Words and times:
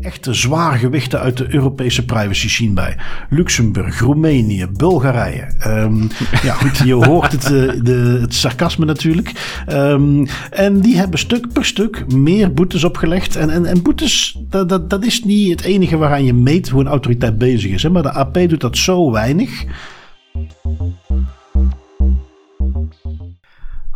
echte 0.00 0.34
zwaar 0.34 0.78
gewichten 0.78 1.20
uit 1.20 1.36
de 1.36 1.54
Europese 1.54 2.04
privacy 2.04 2.48
scene 2.48 2.72
bij. 2.72 2.96
Luxemburg, 3.30 4.00
Roemenië, 4.00 4.66
Bulgarije. 4.72 5.46
Um, 5.66 6.08
ja, 6.42 6.54
goed, 6.54 6.78
je 6.78 6.94
hoort 6.94 7.32
het, 7.32 7.50
uh, 7.50 7.84
de, 7.84 8.18
het 8.20 8.34
sarcasme 8.34 8.84
natuurlijk. 8.84 9.62
Um, 9.72 10.26
en 10.50 10.80
die 10.80 10.96
hebben 10.96 11.18
stuk 11.18 11.52
per 11.52 11.64
stuk 11.64 12.12
meer 12.12 12.52
boetes 12.52 12.84
opgelegd. 12.84 13.36
En, 13.36 13.50
en, 13.50 13.66
en 13.66 13.82
boetes, 13.82 14.38
dat, 14.48 14.68
dat, 14.68 14.90
dat 14.90 15.04
is 15.04 15.24
niet 15.24 15.50
het 15.50 15.60
enige 15.60 15.96
waaraan 15.96 16.24
je 16.24 16.34
meet 16.34 16.68
hoe 16.68 16.80
een 16.80 16.86
autoriteit 16.86 17.38
bezig 17.38 17.70
is. 17.70 17.82
Hè? 17.82 17.90
Maar 17.90 18.02
de 18.02 18.12
AP 18.12 18.38
doet 18.48 18.60
dat 18.60 18.76
zo 18.76 19.10
weinig. 19.10 19.64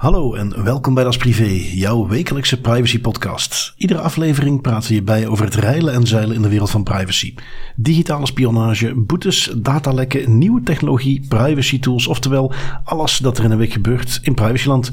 Hallo 0.04 0.34
en 0.34 0.64
welkom 0.64 0.94
bij 0.94 1.04
Das 1.04 1.16
Privé, 1.16 1.48
jouw 1.74 2.06
wekelijkse 2.06 2.60
privacy 2.60 3.00
podcast. 3.00 3.74
Iedere 3.76 4.00
aflevering 4.00 4.60
praten 4.60 4.88
we 4.88 4.94
hierbij 4.94 5.26
over 5.26 5.44
het 5.44 5.54
reilen 5.54 5.94
en 5.94 6.06
zeilen 6.06 6.36
in 6.36 6.42
de 6.42 6.48
wereld 6.48 6.70
van 6.70 6.82
privacy. 6.82 7.34
Digitale 7.76 8.26
spionage, 8.26 8.94
boetes, 8.94 9.52
datalekken, 9.56 10.38
nieuwe 10.38 10.62
technologie, 10.62 11.26
privacy 11.28 11.80
tools, 11.80 12.06
oftewel 12.06 12.52
alles 12.84 13.18
dat 13.18 13.38
er 13.38 13.44
in 13.44 13.50
een 13.50 13.58
week 13.58 13.72
gebeurt 13.72 14.18
in 14.22 14.34
privacyland. 14.34 14.90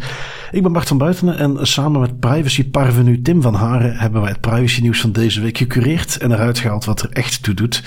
Ik 0.51 0.63
ben 0.63 0.71
Bart 0.71 0.87
van 0.87 0.97
Buitenen 0.97 1.37
en 1.37 1.67
samen 1.67 2.01
met 2.01 2.19
privacy 2.19 2.69
parvenu 2.69 3.21
Tim 3.21 3.41
van 3.41 3.53
Haren 3.53 3.95
hebben 3.95 4.21
wij 4.21 4.31
het 4.31 4.41
privacy 4.41 4.81
nieuws 4.81 5.01
van 5.01 5.11
deze 5.11 5.41
week 5.41 5.57
gecureerd 5.57 6.17
en 6.17 6.31
eruit 6.31 6.59
gehaald 6.59 6.85
wat 6.85 7.01
er 7.01 7.09
echt 7.09 7.43
toe 7.43 7.53
doet. 7.53 7.83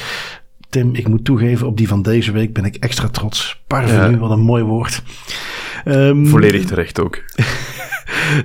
Tim, 0.69 0.95
ik 0.95 1.09
moet 1.09 1.25
toegeven, 1.25 1.67
op 1.67 1.77
die 1.77 1.89
van 1.89 2.03
deze 2.03 2.33
week 2.33 2.53
ben 2.53 2.65
ik 2.65 2.77
extra 2.77 3.09
trots. 3.09 3.62
Parvenu, 3.67 4.11
ja. 4.11 4.19
wat 4.19 4.31
een 4.31 4.41
mooi 4.41 4.62
woord. 4.62 5.03
Um, 5.84 6.27
Volledig 6.27 6.65
terecht 6.65 7.01
ook. 7.01 7.19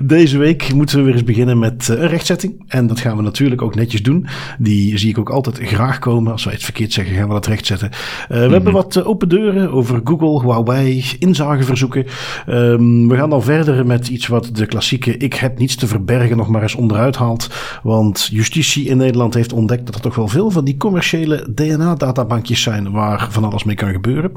Deze 0.02 0.38
week 0.38 0.74
moeten 0.74 0.98
we 0.98 1.04
weer 1.04 1.14
eens 1.14 1.24
beginnen 1.24 1.60
met 1.60 1.90
eh, 1.90 2.02
een 2.02 2.08
rechtzetting. 2.08 2.64
En 2.68 2.88
dat 2.88 3.00
gaan 3.00 3.18
we 3.18 3.24
natuurlijk 3.24 3.62
ook 3.62 3.76
netjes 3.76 4.04
doen. 4.04 4.28
Die 4.60 4.98
zie 4.98 5.10
ik 5.10 5.18
ook 5.18 5.30
altijd 5.30 5.60
graag 5.60 6.00
komen. 6.00 6.32
Als 6.32 6.44
wij 6.44 6.54
het 6.54 6.64
verkeerd 6.64 6.94
zeggen, 6.94 7.16
gaan 7.16 7.28
we 7.28 7.34
dat 7.34 7.46
rechtzetten. 7.46 7.90
Uh, 7.92 7.98
we 8.28 8.36
mm 8.36 8.42
-hmm. 8.42 8.52
hebben 8.52 8.74
wat 8.74 8.96
uh, 8.96 9.08
open 9.08 9.30
deuren 9.30 9.72
over 9.72 10.02
Google, 10.04 10.42
Huawei, 10.42 11.06
inzageverzoeken. 11.20 12.06
Um, 12.50 13.08
we 13.08 13.16
gaan 13.16 13.30
dan 13.30 13.44
verder 13.44 13.86
met 13.86 14.08
iets 14.08 14.28
wat 14.28 14.50
de 14.54 14.66
klassieke 14.66 15.18
ik 15.18 15.34
heb 15.34 15.58
niets 15.58 15.76
te 15.76 15.88
verbergen 15.88 16.38
nog 16.38 16.48
maar 16.48 16.62
eens 16.62 16.76
onderuit 16.76 17.16
haalt. 17.16 17.50
Want 17.84 18.30
justitie 18.32 18.86
in 18.86 18.98
Nederland 18.98 19.34
heeft 19.34 19.54
ontdekt 19.54 19.86
dat 19.86 19.96
er 19.96 20.02
toch 20.02 20.16
wel 20.16 20.28
veel 20.28 20.52
van 20.52 20.66
die 20.66 20.78
commerciële 20.78 21.48
DNA-databankjes 21.56 22.62
zijn 22.62 22.92
waar 22.92 23.28
van 23.32 23.44
alles 23.44 23.64
mee 23.64 23.76
kan 23.76 23.92
gebeuren. 23.92 24.32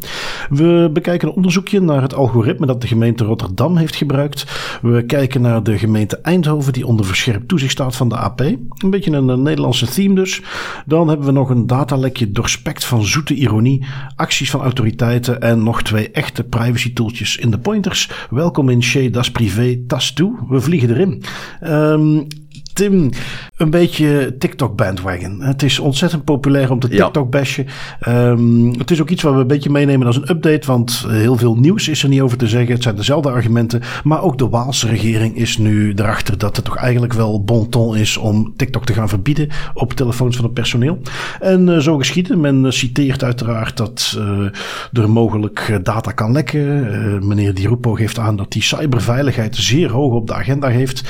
We 0.51 0.91
bekijken 0.93 1.29
een 1.29 1.35
onderzoekje 1.35 1.81
naar 1.81 2.03
het 2.03 2.15
algoritme 2.15 2.67
dat 2.67 2.81
de 2.81 2.87
gemeente 2.87 3.25
Rotterdam 3.25 3.77
heeft 3.77 3.97
gebruikt. 3.97 4.45
We 4.83 5.05
kijken 5.07 5.32
naar 5.41 5.63
de 5.63 5.79
gemeente 5.79 6.17
Eindhoven, 6.17 6.73
die 6.73 6.87
onder 6.87 7.07
verscherpt 7.07 7.49
toezicht 7.49 7.73
staat 7.73 7.97
van 7.97 8.09
de 8.09 8.17
AP. 8.17 8.41
Een 8.41 8.91
beetje 8.91 9.11
een, 9.11 9.29
een 9.29 9.43
Nederlandse 9.43 9.87
theme 9.87 10.15
dus. 10.15 10.43
Dan 10.87 11.09
hebben 11.09 11.27
we 11.27 11.33
nog 11.33 11.51
een 11.51 11.67
datalekje 11.67 12.31
doorspekt 12.31 12.85
van 12.85 13.05
zoete 13.05 13.35
ironie, 13.35 13.85
acties 14.17 14.51
van 14.51 14.61
autoriteiten 14.61 15.41
en 15.41 15.63
nog 15.63 15.83
twee 15.83 16.11
echte 16.11 16.45
privacy 16.45 16.93
tooltjes 16.93 17.37
in 17.37 17.51
de 17.51 17.59
pointers. 17.59 18.11
Welkom 18.31 18.69
in 18.69 18.83
Chez 18.83 19.11
Das 19.11 19.31
Privé 19.31 19.79
Tas 19.87 20.13
Toe. 20.13 20.39
We 20.49 20.61
vliegen 20.61 20.91
erin. 20.91 21.23
Um, 21.63 22.27
Tim, 22.73 23.11
een 23.57 23.71
beetje 23.71 24.37
TikTok 24.39 24.77
bandwagon. 24.77 25.41
Het 25.41 25.63
is 25.63 25.79
ontzettend 25.79 26.25
populair 26.25 26.71
om 26.71 26.79
te 26.79 26.89
TikTok 26.89 27.31
bashen. 27.31 27.67
Ja. 28.01 28.29
Um, 28.29 28.79
het 28.79 28.91
is 28.91 29.01
ook 29.01 29.11
iets 29.11 29.23
wat 29.23 29.35
we 29.35 29.41
een 29.41 29.47
beetje 29.47 29.71
meenemen 29.71 30.07
als 30.07 30.17
een 30.17 30.31
update, 30.31 30.67
want 30.67 31.05
heel 31.09 31.37
veel 31.37 31.55
nieuws 31.55 31.89
is 31.89 32.03
er 32.03 32.09
niet 32.09 32.21
over 32.21 32.39
te 32.39 32.49
zeggen. 32.49 32.73
Het 32.73 32.83
zijn 32.83 32.97
dezelfde 32.97 33.31
argumenten. 33.31 33.83
Maar 34.05 34.23
ook 34.23 34.39
de 34.39 34.49
Waalse 34.49 34.89
regering 34.89 35.37
is 35.37 35.59
nu 35.59 35.93
erachter 35.95 36.39
dat 36.39 36.57
het 36.57 36.65
toch 36.65 36.77
eigenlijk 36.77 37.13
wel 37.13 37.45
bon 37.45 37.69
ton 37.69 37.97
is 37.97 38.17
om 38.17 38.53
TikTok 38.57 38.87
te 38.87 38.93
gaan 38.93 39.09
verbieden 39.09 39.49
op 39.75 39.93
telefoons 39.93 40.37
van 40.37 40.45
het 40.45 40.55
personeel. 40.55 41.01
En 41.41 41.69
uh, 41.69 41.79
zo 41.79 41.99
geschieden. 41.99 42.41
Men 42.41 42.73
citeert 42.73 43.25
uiteraard 43.25 43.77
dat 43.77 44.19
uh, 44.19 45.03
er 45.03 45.11
mogelijk 45.11 45.81
data 45.83 46.11
kan 46.11 46.33
lekken. 46.33 46.61
Uh, 46.61 47.21
meneer 47.21 47.55
Di 47.55 47.67
Rupo 47.67 47.95
geeft 47.95 48.19
aan 48.19 48.37
dat 48.37 48.53
die 48.53 48.63
cyberveiligheid 48.63 49.57
zeer 49.57 49.91
hoog 49.91 50.13
op 50.13 50.27
de 50.27 50.35
agenda 50.35 50.69
heeft. 50.69 51.03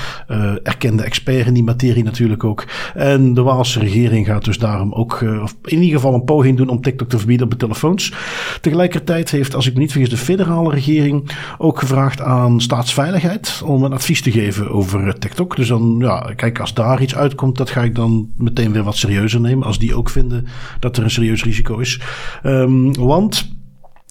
erkende 0.63 1.03
expert 1.03 1.51
die 1.55 1.63
materie 1.63 2.05
natuurlijk 2.05 2.45
ook. 2.45 2.65
En 2.95 3.35
de 3.35 3.43
Waalse 3.43 3.79
regering 3.79 4.27
gaat 4.27 4.45
dus 4.45 4.59
daarom 4.59 4.93
ook 4.93 5.21
uh, 5.21 5.45
in 5.65 5.79
ieder 5.79 5.97
geval 5.97 6.15
een 6.15 6.25
poging 6.25 6.57
doen 6.57 6.69
om 6.69 6.81
TikTok 6.81 7.09
te 7.09 7.19
verbieden 7.19 7.47
op 7.47 7.53
de 7.53 7.59
telefoons. 7.59 8.13
Tegelijkertijd 8.61 9.31
heeft, 9.31 9.55
als 9.55 9.67
ik 9.67 9.75
me 9.75 9.81
niet 9.81 9.91
vergis, 9.93 10.11
de 10.11 10.17
federale 10.17 10.71
regering 10.71 11.31
ook 11.59 11.79
gevraagd 11.79 12.21
aan 12.21 12.61
staatsveiligheid 12.61 13.63
om 13.65 13.85
een 13.85 13.93
advies 13.93 14.23
te 14.23 14.31
geven 14.31 14.71
over 14.71 15.19
TikTok. 15.19 15.57
Dus 15.57 15.69
dan, 15.69 15.97
ja, 15.99 16.33
kijk, 16.37 16.61
als 16.61 16.75
daar 16.75 17.03
iets 17.03 17.17
uitkomt, 17.17 17.57
dat 17.57 17.71
ga 17.71 17.83
ik 17.83 17.95
dan 17.95 18.31
meteen 18.37 18.73
weer 18.73 18.83
wat 18.83 18.97
serieuzer 18.97 19.41
nemen. 19.41 19.67
Als 19.67 19.79
die 19.79 19.95
ook 19.95 20.11
vinden 20.11 20.47
dat 20.81 20.97
er 20.97 21.03
een 21.03 21.11
serieus 21.11 21.45
risico 21.45 21.79
is. 21.79 22.01
Um, 22.43 22.95
want, 22.95 23.57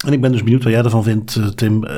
en 0.06 0.12
ik 0.12 0.20
ben 0.20 0.32
dus 0.32 0.42
benieuwd 0.42 0.62
wat 0.62 0.72
jij 0.72 0.82
ervan 0.82 1.02
vindt, 1.02 1.56
Tim. 1.56 1.84
Uh, 1.84 1.90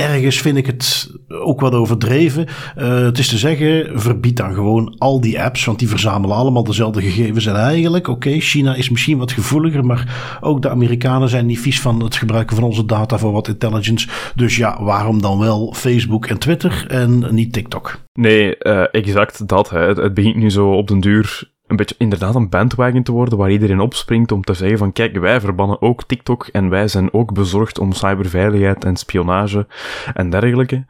ergens 0.00 0.40
vind 0.40 0.56
ik 0.56 0.66
het 0.66 1.10
ook 1.28 1.60
wat 1.60 1.72
overdreven. 1.72 2.46
Uh, 2.78 3.02
het 3.02 3.18
is 3.18 3.28
te 3.28 3.38
zeggen, 3.38 4.00
verbied 4.00 4.36
dan 4.36 4.54
gewoon 4.54 4.94
al 4.98 5.20
die 5.20 5.42
apps, 5.42 5.64
want 5.64 5.78
die 5.78 5.88
verzamelen 5.88 6.36
allemaal 6.36 6.64
dezelfde 6.64 7.02
gegevens. 7.02 7.46
En 7.46 7.56
eigenlijk, 7.56 8.08
oké, 8.08 8.40
China 8.40 8.74
is 8.74 8.90
misschien 8.90 9.18
wat 9.18 9.32
gevoeliger, 9.32 9.84
maar 9.84 10.38
ook 10.40 10.62
de 10.62 10.70
Amerikanen 10.70 11.28
zijn 11.28 11.46
niet 11.46 11.60
vies 11.60 11.80
van 11.80 12.02
het 12.02 12.16
gebruiken 12.16 12.56
van 12.56 12.64
onze 12.64 12.84
data 12.84 13.18
voor 13.18 13.32
wat 13.32 13.48
intelligence. 13.48 14.08
Dus 14.34 14.56
ja, 14.56 14.82
waarom 14.82 15.22
dan 15.22 15.38
wel 15.38 15.74
Facebook 15.76 16.26
en 16.26 16.38
Twitter 16.38 16.84
en 16.88 17.34
niet 17.34 17.52
TikTok? 17.52 18.00
Nee, 18.12 18.56
uh, 18.58 18.84
exact 18.90 19.48
dat. 19.48 19.70
Hè. 19.70 19.78
Het, 19.78 19.96
het 19.96 20.14
begint 20.14 20.36
nu 20.36 20.50
zo 20.50 20.72
op 20.72 20.88
den 20.88 21.00
duur 21.00 21.50
een 21.70 21.76
beetje 21.76 21.94
inderdaad 21.98 22.34
een 22.34 22.48
bandwagon 22.48 23.02
te 23.02 23.12
worden 23.12 23.38
waar 23.38 23.50
iedereen 23.50 23.80
opspringt 23.80 24.32
om 24.32 24.44
te 24.44 24.54
zeggen 24.54 24.78
van 24.78 24.92
kijk, 24.92 25.18
wij 25.18 25.40
verbannen 25.40 25.82
ook 25.82 26.04
TikTok 26.04 26.46
en 26.46 26.68
wij 26.68 26.88
zijn 26.88 27.12
ook 27.12 27.32
bezorgd 27.32 27.78
om 27.78 27.92
cyberveiligheid 27.92 28.84
en 28.84 28.96
spionage 28.96 29.66
en 30.14 30.30
dergelijke. 30.30 30.84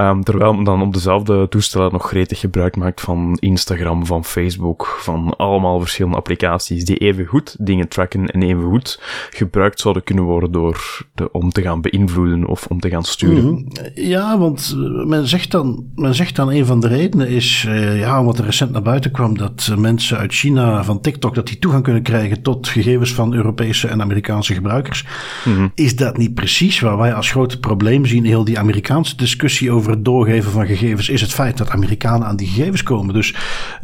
Um, 0.00 0.24
terwijl 0.24 0.52
men 0.52 0.64
dan 0.64 0.82
op 0.82 0.92
dezelfde 0.92 1.48
toestellen 1.48 1.92
nog 1.92 2.08
gretig 2.08 2.40
gebruik 2.40 2.76
maakt 2.76 3.00
van 3.00 3.36
Instagram, 3.40 4.06
van 4.06 4.24
Facebook, 4.24 4.96
van 5.00 5.36
allemaal 5.36 5.80
verschillende 5.80 6.16
applicaties 6.16 6.84
die 6.84 6.96
even 6.96 7.26
goed 7.26 7.56
dingen 7.58 7.88
tracken 7.88 8.26
en 8.26 8.42
even 8.42 8.62
goed 8.62 9.00
gebruikt 9.30 9.80
zouden 9.80 10.04
kunnen 10.04 10.24
worden 10.24 10.52
door 10.52 11.06
de, 11.14 11.32
om 11.32 11.50
te 11.50 11.62
gaan 11.62 11.80
beïnvloeden 11.80 12.46
of 12.46 12.66
om 12.66 12.80
te 12.80 12.88
gaan 12.88 13.04
sturen. 13.04 13.44
Mm 13.44 13.50
-hmm. 13.50 13.68
Ja, 13.94 14.38
want 14.38 14.76
men 15.06 15.28
zegt 15.28 15.50
dan, 15.50 15.84
men 15.94 16.14
zegt 16.14 16.36
dan 16.36 16.50
een 16.50 16.66
van 16.66 16.80
de 16.80 16.88
redenen 16.88 17.28
is, 17.28 17.64
uh, 17.68 17.98
ja, 17.98 18.24
wat 18.24 18.38
er 18.38 18.44
recent 18.44 18.72
naar 18.72 18.82
buiten 18.82 19.10
kwam, 19.10 19.38
dat 19.38 19.74
mensen 19.78 20.18
uit 20.18 20.32
China 20.32 20.84
van 20.84 21.00
TikTok, 21.00 21.34
dat 21.34 21.46
die 21.46 21.58
toegang 21.58 21.82
kunnen 21.82 22.02
krijgen 22.02 22.42
tot 22.42 22.68
gegevens 22.68 23.14
van 23.14 23.34
Europese 23.34 23.88
en 23.88 24.00
Amerikaanse 24.00 24.54
gebruikers. 24.54 25.06
Mm 25.44 25.54
-hmm. 25.54 25.72
Is 25.74 25.96
dat 25.96 26.16
niet 26.16 26.34
precies 26.34 26.80
waar 26.80 26.98
wij 26.98 27.14
als 27.14 27.30
grote 27.30 27.58
probleem 27.58 28.06
zien, 28.06 28.24
heel 28.24 28.44
die 28.44 28.58
Amerikaanse 28.58 29.16
discussie 29.16 29.70
over 29.70 29.89
het 29.90 30.04
doorgeven 30.04 30.50
van 30.50 30.66
gegevens 30.66 31.08
is 31.08 31.20
het 31.20 31.32
feit 31.32 31.58
dat 31.58 31.70
Amerikanen 31.70 32.26
aan 32.26 32.36
die 32.36 32.46
gegevens 32.46 32.82
komen. 32.82 33.14
Dus 33.14 33.34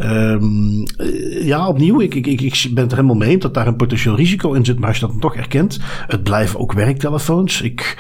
um, 0.01 0.85
ja, 1.41 1.69
opnieuw, 1.69 2.01
ik, 2.01 2.15
ik, 2.15 2.67
ben 2.71 2.83
het 2.83 2.93
er 2.93 2.99
helemaal 2.99 3.27
mee 3.27 3.39
dat 3.39 3.55
daar 3.55 3.67
een 3.67 3.77
potentieel 3.77 4.17
risico 4.17 4.53
in 4.53 4.65
zit. 4.65 4.79
Maar 4.79 4.89
als 4.89 4.99
je 4.99 5.07
dat 5.07 5.21
toch 5.21 5.37
erkent, 5.37 5.81
het 6.07 6.23
blijven 6.23 6.61
ook 6.61 6.73
werktelefoons. 6.73 7.63
Ik 7.63 7.97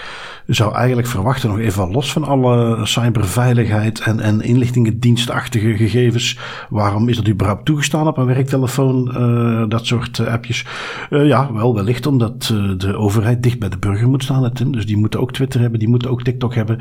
zou 0.47 0.75
eigenlijk 0.75 1.09
verwachten, 1.09 1.49
nog 1.49 1.59
even 1.59 1.91
los 1.91 2.13
van 2.13 2.25
alle 2.25 2.87
cyberveiligheid 2.87 4.01
en, 4.01 4.21
en 4.21 4.41
inlichtingendienstachtige 4.41 5.77
gegevens. 5.77 6.39
Waarom 6.69 7.09
is 7.09 7.17
dat 7.17 7.29
überhaupt 7.29 7.65
toegestaan 7.65 8.07
op 8.07 8.17
een 8.17 8.27
werktelefoon, 8.27 9.11
uh, 9.17 9.69
dat 9.69 9.87
soort 9.87 10.19
uh, 10.19 10.27
appjes? 10.27 10.65
Uh, 11.11 11.27
ja, 11.27 11.53
wel 11.53 11.75
wellicht 11.75 12.07
omdat 12.07 12.55
de 12.77 12.97
overheid 12.97 13.43
dicht 13.43 13.59
bij 13.59 13.69
de 13.69 13.79
burger 13.79 14.09
moet 14.09 14.23
staan, 14.23 14.53
Tim. 14.53 14.73
Dus 14.73 14.87
die 14.87 14.97
moeten 14.97 15.21
ook 15.21 15.33
Twitter 15.33 15.61
hebben, 15.61 15.79
die 15.79 15.89
moeten 15.89 16.11
ook 16.11 16.23
TikTok 16.23 16.55
hebben. 16.55 16.79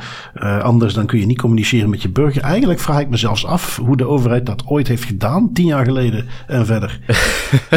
anders 0.61 0.93
dan 0.93 1.05
kun 1.05 1.19
je 1.19 1.25
niet 1.25 1.41
communiceren 1.41 1.89
met 1.89 2.01
je 2.01 2.09
burger. 2.09 2.41
Eigenlijk 2.41 2.79
vraag 2.79 2.99
ik 2.99 3.09
me 3.09 3.17
zelfs 3.17 3.45
af 3.45 3.77
hoe 3.77 3.97
de 3.97 4.07
overheid 4.07 4.45
dat 4.45 4.63
ooit 4.67 4.87
heeft 4.87 5.03
gedaan, 5.03 5.53
tien 5.53 5.65
jaar 5.65 5.85
geleden 5.85 6.25
en 6.47 6.65
verder. 6.65 6.99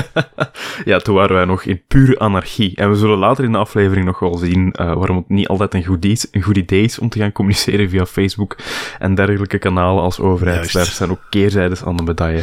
ja, 0.84 0.98
toen 0.98 1.14
waren 1.14 1.36
wij 1.36 1.44
nog 1.44 1.62
in 1.62 1.82
pure 1.88 2.18
anarchie. 2.18 2.76
En 2.76 2.90
we 2.90 2.96
zullen 2.96 3.18
later 3.18 3.44
in 3.44 3.52
de 3.52 3.58
aflevering 3.58 4.06
nog 4.06 4.18
wel 4.18 4.36
zien 4.36 4.74
waarom 4.76 5.16
het 5.16 5.28
niet 5.28 5.48
altijd 5.48 5.74
een 5.74 5.77
goed, 5.84 6.04
idee, 6.04 6.18
een 6.30 6.42
goed 6.42 6.56
idee 6.56 6.82
is 6.82 6.98
om 6.98 7.08
te 7.08 7.18
gaan 7.18 7.32
communiceren 7.32 7.90
via 7.90 8.06
Facebook 8.06 8.56
en 8.98 9.14
dergelijke 9.14 9.58
kanalen 9.58 10.02
als 10.02 10.20
overheid. 10.20 10.72
Daar 10.72 10.84
zijn 10.84 11.10
ook 11.10 11.20
keerzijdes 11.30 11.84
aan 11.84 11.96
de 11.96 12.02
medaille. 12.02 12.42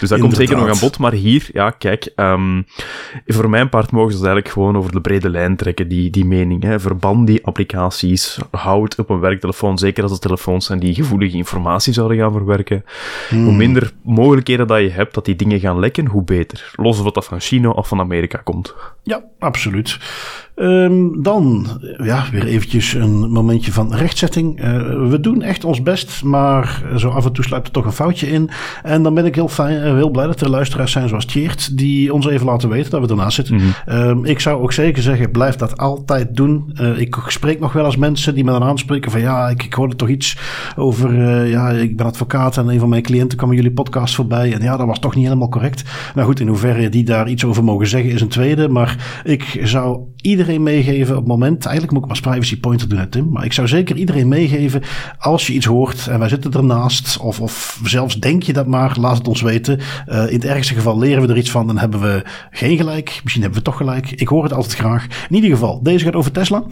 Dus 0.00 0.08
dat 0.08 0.20
komt 0.20 0.36
zeker 0.36 0.56
nog 0.56 0.68
aan 0.68 0.78
bod. 0.80 0.98
Maar 0.98 1.12
hier, 1.12 1.48
ja, 1.52 1.70
kijk, 1.70 2.12
um, 2.16 2.66
voor 3.26 3.50
mijn 3.50 3.68
part 3.68 3.90
mogen 3.90 4.12
ze 4.12 4.16
eigenlijk 4.16 4.48
gewoon 4.48 4.76
over 4.76 4.92
de 4.92 5.00
brede 5.00 5.30
lijn 5.30 5.56
trekken, 5.56 5.88
die, 5.88 6.10
die 6.10 6.24
mening. 6.24 6.62
Hè. 6.62 6.80
Verban 6.80 7.24
die 7.24 7.44
applicaties, 7.46 8.38
hou 8.50 8.82
het 8.82 8.98
op 8.98 9.10
een 9.10 9.20
werktelefoon, 9.20 9.78
zeker 9.78 10.02
als 10.02 10.12
het 10.12 10.20
telefoons 10.20 10.66
zijn 10.66 10.78
die 10.78 10.94
gevoelige 10.94 11.36
informatie 11.36 11.92
zouden 11.92 12.16
gaan 12.16 12.32
verwerken. 12.32 12.84
Hmm. 13.28 13.44
Hoe 13.44 13.54
minder 13.54 13.92
mogelijkheden 14.02 14.66
dat 14.66 14.80
je 14.80 14.90
hebt 14.90 15.14
dat 15.14 15.24
die 15.24 15.36
dingen 15.36 15.60
gaan 15.60 15.78
lekken, 15.78 16.06
hoe 16.06 16.24
beter. 16.24 16.72
Los 16.76 17.00
of 17.00 17.12
dat 17.12 17.24
van 17.24 17.40
China 17.40 17.70
of 17.70 17.88
van 17.88 18.00
Amerika 18.00 18.38
komt. 18.44 18.74
Ja, 19.02 19.22
absoluut. 19.38 19.98
Um, 20.62 21.22
dan, 21.22 21.66
ja, 22.02 22.24
weer 22.32 22.46
eventjes 22.46 22.94
een 22.94 23.30
momentje 23.30 23.72
van 23.72 23.94
rechtzetting. 23.94 24.64
Uh, 24.64 25.08
we 25.08 25.20
doen 25.20 25.42
echt 25.42 25.64
ons 25.64 25.82
best, 25.82 26.22
maar 26.24 26.82
zo 26.96 27.08
af 27.08 27.24
en 27.24 27.32
toe 27.32 27.44
sluipt 27.44 27.66
er 27.66 27.72
toch 27.72 27.84
een 27.84 27.92
foutje 27.92 28.30
in. 28.30 28.50
En 28.82 29.02
dan 29.02 29.14
ben 29.14 29.24
ik 29.24 29.34
heel, 29.34 29.48
fijn, 29.48 29.82
heel 29.82 30.10
blij 30.10 30.26
dat 30.26 30.40
er 30.40 30.50
luisteraars 30.50 30.92
zijn 30.92 31.08
zoals 31.08 31.24
Tjeerd, 31.24 31.76
die 31.76 32.12
ons 32.12 32.26
even 32.26 32.46
laten 32.46 32.68
weten 32.68 32.90
dat 32.90 33.00
we 33.00 33.08
ernaast 33.08 33.34
zitten. 33.34 33.54
Mm 33.54 33.60
-hmm. 33.84 34.24
ik 34.24 34.40
zou 34.40 34.62
ook 34.62 34.72
zeker 34.72 35.02
zeggen, 35.02 35.30
blijf 35.30 35.56
dat 35.56 35.78
altijd 35.78 36.36
doen. 36.36 36.76
Uh, 36.80 36.98
ik 36.98 37.16
spreek 37.26 37.60
nog 37.60 37.72
wel 37.72 37.84
eens 37.84 37.96
mensen 37.96 38.34
die 38.34 38.44
me 38.44 38.50
dan 38.50 38.62
aanspreken 38.62 39.10
van 39.10 39.20
ja, 39.20 39.48
ik, 39.48 39.62
ik 39.62 39.74
hoorde 39.74 39.96
toch 39.96 40.08
iets 40.08 40.38
over, 40.76 41.12
uh, 41.12 41.50
ja, 41.50 41.70
ik 41.70 41.96
ben 41.96 42.06
advocaat 42.06 42.56
en 42.56 42.68
een 42.68 42.80
van 42.80 42.88
mijn 42.88 43.02
cliënten 43.02 43.38
kwam 43.38 43.52
jullie 43.52 43.72
podcast 43.72 44.14
voorbij. 44.14 44.52
En 44.52 44.62
ja, 44.62 44.76
dat 44.76 44.86
was 44.86 44.98
toch 44.98 45.14
niet 45.14 45.24
helemaal 45.24 45.48
correct. 45.48 45.84
Nou 46.14 46.26
goed, 46.26 46.40
in 46.40 46.48
hoeverre 46.48 46.88
die 46.88 47.04
daar 47.04 47.28
iets 47.28 47.44
over 47.44 47.64
mogen 47.64 47.86
zeggen 47.86 48.10
is 48.10 48.20
een 48.20 48.28
tweede. 48.28 48.68
Maar 48.68 49.20
ik 49.24 49.60
zou 49.62 50.00
iedereen 50.22 50.62
meegeven 50.62 51.14
op 51.14 51.20
het 51.20 51.28
moment, 51.28 51.64
eigenlijk 51.64 51.94
moet 51.94 52.02
ik 52.02 52.08
maar 52.08 52.32
privacy 52.32 52.60
pointer 52.60 52.88
doen, 52.88 52.98
hè, 52.98 53.06
Tim. 53.06 53.28
Maar 53.30 53.44
ik 53.44 53.52
zou 53.52 53.68
zeker 53.68 53.96
iedereen 53.96 54.28
meegeven, 54.28 54.82
als 55.18 55.46
je 55.46 55.52
iets 55.52 55.66
hoort 55.66 56.06
en 56.06 56.18
wij 56.18 56.28
zitten 56.28 56.52
ernaast, 56.52 57.18
of, 57.18 57.40
of 57.40 57.80
zelfs 57.84 58.20
denk 58.20 58.42
je 58.42 58.52
dat 58.52 58.66
maar, 58.66 58.96
laat 59.00 59.16
het 59.16 59.28
ons 59.28 59.40
weten. 59.40 59.78
Uh, 60.08 60.26
in 60.26 60.34
het 60.34 60.44
ergste 60.44 60.74
geval 60.74 60.98
leren 60.98 61.22
we 61.22 61.28
er 61.28 61.36
iets 61.36 61.50
van, 61.50 61.66
dan 61.66 61.78
hebben 61.78 62.00
we 62.00 62.22
geen 62.50 62.76
gelijk. 62.76 63.20
Misschien 63.22 63.42
hebben 63.42 63.60
we 63.60 63.64
toch 63.64 63.76
gelijk. 63.76 64.10
Ik 64.10 64.28
hoor 64.28 64.42
het 64.42 64.52
altijd 64.52 64.74
graag. 64.74 65.06
In 65.28 65.34
ieder 65.34 65.50
geval, 65.50 65.82
deze 65.82 66.04
gaat 66.04 66.14
over 66.14 66.32
Tesla. 66.32 66.62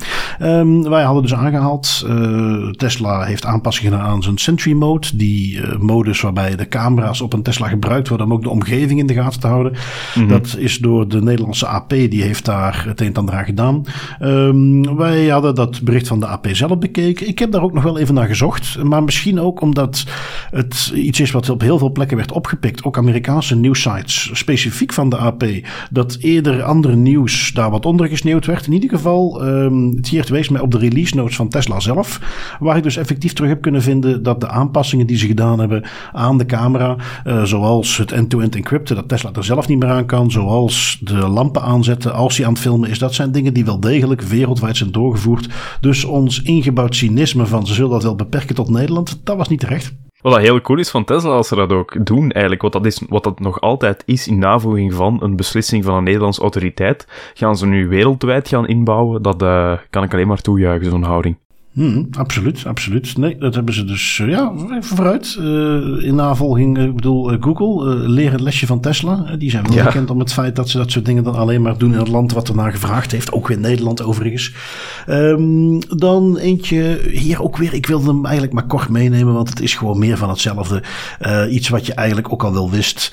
Um, 0.43 0.89
wij 0.89 1.03
hadden 1.03 1.23
dus 1.23 1.35
aangehaald, 1.35 2.05
uh, 2.07 2.71
Tesla 2.71 3.23
heeft 3.25 3.45
aanpassingen 3.45 3.93
gedaan 3.93 4.07
aan 4.07 4.23
zijn 4.23 4.39
Sentry 4.39 4.73
Mode. 4.73 5.07
Die 5.15 5.57
uh, 5.57 5.79
modus 5.79 6.21
waarbij 6.21 6.57
de 6.57 6.69
camera's 6.69 7.21
op 7.21 7.33
een 7.33 7.43
Tesla 7.43 7.69
gebruikt 7.69 8.09
worden 8.09 8.27
om 8.27 8.33
ook 8.33 8.43
de 8.43 8.51
omgeving 8.51 9.01
in 9.01 9.07
de 9.07 9.15
gaten 9.15 9.41
te 9.41 9.47
houden. 9.47 9.73
Mm 9.73 9.79
-hmm. 10.23 10.29
Dat 10.29 10.57
is 10.59 10.79
door 10.79 11.09
de 11.09 11.23
Nederlandse 11.23 11.67
AP, 11.67 11.89
die 11.89 12.23
heeft 12.23 12.45
daar 12.45 12.85
het 12.87 13.01
een 13.01 13.07
en 13.07 13.15
ander 13.15 13.35
aan 13.41 13.47
gedaan. 13.47 13.85
Um, 14.23 14.97
wij 14.97 15.27
hadden 15.27 15.55
dat 15.55 15.83
bericht 15.83 16.09
van 16.09 16.21
de 16.21 16.27
AP 16.27 16.47
zelf 16.53 16.79
bekeken. 16.79 17.29
Ik 17.29 17.39
heb 17.39 17.53
daar 17.53 17.63
ook 17.63 17.73
nog 17.73 17.83
wel 17.83 17.99
even 17.99 18.15
naar 18.15 18.27
gezocht. 18.27 18.83
Maar 18.83 19.05
misschien 19.05 19.41
ook 19.41 19.61
omdat 19.61 20.05
het 20.51 20.93
iets 20.95 21.21
is 21.21 21.31
wat 21.31 21.51
op 21.51 21.61
heel 21.61 21.79
veel 21.79 21.93
plekken 21.93 22.17
werd 22.17 22.33
opgepikt. 22.33 22.85
Ook 22.85 22.99
Amerikaanse 22.99 23.57
nieuwsites, 23.57 24.31
specifiek 24.33 24.93
van 24.93 25.09
de 25.09 25.17
AP. 25.17 25.45
Dat 25.91 26.17
eerder 26.21 26.63
andere 26.63 26.97
nieuws 26.97 27.53
daar 27.53 27.71
wat 27.71 27.87
onder 27.87 28.09
gesneeuwd 28.09 28.47
werd. 28.47 28.67
In 28.67 28.73
ieder 28.73 28.91
geval, 28.91 29.47
um, 29.47 29.97
het 29.97 30.09
hier 30.09 30.27
wees 30.31 30.49
mij 30.49 30.61
op 30.61 30.71
de 30.71 30.79
release 30.79 31.17
notes 31.17 31.37
van 31.37 31.49
Tesla 31.49 31.81
zelf. 31.81 32.21
Waar 32.59 32.77
ik 32.77 32.83
dus 32.83 32.97
effectief 32.97 33.33
terug 33.33 33.51
heb 33.51 33.61
kunnen 33.61 33.83
vinden 33.83 34.23
dat 34.23 34.41
de 34.41 34.49
aanpassingen 34.49 35.07
die 35.07 35.17
ze 35.17 35.27
gedaan 35.27 35.59
hebben 35.59 35.85
aan 36.13 36.39
de 36.39 36.47
camera. 36.47 36.97
Uh, 37.27 37.43
zoals 37.43 37.97
het 37.97 38.13
end-to-end 38.13 38.55
encrypten, 38.55 38.97
dat 38.97 39.09
Tesla 39.09 39.31
er 39.33 39.45
zelf 39.45 39.69
niet 39.69 39.79
meer 39.79 39.91
aan 39.91 40.07
kan. 40.07 40.31
Zoals 40.31 41.01
de 41.03 41.29
lampen 41.29 41.63
aanzetten 41.63 42.15
als 42.15 42.37
hij 42.37 42.47
aan 42.47 42.53
het 42.53 42.63
filmen 42.63 42.91
is. 42.91 42.99
Dat 42.99 43.15
zijn 43.15 43.33
dingen 43.33 43.55
die 43.55 43.65
wel 43.65 43.81
degelijk 43.81 44.23
wereldwijd 44.23 44.77
zijn 44.77 44.93
doorgevoerd. 44.93 45.49
Dus 45.81 46.05
ons 46.05 46.43
ingebouwd 46.43 46.97
cynisme 46.97 47.47
van 47.47 47.67
ze 47.67 47.75
zullen 47.75 47.91
dat 47.91 48.03
wel 48.03 48.15
beperken 48.15 48.55
tot 48.55 48.69
Nederland, 48.69 49.21
dat 49.25 49.37
was 49.37 49.49
niet 49.49 49.61
terecht. 49.61 49.93
Wat 50.21 50.33
dat 50.33 50.41
heel 50.43 50.61
cool 50.61 50.79
is 50.79 50.91
van 50.91 51.05
Tesla 51.05 51.31
als 51.31 51.49
ze 51.49 51.55
dat 51.55 51.73
ook 51.73 52.07
doen, 52.07 52.31
eigenlijk, 52.31 52.63
wat 52.63 52.73
dat, 52.73 52.87
is, 52.87 53.03
wat 53.09 53.25
dat 53.25 53.41
nog 53.41 53.61
altijd 53.61 54.03
is 54.07 54.29
in 54.29 54.39
navolging 54.39 54.95
van 54.95 55.19
een 55.23 55.37
beslissing 55.37 55.85
van 55.85 55.95
een 55.95 56.05
Nederlandse 56.05 56.41
autoriteit, 56.41 57.07
gaan 57.35 57.57
ze 57.57 57.67
nu 57.67 57.89
wereldwijd 57.89 58.49
gaan 58.49 58.67
inbouwen, 58.67 59.23
dat 59.23 59.43
uh, 59.43 59.79
kan 59.91 60.03
ik 60.03 60.13
alleen 60.13 60.27
maar 60.27 60.41
toejuichen, 60.41 60.91
zo'n 60.91 61.03
houding. 61.03 61.37
Hmm, 61.81 62.09
absoluut, 62.13 62.67
absoluut. 62.67 63.17
Nee, 63.17 63.39
dat 63.39 63.55
hebben 63.55 63.75
ze 63.75 63.85
dus, 63.85 64.19
uh, 64.19 64.29
ja, 64.29 64.53
even 64.71 64.97
vooruit. 64.97 65.37
Uh, 65.39 65.45
in 66.05 66.15
navolging, 66.15 66.79
ik 66.79 66.95
bedoel, 66.95 67.37
Google, 67.41 67.95
leren 68.09 68.33
het 68.33 68.41
lesje 68.41 68.67
van 68.67 68.81
Tesla. 68.81 69.37
die 69.39 69.51
zijn 69.51 69.67
wel 69.67 69.77
ja. 69.77 69.85
bekend 69.85 70.11
om 70.11 70.19
het 70.19 70.33
feit 70.33 70.57
dat 70.57 70.69
ze 70.69 70.79
dat 70.79 70.91
soort 70.91 71.05
dingen 71.05 71.25
dan 71.25 71.35
alleen 71.35 71.63
maar 71.63 71.79
doen 71.79 71.93
in 71.93 71.99
het 71.99 72.09
land 72.09 72.33
wat 72.33 72.49
ernaar 72.49 72.73
gevraagd 72.73 73.13
heeft. 73.13 73.33
Ook 73.33 73.49
weer 73.49 73.59
Nederland 73.59 74.03
overigens. 74.03 74.55
Um, 75.09 75.79
dan 75.97 76.37
eentje, 76.37 77.01
hier 77.13 77.43
ook 77.43 77.57
weer, 77.57 77.75
ik 77.75 77.87
wilde 77.87 78.07
hem 78.07 78.25
eigenlijk 78.25 78.55
maar 78.55 78.67
kort 78.67 78.89
meenemen, 78.89 79.35
want 79.35 79.49
het 79.49 79.61
is 79.61 79.75
gewoon 79.75 79.99
meer 79.99 80.17
van 80.17 80.29
hetzelfde. 80.29 80.83
iets 81.51 81.69
wat 81.69 81.87
je 81.87 81.95
eigenlijk 81.95 82.33
ook 82.33 82.45
al 82.45 82.53
wel 82.53 82.71
wist. 82.71 83.13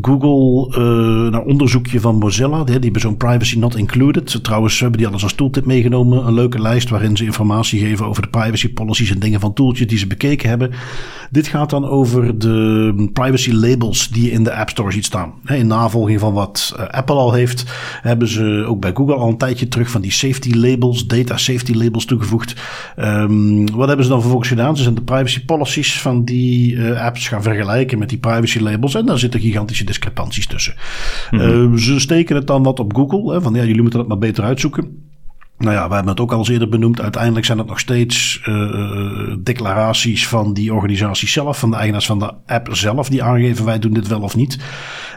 Google, 0.00 0.78
uh, 0.78 1.30
naar 1.30 1.42
onderzoekje 1.42 2.00
van 2.00 2.18
Mozilla. 2.18 2.56
Die, 2.56 2.64
die 2.64 2.82
hebben 2.82 3.00
zo'n 3.00 3.16
privacy 3.16 3.58
not 3.58 3.76
included. 3.76 4.44
Trouwens, 4.44 4.80
hebben 4.80 4.98
die 4.98 5.08
alles 5.08 5.22
als 5.22 5.32
tooltip 5.32 5.64
meegenomen. 5.64 6.26
Een 6.26 6.34
leuke 6.34 6.60
lijst 6.60 6.88
waarin 6.88 7.16
ze 7.16 7.24
informatie 7.24 7.80
geven 7.80 8.06
over 8.06 8.22
de 8.22 8.28
privacy 8.28 8.72
policies 8.72 9.10
en 9.10 9.18
dingen 9.18 9.40
van 9.40 9.52
tooltjes 9.52 9.86
die 9.86 9.98
ze 9.98 10.06
bekeken 10.06 10.48
hebben. 10.48 10.70
Dit 11.30 11.46
gaat 11.46 11.70
dan 11.70 11.84
over 11.84 12.38
de 12.38 13.10
privacy 13.12 13.52
labels 13.52 14.08
die 14.08 14.24
je 14.24 14.30
in 14.30 14.44
de 14.44 14.54
App 14.54 14.68
Store 14.68 14.92
ziet 14.92 15.04
staan. 15.04 15.32
In 15.46 15.66
navolging 15.66 16.20
van 16.20 16.32
wat 16.32 16.76
Apple 16.90 17.14
al 17.14 17.32
heeft, 17.32 17.64
hebben 18.02 18.28
ze 18.28 18.64
ook 18.68 18.80
bij 18.80 18.90
Google 18.94 19.14
al 19.14 19.28
een 19.28 19.36
tijdje 19.36 19.68
terug 19.68 19.90
van 19.90 20.00
die 20.00 20.12
safety 20.12 20.54
labels, 20.54 21.06
data 21.06 21.36
safety 21.36 21.74
labels 21.74 22.04
toegevoegd. 22.04 22.54
Um, 22.98 23.70
wat 23.70 23.86
hebben 23.86 24.04
ze 24.04 24.10
dan 24.10 24.20
vervolgens 24.20 24.50
gedaan? 24.50 24.76
Ze 24.76 24.82
zijn 24.82 24.94
de 24.94 25.02
privacy 25.02 25.44
policies 25.44 26.00
van 26.00 26.24
die 26.24 26.72
uh, 26.72 27.04
apps 27.04 27.28
gaan 27.28 27.42
vergelijken 27.42 27.98
met 27.98 28.08
die 28.08 28.18
privacy 28.18 28.58
labels. 28.58 28.94
En 28.94 29.06
daar 29.06 29.18
zitten 29.18 29.40
gigantische 29.40 29.83
discrepanties 29.84 30.46
tussen. 30.46 30.74
Mm 31.30 31.38
-hmm. 31.38 31.72
uh, 31.72 31.78
ze 31.78 32.00
steken 32.00 32.36
het 32.36 32.46
dan 32.46 32.62
wat 32.62 32.80
op 32.80 32.94
Google. 32.94 33.32
Hè, 33.32 33.42
van 33.42 33.54
ja, 33.54 33.64
jullie 33.64 33.82
moeten 33.82 33.98
dat 33.98 34.08
maar 34.08 34.18
beter 34.18 34.44
uitzoeken. 34.44 35.12
Nou 35.58 35.72
ja, 35.72 35.88
we 35.88 35.94
hebben 35.94 36.12
het 36.12 36.20
ook 36.20 36.32
al 36.32 36.38
eens 36.38 36.48
eerder 36.48 36.68
benoemd. 36.68 37.00
Uiteindelijk 37.00 37.46
zijn 37.46 37.58
het 37.58 37.66
nog 37.66 37.78
steeds 37.78 38.42
uh, 38.48 39.34
declaraties 39.38 40.28
van 40.28 40.52
die 40.52 40.74
organisatie 40.74 41.28
zelf, 41.28 41.58
van 41.58 41.70
de 41.70 41.76
eigenaars 41.76 42.06
van 42.06 42.18
de 42.18 42.32
app 42.46 42.68
zelf, 42.72 43.08
die 43.08 43.22
aangeven 43.22 43.64
wij 43.64 43.78
doen 43.78 43.92
dit 43.92 44.08
wel 44.08 44.20
of 44.20 44.36
niet. 44.36 44.58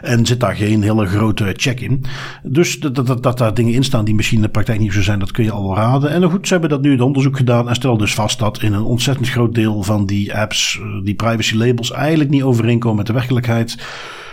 En 0.02 0.26
zit 0.26 0.40
daar 0.40 0.56
geen 0.56 0.82
hele 0.82 1.06
grote 1.06 1.54
check 1.56 1.80
in. 1.80 2.04
Dus 2.42 2.80
dat, 2.80 3.06
dat, 3.06 3.22
dat 3.22 3.38
daar 3.38 3.54
dingen 3.54 3.72
in 3.72 3.82
staan 3.82 4.04
die 4.04 4.14
misschien 4.14 4.36
in 4.36 4.44
de 4.44 4.48
praktijk 4.48 4.78
niet 4.78 4.92
zo 4.92 5.02
zijn, 5.02 5.18
dat 5.18 5.30
kun 5.30 5.44
je 5.44 5.52
al 5.52 5.62
wel 5.62 5.76
raden. 5.76 6.10
En 6.10 6.30
goed, 6.30 6.46
ze 6.46 6.52
hebben 6.52 6.70
dat 6.70 6.82
nu 6.82 6.90
het 6.90 7.00
onderzoek 7.00 7.36
gedaan 7.36 7.68
en 7.68 7.74
stellen 7.74 7.98
dus 7.98 8.14
vast 8.14 8.38
dat 8.38 8.62
in 8.62 8.72
een 8.72 8.82
ontzettend 8.82 9.28
groot 9.28 9.54
deel 9.54 9.82
van 9.82 10.06
die 10.06 10.34
apps, 10.36 10.80
die 11.04 11.14
privacy 11.14 11.56
labels, 11.56 11.92
eigenlijk 11.92 12.30
niet 12.30 12.42
overeenkomen 12.42 12.96
met 12.96 13.06
de 13.06 13.12
werkelijkheid 13.12 13.76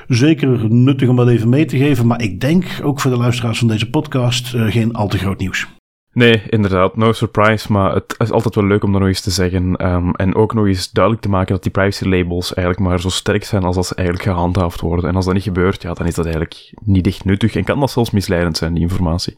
zeker 0.07 0.73
nuttig 0.73 1.09
om 1.09 1.15
dat 1.15 1.27
even 1.27 1.49
mee 1.49 1.65
te 1.65 1.77
geven. 1.77 2.07
Maar 2.07 2.21
ik 2.21 2.41
denk 2.41 2.65
ook 2.83 2.99
voor 2.99 3.11
de 3.11 3.17
luisteraars 3.17 3.59
van 3.59 3.67
deze 3.67 3.89
podcast 3.89 4.53
uh, 4.53 4.71
geen 4.71 4.93
al 4.93 5.07
te 5.07 5.17
groot 5.17 5.39
nieuws. 5.39 5.67
Nee, 6.13 6.41
inderdaad, 6.49 6.97
no 6.97 7.11
surprise, 7.11 7.71
maar 7.71 7.93
het 7.93 8.15
is 8.17 8.31
altijd 8.31 8.55
wel 8.55 8.65
leuk 8.65 8.83
om 8.83 8.91
dat 8.91 8.99
nog 8.99 9.09
eens 9.09 9.21
te 9.21 9.31
zeggen. 9.31 9.87
Um, 9.91 10.11
en 10.15 10.35
ook 10.35 10.53
nog 10.53 10.65
eens 10.65 10.91
duidelijk 10.91 11.23
te 11.23 11.29
maken 11.29 11.53
dat 11.53 11.63
die 11.63 11.71
privacy 11.71 12.05
labels 12.05 12.53
eigenlijk 12.53 12.87
maar 12.87 12.99
zo 12.99 13.09
sterk 13.09 13.43
zijn 13.43 13.63
als 13.63 13.75
dat 13.75 13.85
ze 13.85 13.95
eigenlijk 13.95 14.29
gehandhaafd 14.29 14.81
worden. 14.81 15.09
En 15.09 15.15
als 15.15 15.25
dat 15.25 15.33
niet 15.33 15.43
gebeurt, 15.43 15.81
ja, 15.81 15.93
dan 15.93 16.07
is 16.07 16.15
dat 16.15 16.25
eigenlijk 16.25 16.73
niet 16.83 17.07
echt 17.07 17.25
nuttig 17.25 17.55
en 17.55 17.63
kan 17.63 17.79
dat 17.79 17.91
zelfs 17.91 18.11
misleidend 18.11 18.57
zijn, 18.57 18.73
die 18.73 18.81
informatie. 18.81 19.37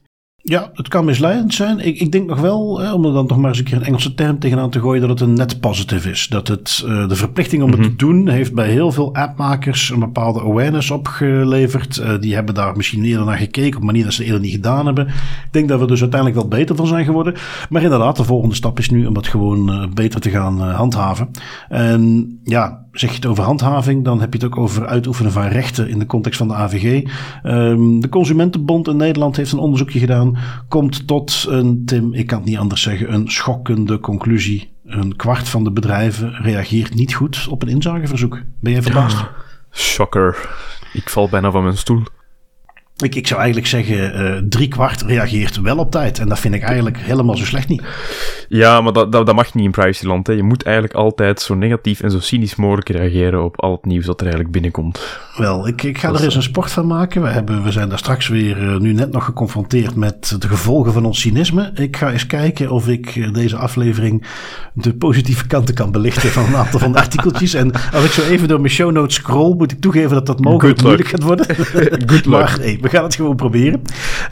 Ja, 0.50 0.70
het 0.74 0.88
kan 0.88 1.06
misleidend 1.06 1.54
zijn. 1.54 1.80
Ik, 1.80 2.00
ik 2.00 2.12
denk 2.12 2.28
nog 2.28 2.40
wel, 2.40 2.80
hè, 2.80 2.94
om 2.94 3.06
er 3.06 3.14
dan 3.14 3.26
nog 3.26 3.38
maar 3.38 3.50
eens 3.50 3.60
een 3.60 3.66
keer 3.66 3.78
een 3.78 3.84
Engelse 3.84 4.14
term 4.14 4.40
tegenaan 4.40 4.70
te 4.70 4.80
gooien, 4.80 5.02
dat 5.02 5.10
het 5.10 5.22
een 5.22 5.34
net 5.34 5.60
positive 5.60 6.10
is. 6.10 6.28
Dat 6.28 6.48
het 6.48 6.84
uh, 6.86 7.08
de 7.08 7.16
verplichting 7.16 7.64
om 7.64 7.70
mm 7.70 7.76
-hmm. 7.76 7.84
het 7.84 7.98
te 7.98 8.06
doen 8.06 8.28
heeft 8.28 8.54
bij 8.54 8.70
heel 8.70 8.92
veel 8.92 9.14
appmakers 9.14 9.90
een 9.90 10.00
bepaalde 10.00 10.42
awareness 10.42 10.92
opgeleverd. 10.92 11.98
Uh, 11.98 12.14
die 12.20 12.34
hebben 12.34 12.56
daar 12.56 12.76
misschien 12.76 13.04
eerder 13.04 13.26
naar 13.26 13.38
gekeken 13.38 13.76
op 13.76 13.80
een 13.80 13.86
manier 13.86 14.04
dat 14.04 14.14
ze 14.14 14.24
eerder 14.24 14.42
niet 14.42 14.52
gedaan 14.52 14.86
hebben. 14.86 15.08
Ik 15.08 15.48
denk 15.52 15.68
dat 15.68 15.80
we 15.80 15.88
dus 15.88 16.02
uiteindelijk 16.02 16.40
wel 16.42 16.50
beter 16.50 16.76
van 16.76 16.88
zijn 16.88 17.06
geworden. 17.06 17.34
Maar 17.70 17.82
inderdaad, 17.82 18.16
de 18.16 18.24
volgende 18.24 18.56
stap 18.56 18.80
is 18.80 18.90
nu 18.90 19.06
om 19.06 19.16
het 19.16 19.28
gewoon 19.28 19.72
uh, 19.72 19.88
beter 19.94 20.20
te 20.20 20.30
gaan 20.30 20.60
handhaven. 20.60 21.30
En 21.70 22.32
ja, 22.44 22.86
zeg 23.00 23.10
je 23.10 23.16
het 23.16 23.26
over 23.26 23.44
handhaving, 23.44 24.04
dan 24.04 24.20
heb 24.20 24.34
je 24.34 24.40
het 24.40 24.48
ook 24.48 24.58
over 24.58 24.88
uitoefenen 24.88 25.32
van 25.32 25.48
rechten 25.48 25.90
in 25.90 26.00
de 26.00 26.06
context 26.06 26.38
van 26.38 26.48
de 26.48 26.54
AVG. 26.54 27.04
Um, 27.44 28.00
de 28.00 28.10
Consumentenbond 28.10 28.88
in 28.88 28.98
Nederland 28.98 29.36
heeft 29.36 29.52
een 29.52 29.60
onderzoekje 29.60 30.00
gedaan. 30.00 30.38
Komt 30.68 31.08
tot 31.08 31.46
een, 31.50 31.86
Tim, 31.86 32.14
ik 32.14 32.28
kan 32.28 32.38
het 32.38 32.48
niet 32.48 32.58
anders 32.58 32.82
zeggen, 32.82 33.14
een 33.14 33.32
schokkende 33.32 34.00
conclusie. 34.00 34.76
Een 34.86 35.16
kwart 35.16 35.50
van 35.50 35.64
de 35.64 35.72
bedrijven 35.72 36.34
reageert 36.42 36.94
niet 36.94 37.14
goed 37.14 37.48
op 37.50 37.62
een 37.62 37.68
inzageverzoek. 37.68 38.42
Ben 38.60 38.72
jij 38.72 38.82
verbaasd? 38.82 39.26
Shocker. 39.72 40.50
Ik 40.94 41.10
val 41.10 41.30
bijna 41.30 41.52
van 41.52 41.64
mijn 41.64 41.78
stoel. 41.78 42.04
Ik, 43.04 43.16
ik 43.16 43.28
zou 43.28 43.40
eigenlijk 43.40 43.70
zeggen, 43.70 44.22
uh, 44.22 44.42
drie 44.50 44.68
kwart 44.68 45.02
reageert 45.02 45.62
wel 45.62 45.78
op 45.78 45.92
tijd. 45.92 46.20
En 46.20 46.30
dat 46.30 46.40
vind 46.40 46.54
ik 46.54 46.62
eigenlijk 46.62 46.98
helemaal 46.98 47.38
zo 47.38 47.46
slecht 47.46 47.68
niet. 47.68 47.84
Ja, 48.50 48.82
maar 48.82 48.94
dat, 48.94 49.12
dat, 49.12 49.26
dat 49.26 49.36
mag 49.36 49.54
niet 49.54 49.66
in 49.66 49.72
privacyland. 49.72 50.28
Hè. 50.28 50.34
Je 50.34 50.44
moet 50.44 50.64
eigenlijk 50.64 50.96
altijd 50.96 51.42
zo 51.42 51.56
negatief 51.56 52.02
en 52.02 52.12
zo 52.12 52.20
cynisch 52.20 52.56
mogelijk 52.56 52.90
reageren 52.90 53.44
op 53.44 53.62
al 53.62 53.72
het 53.72 53.86
nieuws 53.86 54.06
dat 54.06 54.16
er 54.16 54.22
eigenlijk 54.22 54.52
binnenkomt. 54.54 55.20
Wel, 55.36 55.68
ik, 55.68 55.84
ik 55.84 55.98
ga 55.98 56.08
dat 56.12 56.20
er 56.20 56.26
eens 56.26 56.36
een 56.36 56.44
sport 56.44 56.72
van 56.72 56.88
maken. 56.88 57.22
We, 57.22 57.28
hebben, 57.28 57.64
we 57.64 57.72
zijn 57.72 57.90
daar 57.90 57.98
straks 57.98 58.28
weer 58.28 58.64
uh, 58.64 58.78
nu 58.78 58.94
net 58.94 59.12
nog 59.12 59.26
geconfronteerd 59.26 59.96
met 59.96 60.36
de 60.42 60.48
gevolgen 60.48 60.94
van 60.94 61.06
ons 61.06 61.20
cynisme. 61.20 61.72
Ik 61.76 61.98
ga 61.98 62.12
eens 62.12 62.28
kijken 62.28 62.70
of 62.70 62.88
ik 62.88 63.34
deze 63.34 63.58
aflevering 63.58 64.26
de 64.74 64.94
positieve 64.94 65.48
kanten 65.48 65.76
kan 65.76 65.92
belichten 65.92 66.30
van 66.30 66.46
een 66.46 66.56
aantal 66.56 66.80
van 66.80 66.92
de 66.92 66.98
artikeltjes. 66.98 67.54
En 67.54 67.72
als 67.94 68.06
ik 68.06 68.12
zo 68.12 68.22
even 68.22 68.48
door 68.48 68.62
mijn 68.62 68.74
show 68.74 68.92
notes 68.92 69.16
scroll, 69.16 69.56
moet 69.56 69.72
ik 69.72 69.82
toegeven 69.82 70.10
dat 70.10 70.26
dat 70.26 70.40
mogelijk 70.40 70.82
moeilijk 70.82 71.10
gaat 71.10 71.24
worden. 71.24 71.46
Good 71.56 72.12
luck. 72.12 72.26
maar 72.26 72.58
hey, 72.60 72.78
we 72.88 72.96
gaan 72.96 73.04
het 73.04 73.16
gewoon 73.16 73.36
proberen. 73.36 73.82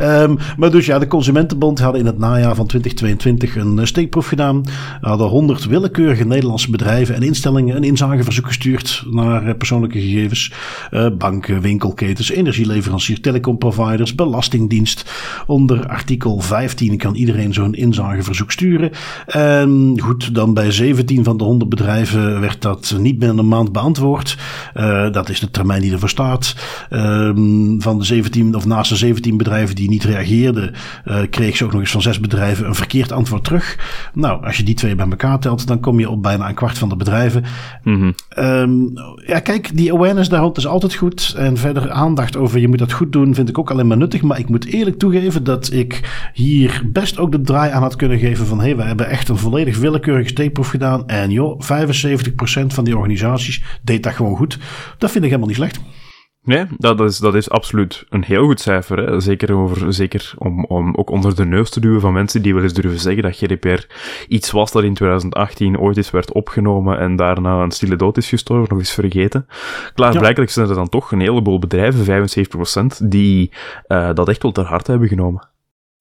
Um, 0.02 0.38
maar 0.58 0.72
dus 0.72 0.86
ja, 0.86 1.00
de 1.00 1.08
Consumentenbond 1.08 1.80
hadden 1.80 2.00
in 2.02 2.06
het 2.06 2.18
najaar 2.18 2.56
van 2.56 2.68
2022 2.68 3.56
een 3.56 3.88
steekproef 3.88 4.28
gedaan. 4.28 4.64
Hadden 5.02 5.28
100 5.28 5.66
willekeurige 5.66 6.26
Nederlandse 6.26 6.72
bedrijven 6.72 7.16
en 7.16 7.22
instellingen 7.22 7.76
een 7.76 7.84
inzageverzoek 7.84 8.48
gestuurd 8.48 9.04
naar 9.10 9.56
persoonlijke 9.56 10.02
gegevens. 10.02 10.54
Uh, 10.92 11.08
banken, 11.18 11.62
winkelketens, 11.62 12.32
energieleveranciers, 12.32 13.20
telecomproviders, 13.20 14.16
belastingdienst. 14.16 15.12
Onder 15.48 15.88
artikel 15.88 16.40
15 16.40 16.98
kan 16.98 17.16
iedereen 17.16 17.54
zo'n 17.54 17.74
inzageverzoek 17.74 18.52
sturen. 18.52 18.92
En 19.28 20.00
goed, 20.02 20.36
dan 20.36 20.54
bij 20.54 20.72
17 20.72 21.24
van 21.24 21.38
de 21.38 21.44
100 21.44 21.70
bedrijven 21.70 22.40
werd 22.40 22.62
dat 22.62 22.96
niet 23.00 23.20
binnen 23.20 23.38
een 23.38 23.48
maand 23.48 23.72
beantwoord. 23.72 24.38
Dat 25.12 25.30
is 25.30 25.40
de 25.40 25.52
termijn 25.52 25.82
die 25.82 25.92
ervoor 25.92 26.10
staat. 26.10 26.56
Um, 26.90 27.82
van 27.82 27.98
de 27.98 28.04
17 28.04 28.45
of 28.54 28.66
naast 28.66 28.90
de 28.90 28.96
17 28.96 29.38
bedrijven 29.38 29.76
die 29.76 29.90
niet 29.90 30.04
reageerden, 30.04 30.74
uh, 31.06 31.18
kreeg 31.30 31.58
ze 31.58 31.66
ook 31.66 31.72
nog 31.72 31.82
eens 31.82 31.92
van 31.92 32.02
zes 32.02 32.20
bedrijven 32.20 32.68
een 32.68 32.76
verkeerd 32.76 33.12
antwoord 33.12 33.44
terug. 33.44 33.78
Nou, 34.14 34.46
als 34.46 34.58
je 34.58 34.64
die 34.64 34.76
twee 34.76 34.96
bij 34.96 35.08
elkaar 35.10 35.40
telt, 35.40 35.68
dan 35.68 35.80
kom 35.80 36.00
je 36.00 36.10
op 36.10 36.22
bijna 36.22 36.48
een 36.48 36.56
kwart 36.56 36.78
van 36.78 36.90
de 36.90 36.96
bedrijven. 36.96 37.44
Mm 37.84 38.00
-hmm. 38.00 38.44
um, 38.46 38.94
ja, 39.26 39.40
kijk, 39.40 39.78
die 39.78 39.94
awareness 39.94 40.30
daar 40.30 40.42
rond 40.42 40.58
is 40.58 40.68
altijd 40.68 40.94
goed. 40.94 41.34
En 41.38 41.58
verder 41.58 41.92
aandacht 41.92 42.38
over 42.38 42.60
je 42.60 42.68
moet 42.68 42.80
dat 42.80 42.92
goed 42.92 43.12
doen, 43.12 43.36
vind 43.36 43.50
ik 43.50 43.58
ook 43.58 43.72
alleen 43.72 43.88
maar 43.88 43.98
nuttig. 43.98 44.22
Maar 44.22 44.40
ik 44.40 44.50
moet 44.50 44.66
eerlijk 44.66 45.00
toegeven 45.00 45.44
dat 45.44 45.72
ik 45.72 46.30
hier 46.34 46.82
best 46.92 47.18
ook 47.18 47.32
de 47.32 47.42
draai 47.42 47.72
aan 47.72 47.82
had 47.82 47.96
kunnen 47.96 48.20
geven 48.20 48.46
van 48.46 48.58
hé, 48.58 48.66
hey, 48.66 48.76
we 48.76 48.84
hebben 48.84 49.10
echt 49.10 49.30
een 49.30 49.38
volledig 49.38 49.78
willekeurige 49.78 50.30
steekproef 50.30 50.70
gedaan. 50.70 51.08
En 51.08 51.32
joh, 51.32 51.62
75% 51.62 51.66
van 52.68 52.84
die 52.84 52.98
organisaties 52.98 53.64
deed 53.82 54.04
dat 54.04 54.14
gewoon 54.14 54.36
goed. 54.36 54.60
Dat 54.98 55.12
vind 55.12 55.24
ik 55.24 55.30
helemaal 55.30 55.48
niet 55.48 55.58
slecht. 55.58 55.80
Nee, 56.46 56.66
dat 56.78 57.00
is, 57.00 57.18
dat 57.18 57.36
is 57.36 57.50
absoluut 57.50 58.06
een 58.10 58.24
heel 58.24 58.46
goed 58.46 58.60
cijfer. 58.60 58.98
Hè. 58.98 59.20
Zeker, 59.20 59.54
over, 59.54 59.94
zeker 59.94 60.34
om, 60.38 60.66
om 60.66 60.96
ook 60.96 61.10
onder 61.10 61.36
de 61.36 61.46
neus 61.46 61.70
te 61.70 61.80
duwen 61.80 62.02
van 62.02 62.14
mensen 62.14 62.42
die 62.42 62.54
wel 62.54 62.64
eens 62.64 62.74
durven 62.74 63.00
zeggen 63.00 63.24
dat 63.24 63.36
GDPR 63.36 63.86
iets 64.28 64.52
was 64.52 64.72
dat 64.72 64.84
in 64.84 64.94
2018 64.94 65.80
ooit 65.80 65.98
eens 65.98 66.12
werd 66.12 66.34
opgenomen 66.34 67.00
en 67.00 67.16
daarna 67.16 67.62
een 67.62 67.72
stille 67.72 67.96
dood 67.96 68.18
is 68.18 68.30
gestorven, 68.30 68.70
nog 68.70 68.80
eens 68.80 68.94
vergeten. 68.94 69.48
Klaar, 69.94 70.14
ja. 70.14 70.20
blijkbaar 70.20 70.50
zijn 70.50 70.70
er 70.70 70.76
dan 70.76 70.90
toch 70.90 71.12
een 71.12 71.20
heleboel 71.20 71.60
bedrijven, 71.60 72.30
75%, 73.04 73.08
die 73.08 73.52
uh, 73.88 74.10
dat 74.14 74.30
echt 74.30 74.42
wel 74.42 74.52
ter 74.52 74.66
harte 74.66 74.92
hebben 74.92 75.10
genomen. 75.10 75.48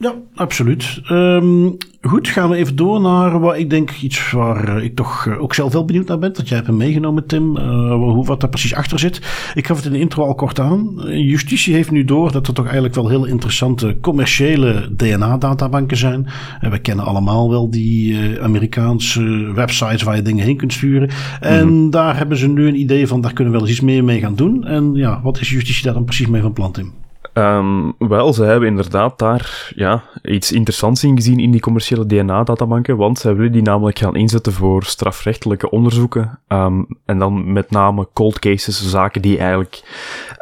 Ja, 0.05 0.15
absoluut. 0.35 1.01
Um, 1.11 1.77
goed, 2.03 2.29
gaan 2.29 2.51
we 2.51 2.57
even 2.57 2.77
door 2.77 3.01
naar 3.01 3.41
wat 3.41 3.57
ik 3.57 3.71
denk 3.71 3.91
iets 3.91 4.31
waar 4.31 4.83
ik 4.83 4.95
toch 4.95 5.27
eh, 5.27 5.43
ook 5.43 5.55
zelf 5.55 5.73
wel 5.73 5.85
benieuwd 5.85 6.07
naar 6.07 6.19
ben. 6.19 6.33
Dat 6.33 6.49
jij 6.49 6.57
hebt 6.57 6.69
hem 6.69 6.77
meegenomen, 6.77 7.27
Tim. 7.27 7.57
Uh, 7.57 7.95
hoe, 7.95 8.25
wat 8.25 8.41
daar 8.41 8.51
precies 8.51 8.75
achter 8.75 8.99
zit. 8.99 9.21
Ik 9.55 9.67
gaf 9.67 9.77
het 9.77 9.87
in 9.87 9.93
de 9.93 9.99
intro 9.99 10.25
al 10.25 10.35
kort 10.35 10.61
aan. 10.61 11.03
Justitie 11.07 11.75
heeft 11.75 11.91
nu 11.91 12.05
door 12.05 12.33
dat 12.33 12.47
er 12.47 12.55
toch 12.55 12.65
eigenlijk 12.65 12.95
wel 12.95 13.09
heel 13.09 13.25
interessante 13.25 13.97
commerciële 14.01 14.95
DNA-databanken 14.97 15.97
zijn. 15.97 16.27
En 16.61 16.71
we 16.71 16.79
kennen 16.79 17.05
allemaal 17.05 17.51
wel 17.51 17.71
die 17.71 18.13
uh, 18.13 18.43
Amerikaanse 18.43 19.53
websites 19.55 20.03
waar 20.03 20.17
je 20.17 20.23
dingen 20.23 20.45
heen 20.45 20.57
kunt 20.57 20.73
sturen. 20.73 21.11
En 21.41 21.67
mm 21.67 21.73
-hmm. 21.73 21.91
daar 21.91 22.17
hebben 22.17 22.37
ze 22.37 22.49
nu 22.49 22.69
een 22.69 22.81
idee 22.81 23.07
van, 23.07 23.21
daar 23.21 23.33
kunnen 23.33 23.53
we 23.53 23.59
wel 23.59 23.69
eens 23.69 23.77
iets 23.77 23.87
meer 23.87 24.05
mee 24.05 24.21
gaan 24.21 24.35
doen. 24.35 24.65
En 24.65 24.95
ja, 24.95 25.21
wat 25.23 25.41
is 25.41 25.51
justitie 25.51 25.85
daar 25.85 25.95
dan 25.95 26.05
precies 26.05 26.27
mee 26.27 26.43
van 26.43 26.53
plan, 26.53 26.73
Tim? 26.73 27.04
Um, 27.35 27.95
wel, 27.99 28.33
ze 28.33 28.45
hebben 28.45 28.69
inderdaad 28.69 29.19
daar 29.19 29.73
ja, 29.76 30.03
iets 30.23 30.53
interessants 30.53 31.05
in 31.05 31.17
gezien 31.17 31.38
in 31.38 31.50
die 31.50 31.61
commerciële 31.61 32.07
DNA-databanken, 32.07 32.97
want 32.97 33.19
ze 33.19 33.35
willen 33.35 33.53
die 33.53 33.62
namelijk 33.62 33.99
gaan 33.99 34.17
inzetten 34.17 34.53
voor 34.53 34.85
strafrechtelijke 34.85 35.71
onderzoeken. 35.71 36.38
Um, 36.49 36.87
en 37.05 37.19
dan 37.19 37.53
met 37.53 37.71
name 37.71 38.09
cold 38.12 38.38
cases, 38.38 38.91
zaken 38.91 39.23
die 39.23 39.38
eigenlijk 39.38 39.83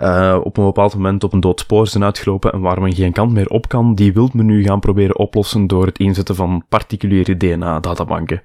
uh, 0.03 0.39
op 0.43 0.57
een 0.57 0.65
bepaald 0.65 0.95
moment 0.95 1.25
op 1.25 1.33
een 1.33 1.41
dood 1.41 1.61
spoor 1.61 1.87
zijn 1.87 2.05
uitgelopen 2.05 2.53
en 2.53 2.61
waar 2.61 2.81
men 2.81 2.95
geen 2.95 3.13
kant 3.13 3.33
meer 3.33 3.49
op 3.49 3.69
kan, 3.69 3.95
die 3.95 4.13
wil 4.13 4.31
men 4.33 4.47
nu 4.47 4.63
gaan 4.63 4.81
proberen 4.81 5.19
oplossen 5.19 5.67
door 5.67 5.87
het 5.87 5.99
inzetten 5.99 6.35
van 6.35 6.65
particuliere 6.69 7.37
DNA-databanken. 7.37 8.43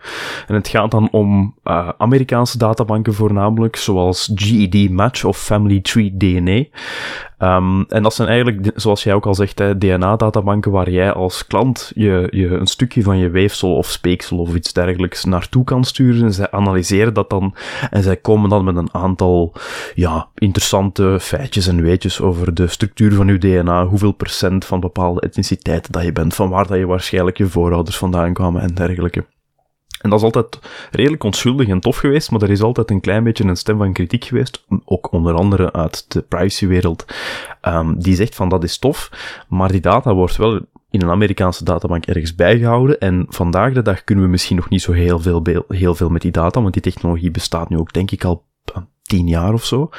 En 0.48 0.56
het 0.56 0.68
gaat 0.68 0.92
dan 0.92 1.08
om 1.12 1.56
uh, 1.64 1.90
Amerikaanse 1.98 2.58
databanken 2.58 3.14
voornamelijk, 3.14 3.76
zoals 3.76 4.32
GED 4.36 4.90
Match 4.90 5.24
of 5.24 5.38
Family 5.38 5.80
Tree 5.82 6.18
DNA. 6.18 6.64
Um, 7.40 7.86
en 7.90 8.04
dat 8.04 8.14
zijn 8.14 8.28
eigenlijk, 8.28 8.72
zoals 8.76 9.04
jij 9.04 9.14
ook 9.14 9.26
al 9.26 9.36
zegt, 9.36 9.58
DNA-databanken 9.58 10.72
waar 10.72 10.90
jij 10.90 11.14
als 11.14 11.48
klant 11.48 11.92
je, 11.96 12.28
je 12.32 12.48
een 12.48 12.68
stukje 12.68 13.02
van 13.02 13.18
je 13.18 13.30
weefsel 13.30 13.76
of 13.76 13.88
speeksel 13.88 14.38
of 14.38 14.56
iets 14.56 14.74
dergelijks 14.74 15.26
naartoe 15.26 15.64
kan 15.64 15.84
sturen. 15.84 16.24
En 16.24 16.34
zij 16.34 16.52
analyseren 16.52 17.14
dat 17.14 17.30
dan 17.30 17.56
en 17.90 18.04
zij 18.04 18.18
komen 18.18 18.50
dan 18.50 18.64
met 18.64 18.76
een 18.76 18.94
aantal 18.94 19.54
ja, 19.96 20.28
interessante 20.36 21.18
feitjes 21.48 21.68
en 21.68 21.82
weetjes 21.82 22.22
over 22.22 22.54
de 22.54 22.68
structuur 22.68 23.14
van 23.14 23.28
je 23.28 23.38
DNA, 23.38 23.86
hoeveel 23.86 24.12
procent 24.12 24.66
van 24.66 24.80
bepaalde 24.80 25.22
etniciteiten 25.22 25.92
dat 25.92 26.04
je 26.04 26.12
bent, 26.12 26.36
van 26.36 26.50
waar 26.50 26.68
dat 26.68 26.78
je 26.78 26.86
waarschijnlijk 26.86 27.38
je 27.38 27.48
voorouders 27.48 27.98
vandaan 27.98 28.34
kwamen 28.34 28.62
en 28.62 28.74
dergelijke. 28.74 29.26
En 30.02 30.10
dat 30.10 30.20
is 30.20 30.26
altijd 30.26 30.60
redelijk 30.92 31.24
onschuldig 31.24 31.68
en 31.68 31.80
tof 31.80 31.98
geweest, 31.98 32.32
maar 32.32 32.42
er 32.42 32.50
is 32.50 32.62
altijd 32.62 32.92
een 32.92 33.02
klein 33.02 33.24
beetje 33.24 33.44
een 33.44 33.56
stem 33.56 33.78
van 33.78 33.94
kritiek 33.94 34.26
geweest, 34.26 34.66
ook 34.86 35.12
onder 35.12 35.34
andere 35.34 35.74
uit 35.74 36.06
de 36.12 36.22
privacywereld, 36.22 37.06
um, 37.62 38.00
die 38.00 38.16
zegt 38.16 38.36
van 38.36 38.50
dat 38.50 38.64
is 38.64 38.78
tof, 38.78 39.10
maar 39.48 39.72
die 39.72 39.82
data 39.82 40.14
wordt 40.14 40.38
wel 40.38 40.62
in 40.90 41.02
een 41.02 41.10
Amerikaanse 41.10 41.64
databank 41.64 42.06
ergens 42.06 42.36
bijgehouden. 42.36 43.00
En 43.00 43.26
vandaag 43.30 43.74
de 43.74 43.82
dag 43.82 44.04
kunnen 44.04 44.24
we 44.24 44.30
misschien 44.30 44.56
nog 44.56 44.70
niet 44.70 44.82
zo 44.82 44.92
heel 44.92 45.20
veel, 45.20 45.44
heel 45.68 45.96
veel 45.96 46.10
met 46.10 46.22
die 46.22 46.32
data, 46.32 46.62
want 46.62 46.74
die 46.74 46.82
technologie 46.82 47.32
bestaat 47.32 47.70
nu 47.70 47.78
ook 47.78 47.94
denk 47.94 48.12
ik 48.12 48.24
al 48.24 48.46
tien 49.08 49.28
jaar 49.28 49.54
of 49.54 49.66
zo. 49.66 49.90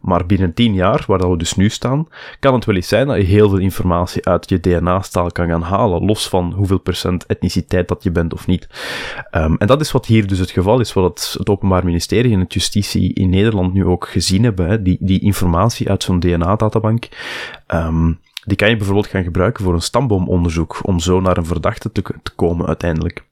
Maar 0.00 0.26
binnen 0.26 0.54
tien 0.54 0.74
jaar, 0.74 1.04
waar 1.06 1.18
dat 1.18 1.30
we 1.30 1.36
dus 1.36 1.54
nu 1.54 1.68
staan, 1.68 2.08
kan 2.40 2.54
het 2.54 2.64
wel 2.64 2.74
eens 2.74 2.88
zijn 2.88 3.06
dat 3.06 3.16
je 3.16 3.22
heel 3.22 3.48
veel 3.48 3.58
informatie 3.58 4.26
uit 4.26 4.48
je 4.48 4.60
DNA-staal 4.60 5.30
kan 5.32 5.48
gaan 5.48 5.62
halen, 5.62 6.04
los 6.04 6.28
van 6.28 6.52
hoeveel 6.52 6.78
procent 6.78 7.26
etniciteit 7.26 7.88
dat 7.88 8.02
je 8.02 8.10
bent 8.10 8.32
of 8.32 8.46
niet. 8.46 8.68
Um, 9.32 9.56
en 9.56 9.66
dat 9.66 9.80
is 9.80 9.92
wat 9.92 10.06
hier 10.06 10.26
dus 10.26 10.38
het 10.38 10.50
geval 10.50 10.80
is, 10.80 10.92
wat 10.92 11.34
het, 11.34 11.48
Openbaar 11.48 11.84
Ministerie 11.84 12.32
en 12.32 12.40
het 12.40 12.52
Justitie 12.52 13.14
in 13.14 13.30
Nederland 13.30 13.72
nu 13.72 13.84
ook 13.84 14.08
gezien 14.08 14.44
hebben. 14.44 14.82
Die, 14.82 14.96
die 15.00 15.20
informatie 15.20 15.90
uit 15.90 16.02
zo'n 16.02 16.20
DNA-databank. 16.20 17.08
Um, 17.66 18.20
die 18.44 18.56
kan 18.56 18.68
je 18.68 18.76
bijvoorbeeld 18.76 19.06
gaan 19.06 19.22
gebruiken 19.22 19.64
voor 19.64 19.74
een 19.74 19.82
stamboomonderzoek, 19.82 20.80
om 20.82 20.98
zo 20.98 21.20
naar 21.20 21.36
een 21.36 21.46
verdachte 21.46 21.92
te, 21.92 22.02
te 22.22 22.34
komen 22.34 22.66
uiteindelijk. 22.66 23.24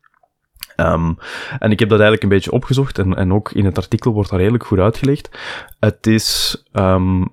Um, 0.76 1.18
en 1.58 1.70
ik 1.70 1.78
heb 1.78 1.88
dat 1.88 2.00
eigenlijk 2.00 2.22
een 2.22 2.36
beetje 2.36 2.52
opgezocht 2.52 2.98
en, 2.98 3.16
en 3.16 3.32
ook 3.32 3.52
in 3.52 3.64
het 3.64 3.76
artikel 3.76 4.12
wordt 4.12 4.30
daar 4.30 4.38
redelijk 4.38 4.64
goed 4.64 4.78
uitgelegd. 4.78 5.30
Het 5.80 6.06
is 6.06 6.62
um, 6.72 7.28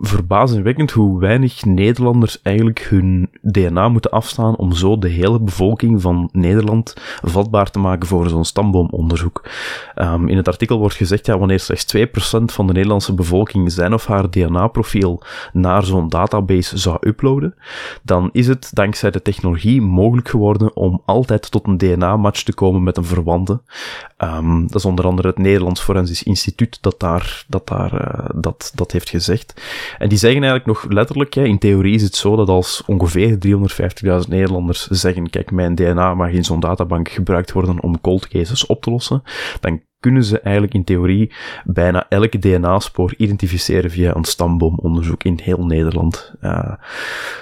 verbazingwekkend 0.00 0.90
hoe 0.90 1.20
weinig 1.20 1.64
Nederlanders 1.64 2.42
eigenlijk 2.42 2.86
hun 2.90 3.30
DNA 3.42 3.88
moeten 3.88 4.10
afstaan 4.10 4.56
om 4.56 4.72
zo 4.72 4.98
de 4.98 5.08
hele 5.08 5.40
bevolking 5.40 6.02
van 6.02 6.28
Nederland 6.32 6.94
vatbaar 7.22 7.70
te 7.70 7.78
maken 7.78 8.08
voor 8.08 8.28
zo'n 8.28 8.44
stamboomonderzoek. 8.44 9.48
Um, 9.96 10.28
in 10.28 10.36
het 10.36 10.48
artikel 10.48 10.78
wordt 10.78 10.94
gezegd, 10.94 11.26
ja, 11.26 11.38
wanneer 11.38 11.60
slechts 11.60 11.96
2% 11.96 12.00
van 12.44 12.66
de 12.66 12.72
Nederlandse 12.72 13.14
bevolking 13.14 13.72
zijn 13.72 13.94
of 13.94 14.06
haar 14.06 14.30
DNA-profiel 14.30 15.22
naar 15.52 15.84
zo'n 15.84 16.08
database 16.08 16.78
zou 16.78 16.96
uploaden, 17.00 17.54
dan 18.02 18.28
is 18.32 18.46
het 18.46 18.70
dankzij 18.72 19.10
de 19.10 19.22
technologie 19.22 19.80
mogelijk 19.80 20.28
geworden 20.28 20.76
om 20.76 21.02
altijd 21.04 21.50
tot 21.50 21.66
een 21.66 21.78
DNA-match 21.78 22.42
te 22.42 22.54
komen 22.54 22.82
met 22.82 22.96
een 22.96 23.04
verwante. 23.04 23.60
Um, 24.18 24.66
dat 24.66 24.74
is 24.74 24.84
onder 24.84 25.06
andere 25.06 25.28
het 25.28 25.38
Nederlands 25.38 25.80
Forensisch 25.80 26.22
Instituut 26.22 26.78
dat 26.80 27.00
daar, 27.00 27.44
dat, 27.48 27.66
daar, 27.66 27.92
uh, 27.92 28.30
dat, 28.34 28.72
dat 28.74 28.92
heeft 28.92 29.10
gezegd. 29.10 29.54
En 29.98 30.08
die 30.08 30.18
zeggen 30.18 30.42
eigenlijk 30.42 30.66
nog 30.66 30.92
letterlijk, 30.92 31.34
ja, 31.34 31.42
in 31.42 31.58
theorie 31.58 31.94
is 31.94 32.02
het 32.02 32.16
zo 32.16 32.36
dat 32.36 32.48
als 32.48 32.82
ongeveer 32.86 33.38
350.000 34.24 34.28
Nederlanders 34.28 34.86
zeggen, 34.86 35.30
kijk, 35.30 35.50
mijn 35.50 35.74
DNA 35.74 36.14
mag 36.14 36.30
in 36.30 36.44
zo'n 36.44 36.60
databank 36.60 37.08
gebruikt 37.08 37.52
worden 37.52 37.82
om 37.82 38.00
cold 38.00 38.28
cases 38.28 38.66
op 38.66 38.82
te 38.82 38.90
lossen, 38.90 39.22
dan 39.60 39.80
kunnen 40.02 40.24
ze 40.24 40.40
eigenlijk 40.40 40.74
in 40.74 40.84
theorie 40.84 41.32
bijna 41.64 42.06
elke 42.08 42.38
DNA-spoor 42.38 43.14
identificeren 43.16 43.90
via 43.90 44.14
een 44.14 44.24
stamboomonderzoek 44.24 45.24
in 45.24 45.38
heel 45.42 45.64
Nederland. 45.66 46.32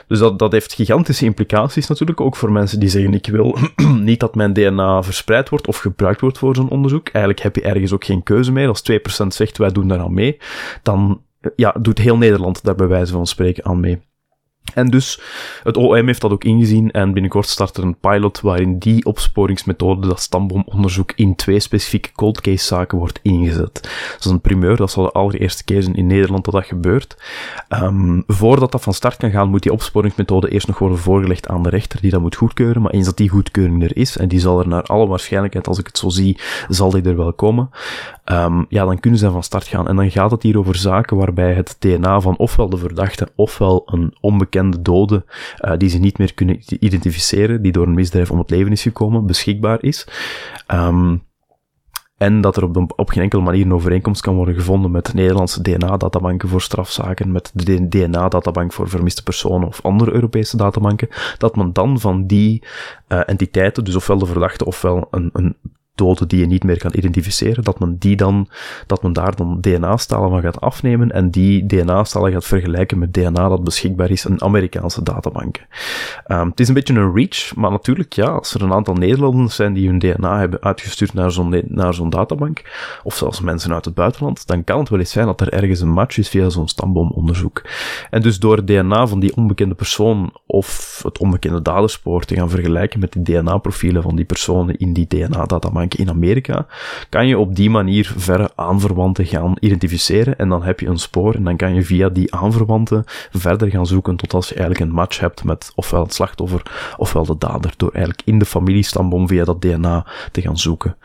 Dus 0.07 0.19
dat, 0.19 0.39
dat 0.39 0.53
heeft 0.53 0.73
gigantische 0.73 1.25
implicaties 1.25 1.87
natuurlijk, 1.87 2.21
ook 2.21 2.37
voor 2.37 2.53
mensen 2.53 2.81
die 2.81 2.89
zeggen 2.89 3.15
ik 3.15 3.27
wil 3.27 3.59
niet 4.11 4.21
dat 4.21 4.35
mijn 4.35 4.53
DNA 4.53 5.03
verspreid 5.03 5.49
wordt 5.49 5.67
of 5.67 5.79
gebruikt 5.79 6.21
wordt 6.21 6.39
voor 6.39 6.55
zo'n 6.55 6.69
onderzoek. 6.71 7.09
Eigenlijk 7.09 7.43
heb 7.43 7.57
je 7.57 7.63
ergens 7.63 7.93
ook 7.93 8.05
geen 8.05 8.23
keuze 8.23 8.53
meer. 8.53 8.69
Als 8.69 8.83
2% 8.91 9.27
zegt 9.27 9.59
wij 9.59 9.71
doen 9.71 9.89
daar 9.89 10.01
aan 10.01 10.15
mee, 10.15 10.39
dan 10.83 11.21
ja, 11.57 11.75
doet 11.81 11.99
heel 11.99 12.17
Nederland 12.17 12.65
daar 12.65 12.75
bij 12.75 12.87
wijze 12.87 13.13
van 13.13 13.27
spreken 13.27 13.65
aan 13.65 13.81
mee. 13.81 14.01
En 14.75 14.87
dus, 14.87 15.21
het 15.63 15.77
OM 15.77 16.07
heeft 16.07 16.21
dat 16.21 16.31
ook 16.31 16.45
ingezien 16.45 16.91
en 16.91 17.13
binnenkort 17.13 17.49
start 17.49 17.77
er 17.77 17.83
een 17.83 17.99
pilot 18.01 18.41
waarin 18.41 18.79
die 18.79 19.05
opsporingsmethode, 19.05 20.09
dat 20.09 20.21
stamboomonderzoek, 20.21 21.13
in 21.15 21.35
twee 21.35 21.61
specifieke 21.61 22.13
cold 22.13 22.41
case 22.41 22.65
zaken 22.65 22.99
wordt 22.99 23.19
ingezet. 23.23 23.75
Dat 24.13 24.25
is 24.25 24.31
een 24.31 24.41
primeur, 24.41 24.77
dat 24.77 24.91
zal 24.91 25.05
de 25.05 25.11
allereerste 25.11 25.65
keer 25.65 25.89
in 25.93 26.07
Nederland 26.07 26.45
dat 26.45 26.55
dat 26.55 26.67
gebeurt. 26.67 27.17
Um, 27.69 28.23
voordat 28.27 28.73
dat 28.73 28.83
van 28.83 28.95
start 28.95 29.17
kan 29.17 29.31
gaan, 29.31 29.49
moet 29.49 29.63
die 29.63 29.73
opsporingsmethode 29.73 30.51
eerst 30.51 30.67
nog 30.67 30.79
worden 30.79 30.99
voorgelegd 30.99 31.49
aan 31.49 31.63
de 31.63 31.69
rechter, 31.69 32.01
die 32.01 32.11
dat 32.11 32.21
moet 32.21 32.37
goedkeuren. 32.37 32.83
Maar 32.83 32.93
eens 32.93 33.07
dat 33.07 33.17
die 33.17 33.29
goedkeuring 33.29 33.83
er 33.83 33.97
is, 33.97 34.17
en 34.17 34.29
die 34.29 34.41
zal 34.41 34.61
er 34.61 34.69
naar 34.69 34.83
alle 34.83 35.07
waarschijnlijkheid, 35.07 35.67
als 35.67 35.79
ik 35.79 35.87
het 35.87 35.99
zo 35.99 36.09
zie, 36.09 36.39
zal 36.69 36.91
die 36.91 37.03
er 37.03 37.17
wel 37.17 37.33
komen, 37.33 37.71
um, 38.25 38.67
ja, 38.69 38.85
dan 38.85 39.01
kunnen 39.01 39.19
ze 39.19 39.31
van 39.31 39.43
start 39.43 39.67
gaan. 39.67 39.89
En 39.89 39.97
dan 39.97 40.11
gaat 40.11 40.31
het 40.31 40.43
hier 40.43 40.59
over 40.59 40.77
zaken 40.77 41.17
waarbij 41.17 41.53
het 41.53 41.77
DNA 41.79 42.21
van 42.21 42.37
ofwel 42.37 42.69
de 42.69 42.77
verdachte, 42.77 43.29
ofwel 43.35 43.83
een 43.87 44.15
onbekende 44.21 44.60
dode, 44.83 45.25
uh, 45.61 45.73
die 45.77 45.89
ze 45.89 45.99
niet 45.99 46.19
meer 46.19 46.35
kunnen 46.35 46.61
identificeren, 46.79 47.63
die 47.63 47.73
door 47.73 47.87
een 47.87 47.95
misdrijf 47.95 48.31
om 48.31 48.39
het 48.39 48.51
leven 48.51 48.73
is 48.73 48.83
gekomen, 48.83 49.27
beschikbaar 49.27 49.83
is. 49.83 50.07
Um, 50.69 51.23
en 52.21 52.41
dat 52.41 52.57
er 52.57 52.63
op, 52.63 52.75
de, 52.75 52.87
op 52.97 53.11
geen 53.11 53.23
enkele 53.23 53.43
manier 53.43 53.65
een 53.65 53.75
overeenkomst 53.75 54.23
kan 54.23 54.35
worden 54.35 54.55
gevonden 54.55 54.91
met 54.91 55.15
Nederlandse 55.15 55.63
DNA-databanken 55.63 56.49
voor 56.49 56.61
strafzaken, 56.61 57.33
met 57.33 57.51
de 57.55 57.89
DNA-databank 57.89 58.73
voor 58.73 58.89
vermiste 58.89 59.23
personen 59.23 59.69
of 59.69 59.81
andere 59.83 60.13
Europese 60.13 60.57
databanken, 60.57 61.09
dat 61.39 61.57
men 61.57 61.73
dan 61.73 62.01
van 62.01 62.27
die 62.27 62.63
uh, 63.09 63.21
entiteiten, 63.27 63.85
dus 63.85 63.97
ofwel 63.97 64.19
de 64.19 64.27
verdachte 64.27 64.65
ofwel 64.65 65.07
een, 65.11 65.31
een 65.33 65.57
die 66.29 66.39
je 66.39 66.47
niet 66.47 66.65
meer 66.65 66.79
kan 66.79 66.93
identificeren, 66.95 67.65
dat 67.65 67.79
men 67.79 67.97
die 67.99 68.17
dan, 68.17 68.49
dat 68.87 69.03
men 69.03 69.13
daar 69.13 69.37
dan 69.37 69.61
DNA-stalen 69.61 70.31
van 70.31 70.41
gaat 70.41 70.61
afnemen 70.61 71.11
en 71.13 71.31
die 71.31 71.67
DNA-stalen 71.67 72.33
gaat 72.33 72.45
vergelijken 72.45 72.99
met 72.99 73.15
DNA 73.15 73.49
dat 73.49 73.65
beschikbaar 73.65 74.11
is 74.11 74.25
in 74.25 74.43
Amerikaanse 74.43 75.03
databanken. 75.03 75.67
Um, 76.27 76.49
het 76.49 76.61
is 76.61 76.69
een 76.69 76.75
beetje 76.75 76.95
een 76.95 77.15
reach, 77.15 77.55
maar 77.57 77.71
natuurlijk, 77.71 78.13
ja, 78.13 78.27
als 78.27 78.55
er 78.55 78.63
een 78.63 78.73
aantal 78.73 78.95
Nederlanders 78.95 79.55
zijn 79.55 79.73
die 79.73 79.89
hun 79.89 79.99
DNA 79.99 80.39
hebben 80.39 80.63
uitgestuurd 80.63 81.15
naar 81.15 81.31
zo'n, 81.31 81.63
naar 81.67 81.95
zo'n 81.95 82.11
databank, 82.11 82.63
of 83.03 83.17
zelfs 83.17 83.41
mensen 83.41 83.73
uit 83.73 83.85
het 83.85 83.95
buitenland, 83.95 84.47
dan 84.47 84.65
kan 84.65 84.79
het 84.79 84.89
wel 84.89 84.99
eens 84.99 85.11
zijn 85.11 85.27
dat 85.27 85.41
er 85.41 85.53
ergens 85.53 85.81
een 85.81 85.93
match 85.93 86.19
is 86.19 86.29
via 86.29 86.49
zo'n 86.49 86.69
stamboomonderzoek. 86.69 87.63
En 88.11 88.23
dus 88.23 88.39
door 88.39 88.57
het 88.57 88.67
DNA 88.67 89.07
van 89.07 89.21
die 89.21 89.37
onbekende 89.37 89.75
persoon 89.75 90.33
of 90.47 91.01
het 91.03 91.19
onbekende 91.19 91.63
daderspoor 91.63 92.25
te 92.25 92.35
gaan 92.35 92.51
vergelijken 92.51 93.01
met 93.01 93.13
de 93.13 93.23
DNA-profielen 93.23 94.03
van 94.03 94.17
die 94.17 94.25
personen 94.25 94.79
in 94.79 94.93
die 94.93 95.07
DNA-databank, 95.07 95.90
in 95.95 96.09
Amerika, 96.09 96.67
kan 97.09 97.27
je 97.27 97.39
op 97.39 97.57
die 97.57 97.71
manier 97.71 98.13
verre 98.17 98.51
aanverwanten 98.55 99.27
gaan 99.27 99.57
identificeren 99.61 100.39
en 100.39 100.49
dan 100.49 100.63
heb 100.63 100.81
je 100.81 100.87
een 100.87 100.99
spoor 100.99 101.35
en 101.35 101.45
dan 101.45 101.57
kan 101.57 101.75
je 101.75 101.83
via 101.83 102.09
die 102.09 102.35
aanverwanten 102.35 103.05
verder 103.33 103.71
gaan 103.71 103.87
zoeken 103.87 104.17
tot 104.17 104.35
als 104.35 104.49
je 104.49 104.55
eigenlijk 104.55 104.85
een 104.85 104.97
match 104.97 105.21
hebt 105.21 105.45
met 105.45 105.73
ofwel 105.75 106.03
het 106.03 106.15
slachtoffer 106.15 106.95
ofwel 106.97 107.25
de 107.25 107.39
dader, 107.39 107.75
door 107.77 107.91
eigenlijk 107.93 108.23
in 108.25 108.39
de 108.39 108.45
familiestamboom 108.45 109.29
via 109.29 109.45
dat 109.45 109.63
DNA 109.63 110.07
te 110.33 110.41
gaan 110.41 110.59
zoeken. 110.59 110.97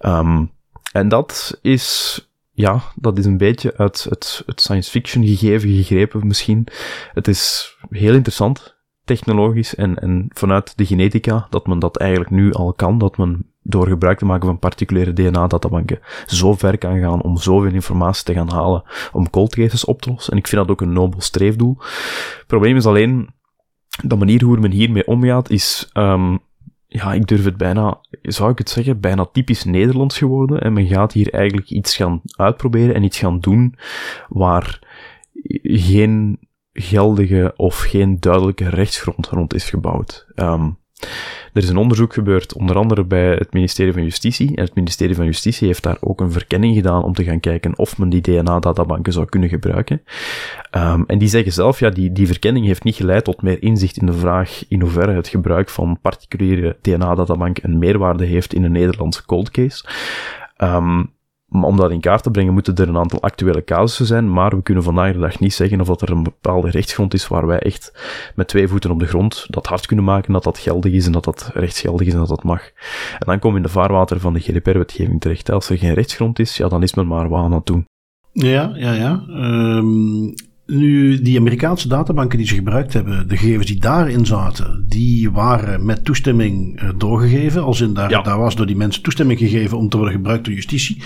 Um, 0.00 0.50
en 0.92 1.08
dat 1.08 1.58
is 1.62 2.22
ja, 2.58 2.82
dat 2.94 3.18
is 3.18 3.24
een 3.24 3.36
beetje 3.36 3.76
uit 3.76 4.06
het, 4.08 4.42
het 4.46 4.60
science 4.60 4.90
fiction 4.90 5.26
gegeven 5.26 5.68
gegrepen 5.68 6.26
misschien. 6.26 6.66
Het 7.12 7.28
is 7.28 7.74
heel 7.90 8.14
interessant, 8.14 8.76
technologisch 9.04 9.74
en, 9.74 9.98
en 9.98 10.26
vanuit 10.28 10.76
de 10.76 10.86
genetica, 10.86 11.46
dat 11.50 11.66
men 11.66 11.78
dat 11.78 11.96
eigenlijk 11.96 12.30
nu 12.30 12.52
al 12.52 12.72
kan, 12.72 12.98
dat 12.98 13.16
men 13.16 13.52
door 13.68 13.88
gebruik 13.88 14.18
te 14.18 14.24
maken 14.24 14.46
van 14.46 14.58
particuliere 14.58 15.12
DNA-databanken 15.12 16.00
zo 16.26 16.54
ver 16.54 16.78
kan 16.78 17.00
gaan 17.00 17.22
om 17.22 17.36
zoveel 17.36 17.72
informatie 17.72 18.24
te 18.24 18.32
gaan 18.32 18.50
halen 18.50 18.82
om 19.12 19.30
cold 19.30 19.54
cases 19.54 19.84
op 19.84 20.02
te 20.02 20.10
lossen. 20.10 20.32
En 20.32 20.38
ik 20.38 20.46
vind 20.46 20.60
dat 20.60 20.70
ook 20.70 20.80
een 20.80 20.92
nobel 20.92 21.20
streefdoel. 21.20 21.76
Het 21.78 22.44
probleem 22.46 22.76
is 22.76 22.86
alleen, 22.86 23.28
de 24.02 24.16
manier 24.16 24.44
hoe 24.44 24.56
men 24.56 24.70
hiermee 24.70 25.06
omgaat 25.06 25.50
is, 25.50 25.90
um, 25.92 26.38
ja, 26.86 27.12
ik 27.12 27.26
durf 27.26 27.44
het 27.44 27.56
bijna, 27.56 28.00
zou 28.22 28.50
ik 28.50 28.58
het 28.58 28.70
zeggen, 28.70 29.00
bijna 29.00 29.24
typisch 29.24 29.64
Nederlands 29.64 30.18
geworden. 30.18 30.60
En 30.60 30.72
men 30.72 30.86
gaat 30.86 31.12
hier 31.12 31.32
eigenlijk 31.32 31.70
iets 31.70 31.96
gaan 31.96 32.20
uitproberen 32.36 32.94
en 32.94 33.02
iets 33.02 33.18
gaan 33.18 33.40
doen 33.40 33.74
waar 34.28 34.78
geen 35.62 36.38
geldige 36.72 37.52
of 37.56 37.78
geen 37.78 38.20
duidelijke 38.20 38.68
rechtsgrond 38.68 39.26
rond 39.26 39.54
is 39.54 39.70
gebouwd. 39.70 40.26
Um, 40.34 40.77
er 41.52 41.62
is 41.62 41.68
een 41.68 41.76
onderzoek 41.76 42.12
gebeurd, 42.12 42.54
onder 42.54 42.76
andere 42.76 43.04
bij 43.04 43.34
het 43.34 43.52
ministerie 43.52 43.92
van 43.92 44.02
Justitie. 44.02 44.56
En 44.56 44.64
het 44.64 44.74
ministerie 44.74 45.14
van 45.14 45.24
Justitie 45.24 45.66
heeft 45.66 45.82
daar 45.82 45.96
ook 46.00 46.20
een 46.20 46.32
verkenning 46.32 46.74
gedaan 46.74 47.02
om 47.02 47.14
te 47.14 47.24
gaan 47.24 47.40
kijken 47.40 47.78
of 47.78 47.98
men 47.98 48.08
die 48.08 48.20
DNA-databanken 48.20 49.12
zou 49.12 49.26
kunnen 49.26 49.48
gebruiken. 49.48 50.02
Um, 50.76 51.04
en 51.06 51.18
die 51.18 51.28
zeggen 51.28 51.52
zelf, 51.52 51.78
ja, 51.78 51.90
die, 51.90 52.12
die 52.12 52.26
verkenning 52.26 52.66
heeft 52.66 52.84
niet 52.84 52.96
geleid 52.96 53.24
tot 53.24 53.42
meer 53.42 53.62
inzicht 53.62 53.96
in 53.96 54.06
de 54.06 54.12
vraag 54.12 54.64
in 54.68 54.80
hoeverre 54.80 55.12
het 55.12 55.28
gebruik 55.28 55.68
van 55.68 55.98
particuliere 56.00 56.76
DNA-databanken 56.82 57.64
een 57.64 57.78
meerwaarde 57.78 58.24
heeft 58.24 58.54
in 58.54 58.64
een 58.64 58.72
Nederlandse 58.72 59.24
cold 59.26 59.50
case. 59.50 59.84
Maar 60.58 61.16
om 61.50 61.76
dat 61.76 61.90
in 61.90 62.00
kaart 62.00 62.22
te 62.22 62.30
brengen, 62.30 62.52
moeten 62.52 62.74
er 62.74 62.88
een 62.88 62.96
aantal 62.96 63.22
actuele 63.22 63.64
casussen 63.64 64.06
zijn, 64.06 64.32
maar 64.32 64.56
we 64.56 64.62
kunnen 64.62 64.82
vandaag 64.82 65.12
de 65.12 65.18
dag 65.18 65.38
niet 65.38 65.54
zeggen 65.54 65.80
of 65.80 65.86
dat 65.86 66.02
er 66.02 66.10
een 66.10 66.22
bepaalde 66.22 66.70
rechtsgrond 66.70 67.14
is 67.14 67.28
waar 67.28 67.46
wij 67.46 67.58
echt 67.58 67.92
met 68.34 68.48
twee 68.48 68.68
voeten 68.68 68.90
op 68.90 68.98
de 68.98 69.06
grond 69.06 69.46
dat 69.48 69.66
hard 69.66 69.86
kunnen 69.86 70.04
maken, 70.04 70.32
dat 70.32 70.44
dat 70.44 70.58
geldig 70.58 70.92
is 70.92 71.06
en 71.06 71.12
dat 71.12 71.24
dat 71.24 71.50
rechtsgeldig 71.54 72.06
is 72.06 72.12
en 72.12 72.18
dat 72.18 72.28
dat 72.28 72.44
mag. 72.44 72.62
En 73.18 73.26
dan 73.26 73.38
kom 73.38 73.50
je 73.50 73.56
in 73.56 73.62
de 73.62 73.68
vaarwater 73.68 74.20
van 74.20 74.32
de 74.32 74.40
GDPR-wetgeving 74.40 75.20
terecht. 75.20 75.50
Als 75.50 75.70
er 75.70 75.78
geen 75.78 75.94
rechtsgrond 75.94 76.38
is, 76.38 76.56
ja, 76.56 76.68
dan 76.68 76.82
is 76.82 76.94
men 76.94 77.06
maar 77.06 77.28
wat 77.28 77.40
aan 77.40 77.52
het 77.52 77.66
doen. 77.66 77.86
Ja, 78.32 78.72
ja, 78.74 78.92
ja. 78.92 79.24
Um, 79.28 80.34
nu, 80.70 81.22
die 81.22 81.38
Amerikaanse 81.38 81.88
databanken 81.88 82.38
die 82.38 82.46
ze 82.46 82.54
gebruikt 82.54 82.92
hebben, 82.92 83.28
de 83.28 83.36
gegevens 83.36 83.66
die 83.66 83.80
daarin 83.80 84.26
zaten, 84.26 84.84
die 84.88 85.30
waren 85.30 85.84
met 85.84 86.04
toestemming 86.04 86.82
uh, 86.82 86.88
doorgegeven. 86.96 87.62
Als 87.62 87.80
in 87.80 87.94
daar, 87.94 88.10
ja. 88.10 88.22
daar 88.22 88.38
was 88.38 88.56
door 88.56 88.66
die 88.66 88.76
mensen 88.76 89.02
toestemming 89.02 89.38
gegeven 89.38 89.78
om 89.78 89.88
te 89.88 89.96
worden 89.96 90.14
gebruikt 90.14 90.44
door 90.44 90.54
justitie. 90.54 91.02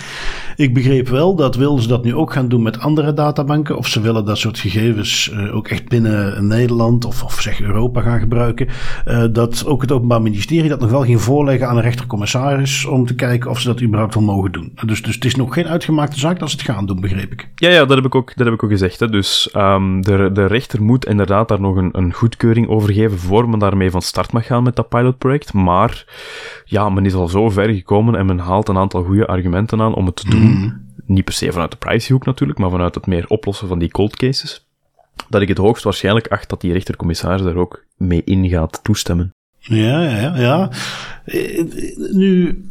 Ik 0.57 0.75
begreep 0.75 1.09
wel 1.09 1.35
dat 1.35 1.57
willen 1.57 1.83
ze 1.83 1.89
dat 1.89 2.05
nu 2.05 2.15
ook 2.15 2.33
gaan 2.33 2.49
doen 2.49 2.63
met 2.63 2.79
andere 2.79 3.13
databanken. 3.13 3.77
Of 3.77 3.87
ze 3.87 4.01
willen 4.01 4.25
dat 4.25 4.39
soort 4.39 4.59
gegevens 4.59 5.31
uh, 5.35 5.57
ook 5.57 5.69
echt 5.69 5.89
binnen 5.89 6.47
Nederland 6.47 7.05
of, 7.05 7.23
of 7.23 7.41
zeg 7.41 7.61
Europa 7.61 8.01
gaan 8.01 8.21
gebruiken. 8.21 8.69
Uh, 9.09 9.25
dat 9.33 9.67
ook 9.67 9.81
het 9.81 9.93
Openbaar 9.93 10.23
Ministerie 10.23 10.69
dat 10.69 10.81
nog 10.81 10.91
wel 10.91 11.05
ging 11.05 11.21
voorleggen 11.21 11.69
aan 11.69 11.77
een 11.77 11.83
rechtercommissaris 11.83 12.85
om 12.85 13.07
te 13.07 13.15
kijken 13.15 13.51
of 13.51 13.61
ze 13.61 13.69
dat 13.69 13.83
überhaupt 13.83 14.15
wel 14.15 14.23
mogen 14.23 14.53
doen. 14.53 14.73
Dus, 14.87 15.03
dus 15.03 15.15
het 15.15 15.25
is 15.25 15.35
nog 15.35 15.55
geen 15.55 15.67
uitgemaakte 15.67 16.19
zaak 16.19 16.39
dat 16.39 16.51
ze 16.51 16.57
het 16.57 16.65
gaan 16.65 16.87
doen, 16.87 17.01
begreep 17.01 17.33
ik. 17.33 17.49
Ja, 17.55 17.69
ja 17.69 17.85
dat, 17.85 17.97
heb 17.97 18.07
ik 18.07 18.15
ook, 18.15 18.37
dat 18.37 18.45
heb 18.47 18.55
ik 18.55 18.63
ook 18.63 18.71
gezegd. 18.71 19.01
Hè. 19.01 19.09
Dus 19.09 19.52
Um, 19.57 20.03
de, 20.03 20.31
de 20.33 20.47
rechter 20.47 20.83
moet 20.83 21.07
inderdaad 21.07 21.49
daar 21.49 21.61
nog 21.61 21.77
een, 21.77 21.89
een 21.93 22.13
goedkeuring 22.13 22.69
over 22.69 22.93
geven 22.93 23.19
voor 23.19 23.49
men 23.49 23.59
daarmee 23.59 23.91
van 23.91 24.03
start 24.03 24.33
mag 24.33 24.47
gaan 24.47 24.63
met 24.63 24.77
dat 24.77 24.89
pilotproject. 24.89 25.53
Maar 25.53 26.05
ja, 26.65 26.89
men 26.89 27.07
is 27.07 27.15
al 27.15 27.29
zo 27.29 27.51
ver 27.51 27.69
gekomen 27.69 28.15
en 28.15 28.27
men 28.27 28.39
haalt 28.39 28.69
een 28.69 28.77
aantal 28.77 29.03
goede 29.03 29.27
argumenten 29.27 29.81
aan 29.81 29.95
om 29.95 30.07
het 30.07 30.17
te 30.17 30.31
doen. 30.31 30.41
Mm. 30.41 30.91
Niet 31.07 31.25
per 31.25 31.35
se 31.35 31.53
vanuit 31.53 31.71
de 31.71 31.77
privacyhoek 31.77 32.25
natuurlijk, 32.25 32.59
maar 32.59 32.71
vanuit 32.71 32.95
het 32.95 33.07
meer 33.07 33.27
oplossen 33.29 33.69
van 33.69 33.79
die 33.79 33.91
cold 33.91 34.17
cases. 34.17 34.67
Dat 35.29 35.43
ik 35.43 35.49
het 35.49 35.59
hoogst 35.59 35.85
waarschijnlijk 35.85 36.29
acht 36.29 36.49
dat 36.49 36.61
die 36.61 36.73
rechtercommissaris 36.73 37.43
daar 37.43 37.57
ook 37.57 37.85
mee 37.97 38.23
in 38.25 38.49
gaat 38.49 38.81
toestemmen. 38.83 39.35
Ja, 39.59 40.03
ja, 40.03 40.37
ja. 40.37 40.71
Eh, 41.25 41.65
nu, 42.13 42.65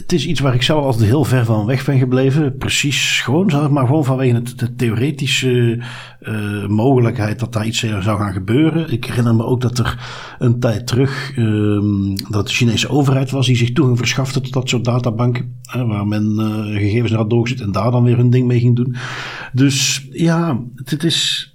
het 0.00 0.12
is 0.12 0.26
iets 0.26 0.40
waar 0.40 0.54
ik 0.54 0.62
zelf 0.62 0.84
altijd 0.84 1.04
heel 1.04 1.24
ver 1.24 1.44
van 1.44 1.66
weg 1.66 1.84
ben 1.84 1.98
gebleven. 1.98 2.56
Precies 2.56 3.20
gewoon, 3.20 3.72
maar, 3.72 3.86
gewoon 3.86 4.04
vanwege 4.04 4.34
het, 4.34 4.58
de 4.58 4.74
theoretische 4.74 5.78
uh, 6.20 6.66
mogelijkheid 6.66 7.38
dat 7.38 7.52
daar 7.52 7.66
iets 7.66 7.78
zou 7.78 8.18
gaan 8.18 8.32
gebeuren. 8.32 8.92
Ik 8.92 9.04
herinner 9.04 9.34
me 9.34 9.44
ook 9.44 9.60
dat 9.60 9.78
er 9.78 9.98
een 10.38 10.60
tijd 10.60 10.86
terug 10.86 11.32
um, 11.36 12.14
dat 12.30 12.46
de 12.46 12.54
Chinese 12.54 12.88
overheid 12.88 13.30
was 13.30 13.46
die 13.46 13.56
zich 13.56 13.72
toegang 13.72 13.98
verschafte 13.98 14.40
tot 14.40 14.52
dat 14.52 14.68
soort 14.68 14.84
databanken. 14.84 15.60
Waar 15.72 16.06
men 16.06 16.36
uh, 16.38 16.78
gegevens 16.78 17.10
naar 17.10 17.20
had 17.20 17.30
doorgezet 17.30 17.60
en 17.60 17.72
daar 17.72 17.90
dan 17.90 18.04
weer 18.04 18.16
hun 18.16 18.30
ding 18.30 18.46
mee 18.46 18.60
ging 18.60 18.76
doen. 18.76 18.96
Dus 19.52 20.06
ja, 20.10 20.60
het 20.84 21.04
is 21.04 21.49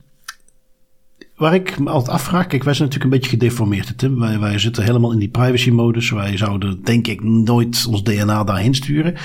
Waar 1.35 1.53
ik 1.53 1.79
me 1.79 1.89
altijd 1.89 2.17
afvraag, 2.17 2.47
kijk, 2.47 2.63
wij 2.63 2.73
zijn 2.73 2.87
natuurlijk 2.87 3.13
een 3.13 3.19
beetje 3.19 3.37
gedeformeerd, 3.37 3.97
Tim. 3.97 4.19
Wij, 4.19 4.39
wij 4.39 4.59
zitten 4.59 4.83
helemaal 4.83 5.11
in 5.11 5.19
die 5.19 5.29
privacy-modus. 5.29 6.09
Wij 6.09 6.37
zouden, 6.37 6.83
denk 6.83 7.07
ik, 7.07 7.23
nooit 7.23 7.85
ons 7.89 8.03
DNA 8.03 8.43
daarheen 8.43 8.75
sturen. 8.75 9.15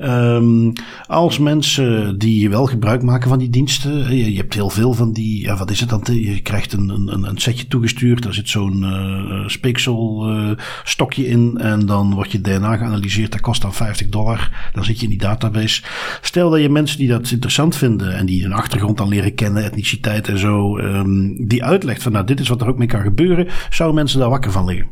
Um, 0.00 0.72
als 1.06 1.38
mensen 1.38 2.18
die 2.18 2.50
wel 2.50 2.66
gebruik 2.66 3.02
maken 3.02 3.28
van 3.28 3.38
die 3.38 3.50
diensten, 3.50 4.16
je, 4.16 4.32
je, 4.32 4.36
hebt 4.36 4.54
heel 4.54 4.70
veel 4.70 4.92
van 4.92 5.12
die, 5.12 5.42
ja, 5.42 5.56
wat 5.56 5.70
is 5.70 5.80
het 5.80 5.88
dan? 5.88 6.02
Je 6.04 6.40
krijgt 6.40 6.72
een, 6.72 6.88
een, 6.88 7.28
een 7.28 7.38
setje 7.38 7.66
toegestuurd, 7.66 8.22
daar 8.22 8.34
zit 8.34 8.48
zo'n 8.48 8.82
uh, 8.82 9.48
speeksel 9.48 10.30
uh, 10.30 10.50
stokje 10.84 11.26
in 11.26 11.58
en 11.58 11.86
dan 11.86 12.14
wordt 12.14 12.32
je 12.32 12.40
DNA 12.40 12.76
geanalyseerd. 12.76 13.32
Dat 13.32 13.40
kost 13.40 13.62
dan 13.62 13.74
50 13.74 14.08
dollar. 14.08 14.70
Dan 14.72 14.84
zit 14.84 14.96
je 14.96 15.04
in 15.04 15.10
die 15.10 15.18
database. 15.18 15.82
Stel 16.20 16.50
dat 16.50 16.60
je 16.60 16.68
mensen 16.68 16.98
die 16.98 17.08
dat 17.08 17.30
interessant 17.30 17.76
vinden 17.76 18.16
en 18.16 18.26
die 18.26 18.42
hun 18.42 18.52
achtergrond 18.52 18.98
dan 18.98 19.08
leren 19.08 19.34
kennen, 19.34 19.64
etniciteit 19.64 20.28
en 20.28 20.38
zo, 20.38 20.78
um, 20.78 21.48
die 21.48 21.59
uitlegt 21.64 22.02
van 22.02 22.12
nou, 22.12 22.24
dit 22.24 22.40
is 22.40 22.48
wat 22.48 22.60
er 22.60 22.68
ook 22.68 22.78
mee 22.78 22.86
kan 22.86 23.02
gebeuren, 23.02 23.48
zouden 23.70 23.98
mensen 23.98 24.20
daar 24.20 24.28
wakker 24.28 24.50
van 24.50 24.64
liggen? 24.64 24.88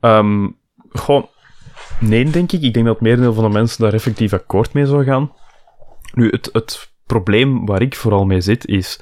Um, 0.00 0.56
gewoon, 0.88 1.28
nee, 2.00 2.30
denk 2.30 2.52
ik. 2.52 2.62
Ik 2.62 2.74
denk 2.74 2.86
dat 2.86 2.94
het 2.94 3.04
merendeel 3.04 3.32
van 3.32 3.44
de 3.44 3.50
mensen 3.50 3.82
daar 3.82 3.92
effectief 3.92 4.32
akkoord 4.32 4.72
mee 4.72 4.86
zou 4.86 5.04
gaan. 5.04 5.32
Nu, 6.12 6.28
het, 6.28 6.48
het 6.52 6.90
probleem 7.06 7.66
waar 7.66 7.82
ik 7.82 7.96
vooral 7.96 8.24
mee 8.24 8.40
zit 8.40 8.66
is, 8.66 9.00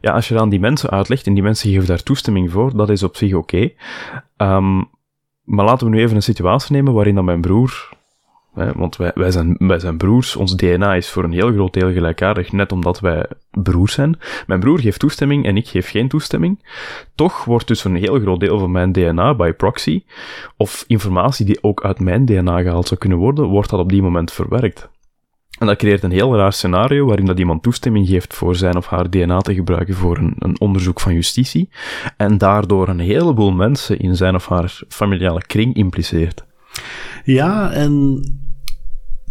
ja, 0.00 0.12
als 0.12 0.28
je 0.28 0.34
dan 0.34 0.48
die 0.48 0.60
mensen 0.60 0.90
uitlegt 0.90 1.26
en 1.26 1.34
die 1.34 1.42
mensen 1.42 1.70
geven 1.70 1.86
daar 1.86 2.02
toestemming 2.02 2.50
voor, 2.50 2.76
dat 2.76 2.90
is 2.90 3.02
op 3.02 3.16
zich 3.16 3.34
oké. 3.34 3.70
Ehm, 4.36 4.76
maar 5.44 5.64
laten 5.64 5.86
we 5.86 5.94
nu 5.94 6.02
even 6.02 6.16
een 6.16 6.22
situatie 6.22 6.74
nemen 6.74 6.92
waarin 6.92 7.14
dan 7.14 7.24
mijn 7.24 7.40
broer, 7.40 7.88
want 8.52 8.96
wij, 8.96 9.10
wij, 9.14 9.30
zijn, 9.30 9.54
wij 9.58 9.78
zijn 9.78 9.96
broers, 9.96 10.36
ons 10.36 10.56
DNA 10.56 10.94
is 10.94 11.08
voor 11.08 11.24
een 11.24 11.32
heel 11.32 11.52
groot 11.52 11.72
deel 11.72 11.92
gelijkaardig, 11.92 12.52
net 12.52 12.72
omdat 12.72 13.00
wij 13.00 13.26
broers 13.50 13.92
zijn. 13.92 14.18
Mijn 14.46 14.60
broer 14.60 14.80
geeft 14.80 14.98
toestemming 14.98 15.44
en 15.44 15.56
ik 15.56 15.68
geef 15.68 15.90
geen 15.90 16.08
toestemming. 16.08 16.66
Toch 17.14 17.44
wordt 17.44 17.68
dus 17.68 17.84
een 17.84 17.96
heel 17.96 18.20
groot 18.20 18.40
deel 18.40 18.58
van 18.58 18.70
mijn 18.70 18.92
DNA 18.92 19.34
by 19.34 19.52
proxy, 19.52 20.04
of 20.56 20.84
informatie 20.86 21.46
die 21.46 21.62
ook 21.62 21.84
uit 21.84 22.00
mijn 22.00 22.24
DNA 22.24 22.62
gehaald 22.62 22.88
zou 22.88 23.00
kunnen 23.00 23.18
worden, 23.18 23.44
wordt 23.44 23.70
dat 23.70 23.80
op 23.80 23.88
die 23.88 24.02
moment 24.02 24.32
verwerkt. 24.32 24.88
En 25.58 25.66
dat 25.66 25.76
creëert 25.76 26.02
een 26.02 26.10
heel 26.10 26.36
raar 26.36 26.52
scenario 26.52 27.06
waarin 27.06 27.26
dat 27.26 27.38
iemand 27.38 27.62
toestemming 27.62 28.08
geeft 28.08 28.34
voor 28.34 28.56
zijn 28.56 28.76
of 28.76 28.86
haar 28.86 29.10
DNA 29.10 29.38
te 29.38 29.54
gebruiken 29.54 29.94
voor 29.94 30.16
een, 30.16 30.34
een 30.38 30.60
onderzoek 30.60 31.00
van 31.00 31.14
justitie 31.14 31.68
en 32.16 32.38
daardoor 32.38 32.88
een 32.88 32.98
heleboel 32.98 33.52
mensen 33.52 33.98
in 33.98 34.16
zijn 34.16 34.34
of 34.34 34.46
haar 34.46 34.80
familiale 34.88 35.42
kring 35.46 35.74
impliceert. 35.74 36.44
Ja, 37.24 37.72
en 37.72 38.22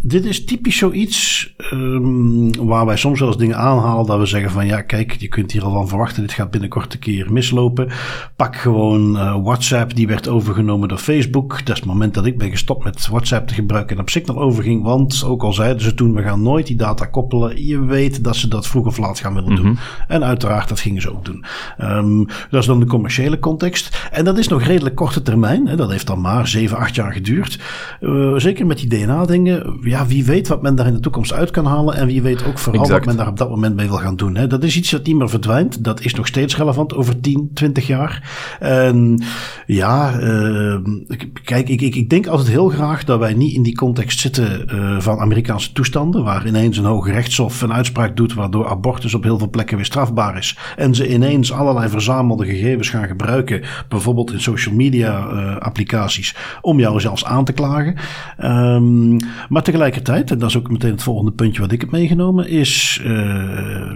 dit 0.01 0.25
is 0.25 0.45
typisch 0.45 0.77
zoiets 0.77 1.53
um, 1.73 2.67
waar 2.67 2.85
wij 2.85 2.97
soms 2.97 3.19
wel 3.19 3.27
eens 3.27 3.37
dingen 3.37 3.57
aanhalen 3.57 4.05
dat 4.05 4.19
we 4.19 4.25
zeggen 4.25 4.51
van 4.51 4.65
ja, 4.65 4.81
kijk, 4.81 5.15
je 5.19 5.27
kunt 5.27 5.51
hier 5.51 5.63
al 5.63 5.73
van 5.73 5.87
verwachten, 5.87 6.21
dit 6.21 6.31
gaat 6.31 6.51
binnenkort 6.51 6.93
een 6.93 6.99
keer 6.99 7.31
mislopen. 7.31 7.89
Pak 8.35 8.55
gewoon 8.55 9.15
uh, 9.15 9.43
WhatsApp, 9.43 9.95
die 9.95 10.07
werd 10.07 10.27
overgenomen 10.27 10.87
door 10.87 10.97
Facebook. 10.97 11.57
Dat 11.57 11.69
is 11.69 11.75
het 11.75 11.85
moment 11.85 12.13
dat 12.13 12.25
ik 12.25 12.37
ben 12.37 12.49
gestopt 12.49 12.83
met 12.83 13.07
WhatsApp 13.07 13.47
te 13.47 13.53
gebruiken 13.53 13.95
en 13.95 14.01
op 14.01 14.09
Signal 14.09 14.39
overging, 14.39 14.83
want 14.83 15.23
ook 15.25 15.43
al 15.43 15.53
zeiden 15.53 15.81
ze 15.81 15.93
toen, 15.93 16.13
we 16.13 16.21
gaan 16.21 16.41
nooit 16.41 16.67
die 16.67 16.75
data 16.75 17.05
koppelen. 17.05 17.65
Je 17.65 17.85
weet 17.85 18.23
dat 18.23 18.35
ze 18.35 18.47
dat 18.47 18.67
vroeg 18.67 18.85
of 18.85 18.97
laat 18.97 19.19
gaan 19.19 19.33
willen 19.33 19.55
doen. 19.55 19.65
Mm 19.65 19.71
-hmm. 19.71 19.79
En 20.07 20.23
uiteraard, 20.23 20.69
dat 20.69 20.79
gingen 20.79 21.01
ze 21.01 21.11
ook 21.11 21.25
doen. 21.25 21.45
Um, 21.81 22.25
dat 22.49 22.61
is 22.61 22.65
dan 22.65 22.79
de 22.79 22.85
commerciële 22.85 23.39
context. 23.39 24.07
En 24.11 24.25
dat 24.25 24.37
is 24.37 24.47
nog 24.47 24.63
redelijk 24.63 24.95
korte 24.95 25.21
termijn. 25.21 25.67
Hè. 25.67 25.75
Dat 25.75 25.91
heeft 25.91 26.07
dan 26.07 26.21
maar 26.21 26.47
7, 26.47 26.77
8 26.77 26.95
jaar 26.95 27.13
geduurd. 27.13 27.59
Uh, 28.01 28.35
zeker 28.35 28.65
met 28.65 28.77
die 28.77 28.89
DNA-dingen 28.89 29.77
ja, 29.89 30.05
wie 30.05 30.25
weet 30.25 30.47
wat 30.47 30.61
men 30.61 30.75
daar 30.75 30.87
in 30.87 30.93
de 30.93 30.99
toekomst 30.99 31.33
uit 31.33 31.51
kan 31.51 31.65
halen. 31.65 31.95
En 31.95 32.07
wie 32.07 32.21
weet 32.21 32.45
ook 32.45 32.57
vooral 32.57 32.81
exact. 32.81 33.05
wat 33.05 33.07
men 33.07 33.23
daar 33.23 33.31
op 33.31 33.37
dat 33.37 33.49
moment 33.49 33.75
mee 33.75 33.87
wil 33.87 33.97
gaan 33.97 34.15
doen. 34.15 34.35
Hè. 34.35 34.47
Dat 34.47 34.63
is 34.63 34.77
iets 34.77 34.89
dat 34.89 35.05
niet 35.05 35.15
meer 35.15 35.29
verdwijnt. 35.29 35.83
Dat 35.83 36.01
is 36.01 36.13
nog 36.13 36.27
steeds 36.27 36.57
relevant 36.57 36.93
over 36.93 37.19
10, 37.19 37.51
20 37.53 37.87
jaar. 37.87 38.29
En 38.59 39.23
ja, 39.65 40.19
uh, 40.19 40.77
kijk, 41.43 41.69
ik, 41.69 41.81
ik, 41.81 41.95
ik 41.95 42.09
denk 42.09 42.27
altijd 42.27 42.49
heel 42.49 42.69
graag 42.69 43.03
dat 43.03 43.19
wij 43.19 43.33
niet 43.33 43.53
in 43.53 43.63
die 43.63 43.75
context 43.75 44.19
zitten 44.19 44.65
uh, 44.73 44.99
van 44.99 45.19
Amerikaanse 45.19 45.71
toestanden. 45.71 46.23
Waar 46.23 46.47
ineens 46.47 46.77
een 46.77 46.85
hoge 46.85 47.11
rechtshof 47.11 47.61
een 47.61 47.73
uitspraak 47.73 48.17
doet 48.17 48.33
waardoor 48.33 48.67
abortus 48.67 49.13
op 49.13 49.23
heel 49.23 49.37
veel 49.37 49.49
plekken 49.49 49.75
weer 49.75 49.85
strafbaar 49.85 50.37
is. 50.37 50.57
En 50.75 50.95
ze 50.95 51.13
ineens 51.13 51.51
allerlei 51.51 51.89
verzamelde 51.89 52.45
gegevens 52.45 52.89
gaan 52.89 53.07
gebruiken. 53.07 53.61
Bijvoorbeeld 53.87 54.31
in 54.31 54.41
social 54.41 54.75
media 54.75 55.27
uh, 55.31 55.57
applicaties. 55.57 56.35
Om 56.61 56.79
jou 56.79 56.99
zelfs 56.99 57.25
aan 57.25 57.45
te 57.45 57.53
klagen. 57.53 57.95
Um, 58.43 59.17
maar 59.49 59.63
tegelijkertijd, 59.63 59.78
en 59.79 60.39
dat 60.39 60.49
is 60.49 60.57
ook 60.57 60.71
meteen 60.71 60.91
het 60.91 61.03
volgende 61.03 61.31
puntje 61.31 61.61
wat 61.61 61.71
ik 61.71 61.81
heb 61.81 61.91
meegenomen, 61.91 62.47
is 62.47 63.01
uh, 63.03 63.09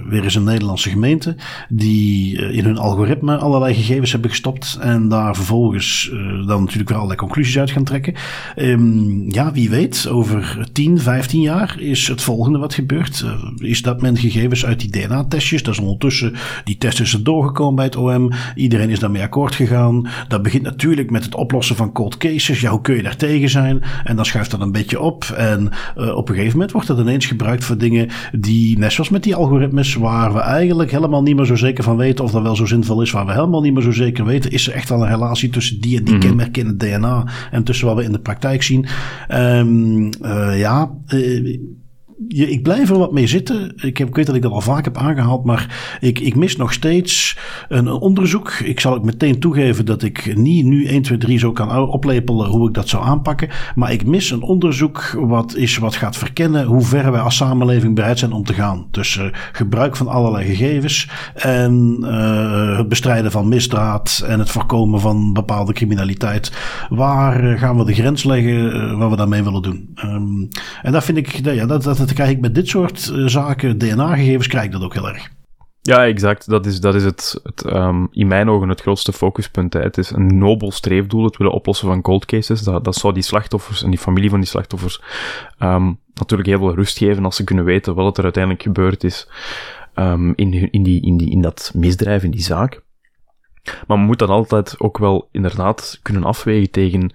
weer 0.09 0.23
eens 0.23 0.35
een 0.35 0.43
Nederlandse 0.43 0.89
gemeente 0.89 1.35
die 1.69 2.37
uh, 2.37 2.57
in 2.57 2.63
hun 2.63 2.77
algoritme 2.77 3.37
allerlei 3.37 3.73
gegevens 3.73 4.11
hebben 4.11 4.29
gestopt 4.29 4.77
en 4.81 5.07
daar 5.09 5.35
vervolgens 5.35 6.09
uh, 6.13 6.47
dan 6.47 6.59
natuurlijk 6.59 6.89
weer 6.89 6.97
allerlei 6.97 7.19
conclusies 7.19 7.59
uit 7.59 7.71
gaan 7.71 7.83
trekken. 7.83 8.13
Um, 8.55 9.31
ja, 9.31 9.51
wie 9.51 9.69
weet, 9.69 10.07
over 10.07 10.67
10, 10.71 10.99
15 10.99 11.41
jaar 11.41 11.75
is 11.79 12.07
het 12.07 12.21
volgende 12.21 12.57
wat 12.57 12.73
gebeurt. 12.73 13.25
is 13.57 13.81
dat 13.81 14.01
men 14.01 14.17
gegevens 14.17 14.65
uit 14.65 14.79
die 14.79 14.89
DNA-testjes, 14.89 15.63
dat 15.63 15.73
is 15.73 15.79
ondertussen, 15.79 16.33
die 16.63 16.77
test 16.77 16.99
is 16.99 17.13
er 17.13 17.23
doorgekomen 17.23 17.75
bij 17.75 17.85
het 17.85 17.95
OM, 17.95 18.31
iedereen 18.55 18.89
is 18.89 18.99
daarmee 18.99 19.21
akkoord 19.21 19.55
gegaan. 19.55 20.07
Dat 20.27 20.41
begint 20.41 20.63
natuurlijk 20.63 21.09
met 21.09 21.23
het 21.23 21.35
oplossen 21.35 21.75
van 21.75 21.91
cold 21.91 22.17
cases. 22.17 22.61
Ja, 22.61 22.69
hoe 22.69 22.81
kun 22.81 22.95
je 22.95 23.03
daar 23.03 23.15
tegen 23.15 23.49
zijn? 23.49 23.81
En 24.03 24.15
dan 24.15 24.25
schuift 24.25 24.51
dat 24.51 24.61
een 24.61 24.71
beetje 24.71 24.99
op. 24.99 25.23
En 25.23 25.71
uh, 25.97 26.15
op 26.15 26.29
een 26.29 26.35
gegeven 26.35 26.53
moment 26.53 26.71
wordt 26.71 26.87
dat 26.87 26.99
ineens 26.99 27.25
gebruikt 27.25 27.63
voor 27.63 27.77
dingen 27.77 28.09
die, 28.31 28.77
net 28.77 28.91
zoals 28.91 29.09
met 29.09 29.23
die 29.23 29.35
algoritmes, 29.35 29.95
waar 29.95 30.33
we 30.33 30.39
eigenlijk 30.39 30.91
helemaal 30.91 31.23
niet 31.23 31.35
meer 31.35 31.45
zo 31.45 31.55
zeker 31.55 31.83
van 31.83 31.97
weten 31.97 32.23
of 32.23 32.31
dat 32.31 32.41
wel 32.41 32.55
zo 32.55 32.65
zinvol 32.65 33.01
is, 33.01 33.11
waar 33.11 33.25
we 33.25 33.31
helemaal 33.31 33.61
niet 33.61 33.73
meer 33.73 33.83
zo 33.83 33.91
zeker 33.91 34.25
weten, 34.25 34.51
is 34.51 34.67
er 34.67 34.73
echt 34.73 34.89
wel 34.89 35.01
een 35.01 35.09
relatie 35.09 35.49
tussen 35.49 35.81
die 35.81 35.97
en 35.97 36.03
die 36.03 36.13
mm 36.13 36.19
-hmm. 36.19 36.29
kenmerken 36.29 36.61
in 36.61 36.67
het 36.67 36.79
DNA 36.79 37.27
en 37.51 37.63
tussen 37.63 37.87
wat 37.87 37.95
we 37.95 38.03
in 38.03 38.11
de 38.11 38.19
praktijk 38.19 38.63
zien. 38.63 38.85
Um, 39.31 40.09
uh, 40.21 40.59
ja, 40.59 40.91
uh, 41.13 41.57
je, 42.27 42.49
ik 42.49 42.63
blijf 42.63 42.89
er 42.89 42.97
wat 42.97 43.11
mee 43.11 43.27
zitten. 43.27 43.73
Ik, 43.75 43.97
heb, 43.97 44.07
ik 44.07 44.15
weet 44.15 44.25
dat 44.25 44.35
ik 44.35 44.41
dat 44.41 44.51
al 44.51 44.61
vaak 44.61 44.83
heb 44.83 44.97
aangehaald, 44.97 45.43
maar 45.43 45.97
ik, 45.99 46.19
ik 46.19 46.35
mis 46.35 46.55
nog 46.55 46.73
steeds 46.73 47.37
een, 47.69 47.87
onderzoek. 47.87 48.51
Ik 48.51 48.79
zal 48.79 48.93
ook 48.93 49.03
meteen 49.03 49.39
toegeven 49.39 49.85
dat 49.85 50.03
ik 50.03 50.35
niet 50.35 50.65
nu 50.65 50.85
1, 50.85 51.01
2, 51.01 51.17
3 51.17 51.39
zo 51.39 51.51
kan 51.51 51.87
oplepelen 51.87 52.47
hoe 52.47 52.67
ik 52.67 52.73
dat 52.73 52.89
zou 52.89 53.03
aanpakken. 53.03 53.49
Maar 53.75 53.91
ik 53.91 54.05
mis 54.05 54.31
een 54.31 54.41
onderzoek 54.41 55.17
wat 55.19 55.55
is 55.55 55.77
wat 55.77 55.95
gaat 55.95 56.17
verkennen 56.17 56.65
hoe 56.65 56.81
ver 56.81 57.11
wij 57.11 57.21
als 57.21 57.35
samenleving 57.35 57.95
bereid 57.95 58.19
zijn 58.19 58.31
om 58.31 58.43
te 58.43 58.53
gaan. 58.53 58.87
Tussen 58.91 59.25
uh, 59.25 59.31
gebruik 59.51 59.95
van 59.95 60.07
allerlei 60.07 60.45
gegevens 60.45 61.09
en 61.35 61.97
uh, 62.01 62.77
het 62.77 62.89
bestrijden 62.89 63.31
van 63.31 63.47
misdaad 63.47 64.23
en 64.27 64.39
het 64.39 64.49
voorkomen 64.49 64.99
van 64.99 65.33
bepaalde 65.33 65.73
criminaliteit. 65.73 66.51
Waar 66.89 67.43
uh, 67.43 67.59
gaan 67.59 67.77
we 67.77 67.85
de 67.85 67.93
grens 67.93 68.23
leggen 68.23 68.97
wat 68.97 69.09
we 69.09 69.15
daarmee 69.15 69.43
willen 69.43 69.61
doen? 69.61 69.95
Um, 70.03 70.49
en 70.81 70.91
dat 70.91 71.03
vind 71.03 71.17
ik, 71.17 71.39
ja, 71.43 71.65
dat, 71.65 71.83
dat, 71.83 72.12
krijg 72.13 72.29
ik 72.29 72.39
met 72.39 72.55
dit 72.55 72.67
soort 72.67 73.11
uh, 73.13 73.27
zaken, 73.27 73.77
DNA-gegevens, 73.77 74.47
krijg 74.47 74.65
ik 74.65 74.71
dat 74.71 74.83
ook 74.83 74.93
heel 74.93 75.07
erg. 75.07 75.29
Ja, 75.81 76.05
exact. 76.05 76.49
Dat 76.49 76.65
is, 76.65 76.79
dat 76.79 76.95
is 76.95 77.03
het, 77.03 77.39
het 77.43 77.65
um, 77.65 78.07
in 78.11 78.27
mijn 78.27 78.49
ogen 78.49 78.69
het 78.69 78.81
grootste 78.81 79.13
focuspunt. 79.13 79.73
Hè. 79.73 79.79
Het 79.79 79.97
is 79.97 80.09
een 80.11 80.37
nobel 80.37 80.71
streefdoel, 80.71 81.23
het 81.23 81.37
willen 81.37 81.53
oplossen 81.53 81.87
van 81.87 82.01
cold 82.01 82.25
cases. 82.25 82.61
Dat, 82.61 82.83
dat 82.83 82.95
zou 82.95 83.13
die 83.13 83.23
slachtoffers 83.23 83.83
en 83.83 83.89
die 83.89 83.99
familie 83.99 84.29
van 84.29 84.39
die 84.39 84.49
slachtoffers 84.49 85.01
um, 85.59 85.99
natuurlijk 86.13 86.49
heel 86.49 86.57
veel 86.57 86.75
rust 86.75 86.97
geven 86.97 87.25
als 87.25 87.35
ze 87.35 87.43
kunnen 87.43 87.65
weten 87.65 87.95
wat 87.95 88.17
er 88.17 88.23
uiteindelijk 88.23 88.63
gebeurd 88.63 89.03
is 89.03 89.27
um, 89.95 90.33
in, 90.35 90.71
in, 90.71 90.83
die, 90.83 91.01
in, 91.01 91.17
die, 91.17 91.31
in 91.31 91.41
dat 91.41 91.71
misdrijf, 91.73 92.23
in 92.23 92.31
die 92.31 92.41
zaak. 92.41 92.81
Maar 93.63 93.97
men 93.97 94.05
moet 94.05 94.19
dat 94.19 94.29
altijd 94.29 94.79
ook 94.79 94.97
wel 94.97 95.27
inderdaad 95.31 95.99
kunnen 96.01 96.23
afwegen 96.23 96.71
tegen 96.71 97.11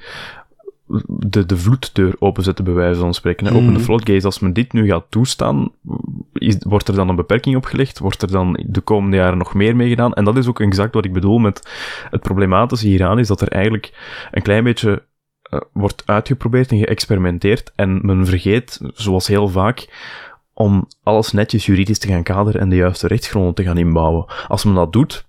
de, 1.07 1.47
de 1.47 1.57
vloeddeur 1.57 2.15
openzetten, 2.19 2.65
bij 2.65 2.75
wijze 2.75 3.01
van 3.01 3.15
spreken. 3.15 3.47
Hè. 3.47 3.55
Open 3.55 3.75
de 3.75 3.81
floodgates. 3.81 4.25
Als 4.25 4.39
men 4.39 4.53
dit 4.53 4.73
nu 4.73 4.87
gaat 4.87 5.05
toestaan, 5.09 5.73
is, 6.33 6.57
wordt 6.59 6.89
er 6.89 6.95
dan 6.95 7.09
een 7.09 7.17
beperking 7.17 7.57
opgelegd? 7.57 7.99
Wordt 7.99 8.23
er 8.23 8.31
dan 8.31 8.65
de 8.67 8.81
komende 8.81 9.17
jaren 9.17 9.39
nog 9.39 9.55
meer 9.55 9.77
mee 9.77 9.89
gedaan? 9.89 10.13
En 10.13 10.25
dat 10.25 10.37
is 10.37 10.47
ook 10.47 10.61
exact 10.61 10.95
wat 10.95 11.05
ik 11.05 11.13
bedoel 11.13 11.39
met 11.39 11.71
het 12.11 12.23
problematische 12.23 12.87
hieraan, 12.87 13.19
is 13.19 13.29
dat 13.29 13.41
er 13.41 13.49
eigenlijk 13.49 13.93
een 14.31 14.43
klein 14.43 14.65
beetje 14.65 15.03
uh, 15.51 15.61
wordt 15.73 16.03
uitgeprobeerd 16.07 16.71
en 16.71 16.79
geëxperimenteerd 16.79 17.73
en 17.75 17.99
men 18.03 18.27
vergeet, 18.27 18.81
zoals 18.95 19.27
heel 19.27 19.49
vaak, 19.49 19.89
om 20.53 20.89
alles 21.03 21.33
netjes 21.33 21.67
juridisch 21.67 21.99
te 21.99 22.09
gaan 22.09 22.23
kaderen 22.23 22.61
en 22.61 22.69
de 22.69 22.77
juiste 22.77 23.07
rechtsgronden 23.07 23.55
te 23.55 23.63
gaan 23.63 23.79
inbouwen. 23.79 24.27
Als 24.49 24.65
men 24.65 24.75
dat 24.75 24.93
doet, 24.93 25.27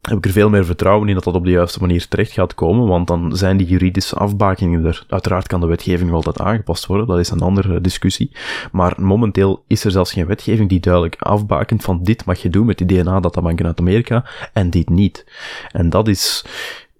heb 0.00 0.18
ik 0.18 0.24
er 0.24 0.30
veel 0.30 0.48
meer 0.48 0.64
vertrouwen 0.64 1.08
in 1.08 1.14
dat 1.14 1.24
dat 1.24 1.34
op 1.34 1.44
de 1.44 1.50
juiste 1.50 1.80
manier 1.80 2.08
terecht 2.08 2.32
gaat 2.32 2.54
komen, 2.54 2.86
want 2.86 3.06
dan 3.06 3.36
zijn 3.36 3.56
die 3.56 3.66
juridische 3.66 4.16
afbakingen 4.16 4.84
er. 4.84 5.04
Uiteraard 5.08 5.46
kan 5.46 5.60
de 5.60 5.66
wetgeving 5.66 6.10
wel 6.10 6.22
dat 6.22 6.40
aangepast 6.40 6.86
worden, 6.86 7.06
dat 7.06 7.18
is 7.18 7.30
een 7.30 7.40
andere 7.40 7.80
discussie. 7.80 8.30
Maar 8.72 8.94
momenteel 8.96 9.64
is 9.66 9.84
er 9.84 9.90
zelfs 9.90 10.12
geen 10.12 10.26
wetgeving 10.26 10.68
die 10.68 10.80
duidelijk 10.80 11.16
afbakent 11.18 11.82
van 11.82 12.02
dit 12.02 12.24
mag 12.24 12.42
je 12.42 12.50
doen 12.50 12.66
met 12.66 12.78
die 12.78 12.86
DNA-databanken 12.86 13.66
uit 13.66 13.80
Amerika 13.80 14.24
en 14.52 14.70
dit 14.70 14.88
niet. 14.88 15.26
En 15.72 15.90
dat 15.90 16.08
is, 16.08 16.44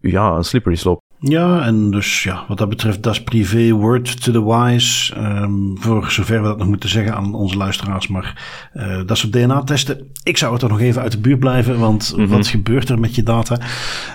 ja, 0.01 0.31
een 0.31 0.45
slippery 0.45 0.77
slope. 0.77 1.10
Ja, 1.23 1.63
en 1.67 1.91
dus 1.91 2.23
ja, 2.23 2.45
wat 2.49 2.59
dat 2.59 2.69
betreft, 2.69 3.03
dat 3.03 3.13
is 3.13 3.23
privé, 3.23 3.71
word 3.71 4.23
to 4.23 4.33
the 4.33 4.45
wise. 4.45 5.17
Um, 5.17 5.77
voor 5.79 6.11
zover 6.11 6.43
we 6.43 6.49
dat 6.49 6.59
nog 6.59 6.69
moeten 6.69 6.89
zeggen 6.89 7.15
aan 7.15 7.35
onze 7.35 7.57
luisteraars. 7.57 8.09
Maar 8.09 8.43
uh, 8.75 9.01
dat 9.07 9.19
soort 9.19 9.33
DNA-testen, 9.33 10.11
ik 10.23 10.37
zou 10.37 10.53
het 10.53 10.63
er 10.63 10.69
nog 10.69 10.81
even 10.81 11.03
uit 11.03 11.13
de 11.13 11.21
buurt 11.21 11.39
blijven. 11.39 11.79
Want 11.79 12.13
mm 12.13 12.25
-hmm. 12.25 12.33
wat 12.33 12.47
gebeurt 12.47 12.89
er 12.89 12.99
met 12.99 13.15
je 13.15 13.23
data? 13.23 13.59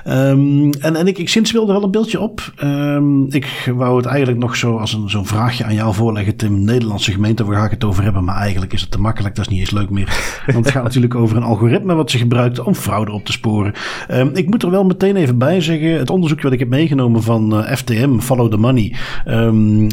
Um, 0.07 0.71
en, 0.71 0.95
en 0.95 1.07
ik, 1.07 1.17
ik 1.17 1.29
sinds 1.29 1.51
wilde 1.51 1.73
wel 1.73 1.83
een 1.83 1.91
beeldje 1.91 2.19
op. 2.19 2.53
Um, 2.63 3.31
ik 3.31 3.71
wou 3.75 3.97
het 3.97 4.05
eigenlijk 4.05 4.39
nog 4.39 4.55
zo 4.55 4.77
als 4.77 4.93
een, 4.93 5.09
zo'n 5.09 5.25
vraagje 5.25 5.63
aan 5.63 5.73
jou 5.73 5.93
voorleggen, 5.93 6.35
Tim. 6.35 6.63
Nederlandse 6.63 7.11
gemeente, 7.11 7.45
waar 7.45 7.57
ga 7.57 7.65
ik 7.65 7.71
het 7.71 7.83
over 7.83 8.03
hebben? 8.03 8.23
Maar 8.23 8.37
eigenlijk 8.37 8.73
is 8.73 8.81
het 8.81 8.91
te 8.91 8.99
makkelijk, 8.99 9.35
dat 9.35 9.45
is 9.45 9.51
niet 9.51 9.59
eens 9.59 9.71
leuk 9.71 9.89
meer. 9.89 10.41
Want 10.45 10.65
het 10.65 10.73
gaat 10.73 10.83
natuurlijk 10.89 11.15
over 11.15 11.37
een 11.37 11.43
algoritme 11.43 11.95
wat 11.95 12.11
ze 12.11 12.17
gebruikt 12.17 12.59
om 12.59 12.75
fraude 12.75 13.11
op 13.11 13.25
te 13.25 13.31
sporen. 13.31 13.73
ik 14.33 14.49
moet 14.49 14.63
er 14.63 14.71
wel 14.71 14.83
meteen 14.85 15.15
even 15.15 15.37
bij 15.37 15.61
zeggen, 15.61 15.97
het 15.97 16.09
onderzoek 16.09 16.41
wat 16.41 16.51
ik 16.51 16.59
heb 16.59 16.69
meegenomen 16.69 16.93
meegenomen 16.95 17.23
van 17.23 17.63
FTM, 17.77 18.19
Follow 18.19 18.51
the 18.51 18.58
Money, 18.58 18.95
um, 19.27 19.88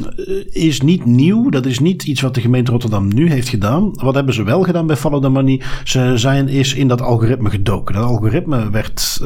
is 0.52 0.80
niet 0.80 1.04
nieuw. 1.04 1.48
Dat 1.50 1.66
is 1.66 1.78
niet 1.78 2.02
iets 2.02 2.20
wat 2.20 2.34
de 2.34 2.40
gemeente 2.40 2.70
Rotterdam 2.70 3.14
nu 3.14 3.30
heeft 3.30 3.48
gedaan. 3.48 3.90
Wat 3.92 4.14
hebben 4.14 4.34
ze 4.34 4.42
wel 4.42 4.62
gedaan 4.62 4.86
bij 4.86 4.96
Follow 4.96 5.22
the 5.22 5.28
Money? 5.28 5.60
Ze 5.84 6.12
zijn 6.14 6.48
is 6.48 6.74
in 6.74 6.88
dat 6.88 7.02
algoritme 7.02 7.50
gedoken. 7.50 7.94
Dat 7.94 8.04
algoritme 8.04 8.70
werd, 8.70 9.20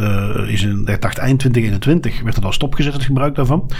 is 0.46 0.62
in, 0.62 0.80
ik 0.86 1.04
eind 1.04 1.38
2021, 1.38 2.22
werd 2.22 2.34
het 2.34 2.44
al 2.44 2.52
stopgezet, 2.52 2.92
het 2.92 3.02
gebruik 3.02 3.34
daarvan. 3.34 3.70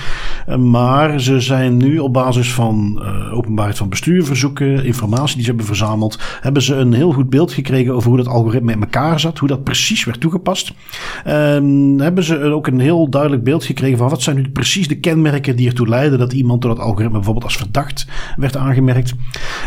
maar 0.59 1.21
ze 1.21 1.41
zijn 1.41 1.77
nu 1.77 1.99
op 1.99 2.13
basis 2.13 2.53
van 2.53 3.03
openbaarheid 3.33 3.79
van 3.79 3.89
bestuurverzoeken, 3.89 4.85
informatie 4.85 5.35
die 5.35 5.45
ze 5.45 5.49
hebben 5.49 5.67
verzameld, 5.67 6.19
hebben 6.41 6.63
ze 6.63 6.75
een 6.75 6.93
heel 6.93 7.13
goed 7.13 7.31
beeld 7.31 7.53
gekregen 7.53 7.95
over 7.95 8.09
hoe 8.09 8.19
dat 8.19 8.29
algoritme 8.29 8.73
in 8.73 8.81
elkaar 8.81 9.21
zat, 9.21 9.39
hoe 9.39 9.49
dat 9.49 9.65
precies 9.65 10.05
werd 10.05 10.21
toegepast. 10.21 10.73
Um, 11.27 12.01
hebben 12.01 12.25
ze 12.25 12.39
ook 12.39 12.67
een 12.67 12.81
heel 12.81 13.09
duidelijk 13.11 13.45
beeld 13.45 13.65
gekregen 13.65 13.86
van 13.95 14.09
wat 14.09 14.23
zijn 14.23 14.37
nu 14.37 14.51
precies 14.51 14.89
de 14.89 14.99
kenmerken 14.99 15.57
die 15.57 15.69
ertoe 15.69 15.89
leiden 15.89 16.19
dat 16.19 16.33
iemand 16.33 16.63
door 16.63 16.75
dat 16.75 16.85
algoritme 16.85 17.17
bijvoorbeeld 17.17 17.45
als 17.45 17.57
verdacht 17.57 18.07
werd 18.37 18.57
aangemerkt. 18.57 19.15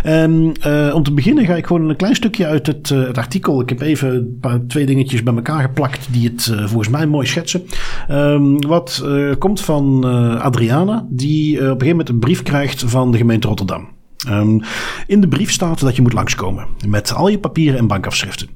Um, 0.06 0.52
om 0.94 1.04
te 1.04 1.14
beginnen 1.14 1.46
ga 1.46 1.56
ik 1.56 1.66
gewoon 1.66 1.90
een 1.90 1.96
klein 1.96 2.16
stukje 2.16 2.46
uit 2.46 2.68
het, 2.68 2.90
uh, 2.90 3.08
het 3.08 3.18
artikel. 3.18 3.62
Ik 3.62 3.70
heb 3.70 3.82
even 3.82 4.16
een 4.16 4.38
paar, 4.42 4.60
twee 4.68 4.86
dingetjes 4.86 5.24
bij 5.24 5.34
elkaar 5.34 5.62
geplakt 5.62 6.08
die 6.12 6.30
het 6.30 6.48
uh, 6.52 6.60
volgens 6.60 6.90
mij 6.90 7.08
mooi 7.08 7.28
schetsen. 7.28 7.64
Um, 8.12 8.62
wat 8.62 9.06
komt 9.38 9.62
van 9.62 10.04
Adriana, 10.42 11.06
die 11.10 11.56
op 11.56 11.62
een 11.62 11.68
gegeven 11.68 11.88
moment 11.88 12.10
een 12.10 12.20
brief 12.20 12.44
krijgt 12.44 12.84
van 12.88 13.12
de 13.12 13.18
gemeente 13.18 13.48
Rotterdam. 13.48 13.88
Um, 14.30 14.62
in 15.08 15.22
de 15.22 15.28
brief 15.28 15.52
staat 15.52 15.80
dat 15.80 15.96
je 15.96 16.02
moet 16.02 16.14
langskomen 16.14 16.68
met 16.88 17.14
al 17.14 17.28
je 17.28 17.40
papieren 17.40 17.80
en 17.80 17.88
bankafschriften. 17.88 18.48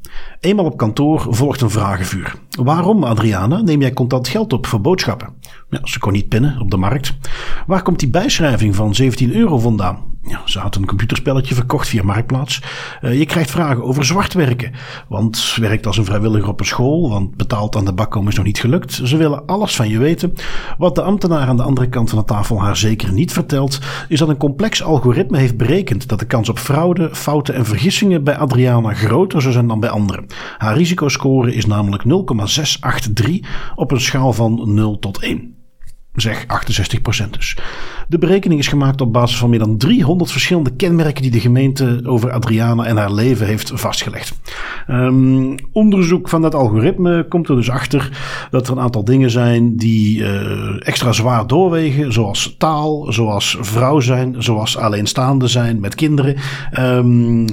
Eenmaal 0.44 0.66
op 0.66 0.78
kantoor 0.78 1.26
volgt 1.30 1.62
een 1.62 1.70
vragenvuur. 1.70 2.36
Waarom, 2.50 3.04
Adriana, 3.04 3.62
neem 3.62 3.82
jij 3.82 3.94
contant 3.94 4.28
geld 4.28 4.54
op 4.54 4.66
voor 4.66 4.82
boodschappen? 4.82 5.30
Ja, 5.70 5.80
ze 5.84 6.00
kon 6.00 6.12
niet 6.12 6.30
pinnen 6.30 6.60
op 6.60 6.72
de 6.72 6.78
markt. 6.78 7.14
Waar 7.68 7.82
komt 7.82 8.00
die 8.00 8.10
bijschrijving 8.10 8.76
van 8.76 8.96
17 8.96 9.36
euro 9.36 9.60
vandaan? 9.60 10.14
Ja, 10.28 10.42
ze 10.46 10.60
had 10.60 10.76
een 10.76 10.86
computerspelletje 10.86 11.56
verkocht 11.56 11.88
via 11.88 12.04
Marktplaats. 12.04 12.62
Uh, 13.02 13.18
je 13.20 13.26
krijgt 13.26 13.52
vragen 13.52 13.84
over 13.84 14.06
zwart 14.06 14.34
werken. 14.34 14.72
Want 15.08 15.56
werkt 15.60 15.86
als 15.86 15.98
een 15.98 16.06
vrijwilliger 16.06 16.50
op 16.50 16.60
een 16.60 16.66
school, 16.66 17.10
want 17.10 17.36
betaald 17.36 17.76
aan 17.76 17.86
de 17.86 17.94
bakkom 17.94 18.28
is 18.28 18.36
nog 18.36 18.46
niet 18.46 18.60
gelukt. 18.60 18.94
Ze 19.04 19.18
willen 19.18 19.46
alles 19.46 19.76
van 19.76 19.90
je 19.90 19.98
weten. 19.98 20.34
Wat 20.78 20.96
de 20.96 21.02
ambtenaar 21.02 21.48
aan 21.48 21.58
de 21.58 21.64
andere 21.64 21.90
kant 21.90 22.10
van 22.10 22.20
de 22.20 22.26
tafel 22.26 22.62
haar 22.62 22.78
zeker 22.78 23.12
niet 23.12 23.34
vertelt, 23.34 23.80
is 24.08 24.20
dat 24.20 24.30
een 24.30 24.38
complex 24.38 24.84
algoritme 24.84 25.38
heeft 25.38 25.58
berekend 25.58 26.08
dat 26.08 26.20
de 26.20 26.26
kans 26.26 26.50
op 26.50 26.60
fraude, 26.60 27.10
fouten 27.16 27.56
en 27.56 27.66
vergissingen 27.66 28.24
bij 28.24 28.38
Adriana 28.38 28.94
groter 28.94 29.42
zou 29.42 29.54
zijn 29.54 29.68
dan 29.68 29.80
bij 29.80 29.90
anderen. 29.90 30.26
Haar 30.58 30.78
risicoscore 30.78 31.54
is 31.54 31.66
namelijk 31.66 32.04
0,683 32.06 33.74
op 33.76 33.92
een 33.92 34.02
schaal 34.02 34.34
van 34.34 34.74
0 34.74 35.00
tot 35.00 35.22
1 35.22 35.56
zeg 36.14 36.46
68% 36.46 37.30
dus. 37.30 37.58
De 38.08 38.18
berekening 38.18 38.60
is 38.60 38.68
gemaakt 38.68 39.02
op 39.02 39.14
basis 39.14 39.38
van 39.38 39.50
meer 39.50 39.60
dan 39.60 39.78
300 39.78 40.32
verschillende 40.32 40.76
kenmerken 40.76 41.22
die 41.22 41.32
de 41.32 41.40
gemeente 41.40 42.02
over 42.06 42.32
Adriana 42.32 42.86
en 42.86 42.98
haar 42.98 43.14
leven 43.14 43.48
heeft 43.48 43.72
vastgelegd. 43.74 44.40
Um, 44.88 45.56
onderzoek 45.72 46.30
van 46.30 46.42
dat 46.42 46.56
algoritme 46.56 47.26
komt 47.30 47.50
er 47.50 47.56
dus 47.56 47.70
achter 47.70 48.10
dat 48.52 48.68
er 48.68 48.74
een 48.74 48.80
aantal 48.80 49.04
dingen 49.04 49.32
zijn 49.32 49.76
die 49.76 50.20
uh, 50.20 50.88
extra 50.88 51.12
zwaar 51.12 51.48
doorwegen, 51.48 52.14
zoals 52.14 52.56
taal, 52.58 53.12
zoals 53.12 53.58
vrouw 53.60 54.00
zijn, 54.00 54.36
zoals 54.38 54.78
alleenstaande 54.78 55.48
zijn 55.48 55.80
met 55.80 55.96
kinderen. 55.96 56.36
Um, 56.80 57.46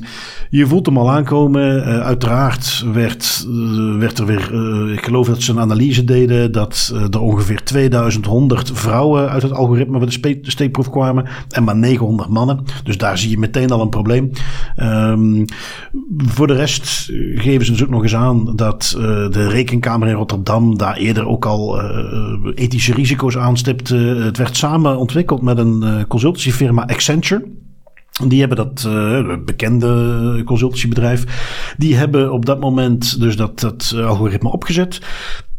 je 0.50 0.66
voelt 0.66 0.86
hem 0.86 0.98
al 0.98 1.10
aankomen. 1.10 1.76
Uh, 1.76 2.00
uiteraard 2.00 2.84
werd, 2.92 3.46
uh, 3.48 3.98
werd 3.98 4.18
er 4.18 4.26
weer, 4.26 4.52
ik 4.92 5.04
geloof 5.04 5.26
dat 5.26 5.42
ze 5.42 5.52
een 5.52 5.60
analyse 5.60 6.04
deden, 6.04 6.52
dat 6.52 6.92
er 7.10 7.20
ongeveer 7.20 7.62
2100 7.64 8.70
vrouwen 8.74 9.28
uit 9.28 9.42
het 9.42 9.52
algoritme 9.52 9.98
van 9.98 10.12
de 10.50 10.56
steekproef 10.56 10.90
kwamen 10.90 11.26
en 11.48 11.64
maar 11.64 11.76
900 11.76 12.28
mannen. 12.28 12.64
Dus 12.84 12.98
daar 12.98 13.18
zie 13.18 13.30
je 13.30 13.38
meteen 13.38 13.70
al 13.70 13.80
een 13.80 13.88
probleem. 13.88 14.30
Um, 14.76 15.44
voor 16.16 16.46
de 16.46 16.54
rest 16.54 17.10
geven 17.34 17.66
ze 17.66 17.72
dus 17.72 17.82
ook 17.82 17.90
nog 17.90 18.02
eens 18.02 18.14
aan 18.14 18.56
dat 18.56 18.94
uh, 18.96 19.02
de 19.30 19.48
rekenkamer 19.48 20.08
in 20.08 20.14
Rotterdam 20.14 20.78
daar 20.78 20.96
eerder 20.96 21.26
ook 21.26 21.44
al 21.44 21.82
uh, 21.82 22.52
ethische 22.54 22.94
risico's 22.94 23.36
aanstipte. 23.36 23.96
het 23.96 24.36
werd 24.36 24.56
samen 24.56 24.98
ontwikkeld 24.98 25.42
met 25.42 25.58
een 25.58 26.04
consultancyfirma 26.08 26.86
Accenture. 26.86 27.44
Die 28.26 28.40
hebben 28.40 28.56
dat 28.56 28.88
bekende 29.44 30.42
consultancybedrijf. 30.44 31.24
Die 31.76 31.96
hebben 31.96 32.32
op 32.32 32.46
dat 32.46 32.60
moment 32.60 33.20
dus 33.20 33.36
dat, 33.36 33.60
dat 33.60 33.94
algoritme 33.96 34.52
opgezet. 34.52 35.00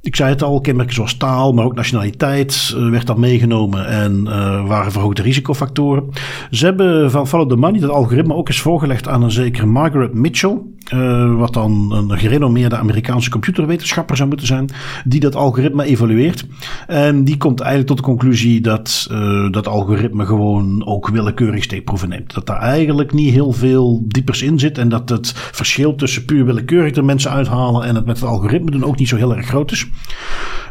Ik 0.04 0.16
zei 0.16 0.30
het 0.30 0.44
al, 0.44 0.62
kenmerken 0.62 0.96
zoals 0.96 1.18
taal, 1.18 1.54
maar 1.54 1.66
ook 1.66 1.76
nationaliteit 1.76 2.74
uh, 2.76 2.90
werd 2.90 3.08
dan 3.08 3.20
meegenomen 3.20 3.88
en 3.88 4.26
uh, 4.26 4.68
waren 4.68 4.92
verhoogde 4.92 5.22
risicofactoren. 5.22 6.10
Ze 6.52 6.66
hebben 6.66 7.12
van 7.12 7.28
Follow 7.28 7.50
the 7.50 7.56
Money 7.56 7.80
dat 7.80 7.90
algoritme 7.90 8.34
ook 8.34 8.48
eens 8.48 8.62
voorgelegd 8.62 9.08
aan 9.08 9.24
een 9.24 9.32
zekere 9.32 9.66
Margaret 9.66 10.14
Mitchell, 10.14 10.58
uh, 10.94 11.36
wat 11.36 11.54
dan 11.54 11.92
een 11.92 12.18
gerenommeerde 12.18 12.78
Amerikaanse 12.78 13.30
computerwetenschapper 13.30 14.18
zou 14.18 14.30
moeten 14.30 14.48
zijn, 14.48 14.70
die 15.06 15.20
dat 15.20 15.36
algoritme 15.36 15.84
evalueert. 15.84 16.46
En 16.88 17.24
die 17.24 17.38
komt 17.38 17.60
eigenlijk 17.60 17.90
tot 17.90 17.98
de 17.98 18.04
conclusie 18.04 18.62
dat 18.62 19.08
dat 19.52 19.68
algoritme 19.68 20.26
gewoon 20.26 20.86
ook 20.86 21.08
willekeurig 21.08 21.64
steekproeven 21.64 22.10
neemt. 22.10 22.34
Dat 22.34 22.46
daar 22.46 22.60
eigenlijk 22.60 23.14
niet 23.14 23.34
heel 23.34 23.52
veel 23.52 24.04
diepers 24.08 24.42
in 24.42 24.60
zit 24.60 24.78
en 24.78 24.90
dat 24.90 25.10
het 25.10 25.34
verschil 25.36 25.96
tussen 25.96 26.26
puur 26.26 26.46
willekeurig 26.46 26.92
de 26.94 27.02
mensen 27.02 27.32
uithalen 27.32 27.84
en 27.84 27.96
het 27.96 28.06
met 28.06 28.20
het 28.20 28.30
algoritme 28.30 28.72
doen 28.72 28.84
ook 28.84 29.00
niet 29.00 29.08
zo 29.08 29.16
heel 29.16 29.36
erg 29.36 29.46
groot 29.46 29.72
is. 29.72 29.88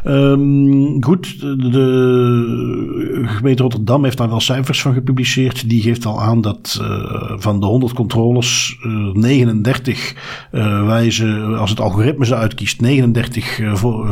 Um, 0.07 1.03
goed, 1.03 1.39
de, 1.41 3.23
gemeente 3.25 3.61
Rotterdam 3.61 4.03
heeft 4.03 4.17
daar 4.17 4.29
wel 4.29 4.39
cijfers 4.39 4.81
van 4.81 4.93
gepubliceerd. 4.93 5.69
Die 5.69 5.81
geeft 5.81 6.05
al 6.05 6.21
aan 6.21 6.41
dat 6.41 6.79
uh, 6.81 7.31
van 7.37 7.59
de 7.59 7.65
100 7.65 7.93
controles 7.93 8.77
uh, 8.85 9.13
39 9.13 10.15
uh, 10.51 10.85
wijzen, 10.85 11.57
als 11.57 11.69
het 11.69 11.79
algoritme 11.79 12.25
ze 12.25 12.35
uitkiest, 12.35 12.81
39 12.81 13.59
vo, 13.73 14.05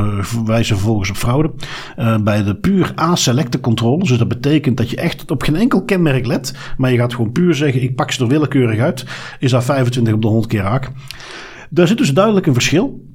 wijzen 0.46 0.76
vervolgens 0.76 1.10
op 1.10 1.16
fraude. 1.16 1.52
bij 2.24 2.44
de 2.44 2.56
puur 2.56 2.94
A-selecte 3.00 3.60
controles, 3.60 4.08
dus 4.08 4.18
dat 4.18 4.28
betekent 4.28 4.78
dat 4.78 4.90
je 4.90 4.98
echt 4.98 5.32
op 5.32 5.44
geen 5.44 5.56
enkel 5.56 5.84
kenmerk 5.84 6.26
let, 6.26 6.56
maar 6.78 6.92
je 6.92 6.98
gaat 6.98 7.14
gewoon 7.14 7.32
puur 7.32 7.56
zeggen, 7.56 7.82
ik 7.82 7.96
pak 7.96 8.12
ze 8.12 8.22
er 8.22 8.28
willekeurig 8.30 8.80
uit, 8.80 9.06
is 9.40 9.52
dat 9.52 9.64
25 9.64 10.14
op 10.14 10.22
de 10.22 10.28
100 10.28 10.48
keer 10.48 10.62
raak. 10.62 10.92
Daar 11.70 11.88
zit 11.88 11.98
dus 11.98 12.14
duidelijk 12.14 12.46
een 12.46 12.54
verschil. 12.54 13.08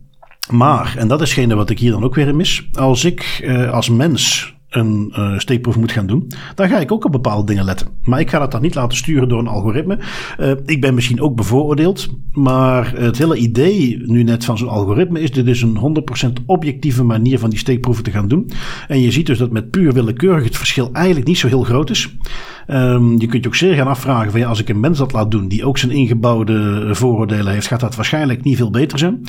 Maar, 0.50 0.94
en 0.98 1.08
dat 1.08 1.20
is 1.20 1.28
hetgene 1.28 1.54
wat 1.54 1.70
ik 1.70 1.78
hier 1.78 1.90
dan 1.90 2.04
ook 2.04 2.14
weer 2.14 2.34
mis. 2.34 2.68
Als 2.72 3.04
ik 3.04 3.40
uh, 3.44 3.70
als 3.70 3.88
mens 3.88 4.54
een 4.68 5.12
uh, 5.16 5.38
steekproef 5.38 5.76
moet 5.76 5.92
gaan 5.92 6.06
doen, 6.06 6.32
dan 6.54 6.68
ga 6.68 6.78
ik 6.78 6.92
ook 6.92 7.04
op 7.04 7.12
bepaalde 7.12 7.46
dingen 7.46 7.64
letten. 7.64 7.88
Maar 8.02 8.20
ik 8.20 8.30
ga 8.30 8.38
dat 8.38 8.50
dan 8.50 8.62
niet 8.62 8.74
laten 8.74 8.96
sturen 8.96 9.28
door 9.28 9.38
een 9.38 9.46
algoritme. 9.46 9.98
Uh, 10.40 10.52
ik 10.64 10.80
ben 10.80 10.94
misschien 10.94 11.20
ook 11.20 11.36
bevooroordeeld, 11.36 12.08
maar 12.32 12.92
het 12.96 13.18
hele 13.18 13.36
idee 13.36 14.02
nu 14.04 14.22
net 14.22 14.44
van 14.44 14.58
zo'n 14.58 14.68
algoritme 14.68 15.20
is: 15.20 15.30
dit 15.30 15.46
is 15.46 15.62
een 15.62 16.04
100% 16.38 16.44
objectieve 16.46 17.02
manier 17.02 17.38
van 17.38 17.50
die 17.50 17.58
steekproeven 17.58 18.04
te 18.04 18.10
gaan 18.10 18.28
doen. 18.28 18.50
En 18.88 19.00
je 19.00 19.10
ziet 19.10 19.26
dus 19.26 19.38
dat 19.38 19.50
met 19.50 19.70
puur 19.70 19.92
willekeurig 19.92 20.44
het 20.44 20.56
verschil 20.56 20.90
eigenlijk 20.92 21.26
niet 21.26 21.38
zo 21.38 21.48
heel 21.48 21.64
groot 21.64 21.90
is. 21.90 22.16
Um, 22.70 23.20
je 23.20 23.26
kunt 23.26 23.42
je 23.42 23.48
ook 23.48 23.54
zeer 23.54 23.74
gaan 23.74 23.86
afvragen 23.86 24.30
van 24.30 24.40
ja, 24.40 24.48
als 24.48 24.60
ik 24.60 24.68
een 24.68 24.80
mens 24.80 24.98
dat 24.98 25.12
laat 25.12 25.30
doen 25.30 25.48
die 25.48 25.64
ook 25.64 25.78
zijn 25.78 25.92
ingebouwde 25.92 26.88
vooroordelen 26.94 27.52
heeft, 27.52 27.66
gaat 27.66 27.80
dat 27.80 27.96
waarschijnlijk 27.96 28.42
niet 28.42 28.56
veel 28.56 28.70
beter 28.70 28.98
zijn. 28.98 29.26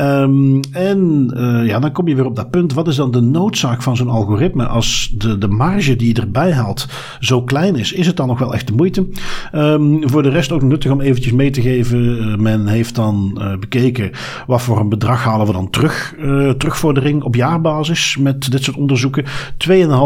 Um, 0.00 0.60
en 0.72 1.30
uh, 1.36 1.66
ja, 1.66 1.78
dan 1.78 1.92
kom 1.92 2.08
je 2.08 2.14
weer 2.14 2.24
op 2.24 2.36
dat 2.36 2.50
punt. 2.50 2.72
Wat 2.72 2.88
is 2.88 2.96
dan 2.96 3.10
de 3.10 3.20
noodzaak 3.20 3.82
van 3.82 3.96
zo'n 3.96 4.08
algoritme 4.08 4.66
als 4.66 5.14
de, 5.18 5.38
de 5.38 5.48
marge 5.48 5.96
die 5.96 6.14
je 6.14 6.20
erbij 6.20 6.52
haalt 6.52 6.88
zo 7.20 7.42
klein 7.42 7.76
is? 7.76 7.92
Is 7.92 8.06
het 8.06 8.16
dan 8.16 8.28
nog 8.28 8.38
wel 8.38 8.54
echt 8.54 8.66
de 8.66 8.74
moeite? 8.74 9.06
Um, 9.54 10.10
voor 10.10 10.22
de 10.22 10.28
rest 10.28 10.52
ook 10.52 10.62
nuttig 10.62 10.90
om 10.90 11.00
eventjes 11.00 11.32
mee 11.32 11.50
te 11.50 11.62
geven. 11.62 11.98
Uh, 12.04 12.36
men 12.36 12.66
heeft 12.66 12.94
dan 12.94 13.40
bekeken 13.60 14.10
wat 14.46 14.62
voor 14.62 14.80
een 14.80 14.88
bedrag 14.88 15.24
halen 15.24 15.46
we 15.46 15.52
dan 15.52 15.70
terug, 15.70 16.14
terugvordering 16.58 17.22
op 17.22 17.34
jaarbasis 17.34 18.16
met 18.16 18.50
dit 18.50 18.64
soort 18.64 18.76
onderzoeken. 18.76 19.24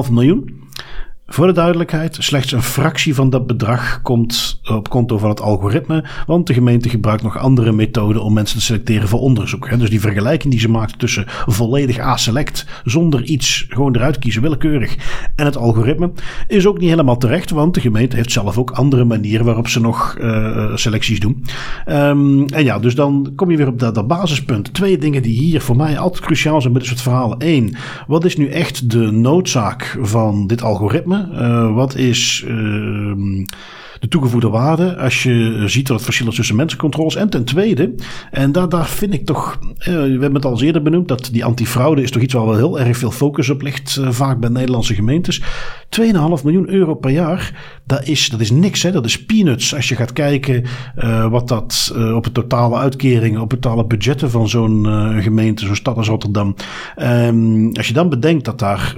2,5 0.09 0.12
miljoen. 0.12 0.58
Voor 1.31 1.47
de 1.47 1.53
duidelijkheid, 1.53 2.17
slechts 2.21 2.53
een 2.53 2.62
fractie 2.62 3.14
van 3.14 3.31
dat 3.31 3.47
bedrag 3.47 4.03
komt 4.03 4.61
op 4.64 4.88
konto 4.88 5.19
van 5.19 5.29
het 5.29 5.41
algoritme, 5.41 6.05
want 6.27 6.47
de 6.47 6.55
gemeente 6.55 6.88
gebruikt 6.88 7.23
nog 7.23 7.38
andere 7.38 7.73
methoden 7.73 8.23
om 8.23 8.33
mensen 8.33 8.59
te 8.59 8.64
selecteren 8.64 9.09
voor 9.09 9.21
onderzoek. 9.21 9.79
Dus 9.79 9.91
die 9.91 10.01
vergelijking 10.01 10.53
die 10.53 10.61
ze 10.61 10.71
maakt 10.71 10.99
tussen 10.99 11.25
volledig 11.47 11.99
A-select, 11.99 12.67
zonder 12.85 13.23
iets, 13.23 13.67
gewoon 13.69 13.97
eruit 13.97 14.19
kiezen, 14.19 14.43
willekeurig, 14.43 14.97
en 15.37 15.45
het 15.45 15.57
algoritme, 15.57 16.11
is 16.47 16.67
ook 16.67 16.79
niet 16.79 16.88
helemaal 16.88 17.17
terecht, 17.17 17.51
want 17.51 17.75
de 17.75 17.81
gemeente 17.81 18.17
heeft 18.17 18.33
zelf 18.33 18.59
ook 18.59 18.71
andere 18.71 19.05
manieren 19.05 19.47
waarop 19.47 19.69
ze 19.69 19.81
nog 19.81 20.17
uh, 20.21 20.77
selecties 20.77 21.21
doen. 21.21 21.45
Um, 21.88 22.47
en 22.47 22.64
ja, 22.64 22.79
dus 22.79 22.95
dan 22.95 23.33
kom 23.37 23.51
je 23.51 23.57
weer 23.57 23.69
op 23.69 23.79
dat, 23.79 23.95
dat 23.95 24.07
basispunt. 24.07 24.75
Twee 24.75 24.99
dingen 24.99 25.23
die 25.23 25.38
hier 25.38 25.61
voor 25.61 25.77
mij 25.77 25.99
altijd 25.99 26.25
cruciaal 26.25 26.61
zijn 26.61 26.73
bij 26.73 26.83
dit 26.83 26.91
soort 26.91 27.03
verhalen. 27.03 27.37
Eén, 27.41 27.77
wat 28.07 28.25
is 28.25 28.37
nu 28.37 28.49
echt 28.49 28.91
de 28.91 29.11
noodzaak 29.11 29.99
van 30.01 30.47
dit 30.47 30.62
algoritme? 30.62 31.17
Uh, 31.18 31.74
wat 31.74 31.94
is 31.94 32.44
uh, 32.46 33.44
de 34.01 34.09
toegevoegde 34.09 34.49
waarde 34.49 34.97
als 34.97 35.23
je 35.23 35.63
ziet 35.67 35.89
wat 35.89 35.97
het 35.97 36.05
verschil 36.05 36.29
is 36.29 36.35
tussen 36.35 36.57
mensencontroles. 36.57 37.17
En 37.17 37.29
ten 37.29 37.45
tweede, 37.45 37.95
en 38.31 38.53
daar, 38.53 38.69
daar 38.69 38.87
vind 38.87 39.15
ik 39.15 39.27
toch, 39.27 39.59
we 39.79 39.91
hebben 39.93 40.35
het 40.35 40.45
al 40.45 40.63
eerder 40.63 40.83
benoemd, 40.83 41.09
dat 41.09 41.29
die 41.33 41.45
antifraude 41.45 42.03
is 42.03 42.11
toch 42.11 42.23
iets 42.23 42.35
waar 42.35 42.47
wel 42.47 42.57
heel 42.57 42.81
erg 42.81 42.97
veel 42.97 43.11
focus 43.11 43.51
op 43.51 43.63
ligt, 43.63 44.01
vaak 44.09 44.41
bij 44.41 44.51
Nederlandse 44.51 44.95
gemeentes. 44.95 45.43
2,5 46.01 46.05
miljoen 46.45 46.69
euro 46.69 46.95
per 46.95 47.11
jaar, 47.11 47.53
dat 47.85 48.07
is, 48.07 48.29
dat 48.29 48.41
is 48.41 48.51
niks, 48.51 48.83
hè? 48.83 48.93
dat 48.93 49.05
is 49.05 49.25
peanuts. 49.25 49.75
Als 49.75 49.89
je 49.89 49.97
gaat 49.97 50.13
kijken 50.13 50.65
wat 51.31 51.49
dat 51.49 51.95
op 52.15 52.25
het 52.25 52.35
totale 52.35 52.77
uitkeringen, 52.77 53.41
op 53.41 53.51
het 53.51 53.61
totale 53.61 53.87
budgetten 53.87 54.31
van 54.31 54.49
zo'n 54.49 54.87
gemeente, 55.23 55.67
zo'n 55.67 55.75
stad 55.77 55.97
als 55.97 56.09
Rotterdam. 56.09 56.55
Um, 57.03 57.71
als 57.77 57.89
je 57.89 57.93
dan 57.93 58.09
bedenkt 58.09 58.45
dat 58.45 58.59
daar 58.59 58.95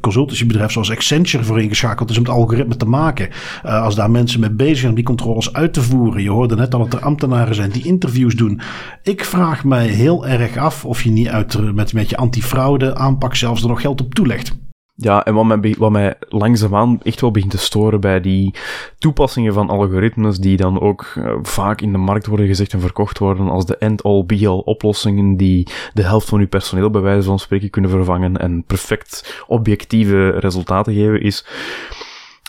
consultancybedrijf 0.00 0.72
zoals 0.72 0.90
Accenture 0.90 1.44
voor 1.44 1.60
ingeschakeld 1.60 2.10
is 2.10 2.16
om 2.16 2.24
het 2.24 2.32
algoritme 2.32 2.76
te 2.76 2.88
maken. 2.88 3.28
Als 3.62 3.94
daar 3.94 4.10
mensen 4.10 4.25
mee 4.36 4.50
bezig 4.50 4.88
om 4.88 4.94
die 4.94 5.04
controles 5.04 5.52
uit 5.52 5.72
te 5.72 5.82
voeren. 5.82 6.22
Je 6.22 6.30
hoorde 6.30 6.56
net 6.56 6.74
al 6.74 6.80
dat 6.80 6.92
er 6.92 7.06
ambtenaren 7.06 7.54
zijn 7.54 7.70
die 7.70 7.84
interviews 7.84 8.34
doen. 8.34 8.60
Ik 9.02 9.24
vraag 9.24 9.64
mij 9.64 9.86
heel 9.86 10.26
erg 10.26 10.56
af 10.56 10.84
of 10.84 11.02
je 11.02 11.10
niet 11.10 11.28
uit, 11.28 11.74
met, 11.74 11.92
met 11.92 12.10
je 12.10 12.16
antifraude 12.16 12.94
aanpak 12.94 13.34
zelfs 13.34 13.62
er 13.62 13.68
nog 13.68 13.80
geld 13.80 14.00
op 14.00 14.14
toelegt. 14.14 14.56
Ja, 14.98 15.24
en 15.24 15.34
wat 15.34 15.44
mij, 15.44 15.74
wat 15.78 15.90
mij 15.90 16.14
langzaamaan 16.28 17.00
echt 17.02 17.20
wel 17.20 17.30
begint 17.30 17.50
te 17.50 17.58
storen 17.58 18.00
bij 18.00 18.20
die 18.20 18.54
toepassingen 18.98 19.52
van 19.52 19.68
algoritmes 19.68 20.38
die 20.38 20.56
dan 20.56 20.80
ook 20.80 21.14
uh, 21.18 21.32
vaak 21.42 21.80
in 21.80 21.92
de 21.92 21.98
markt 21.98 22.26
worden 22.26 22.46
gezegd 22.46 22.72
en 22.72 22.80
verkocht 22.80 23.18
worden 23.18 23.48
als 23.48 23.66
de 23.66 23.76
end-all 23.76 24.24
be-all 24.24 24.62
oplossingen 24.64 25.36
die 25.36 25.68
de 25.92 26.02
helft 26.02 26.28
van 26.28 26.40
uw 26.40 26.48
personeel 26.48 26.90
bij 26.90 27.00
wijze 27.00 27.26
van 27.26 27.38
spreken 27.38 27.70
kunnen 27.70 27.90
vervangen 27.90 28.36
en 28.36 28.64
perfect 28.64 29.44
objectieve 29.46 30.28
resultaten 30.28 30.94
geven, 30.94 31.22
is... 31.22 31.44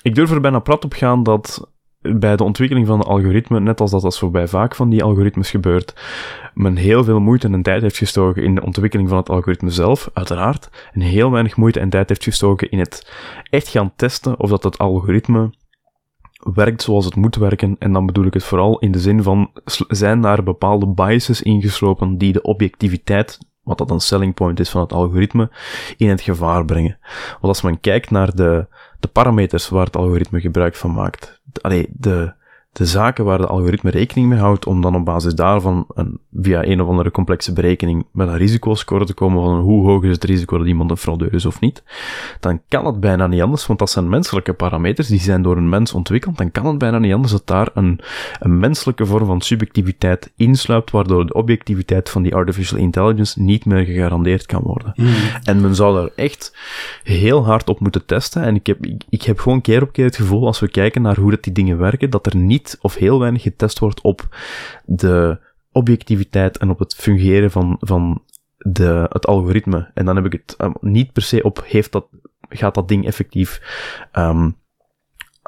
Ik 0.07 0.15
durf 0.15 0.31
er 0.31 0.41
bijna 0.41 0.59
prat 0.59 0.85
op 0.85 0.93
gaan 0.93 1.23
dat 1.23 1.71
bij 1.99 2.35
de 2.35 2.43
ontwikkeling 2.43 2.87
van 2.87 2.99
de 2.99 3.05
algoritme, 3.05 3.59
net 3.59 3.81
als 3.81 3.91
dat 3.91 4.01
dat 4.01 4.15
zo 4.15 4.29
bij 4.29 4.47
vaak 4.47 4.75
van 4.75 4.89
die 4.89 5.03
algoritmes 5.03 5.49
gebeurt, 5.49 5.93
men 6.53 6.75
heel 6.75 7.03
veel 7.03 7.19
moeite 7.19 7.47
en 7.47 7.61
tijd 7.61 7.81
heeft 7.81 7.97
gestoken 7.97 8.43
in 8.43 8.55
de 8.55 8.63
ontwikkeling 8.63 9.09
van 9.09 9.17
het 9.17 9.29
algoritme 9.29 9.69
zelf, 9.69 10.09
uiteraard, 10.13 10.89
en 10.93 11.01
heel 11.01 11.31
weinig 11.31 11.57
moeite 11.57 11.79
en 11.79 11.89
tijd 11.89 12.09
heeft 12.09 12.23
gestoken 12.23 12.71
in 12.71 12.79
het 12.79 13.13
echt 13.49 13.67
gaan 13.67 13.93
testen 13.95 14.39
of 14.39 14.49
dat 14.49 14.63
het 14.63 14.77
algoritme 14.77 15.53
werkt 16.53 16.81
zoals 16.81 17.05
het 17.05 17.15
moet 17.15 17.35
werken. 17.35 17.75
En 17.79 17.93
dan 17.93 18.05
bedoel 18.05 18.25
ik 18.25 18.33
het 18.33 18.43
vooral 18.43 18.79
in 18.79 18.91
de 18.91 18.99
zin 18.99 19.23
van, 19.23 19.51
zijn 19.87 20.21
daar 20.21 20.43
bepaalde 20.43 20.87
biases 20.87 21.41
ingeslopen 21.41 22.17
die 22.17 22.33
de 22.33 22.41
objectiviteit 22.41 23.39
wat 23.67 23.77
dat 23.77 23.91
een 23.91 23.99
selling 23.99 24.34
point 24.34 24.60
is 24.60 24.69
van 24.69 24.82
het 24.82 24.93
algoritme, 24.93 25.49
in 25.97 26.10
het 26.10 26.21
gevaar 26.21 26.65
brengen. 26.65 26.97
Want 27.30 27.43
als 27.43 27.62
men 27.62 27.80
kijkt 27.80 28.10
naar 28.10 28.36
de, 28.36 28.67
de 28.99 29.08
parameters 29.08 29.69
waar 29.69 29.86
het 29.86 29.95
algoritme 29.95 30.39
gebruik 30.41 30.75
van 30.75 30.93
maakt, 30.93 31.41
allee, 31.62 31.88
de, 31.91 32.34
de 32.77 32.85
zaken 32.85 33.25
waar 33.25 33.37
de 33.37 33.47
algoritme 33.47 33.89
rekening 33.89 34.29
mee 34.29 34.39
houdt, 34.39 34.65
om 34.65 34.81
dan 34.81 34.95
op 34.95 35.05
basis 35.05 35.35
daarvan 35.35 35.85
een, 35.93 36.19
via 36.41 36.65
een 36.65 36.81
of 36.81 36.87
andere 36.87 37.11
complexe 37.11 37.53
berekening 37.53 38.05
met 38.11 38.27
een 38.27 38.37
risicoscore 38.37 39.05
te 39.05 39.13
komen 39.13 39.43
van 39.43 39.59
hoe 39.59 39.85
hoog 39.85 40.03
is 40.03 40.11
het 40.11 40.23
risico 40.23 40.57
dat 40.57 40.67
iemand 40.67 40.91
een 40.91 40.97
fraudeur 40.97 41.33
is 41.33 41.45
of 41.45 41.59
niet, 41.59 41.83
dan 42.39 42.61
kan 42.67 42.85
het 42.85 42.99
bijna 42.99 43.27
niet 43.27 43.41
anders, 43.41 43.67
want 43.67 43.79
dat 43.79 43.89
zijn 43.89 44.09
menselijke 44.09 44.53
parameters, 44.53 45.07
die 45.07 45.19
zijn 45.19 45.41
door 45.41 45.57
een 45.57 45.69
mens 45.69 45.93
ontwikkeld, 45.93 46.37
dan 46.37 46.51
kan 46.51 46.65
het 46.65 46.77
bijna 46.77 46.97
niet 46.97 47.13
anders 47.13 47.31
dat 47.31 47.47
daar 47.47 47.69
een, 47.73 47.99
een 48.39 48.59
menselijke 48.59 49.05
vorm 49.05 49.25
van 49.25 49.41
subjectiviteit 49.41 50.31
insluipt, 50.35 50.91
waardoor 50.91 51.25
de 51.25 51.33
objectiviteit 51.33 52.09
van 52.09 52.23
die 52.23 52.35
artificial 52.35 52.79
intelligence 52.79 53.41
niet 53.41 53.65
meer 53.65 53.85
gegarandeerd 53.85 54.45
kan 54.45 54.61
worden. 54.61 54.93
Mm. 54.95 55.13
En 55.43 55.61
men 55.61 55.75
zou 55.75 55.95
daar 55.95 56.09
echt 56.15 56.57
heel 57.03 57.45
hard 57.45 57.69
op 57.69 57.79
moeten 57.79 58.05
testen, 58.05 58.43
en 58.43 58.55
ik 58.55 58.67
heb, 58.67 58.85
ik, 58.85 59.03
ik 59.09 59.21
heb 59.21 59.39
gewoon 59.39 59.61
keer 59.61 59.81
op 59.81 59.91
keer 59.91 60.05
het 60.05 60.15
gevoel, 60.15 60.45
als 60.45 60.59
we 60.59 60.67
kijken 60.67 61.01
naar 61.01 61.19
hoe 61.19 61.31
dat 61.31 61.43
die 61.43 61.53
dingen 61.53 61.77
werken, 61.77 62.09
dat 62.09 62.25
er 62.25 62.35
niet 62.35 62.65
of 62.82 62.95
heel 62.95 63.19
weinig 63.19 63.41
getest 63.41 63.80
wordt 63.80 64.01
op 64.01 64.38
de 64.86 65.39
objectiviteit 65.71 66.58
en 66.58 66.69
op 66.69 66.80
het 66.80 66.95
fungeren 66.95 67.51
van, 67.51 67.77
van 67.80 68.23
de, 68.58 69.06
het 69.10 69.27
algoritme. 69.27 69.91
En 69.93 70.06
dan 70.06 70.15
heb 70.15 70.25
ik 70.25 70.32
het 70.32 70.56
um, 70.58 70.73
niet 70.82 71.12
per 71.12 71.21
se 71.21 71.43
op, 71.43 71.63
heeft 71.65 71.91
dat, 71.91 72.08
gaat 72.49 72.75
dat 72.75 72.88
ding 72.88 73.06
effectief 73.06 73.62
um, 74.13 74.56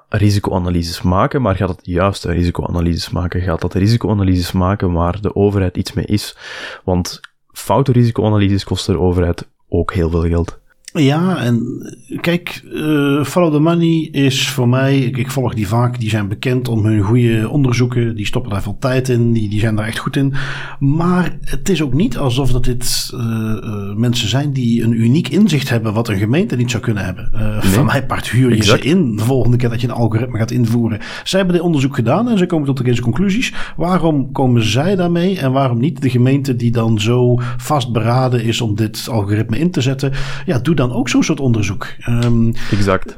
risicoanalyses 0.09 1.01
maken, 1.01 1.41
maar 1.41 1.55
gaat 1.55 1.69
het 1.69 1.79
juiste 1.85 2.31
risicoanalyses 2.31 3.09
maken? 3.09 3.41
Gaat 3.41 3.61
dat 3.61 3.73
risicoanalyses 3.73 4.51
maken 4.51 4.91
waar 4.91 5.21
de 5.21 5.35
overheid 5.35 5.77
iets 5.77 5.93
mee 5.93 6.05
is? 6.05 6.37
Want 6.83 7.19
foute 7.51 7.91
risicoanalyses 7.91 8.63
kosten 8.63 8.93
de 8.93 8.99
overheid 8.99 9.49
ook 9.67 9.93
heel 9.93 10.09
veel 10.09 10.23
geld. 10.23 10.59
Ja, 10.93 11.37
en 11.37 11.81
kijk, 12.21 12.63
uh, 12.73 13.23
Follow 13.23 13.53
the 13.53 13.59
Money 13.59 14.09
is 14.11 14.49
voor 14.49 14.69
mij, 14.69 14.99
ik, 14.99 15.17
ik, 15.17 15.31
volg 15.31 15.53
die 15.53 15.67
vaak, 15.67 15.99
die 15.99 16.09
zijn 16.09 16.27
bekend 16.27 16.67
om 16.67 16.85
hun 16.85 17.01
goede 17.01 17.49
onderzoeken, 17.49 18.15
die 18.15 18.25
stoppen 18.25 18.51
daar 18.51 18.61
veel 18.61 18.77
tijd 18.79 19.09
in, 19.09 19.31
die, 19.31 19.49
die 19.49 19.59
zijn 19.59 19.75
daar 19.75 19.85
echt 19.85 19.97
goed 19.97 20.15
in. 20.15 20.33
Maar 20.79 21.37
het 21.41 21.69
is 21.69 21.81
ook 21.81 21.93
niet 21.93 22.17
alsof 22.17 22.51
dat 22.51 22.63
dit 22.63 23.11
uh, 23.13 23.19
uh, 23.19 23.95
mensen 23.95 24.27
zijn 24.29 24.53
die 24.53 24.83
een 24.83 25.01
uniek 25.01 25.27
inzicht 25.27 25.69
hebben 25.69 25.93
wat 25.93 26.07
een 26.07 26.17
gemeente 26.17 26.55
niet 26.55 26.71
zou 26.71 26.83
kunnen 26.83 27.05
hebben. 27.05 27.29
Nee. 27.31 27.71
Van 27.71 27.85
mij 27.85 28.05
part 28.05 28.29
huur 28.29 28.49
je 28.49 28.55
exact. 28.55 28.83
ze 28.83 28.89
in 28.89 29.15
de 29.15 29.23
volgende 29.23 29.57
keer 29.57 29.69
dat 29.69 29.81
je 29.81 29.87
een 29.87 29.93
algoritme 29.93 30.37
gaat 30.37 30.51
invoeren. 30.51 30.99
Zij 31.23 31.39
hebben 31.39 31.57
dit 31.57 31.65
onderzoek 31.65 31.95
gedaan 31.95 32.29
en 32.29 32.37
ze 32.37 32.45
komen 32.45 32.67
tot 32.67 32.85
deze 32.85 33.01
conclusies. 33.01 33.53
Waarom 33.77 34.31
komen 34.31 34.63
zij 34.63 34.95
daarmee 34.95 35.39
en 35.39 35.51
waarom 35.51 35.79
niet 35.79 36.01
de 36.01 36.09
gemeente 36.09 36.55
die 36.55 36.71
dan 36.71 36.99
zo 36.99 37.39
vastberaden 37.57 38.43
is 38.43 38.61
om 38.61 38.75
dit 38.75 39.07
algoritme 39.11 39.59
in 39.59 39.71
te 39.71 39.81
zetten? 39.81 40.11
Ja, 40.45 40.59
doe 40.59 40.77
dan 40.79 40.93
ook 40.93 41.09
zo'n 41.09 41.23
soort 41.23 41.39
onderzoek. 41.39 41.87
Um, 42.07 42.53
exact 42.71 43.17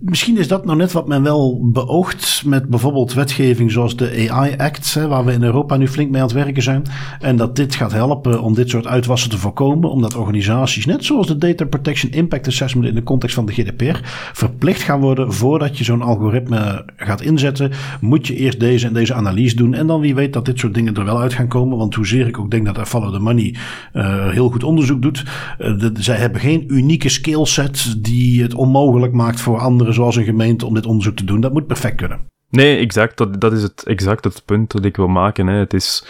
misschien 0.00 0.38
is 0.38 0.48
dat 0.48 0.64
nou 0.64 0.78
net 0.78 0.92
wat 0.92 1.08
men 1.08 1.22
wel 1.22 1.70
beoogt 1.72 2.42
met 2.46 2.68
bijvoorbeeld 2.68 3.12
wetgeving 3.12 3.70
zoals 3.70 3.96
de 3.96 4.28
AI 4.30 4.54
Act, 4.56 4.94
hè, 4.94 5.08
waar 5.08 5.24
we 5.24 5.32
in 5.32 5.42
Europa 5.42 5.76
nu 5.76 5.88
flink 5.88 6.10
mee 6.10 6.20
aan 6.20 6.26
het 6.26 6.36
werken 6.36 6.62
zijn. 6.62 6.82
En 7.20 7.36
dat 7.36 7.56
dit 7.56 7.74
gaat 7.74 7.92
helpen 7.92 8.42
om 8.42 8.54
dit 8.54 8.70
soort 8.70 8.86
uitwassen 8.86 9.30
te 9.30 9.38
voorkomen, 9.38 9.90
omdat 9.90 10.16
organisaties, 10.16 10.86
net 10.86 11.04
zoals 11.04 11.26
de 11.26 11.38
Data 11.38 11.64
Protection 11.64 12.12
Impact 12.12 12.46
Assessment 12.46 12.88
in 12.88 12.94
de 12.94 13.02
context 13.02 13.34
van 13.34 13.46
de 13.46 13.52
GDPR, 13.52 13.98
verplicht 14.32 14.82
gaan 14.82 15.00
worden 15.00 15.32
voordat 15.32 15.78
je 15.78 15.84
zo'n 15.84 16.02
algoritme 16.02 16.84
gaat 16.96 17.20
inzetten, 17.20 17.70
moet 18.00 18.26
je 18.26 18.36
eerst 18.36 18.60
deze 18.60 18.86
en 18.86 18.92
deze 18.92 19.14
analyse 19.14 19.56
doen. 19.56 19.74
En 19.74 19.86
dan 19.86 20.00
wie 20.00 20.14
weet 20.14 20.32
dat 20.32 20.44
dit 20.44 20.58
soort 20.58 20.74
dingen 20.74 20.94
er 20.94 21.04
wel 21.04 21.20
uit 21.20 21.32
gaan 21.32 21.48
komen, 21.48 21.78
want 21.78 21.94
hoezeer 21.94 22.26
ik 22.26 22.38
ook 22.38 22.50
denk 22.50 22.74
dat 22.74 22.88
Follow 22.88 23.12
the 23.12 23.18
Money 23.18 23.54
uh, 23.92 24.28
heel 24.28 24.50
goed 24.50 24.64
onderzoek 24.64 25.02
doet, 25.02 25.24
de, 25.58 25.92
zij 25.98 26.16
hebben 26.16 26.40
geen 26.40 26.64
unieke 26.66 27.08
skillset 27.08 27.96
die 27.98 28.42
het 28.42 28.54
onmogelijk 28.54 29.12
maakt 29.12 29.40
voor 29.40 29.59
anderen 29.60 29.94
zoals 29.94 30.16
een 30.16 30.24
gemeente 30.24 30.66
om 30.66 30.74
dit 30.74 30.86
onderzoek 30.86 31.16
te 31.16 31.24
doen. 31.24 31.40
Dat 31.40 31.52
moet 31.52 31.66
perfect 31.66 31.96
kunnen. 31.96 32.28
Nee, 32.50 32.78
exact. 32.78 33.16
Dat, 33.16 33.40
dat 33.40 33.52
is 33.52 33.62
het, 33.62 33.82
exact 33.82 34.24
het 34.24 34.42
punt 34.44 34.70
dat 34.70 34.84
ik 34.84 34.96
wil 34.96 35.08
maken. 35.08 35.46
Hè. 35.46 35.54
Het 35.54 35.74
is, 35.74 36.04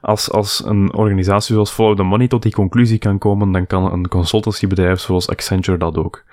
als, 0.00 0.30
als 0.30 0.64
een 0.64 0.94
organisatie 0.94 1.54
zoals 1.54 1.70
Follow 1.70 1.96
the 1.96 2.02
Money 2.02 2.28
tot 2.28 2.42
die 2.42 2.52
conclusie 2.52 2.98
kan 2.98 3.18
komen, 3.18 3.52
dan 3.52 3.66
kan 3.66 3.92
een 3.92 4.08
consultancybedrijf 4.08 5.00
zoals 5.00 5.28
Accenture 5.28 5.78
dat 5.78 5.96
ook. 5.96 6.24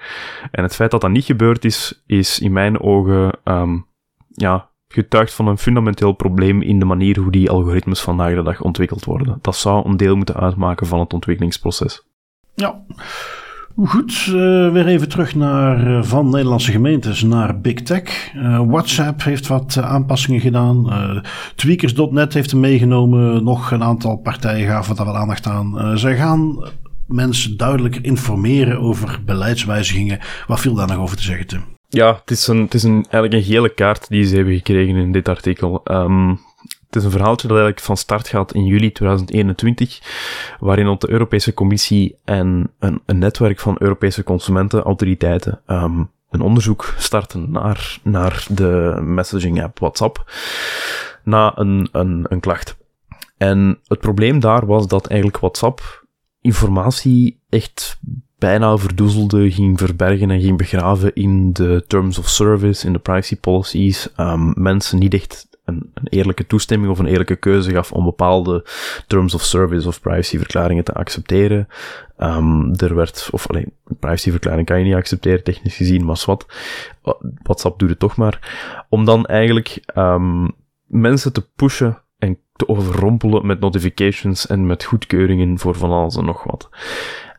En 0.51 0.63
het 0.63 0.75
feit 0.75 0.91
dat 0.91 1.01
dat 1.01 1.11
niet 1.11 1.25
gebeurd 1.25 1.65
is, 1.65 2.03
is 2.05 2.39
in 2.39 2.51
mijn 2.51 2.81
ogen, 2.81 3.39
um, 3.43 3.85
ja, 4.29 4.69
getuigt 4.87 5.33
van 5.33 5.47
een 5.47 5.57
fundamenteel 5.57 6.11
probleem 6.11 6.61
in 6.61 6.79
de 6.79 6.85
manier 6.85 7.19
hoe 7.19 7.31
die 7.31 7.49
algoritmes 7.49 8.01
vandaag 8.01 8.35
de 8.35 8.43
dag 8.43 8.61
ontwikkeld 8.61 9.05
worden. 9.05 9.39
Dat 9.41 9.55
zou 9.55 9.89
een 9.89 9.97
deel 9.97 10.15
moeten 10.15 10.35
uitmaken 10.35 10.87
van 10.87 10.99
het 10.99 11.13
ontwikkelingsproces. 11.13 12.07
Ja. 12.55 12.83
Goed, 13.85 14.25
uh, 14.27 14.71
weer 14.71 14.87
even 14.87 15.09
terug 15.09 15.35
naar 15.35 15.87
uh, 15.87 16.03
van 16.03 16.29
Nederlandse 16.29 16.71
gemeentes 16.71 17.21
naar 17.21 17.59
Big 17.59 17.73
Tech. 17.73 18.33
Uh, 18.35 18.61
WhatsApp 18.67 19.23
heeft 19.23 19.47
wat 19.47 19.77
aanpassingen 19.77 20.41
gedaan. 20.41 20.91
Tweakers.net 21.55 22.33
heeft 22.33 22.51
hem 22.51 22.59
meegenomen. 22.59 23.43
Nog 23.43 23.71
een 23.71 23.83
aantal 23.83 24.15
partijen 24.15 24.67
gaven 24.67 24.95
daar 24.95 25.05
wel 25.05 25.17
aandacht 25.17 25.47
aan. 25.47 25.97
zij 25.97 26.15
gaan 26.15 26.69
mensen 27.07 27.57
duidelijker 27.57 28.05
informeren 28.05 28.79
over 28.79 29.19
beleidswijzigingen. 29.25 30.19
Wat 30.47 30.59
viel 30.59 30.73
daar 30.73 30.87
nog 30.87 30.97
over 30.97 31.17
te 31.17 31.23
zeggen, 31.23 31.47
Tim? 31.47 31.63
Ja, 31.89 32.13
het 32.19 32.31
is, 32.31 32.47
een, 32.47 32.61
het 32.61 32.73
is 32.73 32.83
een, 32.83 33.05
eigenlijk 33.09 33.33
een 33.33 33.53
gele 33.53 33.73
kaart 33.73 34.07
die 34.09 34.23
ze 34.23 34.35
hebben 34.35 34.53
gekregen 34.53 34.95
in 34.95 35.11
dit 35.11 35.29
artikel. 35.29 35.81
Um, 35.83 36.39
het 36.87 36.95
is 36.95 37.03
een 37.03 37.11
verhaaltje 37.11 37.47
dat 37.47 37.57
eigenlijk 37.57 37.85
van 37.85 37.97
start 37.97 38.27
gaat 38.27 38.53
in 38.53 38.65
juli 38.65 38.91
2021, 38.91 39.99
waarin 40.59 40.97
de 40.99 41.09
Europese 41.09 41.53
Commissie 41.53 42.17
en 42.23 42.71
een, 42.79 43.01
een 43.05 43.17
netwerk 43.17 43.59
van 43.59 43.75
Europese 43.79 44.23
consumentenautoriteiten 44.23 45.61
um, 45.67 46.11
een 46.29 46.41
onderzoek 46.41 46.93
starten 46.97 47.51
naar, 47.51 47.99
naar 48.03 48.45
de 48.49 48.97
messaging 49.01 49.63
app 49.63 49.79
WhatsApp, 49.79 50.31
na 51.23 51.57
een, 51.57 51.89
een, 51.91 52.25
een 52.29 52.39
klacht. 52.39 52.77
En 53.37 53.79
het 53.87 53.99
probleem 53.99 54.39
daar 54.39 54.65
was 54.65 54.87
dat 54.87 55.07
eigenlijk 55.07 55.39
WhatsApp 55.39 56.05
informatie 56.41 57.41
echt 57.49 57.99
bijna 58.37 58.77
verdoezelde, 58.77 59.51
ging 59.51 59.79
verbergen 59.79 60.31
en 60.31 60.41
ging 60.41 60.57
begraven 60.57 61.15
in 61.15 61.53
de 61.53 61.83
terms 61.87 62.17
of 62.17 62.29
service, 62.29 62.85
in 62.87 62.93
de 62.93 62.99
privacy 62.99 63.35
policies. 63.39 64.09
Um, 64.17 64.53
mensen 64.55 64.99
niet 64.99 65.13
echt 65.13 65.47
een, 65.65 65.91
een, 65.93 66.07
eerlijke 66.07 66.47
toestemming 66.47 66.91
of 66.91 66.99
een 66.99 67.05
eerlijke 67.05 67.35
keuze 67.35 67.71
gaf 67.71 67.91
om 67.91 68.03
bepaalde 68.03 68.65
terms 69.07 69.33
of 69.33 69.41
service 69.41 69.87
of 69.87 70.01
privacyverklaringen 70.01 70.83
te 70.83 70.93
accepteren. 70.93 71.67
Um, 72.19 72.73
er 72.75 72.95
werd, 72.95 73.29
of 73.31 73.47
alleen, 73.47 73.71
een 73.85 73.97
privacyverklaring 73.99 74.65
kan 74.65 74.79
je 74.79 74.85
niet 74.85 74.93
accepteren, 74.93 75.43
technisch 75.43 75.75
gezien, 75.75 76.05
maar 76.05 76.23
wat. 76.25 76.45
WhatsApp 77.43 77.79
doet 77.79 77.89
het 77.89 77.99
toch 77.99 78.15
maar. 78.15 78.65
Om 78.89 79.05
dan 79.05 79.25
eigenlijk 79.25 79.83
um, 79.95 80.51
mensen 80.85 81.33
te 81.33 81.47
pushen 81.55 82.01
en 82.17 82.37
te 82.55 82.67
overrompelen 82.67 83.45
met 83.45 83.59
notifications 83.59 84.47
en 84.47 84.65
met 84.65 84.83
goedkeuringen 84.83 85.59
voor 85.59 85.75
van 85.75 85.91
alles 85.91 86.15
en 86.15 86.25
nog 86.25 86.43
wat. 86.43 86.69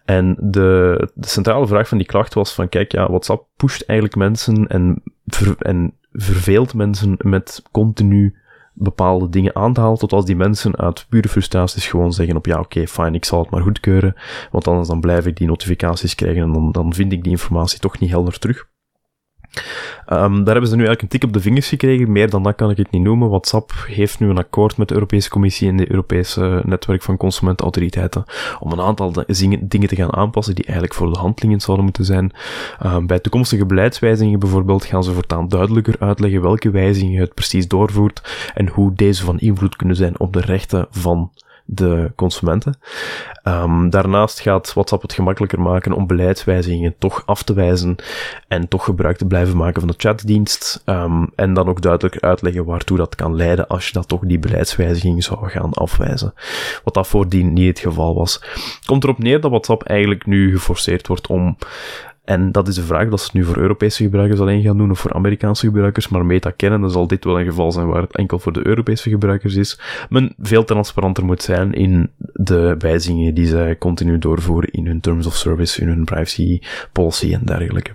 En 0.08 0.36
de, 0.40 1.10
de 1.14 1.28
centrale 1.28 1.66
vraag 1.66 1.88
van 1.88 1.98
die 1.98 2.06
klacht 2.06 2.34
was 2.34 2.54
van, 2.54 2.68
kijk, 2.68 2.92
ja, 2.92 3.08
WhatsApp 3.08 3.46
pusht 3.56 3.82
eigenlijk 3.82 4.18
mensen 4.18 4.66
en, 4.66 5.02
en 5.58 5.94
verveelt 6.12 6.74
mensen 6.74 7.14
met 7.18 7.62
continu 7.70 8.36
bepaalde 8.72 9.28
dingen 9.28 9.56
aan 9.56 9.72
te 9.72 9.80
halen, 9.80 9.98
tot 9.98 10.12
als 10.12 10.24
die 10.24 10.36
mensen 10.36 10.76
uit 10.76 11.06
pure 11.08 11.28
frustraties 11.28 11.86
gewoon 11.86 12.12
zeggen 12.12 12.36
op 12.36 12.46
ja, 12.46 12.58
oké, 12.58 12.62
okay, 12.62 12.86
fijn, 12.86 13.14
ik 13.14 13.24
zal 13.24 13.40
het 13.40 13.50
maar 13.50 13.62
goedkeuren, 13.62 14.14
want 14.50 14.68
anders 14.68 14.88
dan 14.88 15.00
blijf 15.00 15.26
ik 15.26 15.36
die 15.36 15.46
notificaties 15.46 16.14
krijgen 16.14 16.42
en 16.42 16.52
dan, 16.52 16.72
dan 16.72 16.94
vind 16.94 17.12
ik 17.12 17.22
die 17.22 17.32
informatie 17.32 17.78
toch 17.78 17.98
niet 17.98 18.10
helder 18.10 18.38
terug. 18.38 18.68
Um, 20.12 20.44
daar 20.44 20.52
hebben 20.52 20.70
ze 20.70 20.76
nu 20.76 20.86
eigenlijk 20.86 21.02
een 21.02 21.08
tik 21.08 21.24
op 21.24 21.32
de 21.32 21.40
vingers 21.40 21.68
gekregen. 21.68 22.12
Meer 22.12 22.30
dan 22.30 22.42
dat 22.42 22.54
kan 22.54 22.70
ik 22.70 22.76
het 22.76 22.90
niet 22.90 23.02
noemen. 23.02 23.28
WhatsApp 23.28 23.72
heeft 23.86 24.20
nu 24.20 24.28
een 24.28 24.38
akkoord 24.38 24.76
met 24.76 24.88
de 24.88 24.94
Europese 24.94 25.28
Commissie 25.28 25.68
en 25.68 25.76
de 25.76 25.90
Europese 25.90 26.62
netwerk 26.64 27.02
van 27.02 27.16
consumentenautoriteiten 27.16 28.24
om 28.60 28.72
een 28.72 28.80
aantal 28.80 29.12
dingen 29.60 29.88
te 29.88 29.96
gaan 29.96 30.14
aanpassen 30.14 30.54
die 30.54 30.64
eigenlijk 30.64 30.94
voor 30.94 31.12
de 31.12 31.18
handelingen 31.18 31.60
zouden 31.60 31.84
moeten 31.84 32.04
zijn. 32.04 32.32
Um, 32.86 33.06
bij 33.06 33.18
toekomstige 33.18 33.66
beleidswijzigingen 33.66 34.38
bijvoorbeeld 34.38 34.84
gaan 34.84 35.04
ze 35.04 35.12
voortaan 35.12 35.48
duidelijker 35.48 35.96
uitleggen 35.98 36.42
welke 36.42 36.70
wijzigingen 36.70 37.20
het 37.20 37.34
precies 37.34 37.68
doorvoert 37.68 38.50
en 38.54 38.68
hoe 38.68 38.92
deze 38.92 39.24
van 39.24 39.38
invloed 39.38 39.76
kunnen 39.76 39.96
zijn 39.96 40.20
op 40.20 40.32
de 40.32 40.40
rechten 40.40 40.86
van 40.90 41.30
de 41.70 42.12
consumenten. 42.16 42.78
Um, 43.44 43.90
daarnaast 43.90 44.40
gaat 44.40 44.72
WhatsApp 44.72 45.02
het 45.02 45.12
gemakkelijker 45.12 45.60
maken 45.60 45.92
om 45.92 46.06
beleidswijzigingen 46.06 46.94
toch 46.98 47.22
af 47.26 47.42
te 47.42 47.52
wijzen 47.52 47.96
en 48.48 48.68
toch 48.68 48.84
gebruik 48.84 49.16
te 49.16 49.26
blijven 49.26 49.56
maken 49.56 49.80
van 49.80 49.90
de 49.90 49.94
chatdienst. 49.96 50.82
Um, 50.86 51.30
en 51.34 51.54
dan 51.54 51.68
ook 51.68 51.80
duidelijk 51.80 52.18
uitleggen 52.20 52.64
waartoe 52.64 52.96
dat 52.96 53.14
kan 53.14 53.36
leiden 53.36 53.66
als 53.66 53.86
je 53.86 53.92
dat 53.92 54.08
toch 54.08 54.20
die 54.20 54.38
beleidswijziging 54.38 55.24
zou 55.24 55.48
gaan 55.48 55.72
afwijzen. 55.72 56.34
Wat 56.84 56.94
dat 56.94 57.06
voordien 57.06 57.52
niet 57.52 57.68
het 57.68 57.78
geval 57.78 58.14
was. 58.14 58.42
Komt 58.84 59.04
erop 59.04 59.18
neer 59.18 59.40
dat 59.40 59.50
WhatsApp 59.50 59.82
eigenlijk 59.82 60.26
nu 60.26 60.52
geforceerd 60.52 61.06
wordt 61.06 61.26
om 61.26 61.56
en 62.28 62.52
dat 62.52 62.68
is 62.68 62.74
de 62.74 62.82
vraag 62.82 63.08
dat 63.08 63.18
ze 63.18 63.24
het 63.24 63.34
nu 63.34 63.44
voor 63.44 63.56
Europese 63.56 64.02
gebruikers 64.02 64.40
alleen 64.40 64.62
gaan 64.62 64.78
doen 64.78 64.90
of 64.90 64.98
voor 64.98 65.12
Amerikaanse 65.12 65.66
gebruikers. 65.66 66.08
Maar 66.08 66.26
meta 66.26 66.50
kennen, 66.50 66.90
zal 66.90 67.06
dit 67.06 67.24
wel 67.24 67.40
een 67.40 67.44
geval 67.44 67.72
zijn 67.72 67.86
waar 67.86 68.02
het 68.02 68.16
enkel 68.16 68.38
voor 68.38 68.52
de 68.52 68.66
Europese 68.66 69.10
gebruikers 69.10 69.54
is. 69.54 69.80
Men 70.08 70.34
veel 70.40 70.64
transparanter 70.64 71.24
moet 71.24 71.42
zijn 71.42 71.72
in 71.72 72.10
de 72.32 72.74
wijzigingen 72.78 73.34
die 73.34 73.46
zij 73.46 73.78
continu 73.78 74.18
doorvoeren 74.18 74.70
in 74.70 74.86
hun 74.86 75.00
terms 75.00 75.26
of 75.26 75.34
service, 75.34 75.80
in 75.80 75.88
hun 75.88 76.04
privacy 76.04 76.60
policy 76.92 77.32
en 77.32 77.44
dergelijke. 77.44 77.90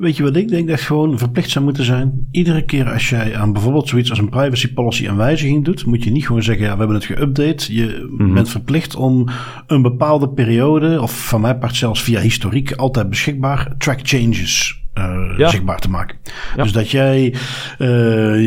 Weet 0.00 0.16
je 0.16 0.22
wat 0.22 0.36
ik 0.36 0.48
denk 0.48 0.68
dat 0.68 0.80
gewoon 0.80 1.18
verplicht 1.18 1.50
zou 1.50 1.64
moeten 1.64 1.84
zijn? 1.84 2.28
Iedere 2.30 2.64
keer 2.64 2.92
als 2.92 3.08
jij 3.08 3.36
aan 3.36 3.52
bijvoorbeeld 3.52 3.88
zoiets 3.88 4.10
als 4.10 4.18
een 4.18 4.28
privacy 4.28 4.72
policy 4.72 5.06
een 5.06 5.16
wijziging 5.16 5.64
doet, 5.64 5.86
moet 5.86 6.04
je 6.04 6.10
niet 6.10 6.26
gewoon 6.26 6.42
zeggen, 6.42 6.64
ja, 6.64 6.72
we 6.72 6.78
hebben 6.78 6.96
het 6.96 7.06
geüpdate. 7.06 7.72
Je 7.72 8.08
mhm. 8.18 8.34
bent 8.34 8.48
verplicht 8.48 8.94
om 8.94 9.28
een 9.66 9.82
bepaalde 9.82 10.28
periode, 10.28 11.00
of 11.00 11.28
van 11.28 11.40
mijn 11.40 11.58
part 11.58 11.76
zelfs 11.76 12.02
via 12.02 12.20
historiek, 12.20 12.72
altijd 12.72 13.08
beschikbaar, 13.08 13.74
track 13.78 13.98
changes 14.02 14.79
uh, 14.94 15.48
zichtbaar 15.48 15.78
te 15.78 15.90
maken. 15.90 16.16
Dus 16.56 16.72
dat 16.72 16.90
jij, 16.90 17.34
uh, 17.78 17.88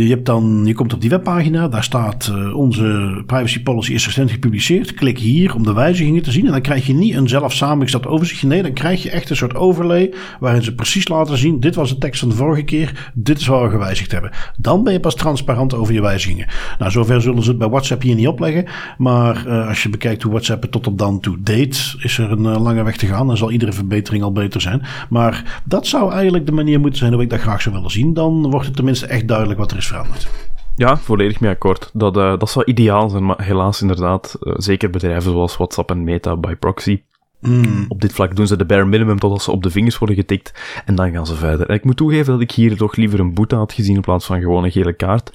je, 0.03 0.09
hebt 0.09 0.25
dan, 0.25 0.61
je 0.65 0.73
komt 0.73 0.93
op 0.93 1.01
die 1.01 1.09
webpagina, 1.09 1.67
daar 1.67 1.83
staat 1.83 2.31
uh, 2.33 2.55
onze 2.55 3.21
privacy 3.25 3.63
policy 3.63 3.93
is 3.93 4.05
recent 4.05 4.31
gepubliceerd. 4.31 4.93
Klik 4.93 5.19
hier 5.19 5.55
om 5.55 5.63
de 5.63 5.73
wijzigingen 5.73 6.23
te 6.23 6.31
zien 6.31 6.45
en 6.45 6.51
dan 6.51 6.61
krijg 6.61 6.87
je 6.87 6.93
niet 6.93 7.15
een 7.15 7.29
zelf 7.29 7.53
samengesteld 7.53 8.07
overzicht. 8.07 8.43
Nee, 8.43 8.61
dan 8.61 8.73
krijg 8.73 9.03
je 9.03 9.09
echt 9.09 9.29
een 9.29 9.35
soort 9.35 9.55
overlay 9.55 10.13
waarin 10.39 10.63
ze 10.63 10.75
precies 10.75 11.07
laten 11.07 11.37
zien, 11.37 11.59
dit 11.59 11.75
was 11.75 11.89
de 11.89 11.97
tekst 11.97 12.19
van 12.19 12.29
de 12.29 12.35
vorige 12.35 12.63
keer, 12.63 13.11
dit 13.13 13.39
is 13.39 13.47
wat 13.47 13.61
we 13.61 13.69
gewijzigd 13.69 14.11
hebben. 14.11 14.31
Dan 14.57 14.83
ben 14.83 14.93
je 14.93 14.99
pas 14.99 15.15
transparant 15.15 15.73
over 15.73 15.93
je 15.93 16.01
wijzigingen. 16.01 16.47
Nou, 16.79 16.91
zover 16.91 17.21
zullen 17.21 17.43
ze 17.43 17.49
het 17.49 17.57
bij 17.57 17.69
WhatsApp 17.69 18.01
hier 18.01 18.15
niet 18.15 18.27
opleggen, 18.27 18.65
maar 18.97 19.49
als 19.67 19.83
je 19.83 19.89
bekijkt 19.89 20.21
hoe 20.21 20.31
WhatsApp 20.31 20.61
het 20.61 20.71
tot 20.71 20.87
op 20.87 20.97
dan 20.97 21.19
toe 21.19 21.37
deed, 21.39 21.95
is 21.99 22.17
er 22.17 22.31
een 22.31 22.41
lange 22.41 22.83
weg 22.83 22.97
te 22.97 23.05
gaan 23.05 23.29
en 23.29 23.37
zal 23.37 23.51
iedere 23.51 23.73
verbetering 23.73 24.23
al 24.23 24.31
beter 24.31 24.61
zijn. 24.61 24.81
Maar 25.09 25.61
dat 25.65 25.87
zou 25.87 26.11
eigenlijk 26.11 26.32
de 26.41 26.51
manier 26.51 26.79
moeten 26.79 26.99
zijn 26.99 27.13
hoe 27.13 27.21
ik 27.21 27.29
dat 27.29 27.39
graag 27.39 27.61
zou 27.61 27.75
willen 27.75 27.91
zien. 27.91 28.13
Dan 28.13 28.49
wordt 28.49 28.65
het 28.65 28.75
tenminste 28.75 29.05
echt 29.05 29.27
duidelijk 29.27 29.59
wat 29.59 29.71
er 29.71 29.77
is 29.77 29.87
veranderd. 29.87 30.27
Ja, 30.75 30.97
volledig 30.97 31.39
mee 31.39 31.51
akkoord. 31.51 31.89
Dat, 31.93 32.17
uh, 32.17 32.37
dat 32.37 32.49
zou 32.49 32.65
ideaal 32.65 33.09
zijn, 33.09 33.25
maar 33.25 33.43
helaas 33.43 33.81
inderdaad, 33.81 34.37
uh, 34.41 34.53
zeker 34.57 34.89
bedrijven 34.89 35.31
zoals 35.31 35.57
WhatsApp 35.57 35.89
en 35.89 36.03
Meta 36.03 36.37
by 36.37 36.55
proxy. 36.55 37.01
Mm. 37.39 37.85
Op 37.87 38.01
dit 38.01 38.13
vlak 38.13 38.35
doen 38.35 38.47
ze 38.47 38.55
de 38.55 38.65
bare 38.65 38.85
minimum 38.85 39.19
totdat 39.19 39.41
ze 39.41 39.51
op 39.51 39.63
de 39.63 39.69
vingers 39.69 39.97
worden 39.97 40.15
getikt 40.15 40.53
en 40.85 40.95
dan 40.95 41.11
gaan 41.11 41.25
ze 41.25 41.35
verder. 41.35 41.69
En 41.69 41.75
ik 41.75 41.83
moet 41.83 41.97
toegeven 41.97 42.33
dat 42.33 42.41
ik 42.41 42.51
hier 42.51 42.77
toch 42.77 42.95
liever 42.95 43.19
een 43.19 43.33
boete 43.33 43.55
had 43.55 43.73
gezien 43.73 43.95
in 43.95 44.01
plaats 44.01 44.25
van 44.25 44.39
gewoon 44.39 44.63
een 44.63 44.71
gele 44.71 44.93
kaart. 44.93 45.31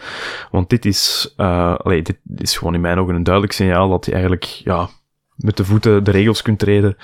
Want 0.51 0.70
dit 0.70 0.84
is, 0.84 1.34
uh, 1.36 1.74
allee, 1.74 2.03
dit 2.03 2.18
is 2.36 2.57
gewoon 2.57 2.74
in 2.74 2.80
mijn 2.80 2.99
ogen 2.99 3.14
een 3.14 3.22
duidelijk 3.22 3.55
signaal 3.55 3.88
dat 3.88 4.05
je 4.05 4.12
eigenlijk, 4.12 4.44
ja, 4.44 4.88
met 5.36 5.57
de 5.57 5.64
voeten 5.64 6.05
de 6.05 6.11
regels 6.11 6.42
kunt 6.42 6.59
treden, 6.59 6.96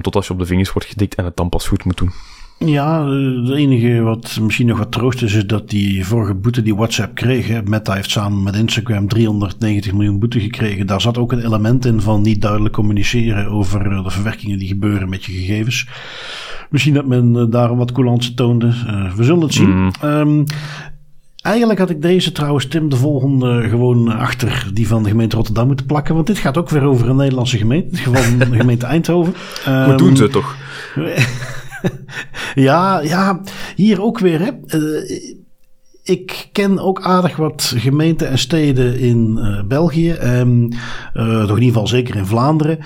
tot 0.00 0.14
als 0.16 0.26
je 0.26 0.32
op 0.32 0.38
de 0.38 0.46
vingers 0.46 0.72
wordt 0.72 0.88
getikt 0.88 1.14
en 1.14 1.24
het 1.24 1.36
dan 1.36 1.48
pas 1.48 1.68
goed 1.68 1.84
moet 1.84 1.96
doen. 1.96 2.12
Ja, 2.58 3.08
het 3.08 3.50
enige 3.50 4.00
wat 4.00 4.38
misschien 4.40 4.66
nog 4.66 4.78
wat 4.78 4.92
troost 4.92 5.22
is, 5.22 5.34
is 5.34 5.46
dat 5.46 5.70
die 5.70 6.06
vorige 6.06 6.34
boete 6.34 6.62
die 6.62 6.74
WhatsApp 6.74 7.14
kreeg, 7.14 7.64
Meta 7.64 7.92
heeft 7.92 8.10
samen 8.10 8.42
met 8.42 8.56
Instagram 8.56 9.08
390 9.08 9.92
miljoen 9.92 10.18
boete 10.18 10.40
gekregen. 10.40 10.86
Daar 10.86 11.00
zat 11.00 11.18
ook 11.18 11.32
een 11.32 11.44
element 11.44 11.84
in 11.84 12.00
van 12.00 12.22
niet 12.22 12.42
duidelijk 12.42 12.74
communiceren 12.74 13.46
over 13.46 13.90
eh, 13.92 14.04
de 14.04 14.10
verwerkingen 14.10 14.58
die 14.58 14.68
gebeuren 14.68 15.08
met 15.08 15.24
je 15.24 15.32
gegevens. 15.32 15.88
Misschien 16.70 16.94
dat 16.94 17.06
men 17.06 17.36
eh, 17.36 17.44
daarom 17.50 17.78
wat 17.78 17.92
coulance 17.92 18.34
toonde. 18.34 18.66
Uh, 18.66 19.12
we 19.12 19.24
zullen 19.24 19.42
het 19.42 19.54
zien. 19.54 19.70
Mm. 19.70 19.90
Um, 20.04 20.44
Eigenlijk 21.42 21.78
had 21.78 21.90
ik 21.90 22.02
deze 22.02 22.32
trouwens, 22.32 22.66
Tim, 22.66 22.88
de 22.88 22.96
volgende 22.96 23.68
gewoon 23.68 24.08
achter 24.08 24.70
die 24.72 24.88
van 24.88 25.02
de 25.02 25.08
gemeente 25.08 25.36
Rotterdam 25.36 25.66
moeten 25.66 25.86
plakken. 25.86 26.14
Want 26.14 26.26
dit 26.26 26.38
gaat 26.38 26.56
ook 26.56 26.70
weer 26.70 26.82
over 26.82 27.08
een 27.08 27.16
Nederlandse 27.16 27.58
gemeente. 27.58 27.96
Gewoon 28.02 28.38
de 28.38 28.56
gemeente 28.56 28.86
Eindhoven. 28.86 29.34
Hoe 29.64 29.74
um, 29.74 29.96
doen 29.96 30.16
ze 30.16 30.22
het 30.22 30.32
toch? 30.32 30.56
ja, 32.68 33.00
ja, 33.00 33.40
hier 33.76 34.02
ook 34.02 34.18
weer. 34.18 34.40
Hè. 34.40 34.78
Uh, 34.78 35.34
ik 36.02 36.48
ken 36.52 36.78
ook 36.78 37.02
aardig 37.02 37.36
wat 37.36 37.72
gemeenten 37.76 38.28
en 38.28 38.38
steden 38.38 38.98
in 38.98 39.38
uh, 39.40 39.62
België. 39.62 40.10
Um, 40.10 40.72
uh, 40.72 41.40
toch 41.40 41.56
in 41.56 41.62
ieder 41.62 41.62
geval 41.62 41.86
zeker 41.86 42.16
in 42.16 42.26
Vlaanderen. 42.26 42.78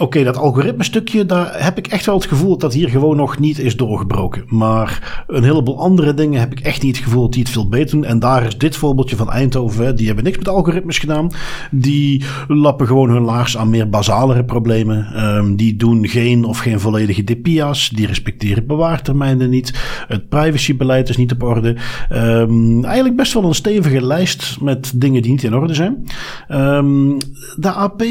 Oké, 0.00 0.24
dat 0.24 0.36
algoritme 0.36 0.84
stukje, 0.84 1.26
daar 1.26 1.64
heb 1.64 1.78
ik 1.78 1.86
echt 1.86 2.06
wel 2.06 2.14
het 2.14 2.26
gevoel 2.26 2.58
dat 2.58 2.72
hier 2.72 2.88
gewoon 2.88 3.16
nog 3.16 3.38
niet 3.38 3.58
is 3.58 3.76
doorgebroken. 3.76 4.44
Maar 4.46 5.24
een 5.26 5.44
heleboel 5.44 5.78
andere 5.78 6.14
dingen 6.14 6.40
heb 6.40 6.52
ik 6.52 6.60
echt 6.60 6.82
niet 6.82 6.96
het 6.96 7.04
gevoel 7.04 7.22
dat 7.22 7.32
die 7.32 7.42
het 7.42 7.52
veel 7.52 7.68
beter 7.68 7.90
doen. 7.90 8.04
En 8.04 8.18
daar 8.18 8.46
is 8.46 8.58
dit 8.58 8.76
voorbeeldje 8.76 9.16
van 9.16 9.30
Eindhoven, 9.30 9.96
die 9.96 10.06
hebben 10.06 10.24
niks 10.24 10.38
met 10.38 10.48
algoritmes 10.48 10.98
gedaan. 10.98 11.30
Die 11.70 12.24
lappen 12.48 12.86
gewoon 12.86 13.10
hun 13.10 13.22
laars 13.22 13.56
aan 13.56 13.70
meer 13.70 13.88
basalere 13.88 14.44
problemen. 14.44 15.24
Um, 15.24 15.56
die 15.56 15.76
doen 15.76 16.08
geen 16.08 16.44
of 16.44 16.58
geen 16.58 16.80
volledige 16.80 17.24
DPIA's. 17.24 17.88
Die 17.88 18.06
respecteren 18.06 18.66
bewaartermijnen 18.66 19.50
niet. 19.50 19.72
Het 20.08 20.28
privacybeleid 20.28 21.08
is 21.08 21.16
niet 21.16 21.32
op 21.32 21.42
orde. 21.42 21.76
Um, 22.12 22.84
eigenlijk 22.84 23.16
best 23.16 23.32
wel 23.32 23.44
een 23.44 23.54
stevige 23.54 24.06
lijst 24.06 24.60
met 24.60 24.92
dingen 24.94 25.22
die 25.22 25.30
niet 25.30 25.42
in 25.42 25.54
orde 25.54 25.74
zijn. 25.74 26.06
Um, 26.48 27.16
de 27.56 27.70
AP 27.70 28.02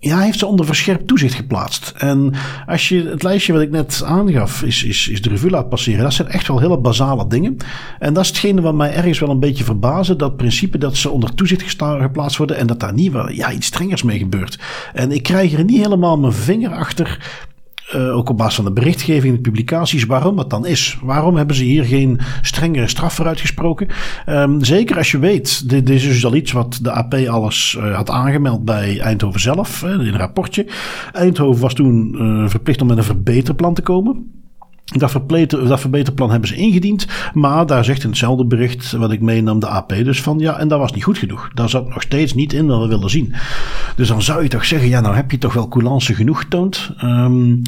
ja, 0.00 0.18
heeft 0.18 0.38
ze 0.38 0.46
onder 0.46 0.66
verscherpt 0.66 1.06
toezicht 1.06 1.34
geplaatst. 1.34 1.92
En 1.96 2.34
als 2.66 2.88
je 2.88 3.04
het 3.04 3.22
lijstje 3.22 3.52
wat 3.52 3.62
ik 3.62 3.70
net 3.70 4.02
aangaf, 4.04 4.62
is, 4.62 4.84
is, 4.84 5.08
is 5.08 5.22
de 5.22 5.28
revue 5.28 5.50
laat 5.50 5.68
passeren. 5.68 6.02
Dat 6.02 6.12
zijn 6.12 6.28
echt 6.28 6.48
wel 6.48 6.60
hele 6.60 6.78
basale 6.78 7.26
dingen. 7.26 7.56
En 7.98 8.14
dat 8.14 8.22
is 8.22 8.28
hetgene 8.28 8.60
wat 8.60 8.74
mij 8.74 8.94
ergens 8.94 9.18
wel 9.18 9.30
een 9.30 9.40
beetje 9.40 9.64
verbazen. 9.64 10.18
Dat 10.18 10.36
principe 10.36 10.78
dat 10.78 10.96
ze 10.96 11.10
onder 11.10 11.34
toezicht 11.34 11.74
geplaatst 11.78 12.36
worden. 12.36 12.56
En 12.56 12.66
dat 12.66 12.80
daar 12.80 12.94
niet 12.94 13.12
wel 13.12 13.30
ja, 13.30 13.52
iets 13.52 13.66
strengers 13.66 14.02
mee 14.02 14.18
gebeurt. 14.18 14.58
En 14.92 15.12
ik 15.12 15.22
krijg 15.22 15.52
er 15.52 15.64
niet 15.64 15.82
helemaal 15.82 16.18
mijn 16.18 16.32
vinger 16.32 16.72
achter 16.72 17.18
uh, 17.94 18.16
ook 18.16 18.28
op 18.28 18.36
basis 18.36 18.54
van 18.54 18.64
de 18.64 18.72
berichtgeving, 18.72 19.34
de 19.34 19.40
publicaties, 19.40 20.04
waarom 20.04 20.38
het 20.38 20.50
dan 20.50 20.66
is. 20.66 20.98
Waarom 21.02 21.36
hebben 21.36 21.56
ze 21.56 21.64
hier 21.64 21.84
geen 21.84 22.18
strengere 22.42 22.88
straf 22.88 23.14
voor 23.14 23.26
uitgesproken? 23.26 23.88
Um, 24.28 24.64
zeker 24.64 24.96
als 24.96 25.10
je 25.10 25.18
weet, 25.18 25.68
dit, 25.68 25.90
is 25.90 26.02
dus 26.02 26.24
al 26.24 26.34
iets 26.34 26.52
wat 26.52 26.78
de 26.82 26.90
AP 26.90 27.14
alles 27.14 27.76
uh, 27.78 27.94
had 27.94 28.10
aangemeld 28.10 28.64
bij 28.64 29.00
Eindhoven 29.00 29.40
zelf, 29.40 29.82
in 29.82 29.88
een 29.88 30.16
rapportje. 30.16 30.66
Eindhoven 31.12 31.62
was 31.62 31.74
toen 31.74 32.14
uh, 32.18 32.48
verplicht 32.48 32.80
om 32.80 32.86
met 32.86 32.96
een 32.96 33.04
verbeterplan 33.04 33.74
te 33.74 33.82
komen. 33.82 34.37
Dat, 34.88 35.10
verbeterplan 35.80 36.30
hebben 36.30 36.48
ze 36.48 36.54
ingediend. 36.54 37.06
Maar 37.34 37.66
daar 37.66 37.84
zegt 37.84 38.02
in 38.02 38.08
hetzelfde 38.08 38.44
bericht 38.44 38.92
wat 38.92 39.12
ik 39.12 39.20
meenam 39.20 39.60
de 39.60 39.66
AP 39.66 39.88
dus 39.88 40.22
van 40.22 40.38
ja, 40.38 40.58
en 40.58 40.68
dat 40.68 40.78
was 40.78 40.92
niet 40.92 41.04
goed 41.04 41.18
genoeg. 41.18 41.50
Daar 41.54 41.68
zat 41.68 41.88
nog 41.88 42.02
steeds 42.02 42.34
niet 42.34 42.52
in 42.52 42.66
wat 42.66 42.80
we 42.80 42.88
willen 42.88 43.10
zien. 43.10 43.34
Dus 43.96 44.08
dan 44.08 44.22
zou 44.22 44.42
je 44.42 44.48
toch 44.48 44.64
zeggen, 44.64 44.88
ja, 44.88 45.00
nou 45.00 45.14
heb 45.14 45.30
je 45.30 45.38
toch 45.38 45.52
wel 45.52 45.68
coulance 45.68 46.14
genoeg 46.14 46.40
getoond. 46.40 46.90
Um, 47.04 47.62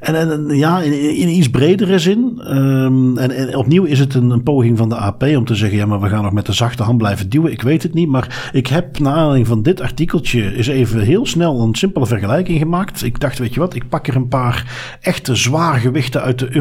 en, 0.00 0.14
en, 0.14 0.56
ja, 0.56 0.80
in, 0.80 1.16
in, 1.16 1.28
iets 1.28 1.50
bredere 1.50 1.98
zin. 1.98 2.40
Um, 2.56 3.18
en, 3.18 3.30
en, 3.30 3.56
opnieuw 3.56 3.84
is 3.84 3.98
het 3.98 4.14
een, 4.14 4.42
poging 4.42 4.78
van 4.78 4.88
de 4.88 4.96
AP 4.96 5.22
om 5.22 5.44
te 5.44 5.54
zeggen, 5.54 5.78
ja, 5.78 5.86
maar 5.86 6.00
we 6.00 6.08
gaan 6.08 6.22
nog 6.22 6.32
met 6.32 6.46
de 6.46 6.52
zachte 6.52 6.82
hand 6.82 6.98
blijven 6.98 7.28
duwen. 7.28 7.52
Ik 7.52 7.62
weet 7.62 7.82
het 7.82 7.94
niet, 7.94 8.08
maar 8.08 8.50
ik 8.52 8.66
heb 8.66 8.98
naar 8.98 9.14
aanleiding 9.14 9.46
van 9.46 9.62
dit 9.62 9.80
artikeltje 9.80 10.54
is 10.54 10.66
even 10.66 11.00
heel 11.00 11.26
snel 11.26 11.60
een 11.60 11.74
simpele 11.74 12.06
vergelijking 12.06 12.58
gemaakt. 12.58 13.04
Ik 13.04 13.20
dacht, 13.20 13.38
weet 13.38 13.54
je 13.54 13.60
wat, 13.60 13.74
ik 13.74 13.88
pak 13.88 14.06
er 14.06 14.16
een 14.16 14.28
paar 14.28 14.96
echte 15.00 15.34
zwaar 15.34 15.78
gewichten 15.78 16.22
uit 16.22 16.38
de 16.38 16.54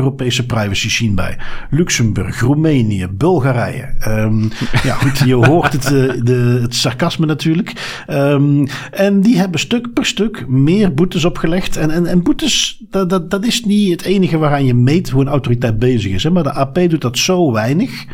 privacy 0.48 0.90
scene 0.90 1.14
bij. 1.14 1.38
Luxemburg, 1.70 2.40
Roemenië, 2.40 3.08
Bulgarije. 3.08 3.94
Um, 4.08 4.52
ja, 4.84 4.94
goed, 4.94 5.18
je 5.18 5.34
hoort 5.34 5.74
het, 5.74 5.92
uh, 5.92 6.24
de, 6.24 6.60
het 6.62 6.76
sarcasme 6.76 7.26
natuurlijk. 7.26 8.04
Um, 8.10 8.68
en 8.92 9.22
die 9.22 9.38
hebben 9.38 9.60
stuk 9.60 9.94
per 9.94 10.06
stuk 10.06 10.48
meer 10.48 10.94
boetes 10.94 11.26
opgelegd. 11.26 11.78
En, 11.78 11.92
en, 11.92 12.06
en 12.06 12.24
boetes, 12.24 12.82
dat, 12.90 13.10
dat, 13.10 13.32
dat 13.32 13.46
is 13.46 13.64
niet 13.64 13.92
het 13.92 14.02
enige 14.02 14.38
waaraan 14.38 14.66
je 14.66 14.74
meet 14.74 15.10
hoe 15.10 15.22
een 15.22 15.28
autoriteit 15.28 15.80
bezig 15.80 16.12
is. 16.12 16.24
Hè? 16.24 16.30
Maar 16.30 16.44
de 16.44 16.54
AP 16.54 16.80
doet 16.90 17.02
dat 17.02 17.18
zo 17.18 17.52
weinig 17.52 18.06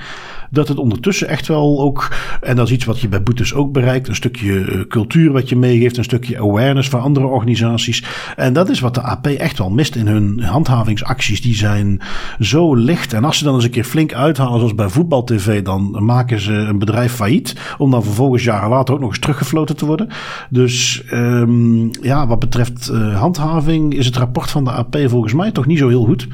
dat 0.50 0.68
het 0.68 0.78
ondertussen 0.78 1.28
echt 1.28 1.48
wel 1.48 1.80
ook, 1.80 2.12
en 2.42 2.56
dat 2.56 2.68
is 2.68 2.74
iets 2.74 2.86
wat 2.86 3.00
je 3.00 3.08
bij 3.08 3.24
boetes 3.24 3.54
ook 3.54 3.72
bereikt, 3.72 4.08
een 4.08 4.16
stukje 4.16 4.62
eh, 4.62 4.82
cultuur 4.88 5.32
wat 5.32 5.50
je 5.50 5.56
meegeeft, 5.56 5.98
een 5.98 6.04
stukje 6.04 6.38
awareness 6.38 6.90
van 6.90 7.02
andere 7.02 7.26
organisaties. 7.26 8.04
En 8.36 8.54
dat 8.54 8.70
is 8.70 8.80
wat 8.80 8.94
de 8.94 9.02
AP 9.02 9.28
echt 9.28 9.58
wel 9.58 9.70
mist 9.70 9.96
in 9.96 10.08
hun 10.08 10.40
handhavingsacties. 10.40 11.42
Die 11.42 11.56
zijn 11.56 12.02
zo 12.40 12.76
licht. 12.76 13.14
En 13.14 13.24
als 13.24 13.38
ze 13.38 13.44
dan 13.44 13.56
eens 13.56 13.64
een 13.64 13.70
keer 13.70 13.84
flink 13.84 14.14
uithalen, 14.14 14.58
zoals 14.58 14.76
bij 14.76 14.90
voetbaltv, 14.90 15.62
dan 15.62 16.06
maken 16.06 16.40
ze 16.40 16.54
een 16.54 16.80
bedrijf 16.80 17.14
failliet. 17.14 17.56
Om 17.78 17.92
dan 17.92 18.04
vervolgens 18.04 18.44
jaren 18.44 18.70
later 18.70 18.94
ook 18.94 19.00
nog 19.00 19.10
eens 19.10 19.20
teruggefloten 19.20 19.76
te 19.76 19.86
worden. 19.86 20.10
Dus 20.50 21.04
um, 21.12 21.90
ja, 22.02 22.28
wat 22.28 22.40
betreft 22.40 22.90
uh, 22.94 23.20
handhaving 23.20 23.94
is 23.94 24.06
het 24.06 24.18
rapport 24.18 24.50
van 24.50 24.64
de 24.64 24.72
AP 24.72 24.98
volgens 25.06 25.34
mij 25.34 25.52
toch 25.52 25.66
niet 25.66 25.78
zo 25.78 25.88
heel 25.88 26.06
goed. 26.06 26.28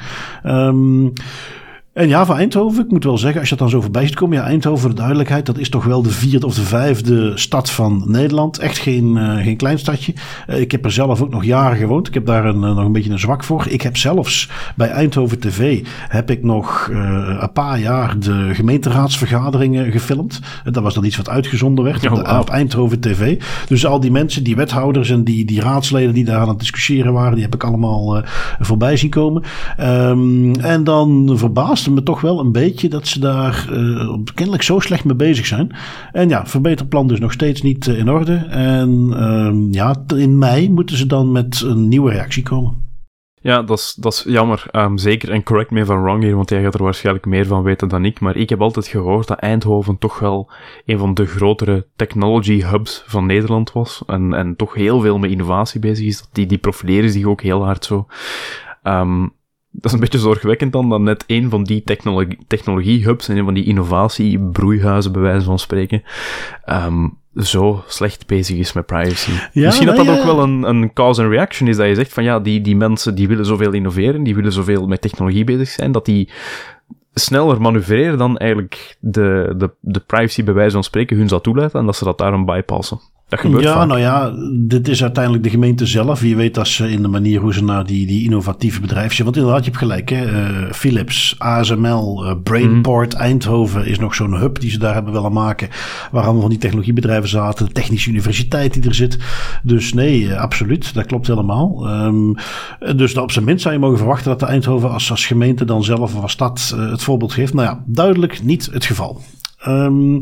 Um, 0.43 1.13
en 1.95 2.07
ja, 2.07 2.25
van 2.25 2.37
Eindhoven, 2.37 2.83
ik 2.83 2.91
moet 2.91 3.03
wel 3.03 3.17
zeggen, 3.17 3.39
als 3.39 3.49
je 3.49 3.55
dat 3.55 3.69
dan 3.69 3.73
zo 3.73 3.81
voorbij 3.81 4.07
ziet 4.07 4.15
komen. 4.15 4.37
Ja, 4.37 4.43
Eindhoven, 4.43 4.79
voor 4.79 4.89
de 4.89 4.95
duidelijkheid, 4.95 5.45
dat 5.45 5.57
is 5.57 5.69
toch 5.69 5.83
wel 5.83 6.01
de 6.01 6.09
vierde 6.09 6.45
of 6.45 6.55
de 6.55 6.61
vijfde 6.61 7.31
stad 7.37 7.69
van 7.69 8.03
Nederland. 8.05 8.59
Echt 8.59 8.77
geen, 8.77 9.15
uh, 9.15 9.43
geen 9.43 9.57
klein 9.57 9.79
stadje. 9.79 10.13
Uh, 10.49 10.59
ik 10.59 10.71
heb 10.71 10.85
er 10.85 10.91
zelf 10.91 11.21
ook 11.21 11.29
nog 11.29 11.43
jaren 11.43 11.77
gewoond. 11.77 12.07
Ik 12.07 12.13
heb 12.13 12.25
daar 12.25 12.45
een, 12.45 12.55
uh, 12.55 12.75
nog 12.75 12.85
een 12.85 12.91
beetje 12.91 13.11
een 13.11 13.19
zwak 13.19 13.43
voor. 13.43 13.67
Ik 13.69 13.81
heb 13.81 13.97
zelfs 13.97 14.49
bij 14.75 14.87
Eindhoven 14.87 15.39
TV, 15.39 15.85
heb 16.07 16.31
ik 16.31 16.43
nog 16.43 16.89
een 16.91 17.51
paar 17.53 17.79
jaar 17.79 18.19
de 18.19 18.49
gemeenteraadsvergaderingen 18.53 19.91
gefilmd. 19.91 20.39
dat 20.63 20.83
was 20.83 20.93
dan 20.93 21.03
iets 21.03 21.17
wat 21.17 21.29
uitgezonden 21.29 21.83
werd 21.83 22.05
oh, 22.05 22.11
wow. 22.11 22.39
op, 22.39 22.49
Eindhoven 22.49 22.99
TV. 22.99 23.41
Dus 23.67 23.85
al 23.85 23.99
die 23.99 24.11
mensen, 24.11 24.43
die 24.43 24.55
wethouders 24.55 25.09
en 25.09 25.23
die, 25.23 25.45
die 25.45 25.61
raadsleden 25.61 26.13
die 26.13 26.25
daar 26.25 26.39
aan 26.39 26.49
het 26.49 26.59
discussiëren 26.59 27.13
waren, 27.13 27.33
die 27.33 27.43
heb 27.43 27.53
ik 27.53 27.63
allemaal 27.63 28.23
voorbij 28.59 28.97
zien 28.97 29.09
komen. 29.09 29.43
Um, 29.79 30.55
en 30.55 30.83
dan 30.83 31.33
verbaasd 31.33 31.84
me 31.93 32.03
toch 32.03 32.21
wel 32.21 32.39
een 32.39 32.51
beetje 32.51 32.89
dat 32.89 33.07
ze 33.07 33.19
daar 33.19 33.67
uh, 33.71 34.17
kennelijk 34.33 34.63
zo 34.63 34.79
slecht 34.79 35.03
mee 35.03 35.15
bezig 35.15 35.45
zijn. 35.45 35.75
En 36.11 36.29
ja, 36.29 36.45
verbeterplan 36.45 37.07
dus 37.07 37.19
nog 37.19 37.31
steeds 37.31 37.61
niet 37.61 37.87
uh, 37.87 37.97
in 37.97 38.09
orde. 38.09 38.35
En 38.49 39.09
uh, 39.09 39.73
ja, 39.73 39.95
in 40.15 40.37
mei 40.37 40.71
moeten 40.71 40.97
ze 40.97 41.05
dan 41.05 41.31
met 41.31 41.61
een 41.61 41.87
nieuwe 41.87 42.11
reactie 42.11 42.43
komen. 42.43 42.83
Ja, 43.41 43.61
dat 43.61 43.77
is, 43.77 43.97
dat 43.99 44.13
is 44.13 44.23
jammer. 44.27 44.65
Um, 44.71 44.97
zeker, 44.97 45.29
en 45.31 45.43
correct 45.43 45.71
me 45.71 45.85
van 45.85 46.01
wrong 46.01 46.23
hier, 46.23 46.35
want 46.35 46.49
jij 46.49 46.61
gaat 46.63 46.73
er 46.73 46.83
waarschijnlijk 46.83 47.25
meer 47.25 47.45
van 47.45 47.63
weten 47.63 47.87
dan 47.87 48.05
ik. 48.05 48.19
Maar 48.19 48.35
ik 48.35 48.49
heb 48.49 48.61
altijd 48.61 48.87
gehoord 48.87 49.27
dat 49.27 49.39
Eindhoven 49.39 49.97
toch 49.97 50.19
wel 50.19 50.51
een 50.85 50.97
van 50.97 51.13
de 51.13 51.25
grotere 51.25 51.87
technology 51.95 52.61
hubs 52.61 53.03
van 53.05 53.25
Nederland 53.25 53.71
was. 53.71 54.03
En, 54.07 54.33
en 54.33 54.55
toch 54.55 54.73
heel 54.73 54.99
veel 54.99 55.17
met 55.17 55.31
innovatie 55.31 55.79
bezig 55.79 56.05
is. 56.05 56.27
Die, 56.31 56.45
die 56.45 56.57
profileren 56.57 57.09
zich 57.09 57.25
ook 57.25 57.41
heel 57.41 57.63
hard 57.63 57.85
zo. 57.85 58.07
Um, 58.83 59.33
dat 59.75 59.85
is 59.85 59.91
een 59.91 59.99
beetje 59.99 60.19
zorgwekkend 60.19 60.71
dan, 60.71 60.89
dat 60.89 61.01
net 61.01 61.23
een 61.27 61.49
van 61.49 61.63
die 61.63 61.83
technologie, 61.83 62.37
technologie-hubs 62.47 63.29
en 63.29 63.37
een 63.37 63.43
van 63.43 63.53
die 63.53 63.65
innovatiebroeihuizen, 63.65 65.11
bij 65.11 65.21
wijze 65.21 65.45
van 65.45 65.59
spreken, 65.59 66.03
um, 66.69 67.17
zo 67.35 67.83
slecht 67.87 68.27
bezig 68.27 68.57
is 68.57 68.73
met 68.73 68.85
privacy. 68.85 69.31
Ja, 69.51 69.65
Misschien 69.65 69.87
dat 69.87 69.95
dat 69.95 70.09
ook 70.09 70.23
wel 70.23 70.39
een, 70.43 70.63
een 70.63 70.93
cause 70.93 71.21
and 71.21 71.31
reaction 71.31 71.69
is, 71.69 71.77
dat 71.77 71.87
je 71.87 71.95
zegt 71.95 72.13
van 72.13 72.23
ja, 72.23 72.39
die, 72.39 72.61
die 72.61 72.75
mensen 72.75 73.15
die 73.15 73.27
willen 73.27 73.45
zoveel 73.45 73.71
innoveren, 73.71 74.23
die 74.23 74.35
willen 74.35 74.51
zoveel 74.51 74.87
met 74.87 75.01
technologie 75.01 75.43
bezig 75.43 75.67
zijn, 75.67 75.91
dat 75.91 76.05
die 76.05 76.29
sneller 77.13 77.61
manoeuvreren 77.61 78.17
dan 78.17 78.37
eigenlijk 78.37 78.97
de, 78.99 79.53
de, 79.57 79.71
de 79.79 79.99
privacy 79.99 80.43
bij 80.43 80.53
wijze 80.53 80.71
van 80.71 80.83
spreken 80.83 81.17
hun 81.17 81.27
zou 81.27 81.41
toelaten 81.41 81.79
en 81.79 81.85
dat 81.85 81.95
ze 81.95 82.03
dat 82.03 82.17
daarom 82.17 82.45
bypassen 82.45 82.99
ja, 83.27 83.85
nou 83.85 83.99
ja, 83.99 84.33
dit 84.51 84.87
is 84.87 85.01
uiteindelijk 85.01 85.43
de 85.43 85.49
gemeente 85.49 85.85
zelf. 85.85 86.19
Wie 86.19 86.35
weet 86.35 86.53
dat 86.53 86.67
ze 86.67 86.91
in 86.91 87.01
de 87.01 87.07
manier 87.07 87.39
hoe 87.39 87.53
ze 87.53 87.63
naar 87.63 87.85
die, 87.85 88.07
die 88.07 88.23
innovatieve 88.23 88.81
bedrijven... 88.81 89.23
Want 89.23 89.35
inderdaad, 89.35 89.59
je 89.59 89.65
hebt 89.65 89.81
gelijk. 89.81 90.09
Hè? 90.09 90.31
Uh, 90.31 90.71
Philips, 90.71 91.35
ASML, 91.37 92.25
uh, 92.25 92.31
Brainport, 92.43 93.13
mm. 93.13 93.19
Eindhoven 93.19 93.85
is 93.85 93.99
nog 93.99 94.15
zo'n 94.15 94.35
hub 94.35 94.59
die 94.59 94.69
ze 94.69 94.79
daar 94.79 94.93
hebben 94.93 95.13
willen 95.13 95.33
maken. 95.33 95.69
Waar 96.11 96.23
allemaal 96.23 96.41
van 96.41 96.49
die 96.49 96.59
technologiebedrijven 96.59 97.29
zaten. 97.29 97.65
De 97.65 97.71
Technische 97.71 98.09
Universiteit 98.09 98.73
die 98.73 98.83
er 98.83 98.95
zit. 98.95 99.17
Dus 99.63 99.93
nee, 99.93 100.21
uh, 100.21 100.37
absoluut. 100.37 100.93
Dat 100.93 101.05
klopt 101.05 101.27
helemaal. 101.27 101.89
Um, 101.89 102.35
dus 102.95 103.17
op 103.17 103.31
zijn 103.31 103.45
minst 103.45 103.61
zou 103.61 103.73
je 103.73 103.79
mogen 103.79 103.97
verwachten 103.97 104.29
dat 104.29 104.39
de 104.39 104.45
Eindhoven 104.45 104.91
als, 104.91 105.11
als 105.11 105.25
gemeente 105.25 105.65
dan 105.65 105.83
zelf 105.83 106.15
of 106.15 106.21
als 106.21 106.31
stad 106.31 106.75
het 106.77 107.03
voorbeeld 107.03 107.33
geeft. 107.33 107.53
Nou 107.53 107.67
ja, 107.67 107.83
duidelijk 107.85 108.43
niet 108.43 108.69
het 108.71 108.85
geval. 108.85 109.21
Um, 109.67 110.19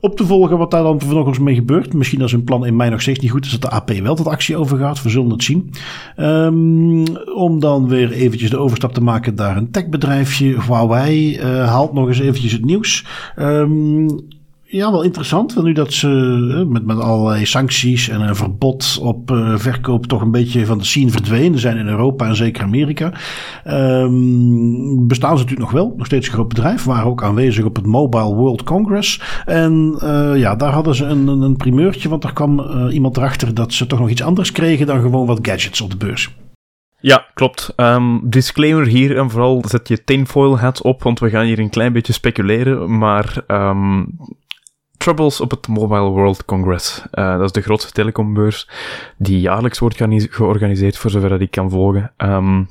op 0.00 0.16
te 0.16 0.26
volgen 0.26 0.58
wat 0.58 0.70
daar 0.70 0.82
dan 0.82 1.00
vervolgens 1.00 1.38
mee 1.38 1.54
gebeurt. 1.54 1.94
Misschien 1.94 2.22
als 2.22 2.32
hun 2.32 2.44
plan 2.44 2.66
in 2.66 2.76
mei 2.76 2.90
nog 2.90 3.00
steeds 3.00 3.18
niet 3.18 3.30
goed 3.30 3.44
is 3.44 3.50
dat 3.50 3.62
de 3.62 3.70
AP 3.70 3.90
wel 3.90 4.14
tot 4.14 4.26
actie 4.26 4.56
overgaat. 4.56 5.02
We 5.02 5.08
zullen 5.08 5.30
het 5.30 5.42
zien. 5.42 5.70
Um, 6.16 7.04
om 7.34 7.60
dan 7.60 7.88
weer 7.88 8.12
eventjes 8.12 8.50
de 8.50 8.58
overstap 8.58 8.92
te 8.92 9.02
maken 9.02 9.34
naar 9.34 9.56
een 9.56 9.70
techbedrijfje. 9.70 10.62
Huawei 10.62 11.38
uh, 11.38 11.68
haalt 11.68 11.92
nog 11.92 12.08
eens 12.08 12.20
eventjes 12.20 12.52
het 12.52 12.64
nieuws. 12.64 13.06
Um, 13.36 14.06
ja, 14.66 14.90
wel 14.90 15.02
interessant. 15.02 15.62
Nu 15.62 15.72
dat 15.72 15.92
ze 15.92 16.08
eh, 16.58 16.66
met, 16.66 16.86
met 16.86 16.98
allerlei 16.98 17.46
sancties 17.46 18.08
en 18.08 18.20
een 18.20 18.36
verbod 18.36 18.98
op 19.02 19.30
uh, 19.30 19.56
verkoop 19.56 20.06
toch 20.06 20.20
een 20.20 20.30
beetje 20.30 20.66
van 20.66 20.78
de 20.78 20.84
scene 20.84 21.10
verdwenen 21.10 21.58
zijn 21.58 21.76
in 21.76 21.88
Europa 21.88 22.26
en 22.26 22.36
zeker 22.36 22.62
Amerika. 22.62 23.12
Um, 23.68 25.06
bestaan 25.06 25.36
ze 25.36 25.42
natuurlijk 25.42 25.70
nog 25.72 25.82
wel. 25.82 25.94
Nog 25.96 26.06
steeds 26.06 26.26
een 26.26 26.32
groot 26.32 26.48
bedrijf. 26.48 26.84
Waren 26.84 27.06
ook 27.06 27.22
aanwezig 27.22 27.64
op 27.64 27.76
het 27.76 27.86
Mobile 27.86 28.34
World 28.34 28.62
Congress. 28.62 29.20
En 29.44 29.98
uh, 30.02 30.36
ja, 30.36 30.56
daar 30.56 30.72
hadden 30.72 30.94
ze 30.94 31.04
een, 31.04 31.26
een 31.26 31.56
primeurtje. 31.56 32.08
Want 32.08 32.24
er 32.24 32.32
kwam 32.32 32.60
uh, 32.60 32.94
iemand 32.94 33.16
erachter 33.16 33.54
dat 33.54 33.72
ze 33.72 33.86
toch 33.86 33.98
nog 33.98 34.10
iets 34.10 34.22
anders 34.22 34.52
kregen 34.52 34.86
dan 34.86 35.00
gewoon 35.00 35.26
wat 35.26 35.38
gadgets 35.42 35.80
op 35.80 35.90
de 35.90 35.96
beurs. 35.96 36.34
Ja, 37.00 37.26
klopt. 37.34 37.72
Um, 37.76 38.20
disclaimer 38.30 38.86
hier 38.86 39.18
en 39.18 39.30
vooral 39.30 39.64
zet 39.68 39.88
je 39.88 40.04
tinfoil 40.04 40.58
hat 40.58 40.82
op, 40.82 41.02
want 41.02 41.20
we 41.20 41.30
gaan 41.30 41.44
hier 41.44 41.58
een 41.58 41.70
klein 41.70 41.92
beetje 41.92 42.12
speculeren. 42.12 42.98
Maar 42.98 43.44
um, 43.46 44.18
Troubles 45.04 45.40
op 45.40 45.50
het 45.50 45.68
Mobile 45.68 46.08
World 46.08 46.44
Congress. 46.44 47.02
Uh, 47.12 47.32
dat 47.32 47.44
is 47.44 47.52
de 47.52 47.60
grootste 47.60 47.92
telecombeurs 47.92 48.70
die 49.16 49.40
jaarlijks 49.40 49.78
wordt 49.78 49.96
georganiseerd, 50.30 50.96
voor 50.96 51.10
zover 51.10 51.28
dat 51.28 51.40
ik 51.40 51.50
kan 51.50 51.70
volgen. 51.70 52.12
Um, 52.16 52.68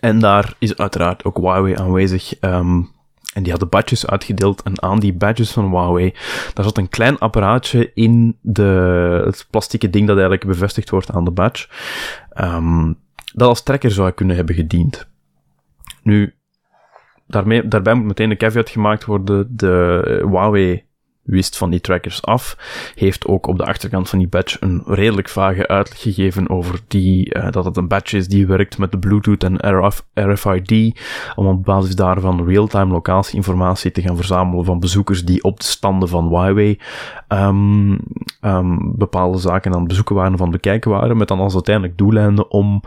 en 0.00 0.18
daar 0.18 0.54
is 0.58 0.76
uiteraard 0.76 1.24
ook 1.24 1.36
Huawei 1.36 1.74
aanwezig. 1.74 2.34
Um, 2.40 2.90
en 3.34 3.42
die 3.42 3.50
hadden 3.50 3.68
badges 3.68 4.06
uitgedeeld. 4.06 4.62
En 4.62 4.82
aan 4.82 4.98
die 4.98 5.12
badges 5.12 5.50
van 5.50 5.68
Huawei, 5.68 6.14
daar 6.54 6.64
zat 6.64 6.78
een 6.78 6.88
klein 6.88 7.18
apparaatje 7.18 7.90
in 7.94 8.38
de, 8.40 9.22
het 9.24 9.46
plastieke 9.50 9.90
ding 9.90 10.06
dat 10.06 10.18
eigenlijk 10.18 10.46
bevestigd 10.46 10.90
wordt 10.90 11.12
aan 11.12 11.24
de 11.24 11.30
badge. 11.30 11.68
Um, 12.40 12.98
dat 13.34 13.48
als 13.48 13.62
trekker 13.62 13.90
zou 13.90 14.10
kunnen 14.10 14.36
hebben 14.36 14.54
gediend. 14.54 15.08
Nu, 16.02 16.34
daarmee, 17.26 17.68
daarbij 17.68 17.94
moet 17.94 18.06
meteen 18.06 18.30
een 18.30 18.36
caveat 18.36 18.70
gemaakt 18.70 19.04
worden. 19.04 19.56
De 19.56 20.22
Huawei 20.26 20.88
wist 21.22 21.56
van 21.56 21.70
die 21.70 21.80
trackers 21.80 22.22
af, 22.22 22.56
heeft 22.94 23.26
ook 23.26 23.46
op 23.46 23.58
de 23.58 23.64
achterkant 23.64 24.08
van 24.08 24.18
die 24.18 24.28
badge 24.28 24.56
een 24.60 24.82
redelijk 24.86 25.28
vage 25.28 25.68
uitleg 25.68 26.00
gegeven 26.00 26.50
over 26.50 26.80
die, 26.88 27.34
uh, 27.34 27.50
dat 27.50 27.64
het 27.64 27.76
een 27.76 27.88
badge 27.88 28.16
is 28.16 28.28
die 28.28 28.46
werkt 28.46 28.78
met 28.78 28.92
de 28.92 28.98
Bluetooth 28.98 29.44
en 29.44 29.78
RF, 29.78 30.04
RFID, 30.14 31.00
om 31.34 31.46
op 31.46 31.64
basis 31.64 31.96
daarvan 31.96 32.44
real-time 32.46 32.92
locatieinformatie 32.92 33.90
te 33.90 34.02
gaan 34.02 34.16
verzamelen 34.16 34.64
van 34.64 34.80
bezoekers 34.80 35.24
die 35.24 35.42
op 35.42 35.60
de 35.60 35.66
standen 35.66 36.08
van 36.08 36.28
Huawei 36.28 36.78
um, 37.28 37.98
um, 38.40 38.92
bepaalde 38.96 39.38
zaken 39.38 39.72
aan 39.72 39.78
het 39.78 39.88
bezoeken 39.88 40.14
waren 40.14 40.38
van 40.38 40.50
bekijken 40.50 40.90
waren, 40.90 41.16
met 41.16 41.28
dan 41.28 41.40
als 41.40 41.54
uiteindelijk 41.54 41.98
doeleinden 41.98 42.50
om 42.50 42.82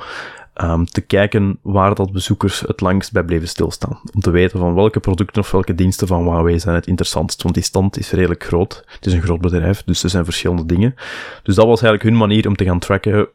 um, 0.62 0.86
te 0.86 1.02
kijken 1.02 1.60
waar 1.62 1.96
dat 1.96 2.12
bezoekers 2.12 2.60
het 2.60 2.82
langst 2.82 3.12
bij 3.12 3.24
bleven 3.24 3.48
stilstaan. 3.48 4.00
Om 4.14 4.22
te 4.22 4.32
weten 4.32 4.60
van 4.60 4.74
welke 4.74 5.00
producten 5.00 5.42
of 5.42 5.52
welke 5.52 5.76
diensten 5.76 6.08
van 6.08 6.24
Huawei 6.24 6.60
zijn 6.60 6.76
het 6.76 6.88
interessantst. 6.88 7.44
Want 7.44 7.56
die 7.56 7.64
stand 7.64 7.98
is 7.98 8.12
redelijk 8.12 8.44
groot. 8.44 8.84
Het 8.86 9.06
is 9.06 9.14
een 9.14 9.22
groot 9.22 9.42
bedrijf, 9.42 9.84
dus 9.84 10.04
er 10.04 10.10
zijn 10.10 10.26
verschillende 10.26 10.66
dingen. 10.66 10.96
Dus 11.44 11.56
dat 11.56 11.66
was 11.66 11.82
eigenlijk 11.82 12.04
hun 12.04 12.18
manier 12.18 12.48
om 12.48 12.56
te 12.56 12.66
gaan 12.66 12.80
tracken 12.80 13.28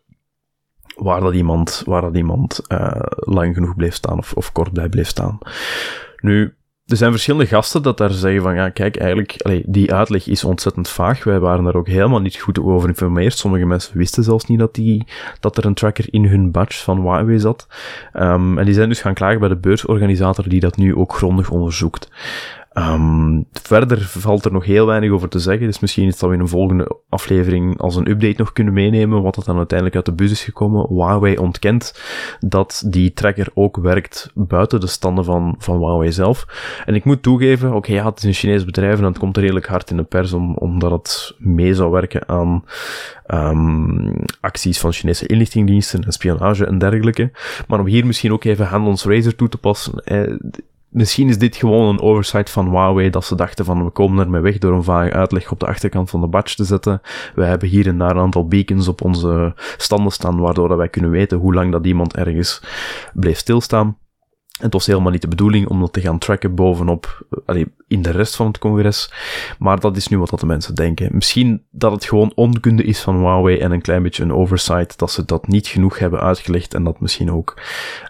waar 0.96 1.20
dat 1.20 1.34
iemand, 1.34 1.82
waar 1.86 2.02
dat 2.02 2.16
iemand 2.16 2.60
uh, 2.68 2.90
lang 3.08 3.54
genoeg 3.54 3.76
bleef 3.76 3.94
staan 3.94 4.18
of, 4.18 4.32
of 4.32 4.52
kort 4.52 4.72
bij 4.72 4.88
bleef 4.88 5.08
staan. 5.08 5.38
Nu, 6.20 6.54
er 6.89 6.97
zijn 6.97 7.11
verschillende 7.11 7.47
gasten 7.47 7.82
dat 7.82 7.99
daar 7.99 8.11
zeggen 8.11 8.43
van, 8.43 8.55
ja, 8.55 8.68
kijk, 8.68 8.97
eigenlijk, 8.97 9.62
die 9.66 9.95
uitleg 9.95 10.26
is 10.26 10.45
ontzettend 10.45 10.89
vaag. 10.89 11.24
Wij 11.24 11.41
waren 11.41 11.64
daar 11.64 11.74
ook 11.74 11.89
helemaal 11.89 12.20
niet 12.20 12.36
goed 12.36 12.61
over 12.61 12.80
geïnformeerd. 12.80 13.39
Sommige 13.39 13.66
mensen 13.66 13.99
wisten 13.99 14.24
zelfs 14.24 14.45
niet 14.45 14.59
dat, 14.59 14.74
die, 14.74 15.07
dat 15.41 15.57
er 15.57 15.64
een 15.64 15.74
tracker 15.74 16.05
in 16.11 16.24
hun 16.24 16.51
badge 16.51 16.82
van 16.82 17.01
Huawei 17.01 17.39
zat. 17.39 17.66
Um, 18.14 18.59
en 18.59 18.64
die 18.64 18.74
zijn 18.74 18.89
dus 18.89 19.01
gaan 19.01 19.14
klagen 19.14 19.41
bij 19.41 19.49
de 19.49 19.57
beursorganisator 19.57 20.49
die 20.49 20.61
dat 20.61 20.76
nu 20.76 20.95
ook 20.95 21.14
grondig 21.14 21.51
onderzoekt. 21.51 22.11
Um, 22.79 23.45
verder 23.53 24.01
valt 24.01 24.45
er 24.45 24.53
nog 24.53 24.64
heel 24.64 24.87
weinig 24.87 25.11
over 25.11 25.29
te 25.29 25.39
zeggen, 25.39 25.66
dus 25.66 25.79
misschien 25.79 26.07
is 26.07 26.18
dat 26.18 26.29
we 26.29 26.35
in 26.35 26.41
een 26.41 26.49
volgende 26.49 26.97
aflevering 27.09 27.81
als 27.81 27.97
een 27.97 28.11
update 28.11 28.35
nog 28.37 28.53
kunnen 28.53 28.72
meenemen 28.72 29.22
wat 29.22 29.37
er 29.37 29.45
dan 29.45 29.57
uiteindelijk 29.57 29.97
uit 29.97 30.07
de 30.07 30.12
bus 30.12 30.31
is 30.31 30.45
gekomen. 30.45 30.87
Huawei 30.89 31.37
ontkent 31.37 32.01
dat 32.41 32.85
die 32.87 33.12
tracker 33.12 33.49
ook 33.55 33.76
werkt 33.76 34.31
buiten 34.35 34.81
de 34.81 34.87
standen 34.87 35.24
van, 35.24 35.55
van 35.59 35.79
Huawei 35.79 36.12
zelf. 36.12 36.47
En 36.87 36.95
ik 36.95 37.05
moet 37.05 37.22
toegeven, 37.22 37.74
oké, 37.74 37.93
ja, 37.93 38.05
het 38.05 38.18
is 38.18 38.24
een 38.24 38.33
Chinees 38.33 38.64
bedrijf 38.64 38.99
en 38.99 39.05
het 39.05 39.18
komt 39.18 39.37
redelijk 39.37 39.66
hard 39.66 39.91
in 39.91 39.97
de 39.97 40.03
pers 40.03 40.33
om, 40.33 40.55
omdat 40.55 40.91
het 40.91 41.35
mee 41.39 41.74
zou 41.74 41.91
werken 41.91 42.29
aan 42.29 42.64
um, 43.26 44.14
acties 44.41 44.81
van 44.81 44.93
Chinese 44.93 45.26
inlichtingdiensten 45.26 46.05
en 46.05 46.12
spionage 46.12 46.66
en 46.66 46.79
dergelijke. 46.79 47.31
Maar 47.68 47.81
om 47.81 47.87
hier 47.87 48.07
misschien 48.07 48.33
ook 48.33 48.45
even 48.45 48.66
hand 48.66 48.87
ons 48.87 49.05
razor 49.05 49.35
toe 49.35 49.49
te 49.49 49.59
passen, 49.59 50.05
eh, 50.05 50.37
Misschien 50.89 51.28
is 51.28 51.39
dit 51.39 51.57
gewoon 51.57 51.89
een 51.89 52.01
oversight 52.01 52.51
van 52.51 52.68
Huawei 52.68 53.11
dat 53.11 53.24
ze 53.24 53.34
dachten 53.34 53.64
van 53.64 53.84
we 53.84 53.91
komen 53.91 54.24
ermee 54.24 54.41
weg 54.41 54.59
door 54.59 54.72
een 54.72 54.84
vage 54.84 55.12
uitleg 55.12 55.51
op 55.51 55.61
de 55.61 55.66
achterkant 55.66 56.11
van 56.11 56.20
de 56.20 56.26
badge 56.26 56.57
te 56.57 56.64
zetten. 56.64 57.01
We 57.34 57.45
hebben 57.45 57.68
hier 57.68 57.86
en 57.86 57.99
daar 57.99 58.11
een 58.11 58.22
aantal 58.22 58.47
beacons 58.47 58.89
op 58.89 59.03
onze 59.03 59.55
standen 59.76 60.12
staan 60.12 60.41
waardoor 60.41 60.76
wij 60.76 60.89
kunnen 60.89 61.11
weten 61.11 61.39
hoe 61.39 61.55
lang 61.55 61.72
dat 61.72 61.86
iemand 61.86 62.16
ergens 62.16 62.62
bleef 63.14 63.39
stilstaan. 63.39 63.97
Het 64.59 64.72
was 64.72 64.86
helemaal 64.86 65.12
niet 65.12 65.22
de 65.22 65.28
bedoeling 65.28 65.68
om 65.68 65.80
dat 65.80 65.92
te 65.92 66.00
gaan 66.00 66.18
tracken 66.18 66.54
bovenop, 66.54 67.26
allee, 67.46 67.66
in 67.88 68.02
de 68.02 68.11
rest 68.11 68.36
van 68.36 68.46
het 68.46 68.59
congres. 68.59 69.12
Maar 69.59 69.80
dat 69.80 69.96
is 69.96 70.09
nu 70.09 70.18
wat 70.18 70.40
de 70.40 70.46
mensen 70.46 70.74
denken. 70.74 71.09
Misschien 71.12 71.62
dat 71.70 71.92
het 71.92 72.04
gewoon 72.04 72.32
onkunde 72.34 72.82
is 72.82 73.00
van 73.00 73.16
Huawei 73.16 73.59
en 73.59 73.72
een 73.72 73.82
klein 73.82 74.02
beetje 74.02 74.22
een 74.22 74.32
oversight, 74.32 74.98
dat 74.98 75.11
ze 75.11 75.24
dat 75.24 75.46
niet 75.46 75.66
genoeg 75.66 75.98
hebben 75.98 76.20
uitgelegd 76.20 76.74
en 76.74 76.84
dat 76.84 77.00
misschien 77.00 77.32
ook 77.32 77.61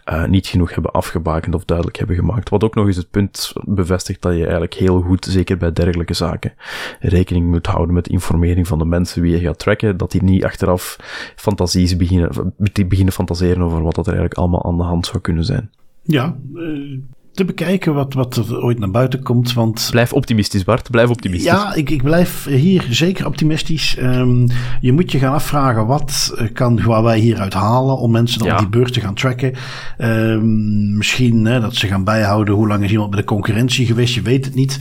uh, 0.07 0.25
niet 0.25 0.47
genoeg 0.47 0.75
hebben 0.75 0.91
afgebakend 0.93 1.55
of 1.55 1.65
duidelijk 1.65 1.99
hebben 1.99 2.17
gemaakt. 2.17 2.49
Wat 2.49 2.65
ook 2.65 2.75
nog 2.75 2.87
eens 2.87 2.97
het 2.97 3.11
punt 3.11 3.53
bevestigt 3.65 4.23
dat 4.23 4.33
je 4.33 4.43
eigenlijk 4.43 4.75
heel 4.75 5.01
goed, 5.01 5.25
zeker 5.25 5.57
bij 5.57 5.73
dergelijke 5.73 6.15
zaken, 6.15 6.53
rekening 7.01 7.47
moet 7.47 7.67
houden 7.67 7.95
met 7.95 8.09
informering 8.09 8.67
van 8.67 8.79
de 8.79 8.85
mensen 8.85 9.23
wie 9.23 9.33
je 9.33 9.41
gaat 9.41 9.59
tracken, 9.59 9.97
dat 9.97 10.11
die 10.11 10.23
niet 10.23 10.45
achteraf 10.45 10.97
fantasies 11.37 11.97
beginnen, 11.97 12.55
beginnen 12.89 13.13
fantaseren 13.13 13.63
over 13.63 13.83
wat 13.83 13.95
dat 13.95 14.07
er 14.07 14.13
eigenlijk 14.13 14.41
allemaal 14.41 14.65
aan 14.65 14.77
de 14.77 14.83
hand 14.83 15.07
zou 15.07 15.21
kunnen 15.21 15.45
zijn. 15.45 15.71
Ja, 16.11 16.37
uh, 16.55 16.99
te 17.33 17.45
bekijken 17.45 17.95
wat, 17.95 18.15
wat 18.15 18.37
er 18.37 18.63
ooit 18.63 18.79
naar 18.79 18.91
buiten 18.91 19.23
komt. 19.23 19.53
Want, 19.53 19.89
blijf 19.91 20.13
optimistisch, 20.13 20.65
Bart. 20.65 20.91
Blijf 20.91 21.09
optimistisch. 21.09 21.51
Ja, 21.51 21.75
ik, 21.75 21.91
ik 21.91 22.03
blijf 22.03 22.45
hier 22.45 22.87
zeker 22.91 23.27
optimistisch. 23.27 23.97
Um, 24.01 24.47
je 24.81 24.93
moet 24.93 25.13
je 25.13 25.19
gaan 25.19 25.33
afvragen 25.33 25.87
wat 25.87 26.35
eh, 26.37 26.47
kan 26.53 27.03
wij 27.03 27.19
hieruit 27.19 27.55
halen 27.55 27.99
om 27.99 28.11
mensen 28.11 28.39
dan 28.39 28.49
ja. 28.49 28.55
op 28.55 28.61
die 28.61 28.69
beurs 28.69 28.93
te 28.93 29.01
gaan 29.01 29.15
tracken. 29.15 29.55
Um, 29.99 30.97
misschien 30.97 31.45
hè, 31.45 31.61
dat 31.61 31.75
ze 31.75 31.87
gaan 31.87 32.05
bijhouden 32.05 32.55
hoe 32.55 32.69
lang 32.69 32.85
is 32.85 32.91
iemand 32.91 33.11
bij 33.11 33.21
de 33.21 33.27
concurrentie 33.27 33.87
geweest. 33.87 34.15
Je 34.15 34.23
weet 34.23 34.45
het 34.45 34.55
niet. 34.55 34.79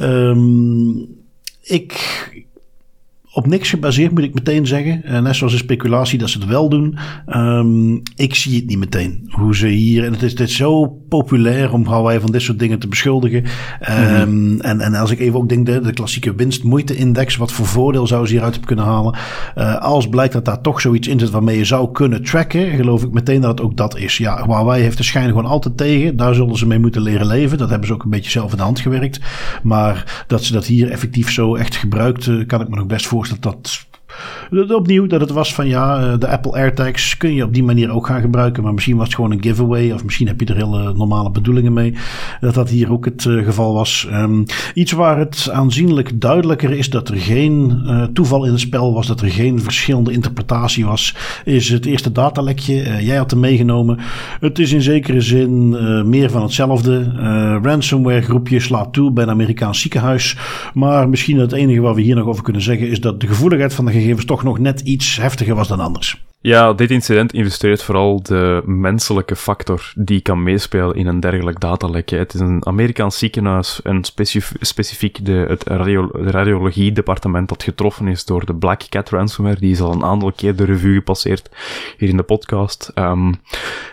Um, 0.00 1.06
ik 1.62 2.46
op 3.38 3.46
niks 3.46 3.70
gebaseerd, 3.70 4.10
moet 4.10 4.22
ik 4.22 4.34
meteen 4.34 4.66
zeggen. 4.66 5.02
Uh, 5.04 5.18
net 5.18 5.36
zoals 5.36 5.52
de 5.52 5.58
speculatie 5.58 6.18
dat 6.18 6.30
ze 6.30 6.38
het 6.38 6.48
wel 6.48 6.68
doen. 6.68 6.98
Um, 7.26 8.02
ik 8.16 8.34
zie 8.34 8.56
het 8.56 8.66
niet 8.66 8.78
meteen. 8.78 9.28
Hoe 9.30 9.56
ze 9.56 9.66
hier. 9.66 10.04
En 10.04 10.12
het 10.12 10.22
is, 10.22 10.30
het 10.30 10.40
is 10.40 10.56
zo 10.56 10.86
populair 10.86 11.72
om 11.72 11.86
Hawaii 11.86 12.20
van 12.20 12.30
dit 12.30 12.42
soort 12.42 12.58
dingen 12.58 12.78
te 12.78 12.88
beschuldigen. 12.88 13.44
Um, 14.20 14.30
mm 14.30 14.60
en, 14.60 14.80
en 14.80 14.94
als 14.94 15.10
ik 15.10 15.18
even 15.18 15.38
ook 15.38 15.48
denk, 15.48 15.66
de, 15.66 15.80
de 15.80 15.92
klassieke 15.92 16.34
winst-moeite-index. 16.34 17.36
Wat 17.36 17.52
voor 17.52 17.66
voordeel 17.66 18.06
zou 18.06 18.26
ze 18.26 18.32
hieruit 18.32 18.60
kunnen 18.60 18.84
halen? 18.84 19.16
Uh, 19.58 19.76
als 19.76 20.08
blijkt 20.08 20.32
dat 20.32 20.44
daar 20.44 20.60
toch 20.60 20.80
zoiets 20.80 21.08
in 21.08 21.18
zit 21.18 21.30
waarmee 21.30 21.58
je 21.58 21.64
zou 21.64 21.92
kunnen 21.92 22.22
tracken. 22.22 22.70
Geloof 22.70 23.02
ik 23.02 23.12
meteen 23.12 23.40
dat 23.40 23.50
het 23.50 23.60
ook 23.60 23.76
dat 23.76 23.96
is. 23.96 24.18
Ja, 24.18 24.44
Huawei 24.44 24.82
heeft 24.82 24.96
de 24.96 25.02
schijn 25.02 25.28
gewoon 25.28 25.46
altijd 25.46 25.76
tegen. 25.76 26.16
Daar 26.16 26.34
zullen 26.34 26.56
ze 26.56 26.66
mee 26.66 26.78
moeten 26.78 27.02
leren 27.02 27.26
leven. 27.26 27.58
Dat 27.58 27.70
hebben 27.70 27.86
ze 27.86 27.94
ook 27.94 28.02
een 28.02 28.10
beetje 28.10 28.30
zelf 28.30 28.50
in 28.50 28.56
de 28.56 28.62
hand 28.62 28.80
gewerkt. 28.80 29.20
Maar 29.62 30.24
dat 30.26 30.44
ze 30.44 30.52
dat 30.52 30.66
hier 30.66 30.90
effectief 30.90 31.30
zo 31.30 31.54
echt 31.54 31.76
gebruikt, 31.76 32.46
kan 32.46 32.60
ik 32.60 32.68
me 32.68 32.76
nog 32.76 32.86
best 32.86 33.06
voorstellen 33.06 33.26
dat 33.28 33.42
dat 33.42 33.86
opnieuw 34.68 35.06
dat 35.06 35.20
het 35.20 35.30
was 35.30 35.54
van 35.54 35.68
ja, 35.68 36.00
eh, 36.00 36.18
de 36.18 36.28
Apple 36.28 36.52
AirTags 36.52 37.16
kun 37.16 37.34
je 37.34 37.44
op 37.44 37.54
die 37.54 37.62
manier 37.62 37.90
ook 37.90 38.06
gaan 38.06 38.20
gebruiken. 38.20 38.62
Maar 38.62 38.74
misschien 38.74 38.96
was 38.96 39.06
het 39.06 39.14
gewoon 39.14 39.30
een 39.30 39.42
giveaway. 39.42 39.92
Of 39.92 40.04
misschien 40.04 40.26
heb 40.26 40.40
je 40.40 40.46
er 40.46 40.56
hele 40.56 40.92
normale 40.94 41.30
bedoelingen 41.30 41.72
mee. 41.72 41.94
Dat 42.40 42.54
dat 42.54 42.68
hier 42.68 42.92
ook 42.92 43.04
het 43.04 43.24
uh, 43.24 43.44
geval 43.44 43.74
was. 43.74 44.08
Um, 44.12 44.44
iets 44.74 44.92
waar 44.92 45.18
het 45.18 45.48
aanzienlijk 45.52 46.20
duidelijker 46.20 46.70
is 46.70 46.90
dat 46.90 47.08
er 47.08 47.16
geen 47.16 47.82
uh, 47.84 48.02
toeval 48.02 48.44
in 48.44 48.50
het 48.50 48.60
spel 48.60 48.92
was. 48.92 49.06
Dat 49.06 49.20
er 49.20 49.30
geen 49.30 49.62
verschillende 49.62 50.12
interpretatie 50.12 50.86
was. 50.86 51.14
Is 51.44 51.68
het 51.68 51.86
eerste 51.86 52.12
datalekje. 52.12 53.04
Jij 53.04 53.16
had 53.16 53.30
hem 53.30 53.40
meegenomen. 53.40 53.98
Het 54.40 54.58
is 54.58 54.72
in 54.72 54.82
zekere 54.82 55.20
zin 55.20 55.68
meer 56.08 56.30
van 56.30 56.42
hetzelfde. 56.42 57.12
ransomware 57.62 58.22
groepje 58.22 58.60
slaat 58.60 58.92
toe 58.92 59.12
bij 59.12 59.24
een 59.24 59.30
Amerikaans 59.30 59.80
ziekenhuis. 59.80 60.36
Maar 60.74 61.08
misschien 61.08 61.38
het 61.38 61.52
enige 61.52 61.80
wat 61.80 61.94
we 61.94 62.00
hier 62.02 62.16
nog 62.16 62.26
over 62.26 62.42
kunnen 62.42 62.62
zeggen 62.62 62.88
is 62.88 63.00
dat 63.00 63.20
de 63.20 63.26
gevoeligheid 63.26 63.74
van 63.74 63.84
de 63.84 63.92
gegevens 63.92 64.07
toch 64.16 64.42
nog 64.42 64.58
net 64.58 64.80
iets 64.80 65.16
heftiger 65.16 65.54
was 65.54 65.68
dan 65.68 65.80
anders. 65.80 66.26
Ja, 66.40 66.72
dit 66.72 66.90
incident 66.90 67.32
illustreert 67.32 67.82
vooral 67.82 68.22
de 68.22 68.62
menselijke 68.64 69.36
factor 69.36 69.92
die 69.96 70.20
kan 70.20 70.42
meespelen 70.42 70.96
in 70.96 71.06
een 71.06 71.20
dergelijk 71.20 71.60
datalekje. 71.60 72.16
Het 72.16 72.34
is 72.34 72.40
een 72.40 72.66
Amerikaans 72.66 73.18
ziekenhuis 73.18 73.82
en 73.82 74.04
specif 74.04 74.52
specifiek 74.60 75.24
de, 75.24 75.44
het 75.48 75.64
radio 75.64 76.10
radiologie-departement 76.12 77.48
dat 77.48 77.62
getroffen 77.62 78.08
is 78.08 78.24
door 78.24 78.46
de 78.46 78.54
Black 78.54 78.88
Cat 78.88 79.10
ransomware. 79.10 79.60
Die 79.60 79.70
is 79.70 79.80
al 79.80 79.92
een 79.92 80.04
aantal 80.04 80.32
keer 80.32 80.56
de 80.56 80.64
revue 80.64 80.94
gepasseerd 80.94 81.50
hier 81.96 82.08
in 82.08 82.16
de 82.16 82.22
podcast. 82.22 82.92
Um, 82.94 83.40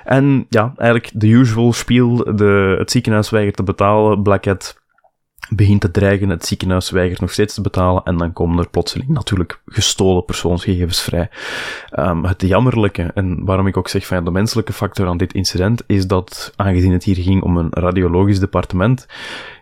en 0.03 0.45
ja, 0.49 0.73
eigenlijk 0.77 1.11
de 1.13 1.27
usual 1.27 1.73
spiel. 1.73 2.15
De, 2.35 2.75
het 2.77 2.91
ziekenhuis 2.91 3.29
weigert 3.29 3.55
te 3.55 3.63
betalen. 3.63 4.23
Black 4.23 4.41
Cat 4.41 4.83
begint 5.49 5.81
te 5.81 5.91
dreigen, 5.91 6.29
het 6.29 6.45
ziekenhuis 6.45 6.89
weigert 6.89 7.21
nog 7.21 7.31
steeds 7.31 7.53
te 7.53 7.61
betalen 7.61 8.03
en 8.03 8.17
dan 8.17 8.33
komen 8.33 8.59
er 8.59 8.69
plotseling 8.69 9.09
natuurlijk 9.09 9.61
gestolen 9.65 10.25
persoonsgegevens 10.25 11.01
vrij. 11.01 11.29
Um, 11.99 12.25
het 12.25 12.41
jammerlijke, 12.41 13.11
en 13.13 13.45
waarom 13.45 13.67
ik 13.67 13.77
ook 13.77 13.87
zeg 13.87 14.07
van 14.07 14.25
de 14.25 14.31
menselijke 14.31 14.73
factor 14.73 15.07
aan 15.07 15.17
dit 15.17 15.33
incident, 15.33 15.83
is 15.87 16.07
dat, 16.07 16.53
aangezien 16.55 16.91
het 16.91 17.03
hier 17.03 17.15
ging 17.15 17.41
om 17.41 17.57
een 17.57 17.69
radiologisch 17.69 18.39
departement, 18.39 19.07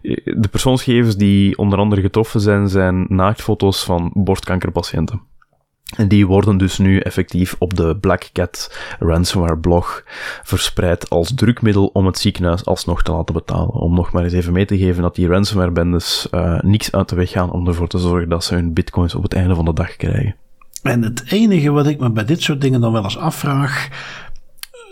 eh, 0.01 0.15
de 0.25 0.47
persoonsgegevens 0.47 1.15
die 1.15 1.57
onder 1.57 1.79
andere 1.79 2.01
getroffen 2.01 2.41
zijn, 2.41 2.69
zijn 2.69 3.05
naaktfoto's 3.09 3.83
van 3.83 4.11
borstkankerpatiënten. 4.13 5.32
En 5.95 6.07
die 6.07 6.27
worden 6.27 6.57
dus 6.57 6.77
nu 6.77 6.99
effectief 6.99 7.55
op 7.59 7.75
de 7.75 7.97
Black 7.97 8.29
Cat 8.33 8.77
ransomware 8.99 9.57
blog 9.57 10.03
verspreid 10.43 11.09
als 11.09 11.33
drukmiddel 11.35 11.89
om 11.93 12.05
het 12.05 12.19
ziekenhuis 12.19 12.65
alsnog 12.65 13.03
te 13.03 13.11
laten 13.11 13.33
betalen. 13.33 13.73
Om 13.73 13.93
nog 13.93 14.11
maar 14.11 14.23
eens 14.23 14.33
even 14.33 14.53
mee 14.53 14.65
te 14.65 14.77
geven 14.77 15.01
dat 15.01 15.15
die 15.15 15.27
ransomware 15.27 15.71
bendes 15.71 16.27
uh, 16.31 16.59
niks 16.59 16.91
uit 16.91 17.09
de 17.09 17.15
weg 17.15 17.29
gaan 17.29 17.51
om 17.51 17.67
ervoor 17.67 17.87
te 17.87 17.99
zorgen 17.99 18.29
dat 18.29 18.43
ze 18.43 18.55
hun 18.55 18.73
bitcoins 18.73 19.15
op 19.15 19.23
het 19.23 19.33
einde 19.33 19.55
van 19.55 19.65
de 19.65 19.73
dag 19.73 19.95
krijgen. 19.95 20.35
En 20.83 21.01
het 21.01 21.23
enige 21.27 21.71
wat 21.71 21.87
ik 21.87 21.99
me 21.99 22.09
bij 22.11 22.25
dit 22.25 22.41
soort 22.41 22.61
dingen 22.61 22.81
dan 22.81 22.91
wel 22.91 23.03
eens 23.03 23.17
afvraag, 23.17 23.89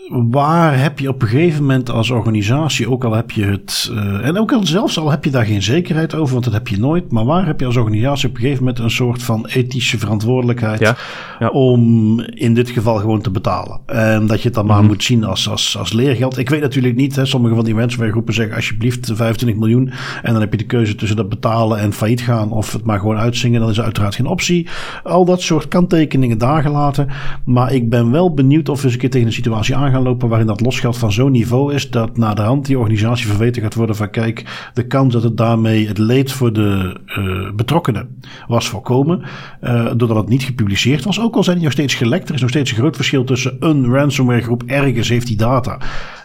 waar 0.09 0.79
heb 0.79 0.99
je 0.99 1.09
op 1.09 1.21
een 1.21 1.27
gegeven 1.27 1.61
moment 1.61 1.89
als 1.89 2.09
organisatie, 2.09 2.89
ook 2.89 3.03
al 3.03 3.13
heb 3.13 3.31
je 3.31 3.45
het, 3.45 3.89
uh, 3.91 4.27
en 4.27 4.37
ook 4.37 4.51
al 4.51 4.65
zelfs 4.65 4.97
al 4.97 5.11
heb 5.11 5.23
je 5.23 5.29
daar 5.29 5.45
geen 5.45 5.63
zekerheid 5.63 6.15
over, 6.15 6.33
want 6.33 6.45
dat 6.45 6.53
heb 6.53 6.67
je 6.67 6.79
nooit, 6.79 7.11
maar 7.11 7.25
waar 7.25 7.45
heb 7.45 7.59
je 7.59 7.65
als 7.65 7.75
organisatie 7.75 8.29
op 8.29 8.35
een 8.35 8.41
gegeven 8.41 8.63
moment 8.63 8.79
een 8.83 8.91
soort 8.91 9.23
van 9.23 9.45
ethische 9.45 9.99
verantwoordelijkheid 9.99 10.79
ja, 10.79 10.95
ja. 11.39 11.49
om 11.49 12.19
in 12.19 12.53
dit 12.53 12.69
geval 12.69 12.97
gewoon 12.97 13.21
te 13.21 13.31
betalen? 13.31 13.79
En 13.85 14.27
dat 14.27 14.37
je 14.41 14.45
het 14.45 14.53
dan 14.53 14.65
maar 14.65 14.77
mhm. 14.77 14.87
moet 14.87 15.03
zien 15.03 15.23
als, 15.23 15.49
als, 15.49 15.77
als 15.77 15.93
leergeld. 15.93 16.37
Ik 16.37 16.49
weet 16.49 16.61
natuurlijk 16.61 16.95
niet, 16.95 17.15
hè, 17.15 17.25
sommige 17.25 17.55
van 17.55 17.65
die 17.65 17.75
mensen 17.75 18.09
groepen 18.09 18.33
zeggen 18.33 18.55
alsjeblieft 18.55 19.11
25 19.13 19.59
miljoen 19.59 19.91
en 20.23 20.31
dan 20.31 20.41
heb 20.41 20.51
je 20.51 20.57
de 20.57 20.65
keuze 20.65 20.95
tussen 20.95 21.17
dat 21.17 21.29
betalen 21.29 21.79
en 21.79 21.93
failliet 21.93 22.21
gaan 22.21 22.51
of 22.51 22.73
het 22.73 22.83
maar 22.83 22.99
gewoon 22.99 23.17
uitzingen, 23.17 23.59
dan 23.59 23.69
is 23.69 23.77
er 23.77 23.83
uiteraard 23.83 24.15
geen 24.15 24.25
optie. 24.25 24.67
Al 25.03 25.25
dat 25.25 25.41
soort 25.41 25.67
kanttekeningen 25.67 26.37
daar 26.37 26.61
gelaten, 26.61 27.07
maar 27.45 27.73
ik 27.73 27.89
ben 27.89 28.11
wel 28.11 28.33
benieuwd 28.33 28.69
of 28.69 28.77
we 28.79 28.83
eens 28.83 28.93
een 28.93 28.99
keer 28.99 29.09
tegen 29.09 29.27
een 29.27 29.33
situatie 29.33 29.75
aan 29.91 29.97
gaan 29.97 30.11
lopen 30.11 30.29
waarin 30.29 30.47
dat 30.47 30.61
losgeld 30.61 30.97
van 30.97 31.11
zo'n 31.11 31.31
niveau 31.31 31.73
is 31.73 31.89
dat 31.89 32.17
na 32.17 32.33
de 32.33 32.41
hand 32.41 32.65
die 32.65 32.79
organisatie 32.79 33.27
verweten 33.27 33.61
gaat 33.61 33.73
worden 33.73 33.95
van 33.95 34.09
kijk, 34.09 34.69
de 34.73 34.87
kans 34.87 35.13
dat 35.13 35.23
het 35.23 35.37
daarmee 35.37 35.87
het 35.87 35.97
leed 35.97 36.31
voor 36.31 36.53
de 36.53 36.99
uh, 37.05 37.51
betrokkenen 37.55 38.21
was 38.47 38.69
voorkomen, 38.69 39.21
uh, 39.63 39.85
doordat 39.95 40.17
het 40.17 40.27
niet 40.27 40.43
gepubliceerd 40.43 41.03
was. 41.03 41.19
Ook 41.19 41.35
al 41.35 41.43
zijn 41.43 41.55
die 41.55 41.65
nog 41.65 41.73
steeds 41.73 41.93
gelekt, 41.93 42.29
er 42.29 42.35
is 42.35 42.41
nog 42.41 42.49
steeds 42.49 42.71
een 42.71 42.77
groot 42.77 42.95
verschil 42.95 43.23
tussen 43.23 43.55
een 43.59 43.85
ransomware 43.85 44.41
groep 44.41 44.63
ergens 44.65 45.09
heeft 45.09 45.27
die 45.27 45.37
data 45.37 45.77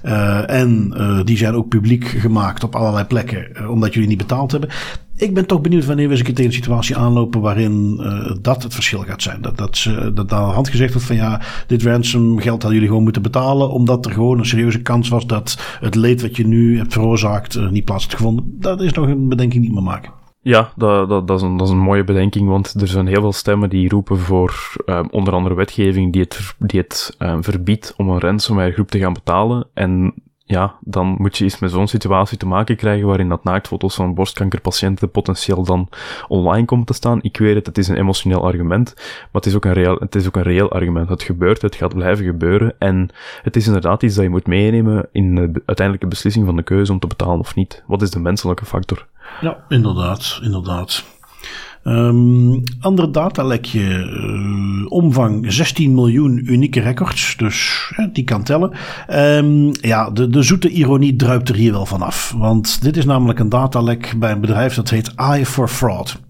uh, 0.05 0.51
en 0.51 0.95
die 1.25 1.37
zijn 1.37 1.55
ook 1.55 1.69
publiek 1.69 2.05
gemaakt 2.05 2.65
op 2.65 2.75
allerlei 2.75 3.05
plekken 3.05 3.69
omdat 3.71 3.95
jullie 3.95 4.09
niet 4.09 4.19
betaald 4.19 4.51
hebben 4.51 4.71
ik 5.17 5.35
ben 5.35 5.47
toch 5.47 5.61
benieuwd 5.61 5.85
wanneer 5.85 6.09
we 6.09 6.15
eens 6.15 6.23
tegen 6.23 6.45
een 6.45 6.53
situatie 6.53 6.97
aanlopen 6.97 7.41
waarin 7.41 7.99
uh, 8.01 8.31
dat 8.41 8.63
het 8.63 8.75
verschil 8.75 9.01
gaat 9.01 9.23
zijn. 9.23 9.43
Dat, 9.43 9.57
dat, 9.57 9.77
ze, 9.77 10.13
dat 10.15 10.33
aan 10.33 10.49
de 10.49 10.55
hand 10.55 10.69
gezegd 10.69 10.93
wordt 10.93 11.07
van 11.07 11.17
ja, 11.17 11.41
dit 11.67 11.83
ransom 11.83 12.39
geld 12.39 12.47
hadden 12.47 12.73
jullie 12.73 12.89
gewoon 12.89 13.03
moeten 13.03 13.23
betalen. 13.23 13.71
Omdat 13.71 14.07
er 14.07 14.13
gewoon 14.13 14.39
een 14.39 14.47
serieuze 14.47 14.83
kans 14.83 15.09
was 15.09 15.27
dat 15.27 15.77
het 15.81 15.95
leed 15.95 16.23
wat 16.23 16.37
je 16.37 16.47
nu 16.47 16.79
hebt 16.79 16.93
veroorzaakt 16.93 17.57
uh, 17.57 17.69
niet 17.71 17.85
plaats 17.85 18.05
had 18.05 18.15
gevonden. 18.15 18.57
Dat 18.59 18.81
is 18.81 18.93
nog 18.93 19.07
een 19.07 19.29
bedenking 19.29 19.63
niet 19.63 19.73
meer 19.73 19.83
maken. 19.83 20.13
Ja, 20.41 20.73
dat, 20.77 21.09
dat, 21.09 21.29
dat, 21.29 21.37
is 21.37 21.43
een, 21.43 21.57
dat 21.57 21.67
is 21.67 21.73
een 21.73 21.79
mooie 21.79 22.05
bedenking, 22.05 22.49
want 22.49 22.75
er 22.81 22.89
zijn 22.89 23.07
heel 23.07 23.21
veel 23.21 23.33
stemmen 23.33 23.71
die 23.71 23.89
roepen 23.89 24.19
voor 24.19 24.77
um, 24.87 25.09
onder 25.11 25.35
andere 25.35 25.55
wetgeving 25.55 26.13
die 26.13 26.23
het, 26.23 26.55
die 26.59 26.81
het 26.81 27.17
um, 27.19 27.45
verbiedt 27.45 27.95
om 27.97 28.09
een 28.09 28.21
ransomware 28.21 28.73
groep 28.73 28.91
te 28.91 28.99
gaan 28.99 29.13
betalen. 29.13 29.67
En 29.75 30.15
ja, 30.49 30.75
dan 30.81 31.17
moet 31.19 31.39
je 31.39 31.45
eens 31.45 31.59
met 31.59 31.71
zo'n 31.71 31.89
situatie 31.89 32.39
te 32.39 32.47
maken 32.47 32.77
krijgen 32.77 33.07
waarin 33.07 33.29
dat 33.29 33.45
naaktfoto's 33.45 33.95
van 33.95 34.15
borstkankerpatiënten 34.15 35.11
potentieel 35.11 35.65
dan 35.65 35.89
online 36.29 36.65
komen 36.65 36.87
te 36.87 36.93
staan. 36.93 37.19
Ik 37.23 37.37
weet 37.37 37.55
het, 37.55 37.67
het 37.67 37.79
is 37.79 37.89
een 37.89 37.97
emotioneel 37.97 38.45
argument, 38.45 38.93
maar 38.97 39.29
het 39.33 39.47
is 39.47 39.55
ook 39.55 39.65
een 39.65 39.73
reëel, 39.73 39.97
het 39.97 40.15
is 40.15 40.27
ook 40.27 40.37
een 40.37 40.43
reëel 40.43 40.71
argument. 40.71 41.09
Het 41.09 41.23
gebeurt, 41.23 41.63
het 41.63 41.75
gaat 41.75 41.95
blijven 41.95 42.25
gebeuren 42.25 42.75
en 42.79 43.11
het 43.43 43.57
is 43.57 43.67
inderdaad 43.67 44.03
iets 44.03 44.15
dat 44.15 44.25
je 44.25 44.31
moet 44.31 44.47
meenemen 44.47 45.09
in 45.13 45.35
de 45.35 45.63
uiteindelijke 45.67 46.07
beslissing 46.09 46.47
van 46.47 46.57
de 46.57 46.63
keuze 46.63 46.93
om 46.93 46.99
te 46.99 47.07
betalen 47.07 47.41
of 47.41 47.55
niet. 47.55 47.83
Wat 47.87 48.03
is 48.03 48.11
de 48.11 48.21
menselijke 48.21 48.65
factor? 48.65 49.07
Ja, 49.41 49.65
inderdaad, 49.69 50.39
inderdaad. 50.43 51.16
Um, 51.89 52.63
andere 52.81 53.11
datalekje, 53.11 53.81
uh, 53.81 54.91
omvang 54.93 55.53
16 55.53 55.95
miljoen 55.95 56.53
unieke 56.53 56.81
records, 56.81 57.37
dus 57.37 57.91
die 58.13 58.25
kan 58.25 58.43
tellen. 58.43 58.73
Um, 59.11 59.71
ja, 59.81 60.11
de, 60.11 60.29
de 60.29 60.43
zoete 60.43 60.69
ironie 60.69 61.17
druipt 61.17 61.49
er 61.49 61.55
hier 61.55 61.73
wel 61.73 61.87
vanaf. 61.87 62.35
Want 62.37 62.83
dit 62.83 62.97
is 62.97 63.05
namelijk 63.05 63.39
een 63.39 63.49
datalek 63.49 64.15
bij 64.19 64.31
een 64.31 64.41
bedrijf 64.41 64.75
dat 64.75 64.91
heet 64.91 65.15
Eye 65.15 65.47
for 65.47 65.69
Fraud. 65.69 66.21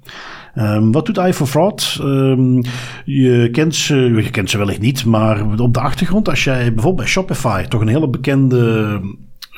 Um, 0.54 0.92
wat 0.92 1.06
doet 1.06 1.18
Eye 1.18 1.34
for 1.34 1.46
Fraud? 1.46 1.98
Um, 2.00 2.60
je, 3.04 3.48
kent 3.52 3.74
ze, 3.74 3.94
je 3.96 4.30
kent 4.30 4.50
ze 4.50 4.58
wellicht 4.58 4.80
niet, 4.80 5.04
maar 5.04 5.58
op 5.58 5.74
de 5.74 5.80
achtergrond, 5.80 6.28
als 6.28 6.44
jij 6.44 6.64
bijvoorbeeld 6.64 6.96
bij 6.96 7.06
Shopify, 7.06 7.62
toch 7.62 7.80
een 7.80 7.88
hele 7.88 8.08
bekende 8.08 9.00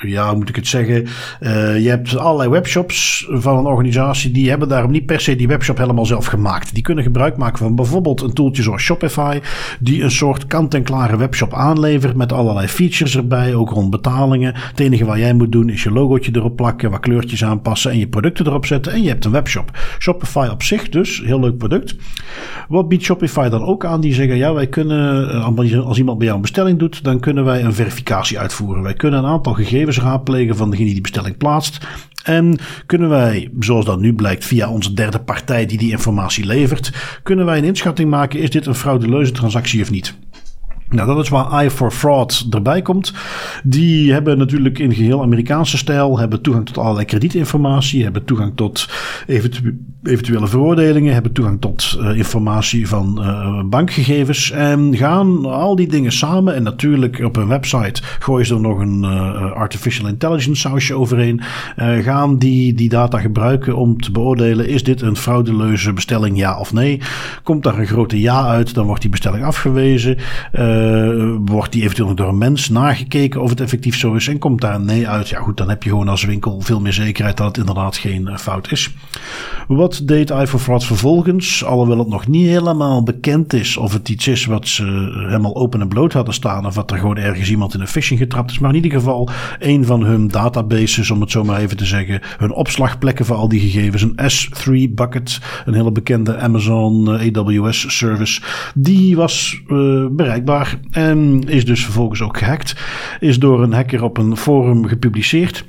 ja, 0.01 0.29
hoe 0.29 0.37
moet 0.37 0.49
ik 0.49 0.57
het 0.57 0.67
zeggen? 0.67 1.07
Uh, 1.41 1.79
je 1.83 1.89
hebt 1.89 2.17
allerlei 2.17 2.51
webshops 2.51 3.27
van 3.31 3.59
een 3.59 3.67
organisatie 3.67 4.31
die 4.31 4.49
hebben 4.49 4.69
daarom 4.69 4.91
niet 4.91 5.07
per 5.07 5.21
se 5.21 5.37
die 5.37 5.49
webshop 5.49 5.79
helemaal 5.79 6.07
zelf 6.07 6.27
gemaakt. 6.27 6.75
Die 6.75 6.83
kunnen 6.83 7.05
gebruik 7.05 7.37
maken 7.37 7.59
van 7.59 7.75
bijvoorbeeld 7.75 8.23
een 8.23 8.33
toeltje 8.33 8.63
zoals 8.63 8.83
Shopify, 8.83 9.41
die 9.81 10.03
een 10.03 10.11
soort 10.11 10.47
kant-en-klare 10.47 11.17
webshop 11.17 11.55
aanlevert 11.55 12.17
met 12.17 12.33
allerlei 12.33 12.69
features 12.69 13.17
erbij, 13.17 13.55
ook 13.55 13.71
rond 13.71 13.91
betalingen. 13.91 14.53
Het 14.55 14.81
enige 14.81 15.05
wat 15.05 15.19
jij 15.19 15.33
moet 15.33 15.53
doen 15.53 15.71
is 15.71 15.83
je 15.83 15.91
logootje 15.91 16.31
erop 16.35 16.57
plakken, 16.57 16.91
wat 16.91 17.01
kleurtjes 17.01 17.45
aanpassen 17.45 17.91
en 17.91 17.99
je 17.99 18.09
producten 18.09 18.47
erop 18.47 18.67
zetten 18.67 18.93
en 18.93 19.03
je 19.03 19.09
hebt 19.09 19.25
een 19.25 19.31
webshop. 19.31 19.71
Shopify 19.99 20.49
op 20.51 20.63
zich 20.63 20.89
dus, 20.89 21.23
heel 21.25 21.41
leuk 21.41 21.59
product. 21.59 21.97
Wat 22.69 22.89
biedt 22.89 23.05
Shopify 23.05 23.49
dan 23.49 23.65
ook 23.65 23.85
aan? 23.85 24.01
Die 24.01 24.15
zeggen, 24.15 24.37
ja, 24.37 24.55
wij 24.55 24.67
kunnen, 24.67 25.31
eh, 25.31 25.87
als 25.87 25.99
iemand 25.99 26.19
bij 26.19 26.27
jou 26.27 26.39
een 26.39 26.43
bestelling 26.43 26.79
doet, 26.79 27.05
dan 27.05 27.21
kunnen 27.21 27.45
wij 27.45 27.65
een 27.65 27.75
verificatie 27.75 28.39
uitvoeren. 28.39 28.83
Wij 28.83 28.95
kunnen 28.95 29.19
een 29.19 29.31
aantal 29.31 29.53
gegevens 29.53 29.88
gegevens 29.89 29.99
raadplegen 29.99 30.57
van 30.57 30.71
degene 30.71 30.87
die 30.87 30.95
die 30.95 31.03
bestelling 31.03 31.37
plaatst. 31.37 31.87
En 32.25 32.59
kunnen 32.87 33.09
wij, 33.09 33.51
zoals 33.61 33.85
dat 33.85 34.01
nu 34.01 34.15
blijkt 34.15 34.45
via 34.45 34.71
onze 34.71 34.95
derde 34.95 35.21
partij 35.21 35.67
die 35.67 35.79
die 35.79 35.91
informatie 35.91 36.47
levert, 36.47 36.93
kunnen 37.23 37.47
wij 37.47 37.59
een 37.59 37.65
inschatting 37.65 38.11
maken, 38.11 38.41
is 38.41 38.51
dit 38.51 38.67
een 38.67 38.75
fraudeleuze 38.75 39.33
transactie 39.33 39.83
of 39.83 39.91
niet? 39.91 40.15
Nou, 40.91 41.07
dat 41.07 41.25
is 41.25 41.29
waar 41.29 41.53
Eye 41.53 41.71
for 41.71 41.91
Fraud 41.91 42.47
erbij 42.51 42.83
komt. 42.83 43.13
Die 43.65 44.13
hebben 44.13 44.39
natuurlijk 44.39 44.79
in 44.79 44.95
geheel 44.95 45.23
Amerikaanse 45.23 45.77
stijl, 45.77 46.19
hebben 46.19 46.43
toegang 46.43 46.67
tot 46.67 46.79
allerlei 46.79 47.07
kredietinformatie, 47.07 48.03
hebben 48.03 48.25
toegang 48.25 48.53
tot 48.57 48.89
eventu 49.27 49.81
eventuele 50.03 50.49
veroordelingen, 50.49 51.13
hebben 51.13 51.33
toegang 51.33 51.61
tot 51.61 51.99
uh, 52.01 52.17
informatie 52.17 52.89
van 52.89 53.19
uh, 53.21 53.63
bankgegevens 53.65 54.51
en 54.51 54.97
gaan 54.97 55.45
al 55.47 55.77
die 55.77 55.89
dingen 55.89 56.13
samen. 56.13 56.55
En 56.55 56.63
natuurlijk 56.63 57.21
op 57.25 57.37
hun 57.37 57.49
website 57.49 58.03
gooien 58.19 58.47
ze 58.47 58.55
er 58.55 58.61
nog 58.61 58.79
een 58.79 59.03
uh, 59.03 59.53
artificial 59.53 60.09
intelligence 60.09 60.61
sausje 60.61 60.95
overheen. 60.95 61.41
gaan 61.77 62.39
die, 62.39 62.75
die 62.75 62.89
data 62.89 63.19
gebruiken 63.19 63.77
om 63.77 64.01
te 64.01 64.13
beoordelen, 64.13 64.69
is 64.69 64.83
dit 64.83 65.03
een 65.03 65.17
fraudeleuze 65.17 65.93
bestelling, 65.93 66.39
ja 66.39 66.59
of 66.59 66.73
nee? 66.73 67.01
Komt 67.43 67.63
daar 67.63 67.79
een 67.79 67.87
grote 67.87 68.21
ja 68.21 68.47
uit, 68.47 68.75
dan 68.75 68.87
wordt 68.87 69.01
die 69.01 69.11
bestelling 69.11 69.45
afgewezen. 69.45 70.17
Wordt 71.45 71.73
die 71.73 71.83
eventueel 71.83 72.15
door 72.15 72.29
een 72.29 72.39
mens 72.39 72.69
nagekeken 72.69 73.43
of 73.43 73.51
het 73.51 73.61
effectief 73.61 73.97
zo 73.97 74.15
is 74.15 74.29
en 74.29 74.39
komt 74.39 74.61
daar 74.61 74.75
een 74.75 74.85
nee 74.85 75.09
uit, 75.09 75.29
ja 75.29 75.41
goed, 75.41 75.57
dan 75.57 75.69
heb 75.69 75.83
je 75.83 75.91
gewoon 75.91 76.09
als 76.09 76.25
winkel 76.25 76.61
veel 76.61 76.81
meer 76.81 76.93
zekerheid 76.93 77.37
dat 77.37 77.47
het 77.47 77.59
inderdaad 77.59 77.97
geen 77.97 78.39
fout 78.39 78.73
is. 78.73 78.95
Wat 79.67 79.88
deed 79.97 80.31
iForFraud 80.31 80.85
vervolgens, 80.85 81.65
alhoewel 81.65 81.99
het 81.99 82.09
nog 82.09 82.27
niet 82.27 82.47
helemaal 82.47 83.03
bekend 83.03 83.53
is 83.53 83.77
of 83.77 83.93
het 83.93 84.09
iets 84.09 84.29
is 84.29 84.45
wat 84.45 84.69
ze 84.69 84.85
helemaal 85.27 85.57
open 85.57 85.81
en 85.81 85.89
bloot 85.89 86.13
hadden 86.13 86.35
staan 86.35 86.67
of 86.67 86.75
wat 86.75 86.91
er 86.91 86.99
gewoon 86.99 87.17
ergens 87.17 87.51
iemand 87.51 87.75
in 87.75 87.81
een 87.81 87.89
phishing 87.89 88.21
getrapt 88.21 88.51
is, 88.51 88.59
maar 88.59 88.71
in 88.71 88.77
ieder 88.77 88.91
geval 88.91 89.29
een 89.59 89.85
van 89.85 90.03
hun 90.03 90.29
databases, 90.29 91.11
om 91.11 91.21
het 91.21 91.31
zo 91.31 91.45
maar 91.45 91.61
even 91.61 91.77
te 91.77 91.85
zeggen, 91.85 92.21
hun 92.37 92.53
opslagplekken 92.53 93.25
voor 93.25 93.37
al 93.37 93.49
die 93.49 93.61
gegevens, 93.61 94.03
een 94.03 94.19
S3 94.31 94.95
bucket, 94.95 95.41
een 95.65 95.75
hele 95.75 95.93
bekende 95.93 96.39
Amazon 96.39 97.21
uh, 97.23 97.37
AWS 97.37 97.97
service, 97.97 98.43
die 98.75 99.17
was 99.17 99.63
bereikbaar 100.11 100.81
en 100.91 101.43
is 101.47 101.65
dus 101.65 101.85
vervolgens 101.85 102.23
ook 102.23 102.39
gehackt. 102.39 102.75
Is 103.21 103.39
door 103.39 103.63
een 103.63 103.73
hacker 103.73 104.03
op 104.03 104.19
een 104.19 104.37
forum 104.37 104.87
gepubliceerd. 104.87 105.65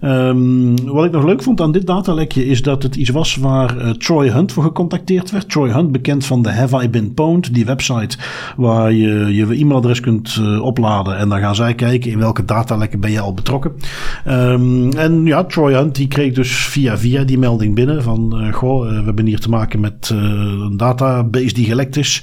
Um, 0.00 0.86
wat 0.86 1.04
ik 1.04 1.12
nog 1.12 1.24
leuk 1.24 1.42
vond 1.42 1.60
aan 1.60 1.72
dit 1.72 1.86
datalekje 1.86 2.46
is 2.46 2.62
dat 2.62 2.82
het 2.82 2.96
iets 2.96 3.10
was 3.10 3.36
waar 3.36 3.76
uh, 3.76 3.90
Troy 3.90 4.30
Hunt 4.30 4.52
voor 4.52 4.62
gecontacteerd 4.62 5.30
werd. 5.30 5.50
Troy 5.50 5.70
Hunt, 5.70 5.92
bekend 5.92 6.26
van 6.26 6.42
de 6.42 6.50
Have 6.50 6.82
I 6.82 6.88
Been 6.88 7.14
Pwned, 7.14 7.54
die 7.54 7.64
website 7.64 8.18
waar 8.56 8.92
je 8.92 9.34
je 9.34 9.46
e-mailadres 9.46 10.00
kunt 10.00 10.38
uh, 10.40 10.62
opladen 10.62 11.16
en 11.16 11.28
dan 11.28 11.38
gaan 11.38 11.54
zij 11.54 11.74
kijken 11.74 12.10
in 12.10 12.18
welke 12.18 12.44
datalekken 12.44 13.00
ben 13.00 13.10
je 13.10 13.20
al 13.20 13.34
betrokken. 13.34 13.72
Um, 14.28 14.92
en 14.92 15.24
ja, 15.24 15.44
Troy 15.44 15.72
Hunt 15.72 15.94
die 15.94 16.08
kreeg 16.08 16.34
dus 16.34 16.56
via 16.56 16.98
via 16.98 17.24
die 17.24 17.38
melding 17.38 17.74
binnen 17.74 18.02
van 18.02 18.42
uh, 18.42 18.52
goh, 18.52 18.88
we 18.88 19.02
hebben 19.04 19.26
hier 19.26 19.40
te 19.40 19.48
maken 19.48 19.80
met 19.80 20.10
een 20.12 20.76
database 20.76 21.54
die 21.54 21.66
gelekt 21.66 21.96
is. 21.96 22.22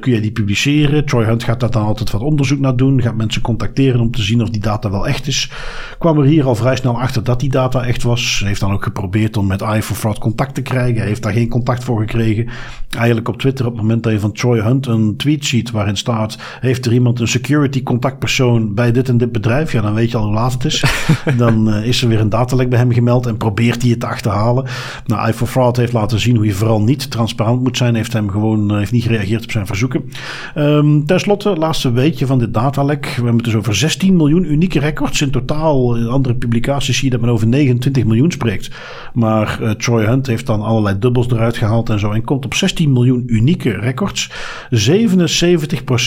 kun 0.00 0.12
jij 0.12 0.20
die 0.20 0.32
publiceren? 0.32 1.04
Troy 1.04 1.24
Hunt 1.24 1.44
gaat 1.44 1.60
daar 1.60 1.70
dan 1.70 1.84
altijd 1.84 2.10
wat 2.10 2.20
onderzoek 2.20 2.58
naar 2.58 2.76
doen, 2.76 3.02
gaat 3.02 3.16
mensen 3.16 3.42
contacteren 3.42 4.00
om 4.00 4.10
te 4.10 4.22
zien 4.22 4.42
of 4.42 4.50
die 4.50 4.60
data 4.60 4.90
wel 4.90 5.06
echt 5.06 5.26
is. 5.26 5.50
Kwam 5.98 6.18
er 6.18 6.26
hier 6.28 6.46
al 6.46 6.54
vrij 6.54 6.76
snel 6.76 7.00
achter 7.00 7.24
dat 7.24 7.40
die 7.40 7.50
data 7.50 7.84
echt 7.84 8.02
was. 8.02 8.42
Heeft 8.44 8.60
dan 8.60 8.72
ook 8.72 8.82
geprobeerd 8.82 9.36
om 9.36 9.46
met 9.46 9.60
iForFraud 9.60 10.18
contact 10.18 10.54
te 10.54 10.62
krijgen. 10.62 11.02
Heeft 11.02 11.22
daar 11.22 11.32
geen 11.32 11.48
contact 11.48 11.84
voor 11.84 12.00
gekregen. 12.00 12.48
Eigenlijk 12.96 13.28
op 13.28 13.38
Twitter 13.38 13.66
op 13.66 13.72
het 13.72 13.80
moment 13.80 14.02
dat 14.02 14.12
je 14.12 14.20
van 14.20 14.32
Troy 14.32 14.60
Hunt 14.60 14.86
een 14.86 15.16
tweet 15.16 15.44
ziet 15.44 15.70
waarin 15.70 15.96
staat... 15.96 16.38
heeft 16.60 16.86
er 16.86 16.92
iemand 16.92 17.20
een 17.20 17.28
security 17.28 17.82
contactpersoon 17.82 18.74
bij 18.74 18.92
dit 18.92 19.08
en 19.08 19.18
dit 19.18 19.32
bedrijf? 19.32 19.72
Ja, 19.72 19.80
dan 19.80 19.94
weet 19.94 20.10
je 20.10 20.16
al 20.16 20.24
hoe 20.24 20.34
laat 20.34 20.52
het 20.52 20.64
is. 20.64 20.84
dan 21.36 21.68
uh, 21.68 21.86
is 21.86 22.02
er 22.02 22.08
weer 22.08 22.20
een 22.20 22.28
datalek 22.28 22.68
bij 22.68 22.78
hem 22.78 22.92
gemeld 22.92 23.26
en 23.26 23.36
probeert 23.36 23.82
hij 23.82 23.90
het 23.90 24.00
te 24.00 24.06
achterhalen. 24.06 24.64
Nou, 25.06 25.28
iForFraud 25.28 25.76
heeft 25.76 25.92
laten 25.92 26.20
zien 26.20 26.36
hoe 26.36 26.46
je 26.46 26.52
vooral 26.52 26.82
niet 26.82 27.10
transparant 27.10 27.62
moet 27.62 27.76
zijn. 27.76 27.94
Heeft 27.94 28.12
hem 28.12 28.30
gewoon 28.30 28.72
uh, 28.72 28.78
heeft 28.78 28.92
niet 28.92 29.02
gereageerd 29.02 29.44
op 29.44 29.50
zijn 29.50 29.66
verzoeken. 29.66 30.10
Um, 30.56 31.06
ten 31.06 31.20
slotte, 31.20 31.56
laatste 31.56 31.92
weetje 31.92 32.26
van 32.26 32.38
dit 32.38 32.54
datalek. 32.54 33.04
We 33.04 33.12
hebben 33.12 33.34
het 33.34 33.44
dus 33.44 33.54
over 33.54 33.74
16 33.74 34.16
miljoen 34.16 34.52
unieke 34.52 34.78
records 34.78 35.20
in 35.20 35.30
totaal. 35.30 35.96
Andere 36.18 36.36
publicaties 36.36 36.96
zie 36.96 37.04
je 37.04 37.10
dat 37.10 37.20
men 37.20 37.30
over 37.30 37.46
29 37.46 38.04
miljoen 38.04 38.30
spreekt. 38.30 38.70
Maar 39.12 39.58
uh, 39.62 39.70
Troy 39.70 40.04
Hunt 40.04 40.26
heeft 40.26 40.46
dan 40.46 40.62
allerlei 40.62 40.98
dubbels 40.98 41.30
eruit 41.30 41.56
gehaald 41.56 41.90
en 41.90 41.98
zo. 41.98 42.10
En 42.10 42.24
komt 42.24 42.44
op 42.44 42.54
16 42.54 42.92
miljoen 42.92 43.22
unieke 43.26 43.70
records. 43.70 44.30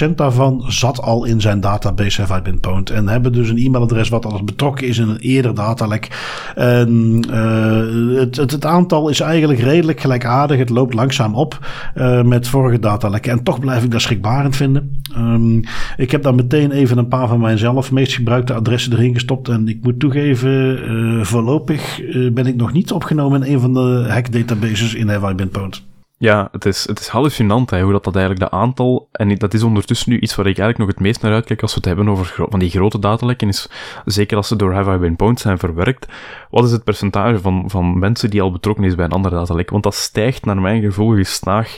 77% 0.08 0.16
daarvan 0.16 0.64
zat 0.68 1.02
al 1.02 1.26
in 1.26 1.42
zijn 1.42 1.60
database 1.60 2.22
Have 2.22 2.38
I 2.38 2.42
Been. 2.42 2.86
En 2.94 3.08
hebben 3.08 3.34
dus 3.34 3.50
een 3.50 3.58
e-mailadres 3.58 4.10
wat 4.10 4.26
al 4.26 4.44
betrokken 4.44 4.88
is 4.88 4.98
in 4.98 5.10
een 5.10 5.20
eerder 5.20 5.56
datalek. 5.56 6.08
En 6.56 7.24
uh, 7.30 8.20
het, 8.20 8.36
het, 8.36 8.52
het, 8.52 8.66
aantal 8.66 9.10
is 9.10 9.20
eigenlijk 9.20 9.60
redelijk 9.60 10.00
gelijkaardig. 10.00 10.58
Het 10.58 10.70
loopt 10.70 10.94
langzaam 10.94 11.36
op 11.36 11.68
uh, 11.96 12.22
met 12.22 12.48
vorige 12.48 12.80
datalekken. 12.80 13.32
En 13.32 13.44
toch 13.44 13.60
blijf 13.60 13.84
ik 13.84 13.92
dat 13.92 14.02
schrikbarend 14.02 14.56
vinden. 14.56 15.01
Um, 15.18 15.64
ik 15.98 16.12
heb 16.12 16.24
dan 16.24 16.36
meteen 16.36 16.72
even 16.72 16.98
een 16.98 17.08
paar 17.08 17.28
van 17.28 17.40
mijn 17.40 17.58
zelf 17.58 17.92
meest 17.92 18.14
gebruikte 18.14 18.54
adressen 18.54 18.94
erin 18.94 19.14
gestopt. 19.14 19.48
En 19.48 19.68
ik 19.68 19.78
moet 19.82 20.00
toegeven, 20.00 20.92
uh, 20.92 21.24
voorlopig 21.24 22.02
uh, 22.02 22.32
ben 22.32 22.46
ik 22.46 22.56
nog 22.56 22.74
niet 22.74 22.92
opgenomen 22.92 23.44
in 23.44 23.54
een 23.54 23.60
van 23.60 23.74
de 23.74 24.06
hack 24.10 24.32
databases 24.32 24.94
in 24.94 25.10
Have 25.10 25.30
I 25.30 25.34
Been 25.34 25.50
Pwned. 25.50 25.82
Ja, 26.18 26.48
het 26.52 26.66
is, 26.66 26.88
het 26.88 27.00
is 27.00 27.08
hallucinant 27.08 27.70
hè, 27.70 27.82
hoe 27.82 27.92
dat, 27.92 28.04
dat 28.04 28.16
eigenlijk 28.16 28.50
de 28.50 28.58
aantal, 28.58 29.10
en 29.12 29.36
dat 29.36 29.54
is 29.54 29.64
ondertussen 29.64 30.12
nu 30.12 30.20
iets 30.20 30.36
waar 30.36 30.48
ik 30.48 30.58
eigenlijk 30.58 30.78
nog 30.78 30.88
het 30.88 31.00
meest 31.00 31.22
naar 31.22 31.34
uitkijk 31.34 31.62
als 31.62 31.72
we 31.72 31.78
het 31.78 31.86
hebben 31.86 32.10
over 32.10 32.46
van 32.50 32.60
die 32.60 32.70
grote 32.70 33.00
datalekken, 33.00 33.48
is 33.48 33.70
zeker 34.06 34.38
als 34.38 34.48
ze 34.48 34.56
door 34.56 34.74
Have 34.74 34.94
I 34.94 34.98
Been 34.98 35.16
Pwned 35.16 35.40
zijn 35.40 35.58
verwerkt, 35.58 36.08
wat 36.50 36.64
is 36.64 36.72
het 36.72 36.84
percentage 36.84 37.40
van, 37.40 37.64
van 37.68 38.00
mensen 38.00 38.30
die 38.30 38.42
al 38.42 38.52
betrokken 38.52 38.84
is 38.84 38.96
bij 38.96 39.06
een 39.06 39.12
ander 39.12 39.32
datalek? 39.32 39.70
Want 39.70 39.84
dat 39.84 39.96
stijgt 39.96 40.46
naar 40.46 40.62
mijn 40.62 40.82
gevoel 40.82 41.16
gestaag 41.16 41.78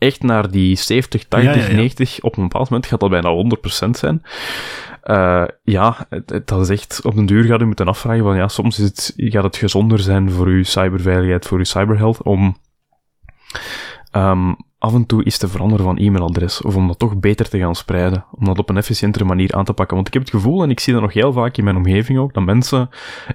echt 0.00 0.22
naar 0.22 0.50
die 0.50 0.76
70, 0.76 1.24
80, 1.24 1.54
ja, 1.54 1.60
ja, 1.60 1.68
ja. 1.68 1.76
90. 1.76 2.20
Op 2.20 2.36
een 2.36 2.42
bepaald 2.42 2.70
moment 2.70 2.88
gaat 2.88 3.00
dat 3.00 3.10
bijna 3.10 3.56
100% 3.86 3.90
zijn. 3.90 4.22
Uh, 5.04 5.44
ja, 5.64 6.06
het, 6.08 6.46
dat 6.46 6.60
is 6.60 6.68
echt, 6.68 7.00
op 7.04 7.14
den 7.14 7.26
duur 7.26 7.44
gaat 7.44 7.60
u 7.60 7.64
moeten 7.64 7.86
afvragen 7.86 8.22
van, 8.22 8.36
ja, 8.36 8.48
soms 8.48 8.78
is 8.78 8.84
het, 8.84 9.12
gaat 9.16 9.44
het 9.44 9.56
gezonder 9.56 9.98
zijn 9.98 10.30
voor 10.30 10.46
uw 10.46 10.62
cyberveiligheid, 10.62 11.46
voor 11.46 11.58
uw 11.58 11.64
cyberhealth, 11.64 12.22
om 12.22 12.56
um, 14.12 14.56
af 14.78 14.94
en 14.94 15.06
toe 15.06 15.24
is 15.24 15.38
te 15.38 15.48
veranderen 15.48 15.84
van 15.84 15.96
e-mailadres, 15.96 16.62
of 16.62 16.76
om 16.76 16.86
dat 16.86 16.98
toch 16.98 17.18
beter 17.18 17.48
te 17.48 17.58
gaan 17.58 17.74
spreiden, 17.74 18.24
om 18.30 18.44
dat 18.44 18.58
op 18.58 18.68
een 18.68 18.76
efficiëntere 18.76 19.24
manier 19.24 19.54
aan 19.54 19.64
te 19.64 19.72
pakken. 19.72 19.94
Want 19.94 20.08
ik 20.08 20.14
heb 20.14 20.22
het 20.22 20.30
gevoel, 20.30 20.62
en 20.62 20.70
ik 20.70 20.80
zie 20.80 20.92
dat 20.92 21.02
nog 21.02 21.12
heel 21.12 21.32
vaak 21.32 21.56
in 21.56 21.64
mijn 21.64 21.76
omgeving 21.76 22.18
ook, 22.18 22.34
dat 22.34 22.44
mensen 22.44 22.88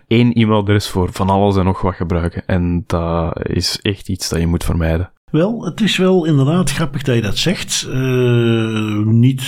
één 0.07 0.33
e-mailadres 0.33 0.89
voor 0.89 1.11
van 1.11 1.29
alles 1.29 1.55
en 1.55 1.65
nog 1.65 1.81
wat 1.81 1.95
gebruiken. 1.95 2.45
En 2.45 2.83
dat 2.87 3.47
is 3.47 3.79
echt 3.81 4.09
iets 4.09 4.29
dat 4.29 4.39
je 4.39 4.47
moet 4.47 4.63
vermijden. 4.63 5.11
Wel, 5.35 5.65
het 5.65 5.81
is 5.81 5.97
wel 5.97 6.25
inderdaad 6.25 6.71
grappig 6.71 7.01
dat 7.01 7.15
je 7.15 7.21
dat 7.21 7.37
zegt. 7.37 7.87
Uh, 7.89 9.05
niet 9.05 9.43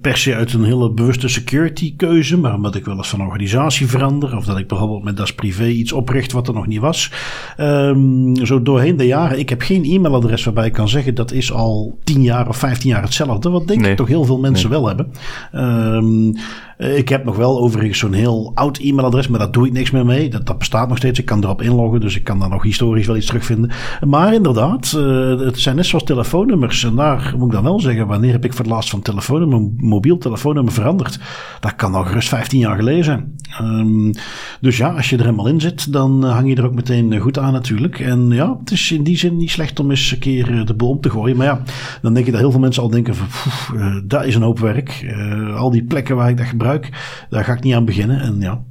per 0.00 0.16
se 0.16 0.34
uit 0.34 0.52
een 0.52 0.64
hele 0.64 0.90
bewuste 0.90 1.28
security 1.28 1.96
keuze, 1.96 2.38
maar 2.38 2.54
omdat 2.54 2.74
ik 2.74 2.84
wel 2.84 2.96
eens 2.96 3.08
van 3.08 3.22
organisatie 3.22 3.86
verander. 3.86 4.36
Of 4.36 4.44
dat 4.44 4.58
ik 4.58 4.66
bijvoorbeeld 4.66 5.04
met 5.04 5.16
Das 5.16 5.34
Privé 5.34 5.66
iets 5.66 5.92
opricht 5.92 6.32
wat 6.32 6.48
er 6.48 6.54
nog 6.54 6.66
niet 6.66 6.80
was. 6.80 7.12
Um, 7.60 8.36
zo 8.46 8.62
doorheen 8.62 8.96
de 8.96 9.06
jaren. 9.06 9.38
Ik 9.38 9.48
heb 9.48 9.62
geen 9.62 9.84
e-mailadres 9.84 10.44
waarbij 10.44 10.66
ik 10.66 10.72
kan 10.72 10.88
zeggen 10.88 11.14
dat 11.14 11.32
is 11.32 11.52
al 11.52 11.98
10 12.04 12.22
jaar 12.22 12.48
of 12.48 12.56
15 12.56 12.90
jaar 12.90 13.02
hetzelfde. 13.02 13.50
Wat 13.50 13.66
denk 13.66 13.86
ik 13.86 13.96
toch 13.96 14.08
heel 14.08 14.24
veel 14.24 14.38
mensen 14.38 14.70
wel 14.70 14.86
hebben. 14.86 15.12
Um, 15.54 16.34
eh, 16.82 16.96
ik 16.96 17.08
heb 17.08 17.24
nog 17.24 17.36
wel 17.36 17.58
overigens 17.58 17.98
zo'n 17.98 18.12
heel 18.12 18.52
oud 18.54 18.78
e-mailadres, 18.78 19.28
maar 19.28 19.38
daar 19.38 19.50
doe 19.50 19.66
ik 19.66 19.72
niks 19.72 19.90
meer 19.90 20.06
mee. 20.06 20.30
Dat, 20.30 20.46
dat 20.46 20.58
bestaat 20.58 20.88
nog 20.88 20.96
steeds. 20.96 21.18
Ik 21.18 21.24
kan 21.24 21.44
erop 21.44 21.62
inloggen, 21.62 22.00
dus 22.00 22.16
ik 22.16 22.24
kan 22.24 22.38
daar 22.38 22.48
nog 22.48 22.62
historisch 22.62 23.06
wel 23.06 23.16
iets 23.16 23.26
terugvinden. 23.26 23.70
Maar 24.06 24.34
inderdaad, 24.34 24.94
uh, 24.96 25.02
het 25.38 25.60
zijn 25.60 25.76
net 25.76 25.86
zoals 25.86 26.04
telefoonnummers. 26.04 26.84
En 26.84 26.94
daar 26.94 27.34
moet 27.36 27.46
ik 27.46 27.52
dan 27.52 27.62
wel 27.62 27.80
zeggen, 27.80 28.06
wanneer 28.06 28.32
heb 28.32 28.44
ik 28.44 28.52
voor 28.52 28.64
het 28.64 28.74
laatst 28.74 28.90
van 28.90 29.02
telefoonnummer, 29.02 29.70
mobiel 29.76 30.18
telefoonnummer 30.18 30.72
veranderd? 30.72 31.18
Dat 31.60 31.76
kan 31.76 31.94
al 31.94 32.04
gerust 32.04 32.28
15 32.28 32.58
jaar 32.58 32.76
geleden 32.76 33.04
zijn. 33.04 33.36
Um, 33.60 34.12
dus 34.60 34.76
ja, 34.76 34.88
als 34.88 35.10
je 35.10 35.16
er 35.16 35.24
helemaal 35.24 35.48
in 35.48 35.60
zit, 35.60 35.92
dan 35.92 36.24
hang 36.24 36.48
je 36.48 36.54
er 36.54 36.64
ook 36.64 36.74
meteen 36.74 37.18
goed 37.18 37.38
aan 37.38 37.52
natuurlijk. 37.52 38.00
En 38.00 38.30
ja, 38.30 38.56
het 38.60 38.70
is 38.70 38.92
in 38.92 39.02
die 39.02 39.16
zin 39.16 39.36
niet 39.36 39.50
slecht 39.50 39.80
om 39.80 39.90
eens 39.90 40.10
een 40.12 40.18
keer 40.18 40.64
de 40.64 40.74
boel 40.74 40.90
om 40.90 41.00
te 41.00 41.10
gooien. 41.10 41.36
Maar 41.36 41.46
ja, 41.46 41.62
dan 42.02 42.14
denk 42.14 42.26
je 42.26 42.32
dat 42.32 42.40
heel 42.40 42.50
veel 42.50 42.60
mensen 42.60 42.82
al 42.82 42.90
denken 42.90 43.14
van, 43.14 43.26
pff, 43.26 43.72
uh, 43.74 43.96
dat 44.04 44.24
is 44.24 44.34
een 44.34 44.42
hoop 44.42 44.58
werk. 44.58 45.02
Uh, 45.04 45.56
al 45.56 45.70
die 45.70 45.84
plekken 45.84 46.16
waar 46.16 46.28
ik 46.28 46.36
dat 46.36 46.46
gebruik 46.46 46.90
daar 47.28 47.44
ga 47.44 47.52
ik 47.52 47.62
niet 47.62 47.74
aan 47.74 47.84
beginnen. 47.84 48.20
En 48.20 48.40
ja, 48.40 48.62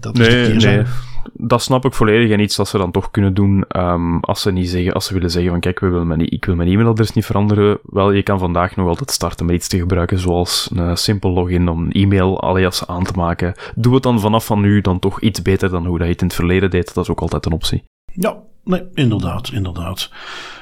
dat 0.00 0.18
is 0.18 0.28
nee, 0.28 0.58
de 0.58 0.66
nee. 0.66 0.84
Dat 1.32 1.62
snap 1.62 1.84
ik 1.84 1.92
volledig 1.92 2.30
en 2.30 2.40
iets 2.40 2.56
dat 2.56 2.68
ze 2.68 2.78
dan 2.78 2.90
toch 2.90 3.10
kunnen 3.10 3.34
doen 3.34 3.64
um, 3.76 4.20
als 4.20 4.42
ze 4.42 4.52
niet 4.52 4.68
zeggen, 4.68 4.92
als 4.92 5.06
ze 5.06 5.14
willen 5.14 5.30
zeggen 5.30 5.50
van 5.50 5.60
kijk, 5.60 5.80
we 5.80 5.88
willen 5.88 6.06
mijn, 6.06 6.32
ik 6.32 6.44
wil 6.44 6.54
mijn 6.54 6.68
e-mailadres 6.68 7.12
niet 7.12 7.26
veranderen. 7.26 7.78
Wel, 7.82 8.10
je 8.12 8.22
kan 8.22 8.38
vandaag 8.38 8.76
nog 8.76 8.88
altijd 8.88 9.10
starten 9.10 9.46
met 9.46 9.54
iets 9.54 9.68
te 9.68 9.78
gebruiken 9.78 10.18
zoals 10.18 10.70
een 10.74 10.96
simpel 10.96 11.30
login 11.30 11.68
om 11.68 11.82
een 11.82 11.92
e-mail 11.92 12.42
alias 12.42 12.86
aan 12.86 13.04
te 13.04 13.12
maken. 13.16 13.54
Doe 13.74 13.94
het 13.94 14.02
dan 14.02 14.20
vanaf 14.20 14.46
van 14.46 14.60
nu 14.60 14.80
dan 14.80 14.98
toch 14.98 15.20
iets 15.20 15.42
beter 15.42 15.70
dan 15.70 15.86
hoe 15.86 15.98
dat 15.98 16.06
je 16.06 16.12
het 16.12 16.20
in 16.20 16.26
het 16.26 16.36
verleden 16.36 16.70
deed. 16.70 16.94
Dat 16.94 17.04
is 17.04 17.10
ook 17.10 17.20
altijd 17.20 17.46
een 17.46 17.52
optie. 17.52 17.84
Ja, 18.12 18.36
nee, 18.64 18.82
inderdaad, 18.94 19.50
inderdaad. 19.52 20.10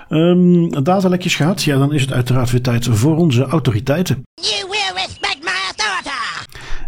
Um, 0.08 0.84
datalekjes 0.84 1.34
gaat, 1.34 1.62
ja, 1.62 1.78
dan 1.78 1.92
is 1.92 2.00
het 2.00 2.12
uiteraard 2.12 2.50
weer 2.50 2.62
tijd 2.62 2.88
voor 2.90 3.16
onze 3.16 3.44
autoriteiten. 3.44 4.22
You 4.34 4.68
will 4.70 4.86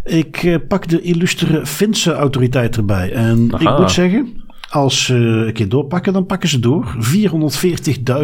ik 0.09 0.43
uh, 0.43 0.55
pak 0.67 0.87
de 0.87 1.01
illustere 1.01 1.65
Finse 1.65 2.13
autoriteit 2.13 2.77
erbij. 2.77 3.11
En 3.11 3.51
ik 3.59 3.77
moet 3.77 3.91
zeggen, 3.91 4.43
als 4.69 5.05
ze 5.05 5.15
een 5.15 5.53
keer 5.53 5.69
doorpakken, 5.69 6.13
dan 6.13 6.25
pakken 6.25 6.49
ze 6.49 6.59
door. 6.59 6.95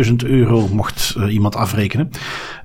440.000 0.07 0.15
euro 0.25 0.67
mocht 0.71 1.15
uh, 1.17 1.33
iemand 1.33 1.55
afrekenen. 1.55 2.09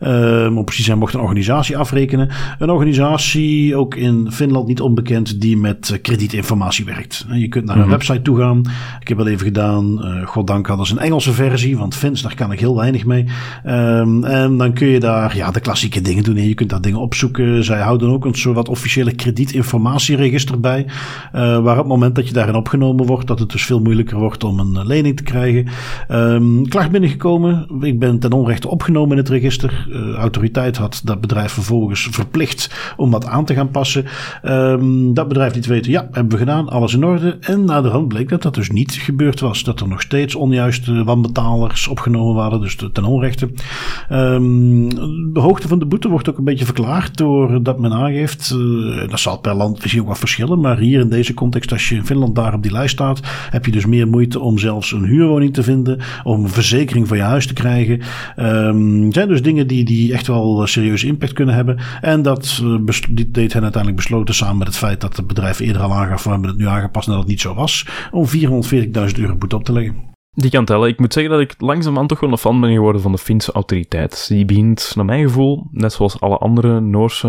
Uh, 0.03 0.57
om 0.57 0.65
precies 0.65 0.85
zijn, 0.85 0.99
mocht 0.99 1.15
een 1.15 1.21
organisatie 1.21 1.77
afrekenen. 1.77 2.29
Een 2.59 2.71
organisatie, 2.71 3.77
ook 3.77 3.95
in 3.95 4.29
Finland 4.33 4.67
niet 4.67 4.81
onbekend, 4.81 5.41
die 5.41 5.57
met 5.57 5.99
kredietinformatie 6.03 6.85
werkt. 6.85 7.27
Je 7.33 7.49
kunt 7.49 7.65
naar 7.65 7.77
een 7.77 7.83
mhm. 7.83 7.91
website 7.91 8.23
toe 8.23 8.39
gaan. 8.39 8.63
Ik 9.01 9.09
heb 9.09 9.17
wel 9.17 9.27
even 9.27 9.47
gedaan. 9.47 10.07
Uh, 10.07 10.27
goddank 10.27 10.67
hadden 10.67 10.87
ze 10.87 10.93
een 10.93 10.99
Engelse 10.99 11.33
versie, 11.33 11.79
want 11.79 11.97
Fins, 11.97 12.23
daar 12.23 12.35
kan 12.35 12.53
ik 12.53 12.61
heel 12.61 12.77
weinig 12.77 13.05
mee. 13.05 13.25
Um, 13.67 14.25
en 14.25 14.57
dan 14.57 14.73
kun 14.73 14.87
je 14.87 15.01
daar 15.01 15.37
ja, 15.37 15.51
de 15.51 15.61
klassieke 15.61 16.01
dingen 16.01 16.25
doen. 16.25 16.37
Je 16.37 16.55
kunt 16.55 16.71
daar 16.71 16.81
dingen 16.81 17.01
opzoeken. 17.01 17.65
Zij 17.65 17.81
houden 17.81 18.11
ook 18.11 18.25
een 18.25 18.35
soort 18.35 18.69
officiële 18.69 19.15
kredietinformatieregister 19.15 20.61
bij. 20.61 20.87
waar 21.33 21.59
op 21.59 21.77
het 21.77 21.87
moment 21.87 22.15
dat 22.15 22.27
je 22.27 22.33
daarin 22.33 22.55
opgenomen 22.55 23.07
wordt, 23.07 23.27
dat 23.27 23.39
het 23.39 23.51
dus 23.51 23.69
veel 23.71 23.81
moeilijker 23.81 24.19
wordt 24.19 24.45
om 24.45 24.59
een 24.59 24.87
lening 24.87 25.17
te 25.17 25.23
krijgen. 25.23 25.67
Um, 26.11 26.69
klacht 26.69 26.91
binnengekomen. 26.91 27.67
Ik 27.81 27.99
ben 27.99 28.19
ten 28.19 28.33
onrechte 28.33 28.69
opgenomen 28.69 29.11
in 29.11 29.17
het 29.17 29.29
register. 29.29 29.87
Uh, 29.91 30.15
autoriteit 30.15 30.77
had 30.77 31.01
dat 31.05 31.21
bedrijf 31.21 31.53
vervolgens 31.53 32.09
verplicht 32.11 32.95
om 32.97 33.11
wat 33.11 33.27
aan 33.27 33.45
te 33.45 33.55
gaan 33.55 33.71
passen. 33.71 34.05
Um, 34.45 35.15
dat 35.15 35.29
bedrijf 35.29 35.55
liet 35.55 35.67
weten, 35.67 35.91
ja, 35.91 36.09
hebben 36.11 36.33
we 36.33 36.39
gedaan, 36.39 36.69
alles 36.69 36.95
in 36.95 37.05
orde. 37.05 37.37
En 37.41 37.65
na 37.65 37.81
de 37.81 37.89
hand 37.89 38.09
bleek 38.09 38.29
dat 38.29 38.43
dat 38.43 38.55
dus 38.55 38.71
niet 38.71 38.93
gebeurd 38.93 39.41
was. 39.41 39.65
Dat 39.65 39.81
er 39.81 39.89
nog 39.89 40.01
steeds 40.01 40.35
onjuiste 40.35 41.05
wanbetalers 41.05 41.89
opgenomen 41.89 42.35
waren, 42.35 42.61
dus 42.61 42.77
ten 42.93 43.05
onrechte. 43.05 43.51
Um, 44.13 44.89
de 45.33 45.41
hoogte 45.41 45.69
van 45.69 45.79
de 45.79 45.87
boete 45.87 46.09
wordt 46.09 46.29
ook 46.29 46.39
een 46.39 46.45
beetje 46.45 46.65
verklaard 46.65 47.17
doordat 47.17 47.79
men 47.81 47.93
aangeeft, 47.93 48.55
uh, 48.57 49.09
dat 49.09 49.21
zal 49.21 49.39
per 49.39 49.55
land 49.55 49.81
misschien 49.81 50.01
ook 50.01 50.09
wat 50.09 50.19
verschillen, 50.19 50.61
maar 50.61 50.79
hier 50.79 51.01
in 51.01 51.09
deze 51.09 51.35
context, 51.35 51.73
als 51.73 51.89
je 51.89 51.95
in 51.95 52.07
Finland 52.07 52.35
daar 52.35 52.55
op 52.55 52.63
die 52.63 52.73
lijst 52.73 52.95
staat, 52.95 53.21
heb 53.61 53.73
je 53.75 53.81
dus 53.81 53.91
meer 53.91 54.09
moeite 54.09 54.41
om 54.41 54.59
zelfs 54.59 54.93
een 54.93 55.05
huurwoning 55.05 55.55
te 55.55 55.63
vinden, 55.63 55.99
om 56.25 56.45
een 56.45 56.51
verzekering 56.51 57.09
van 57.09 57.17
je 57.17 57.23
huis 57.23 57.47
te 57.47 57.53
krijgen. 57.53 58.01
Um, 58.37 59.13
zijn 59.13 59.29
dus 59.29 59.43
dingen 59.43 59.67
die, 59.67 59.85
die 59.85 60.13
echt 60.13 60.27
wel 60.27 60.67
serieuze 60.67 61.07
impact 61.07 61.33
kunnen 61.33 61.55
hebben. 61.55 61.79
En 62.01 62.23
dat 62.23 62.61
uh, 62.63 62.79
deed 63.11 63.53
hen 63.53 63.63
uiteindelijk 63.63 63.97
besloten 63.97 64.35
samen 64.35 64.59
met 64.59 64.67
het 64.67 64.77
feit 64.77 65.01
dat 65.01 65.17
het 65.17 65.27
bedrijf 65.27 65.59
eerder 65.59 65.83
al 65.83 65.93
aangaf, 65.93 66.25
we 66.25 66.31
hebben 66.31 66.49
het 66.49 66.59
nu 66.59 66.67
aangepast 66.67 67.07
en 67.07 67.13
dat 67.13 67.23
het 67.23 67.31
niet 67.31 67.41
zo 67.41 67.55
was, 67.55 67.87
om 68.11 68.27
440.000 68.27 68.33
euro 69.15 69.37
boete 69.37 69.57
op 69.57 69.65
te 69.65 69.73
leggen. 69.73 70.09
Die 70.33 70.51
kan 70.51 70.65
tellen. 70.65 70.89
Ik 70.89 70.99
moet 70.99 71.13
zeggen 71.13 71.33
dat 71.33 71.41
ik 71.41 71.55
langzaamaan 71.59 72.07
toch 72.07 72.21
wel 72.21 72.31
een 72.31 72.39
fan 72.39 72.61
ben 72.61 72.73
geworden 72.73 73.01
van 73.01 73.13
de 73.13 73.19
Finse 73.19 73.53
autoriteit. 73.53 74.29
Die 74.29 74.45
begint, 74.45 74.93
naar 74.95 75.05
mijn 75.05 75.23
gevoel, 75.23 75.67
net 75.71 75.93
zoals 75.93 76.21
alle 76.21 76.39
andere 76.39 76.81
Noorse 76.81 77.29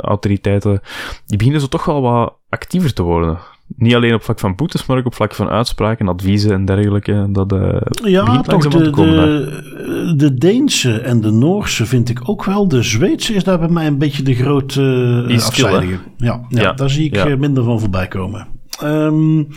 autoriteiten, 0.00 0.80
die 1.26 1.36
beginnen 1.36 1.60
zo 1.60 1.66
toch 1.66 1.84
wel 1.84 2.00
wat 2.00 2.34
actiever 2.48 2.94
te 2.94 3.02
worden. 3.02 3.38
Niet 3.76 3.94
alleen 3.94 4.14
op 4.14 4.22
vlak 4.22 4.38
van 4.38 4.54
boetes, 4.54 4.86
maar 4.86 4.98
ook 4.98 5.06
op 5.06 5.14
vlak 5.14 5.34
van 5.34 5.48
uitspraken, 5.48 6.08
adviezen 6.08 6.52
en 6.52 6.64
dergelijke. 6.64 7.26
Dat 7.30 7.52
uh, 7.52 7.80
ja, 8.04 8.40
toch 8.40 8.68
de, 8.68 8.90
de, 8.90 10.14
de, 10.16 10.34
Deense 10.34 11.00
en 11.00 11.20
de 11.20 11.30
Noorse 11.30 11.86
vind 11.86 12.08
ik 12.08 12.28
ook 12.28 12.44
wel. 12.44 12.68
De 12.68 12.82
Zweedse 12.82 13.34
is 13.34 13.44
daar 13.44 13.58
bij 13.58 13.68
mij 13.68 13.86
een 13.86 13.98
beetje 13.98 14.22
de 14.22 14.34
grote 14.34 14.82
uh, 15.28 15.36
afzijdige. 15.36 15.98
Ja, 16.16 16.40
ja, 16.48 16.60
ja, 16.60 16.72
daar 16.72 16.90
zie 16.90 17.04
ik 17.04 17.14
ja. 17.14 17.36
minder 17.36 17.64
van 17.64 17.80
voorbij 17.80 18.08
komen. 18.08 18.46
Um, 18.84 19.48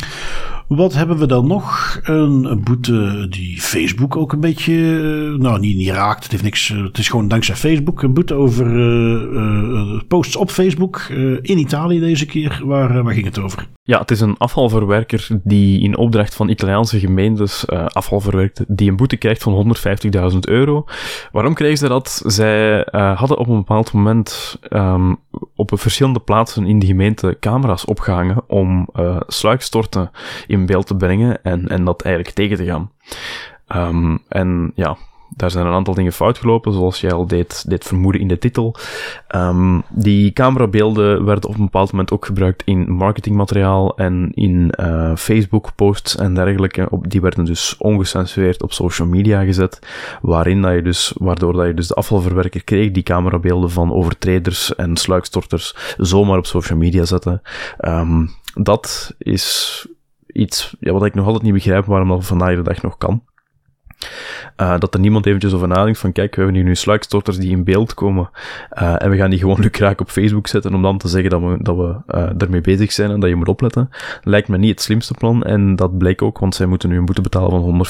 wat 0.75 0.93
hebben 0.93 1.17
we 1.17 1.25
dan 1.25 1.47
nog? 1.47 1.99
Een 2.03 2.61
boete 2.63 3.27
die 3.29 3.61
Facebook 3.61 4.15
ook 4.15 4.31
een 4.31 4.39
beetje, 4.39 4.73
eh, 4.73 5.39
nou 5.39 5.59
niet, 5.59 5.75
niet 5.77 5.89
raakt. 5.89 6.23
Het 6.23 6.31
heeft 6.31 6.43
niks, 6.43 6.69
eh, 6.69 6.83
het 6.83 6.97
is 6.97 7.09
gewoon 7.09 7.27
dankzij 7.27 7.55
Facebook. 7.55 8.01
Een 8.01 8.13
boete 8.13 8.33
over 8.33 8.67
uh, 8.67 10.01
posts 10.07 10.35
op 10.35 10.49
Facebook 10.49 10.99
in 11.41 11.57
Italië 11.57 11.99
deze 11.99 12.25
keer. 12.25 12.61
Waar, 12.65 13.03
waar 13.03 13.13
ging 13.13 13.25
het 13.25 13.39
over? 13.39 13.67
Ja, 13.83 13.99
het 13.99 14.11
is 14.11 14.21
een 14.21 14.37
afvalverwerker 14.37 15.27
die 15.43 15.81
in 15.81 15.97
opdracht 15.97 16.35
van 16.35 16.49
Italiaanse 16.49 16.99
gemeentes 16.99 17.65
uh, 17.67 17.85
afval 17.85 18.19
verwerkt, 18.19 18.63
die 18.67 18.89
een 18.89 18.95
boete 18.95 19.17
krijgt 19.17 19.43
van 19.43 19.75
150.000 20.33 20.39
euro. 20.39 20.85
Waarom 21.31 21.53
kregen 21.53 21.77
ze 21.77 21.87
dat? 21.87 22.21
Zij 22.25 22.87
hadden 22.91 23.37
op 23.37 23.47
een 23.47 23.57
bepaald 23.57 23.93
moment 23.93 24.59
um, 24.69 25.17
op 25.55 25.71
verschillende 25.73 26.19
plaatsen 26.19 26.65
in 26.65 26.79
de 26.79 26.85
gemeente 26.85 27.37
camera's 27.39 27.87
opgehangen 27.87 28.43
om 28.47 28.89
sluikstorten 29.27 30.11
in 30.47 30.60
beeld 30.65 30.87
te 30.87 30.95
brengen 30.95 31.43
en, 31.43 31.67
en 31.67 31.85
dat 31.85 32.01
eigenlijk 32.01 32.35
tegen 32.35 32.57
te 32.57 32.65
gaan. 32.65 32.91
Um, 33.75 34.19
en 34.27 34.71
ja, 34.75 34.97
daar 35.35 35.51
zijn 35.51 35.65
een 35.65 35.73
aantal 35.73 35.93
dingen 35.93 36.11
fout 36.11 36.37
gelopen, 36.37 36.73
zoals 36.73 37.01
jij 37.01 37.11
al 37.11 37.27
deed, 37.27 37.63
deed 37.67 37.83
vermoeden 37.83 38.21
in 38.21 38.27
de 38.27 38.37
titel. 38.37 38.75
Um, 39.35 39.83
die 39.89 40.31
camerabeelden 40.31 41.25
werden 41.25 41.49
op 41.49 41.55
een 41.55 41.63
bepaald 41.63 41.91
moment 41.91 42.11
ook 42.11 42.25
gebruikt 42.25 42.63
in 42.65 42.91
marketingmateriaal 42.91 43.97
en 43.97 44.31
in 44.33 44.73
uh, 44.79 45.15
Facebook-posts 45.15 46.15
en 46.15 46.33
dergelijke. 46.33 46.89
Op, 46.89 47.09
die 47.09 47.21
werden 47.21 47.45
dus 47.45 47.77
ongecensureerd 47.77 48.61
op 48.61 48.73
social 48.73 49.07
media 49.07 49.43
gezet, 49.43 49.79
waarin 50.21 50.61
dat 50.61 50.73
je 50.73 50.81
dus, 50.81 51.13
waardoor 51.17 51.53
dat 51.53 51.65
je 51.65 51.73
dus 51.73 51.87
de 51.87 51.95
afvalverwerker 51.95 52.63
kreeg 52.63 52.91
die 52.91 53.03
camerabeelden 53.03 53.71
van 53.71 53.93
overtreders 53.93 54.75
en 54.75 54.97
sluikstorters 54.97 55.75
zomaar 55.97 56.37
op 56.37 56.45
social 56.45 56.77
media 56.77 57.05
zetten. 57.05 57.41
Um, 57.79 58.29
dat 58.53 59.15
is 59.17 59.87
iets 60.33 60.75
ja, 60.79 60.91
wat 60.91 61.05
ik 61.05 61.13
nog 61.13 61.25
altijd 61.25 61.43
niet 61.43 61.53
begrijp 61.53 61.85
waarom 61.85 62.07
dat 62.07 62.25
vandaag 62.25 62.55
de 62.55 62.61
dag 62.61 62.81
nog 62.81 62.97
kan. 62.97 63.23
Uh, 64.57 64.77
dat 64.79 64.93
er 64.93 64.99
niemand 64.99 65.25
eventjes 65.25 65.53
over 65.53 65.67
nadenkt 65.67 65.99
van 65.99 66.11
kijk, 66.11 66.35
we 66.35 66.41
hebben 66.41 66.59
hier 66.59 66.67
nu 66.67 66.75
sluikstorters 66.75 67.37
die 67.37 67.51
in 67.51 67.63
beeld 67.63 67.93
komen 67.93 68.29
uh, 68.81 69.03
en 69.03 69.09
we 69.09 69.17
gaan 69.17 69.29
die 69.29 69.39
gewoon 69.39 69.59
lukraak 69.67 70.01
op 70.01 70.09
Facebook 70.09 70.47
zetten 70.47 70.73
om 70.73 70.81
dan 70.81 70.97
te 70.97 71.07
zeggen 71.07 71.29
dat 71.29 71.41
we, 71.41 71.57
dat 71.59 71.75
we 71.75 72.15
uh, 72.17 72.41
ermee 72.41 72.61
bezig 72.61 72.91
zijn 72.91 73.11
en 73.11 73.19
dat 73.19 73.29
je 73.29 73.35
moet 73.35 73.47
opletten. 73.47 73.89
Lijkt 74.23 74.47
me 74.47 74.57
niet 74.57 74.69
het 74.69 74.81
slimste 74.81 75.13
plan 75.13 75.43
en 75.43 75.75
dat 75.75 75.97
bleek 75.97 76.21
ook, 76.21 76.39
want 76.39 76.55
zij 76.55 76.65
moeten 76.65 76.89
nu 76.89 76.97
een 76.97 77.05
boete 77.05 77.21
betalen 77.21 77.61
van 77.61 77.85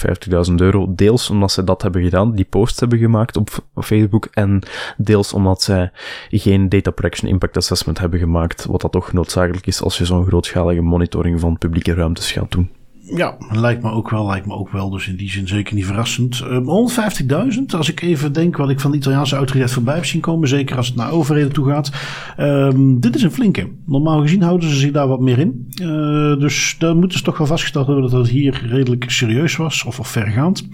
150.000 0.50 0.56
euro. 0.56 0.94
Deels 0.96 1.30
omdat 1.30 1.52
zij 1.52 1.64
dat 1.64 1.82
hebben 1.82 2.04
gedaan, 2.04 2.36
die 2.36 2.46
posts 2.46 2.80
hebben 2.80 3.00
gemaakt 3.00 3.38
op 3.38 3.50
Facebook 3.76 4.28
en 4.32 4.64
deels 4.98 5.34
omdat 5.34 5.62
zij 5.62 5.92
geen 6.30 6.70
data 6.70 6.92
protection 6.92 7.32
impact 7.32 7.58
assessment 7.58 8.00
hebben 8.00 8.20
gemaakt, 8.20 8.66
wat 8.66 8.82
dat 8.82 8.92
toch 8.92 9.14
noodzakelijk 9.14 9.68
is 9.68 9.82
als 9.82 9.98
je 9.98 10.06
zo'n 10.06 10.26
grootschalige 10.26 10.82
monitoring 10.82 11.40
van 11.40 11.58
publieke 11.58 11.94
ruimtes 11.94 12.32
gaat 12.32 12.52
doen. 12.52 12.81
Ja, 13.04 13.38
lijkt 13.52 13.84
me 13.84 13.92
ook 13.92 14.10
wel, 14.10 14.26
lijkt 14.26 14.46
me 14.46 14.54
ook 14.54 14.72
wel. 14.72 14.90
Dus 14.90 15.08
in 15.08 15.16
die 15.16 15.30
zin 15.30 15.48
zeker 15.48 15.76
niet 15.76 15.86
verrassend. 15.86 16.44
Uh, 16.44 17.52
150.000, 17.54 17.66
als 17.78 17.90
ik 17.90 18.02
even 18.02 18.34
denk 18.34 18.58
wat 18.58 18.70
ik 18.70 18.80
van 18.80 18.92
de 18.92 18.98
Italiaanse 18.98 19.36
autoriteit 19.36 19.72
voorbij 19.72 19.96
heb 19.96 20.06
zien 20.06 20.22
komen. 20.22 20.48
Zeker 20.48 20.78
als 20.78 20.88
het 20.88 20.96
naar 20.96 21.12
overheden 21.12 21.52
toe 21.52 21.70
gaat. 21.70 21.92
Um, 22.40 23.00
dit 23.00 23.16
is 23.16 23.24
een 23.24 23.32
flinke. 23.32 23.70
Normaal 23.86 24.22
gezien 24.22 24.42
houden 24.42 24.70
ze 24.70 24.76
zich 24.76 24.92
daar 24.92 25.08
wat 25.08 25.20
meer 25.20 25.40
in. 25.40 25.68
Uh, 25.82 26.40
dus 26.40 26.76
daar 26.80 26.96
moeten 26.96 27.18
ze 27.18 27.24
toch 27.24 27.38
wel 27.38 27.48
vastgesteld 27.48 27.86
hebben 27.86 28.04
dat 28.04 28.20
het 28.20 28.30
hier 28.30 28.66
redelijk 28.68 29.12
serieus 29.12 29.56
was. 29.56 29.84
Of, 29.84 30.00
of 30.00 30.08
vergaand. 30.08 30.68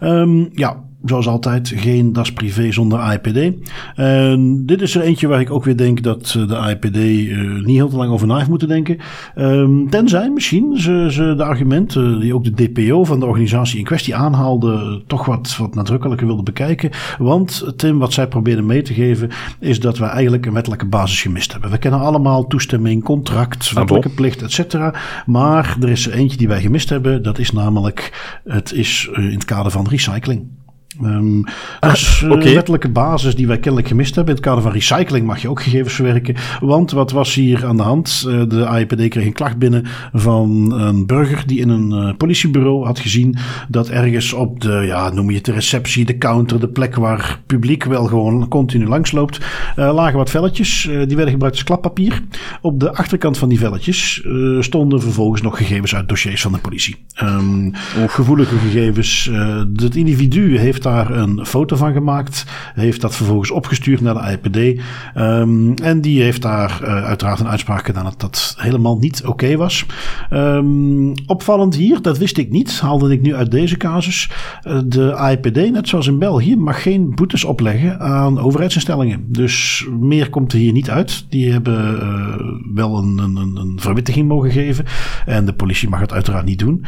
Um, 0.00 0.48
ja, 0.52 0.84
zoals 1.04 1.26
altijd, 1.26 1.72
geen 1.76 2.12
DAS 2.12 2.32
privé 2.32 2.72
zonder 2.72 2.98
AIPD. 2.98 3.52
En 3.94 4.66
dit 4.66 4.80
is 4.80 4.94
er 4.94 5.02
eentje 5.02 5.26
waar 5.26 5.40
ik 5.40 5.50
ook 5.50 5.64
weer 5.64 5.76
denk 5.76 6.02
dat 6.02 6.38
de 6.48 6.56
AIPD 6.56 6.96
uh, 6.96 7.64
niet 7.64 7.76
heel 7.76 7.88
te 7.88 7.96
lang 7.96 8.10
over 8.10 8.26
na 8.26 8.36
heeft 8.36 8.48
moeten 8.48 8.68
denken. 8.68 8.98
Um, 9.36 9.90
tenzij 9.90 10.30
misschien 10.30 10.76
ze, 10.76 11.06
ze 11.10 11.34
de 11.36 11.44
argumenten 11.44 12.20
die 12.20 12.34
ook 12.34 12.44
de 12.44 12.68
DPO 12.68 13.04
van 13.04 13.20
de 13.20 13.26
organisatie 13.26 13.78
in 13.78 13.84
kwestie 13.84 14.14
aanhaalde, 14.14 15.02
toch 15.06 15.26
wat, 15.26 15.56
wat 15.56 15.74
nadrukkelijker 15.74 16.26
wilde 16.26 16.42
bekijken. 16.42 16.90
Want 17.18 17.72
Tim, 17.76 17.98
wat 17.98 18.12
zij 18.12 18.28
probeerden 18.28 18.66
mee 18.66 18.82
te 18.82 18.94
geven, 18.94 19.30
is 19.60 19.80
dat 19.80 19.98
we 19.98 20.04
eigenlijk 20.04 20.46
een 20.46 20.52
wettelijke 20.52 20.86
basis 20.86 21.22
gemist 21.22 21.52
hebben. 21.52 21.70
We 21.70 21.78
kennen 21.78 22.00
allemaal 22.00 22.46
toestemming, 22.46 23.04
contract, 23.04 23.68
ah, 23.70 23.74
wettelijke 23.74 24.08
ah, 24.08 24.14
plicht, 24.14 24.42
et 24.42 24.52
cetera. 24.52 24.94
Maar 25.26 25.76
er 25.80 25.88
is 25.88 26.06
er 26.06 26.12
eentje 26.12 26.36
die 26.36 26.48
wij 26.48 26.60
gemist 26.60 26.88
hebben. 26.88 27.22
Dat 27.22 27.38
is 27.38 27.52
namelijk, 27.52 28.40
het 28.44 28.72
is 28.72 29.10
in 29.14 29.22
het 29.22 29.44
kader 29.44 29.72
van 29.72 29.88
recycling. 29.88 30.60
Um, 31.00 31.44
dus 31.80 32.24
ah, 32.24 32.30
okay. 32.30 32.54
wettelijke 32.54 32.88
basis 32.88 33.34
die 33.34 33.46
wij 33.46 33.58
kennelijk 33.58 33.88
gemist 33.88 34.14
hebben. 34.14 34.34
In 34.34 34.40
het 34.40 34.48
kader 34.48 34.62
van 34.62 34.72
recycling 34.72 35.26
mag 35.26 35.42
je 35.42 35.48
ook 35.48 35.62
gegevens 35.62 35.94
verwerken. 35.94 36.34
Want 36.60 36.90
wat 36.90 37.10
was 37.10 37.34
hier 37.34 37.66
aan 37.66 37.76
de 37.76 37.82
hand? 37.82 38.24
Uh, 38.28 38.42
de 38.48 38.66
AIPD 38.66 39.08
kreeg 39.08 39.24
een 39.24 39.32
klacht 39.32 39.58
binnen 39.58 39.84
van 40.12 40.72
een 40.72 41.06
burger 41.06 41.42
die 41.46 41.60
in 41.60 41.68
een 41.68 41.90
uh, 41.90 42.16
politiebureau 42.16 42.84
had 42.84 42.98
gezien 42.98 43.36
dat 43.68 43.88
ergens 43.88 44.32
op 44.32 44.60
de, 44.60 44.82
ja, 44.86 45.10
noem 45.10 45.30
je 45.30 45.36
het 45.36 45.44
de 45.44 45.52
receptie, 45.52 46.04
de 46.04 46.18
counter, 46.18 46.60
de 46.60 46.68
plek 46.68 46.94
waar 46.94 47.40
publiek 47.46 47.84
wel 47.84 48.04
gewoon 48.04 48.48
continu 48.48 48.86
langsloopt, 48.86 49.40
uh, 49.78 49.94
lagen 49.94 50.16
wat 50.16 50.30
velletjes. 50.30 50.82
die 50.82 51.16
werden 51.16 51.30
gebruikt 51.30 51.56
als 51.56 51.64
klappapier. 51.64 52.22
Op 52.60 52.80
de 52.80 52.94
achterkant 52.94 53.38
van 53.38 53.48
die 53.48 53.58
velletjes 53.58 54.26
stonden 54.60 55.00
vervolgens 55.00 55.42
nog 55.42 55.56
gegevens 55.56 55.94
uit 55.94 56.08
dossiers 56.08 56.42
van 56.42 56.52
de 56.52 56.58
politie. 56.58 57.04
Um, 57.22 57.70
gevoelige 58.06 58.56
gegevens. 58.56 59.30
het 59.76 59.96
individu 59.96 60.58
heeft 60.58 60.81
daar 60.82 61.10
een 61.10 61.46
foto 61.46 61.76
van 61.76 61.92
gemaakt. 61.92 62.44
Heeft 62.74 63.00
dat 63.00 63.16
vervolgens 63.16 63.50
opgestuurd 63.50 64.00
naar 64.00 64.14
de 64.14 64.30
IPD. 64.32 64.80
Ehm, 65.14 65.72
en 65.72 66.00
die 66.00 66.22
heeft 66.22 66.42
daar 66.42 66.80
uh, 66.82 67.04
uiteraard 67.04 67.40
een 67.40 67.48
uitspraak 67.48 67.86
gedaan 67.86 68.04
dat 68.04 68.20
dat 68.20 68.54
helemaal 68.58 68.98
niet 68.98 69.24
oké 69.26 69.56
was. 69.56 69.86
Um, 70.30 71.12
opvallend 71.26 71.74
hier, 71.74 72.02
dat 72.02 72.18
wist 72.18 72.38
ik 72.38 72.50
niet, 72.50 72.80
haalde 72.80 73.12
ik 73.12 73.22
nu 73.22 73.34
uit 73.34 73.50
deze 73.50 73.76
casus. 73.76 74.30
Uh, 74.66 74.80
de 74.84 75.30
IPD, 75.30 75.72
net 75.72 75.88
zoals 75.88 76.06
in 76.06 76.18
België, 76.18 76.56
mag 76.56 76.82
geen 76.82 77.14
boetes 77.14 77.44
opleggen 77.44 78.00
aan 78.00 78.40
overheidsinstellingen. 78.40 79.24
Dus 79.26 79.86
meer 80.00 80.30
komt 80.30 80.52
er 80.52 80.58
hier 80.58 80.72
niet 80.72 80.90
uit. 80.90 81.26
Die 81.28 81.52
hebben 81.52 81.94
uh, 81.94 82.74
wel 82.74 82.98
een, 82.98 83.18
een, 83.18 83.56
een 83.56 83.76
verwittiging 83.80 84.28
mogen 84.28 84.50
geven. 84.50 84.84
En 85.26 85.44
de 85.44 85.52
politie 85.52 85.88
mag 85.88 86.00
het 86.00 86.12
uiteraard 86.12 86.44
niet 86.44 86.58
doen. 86.58 86.84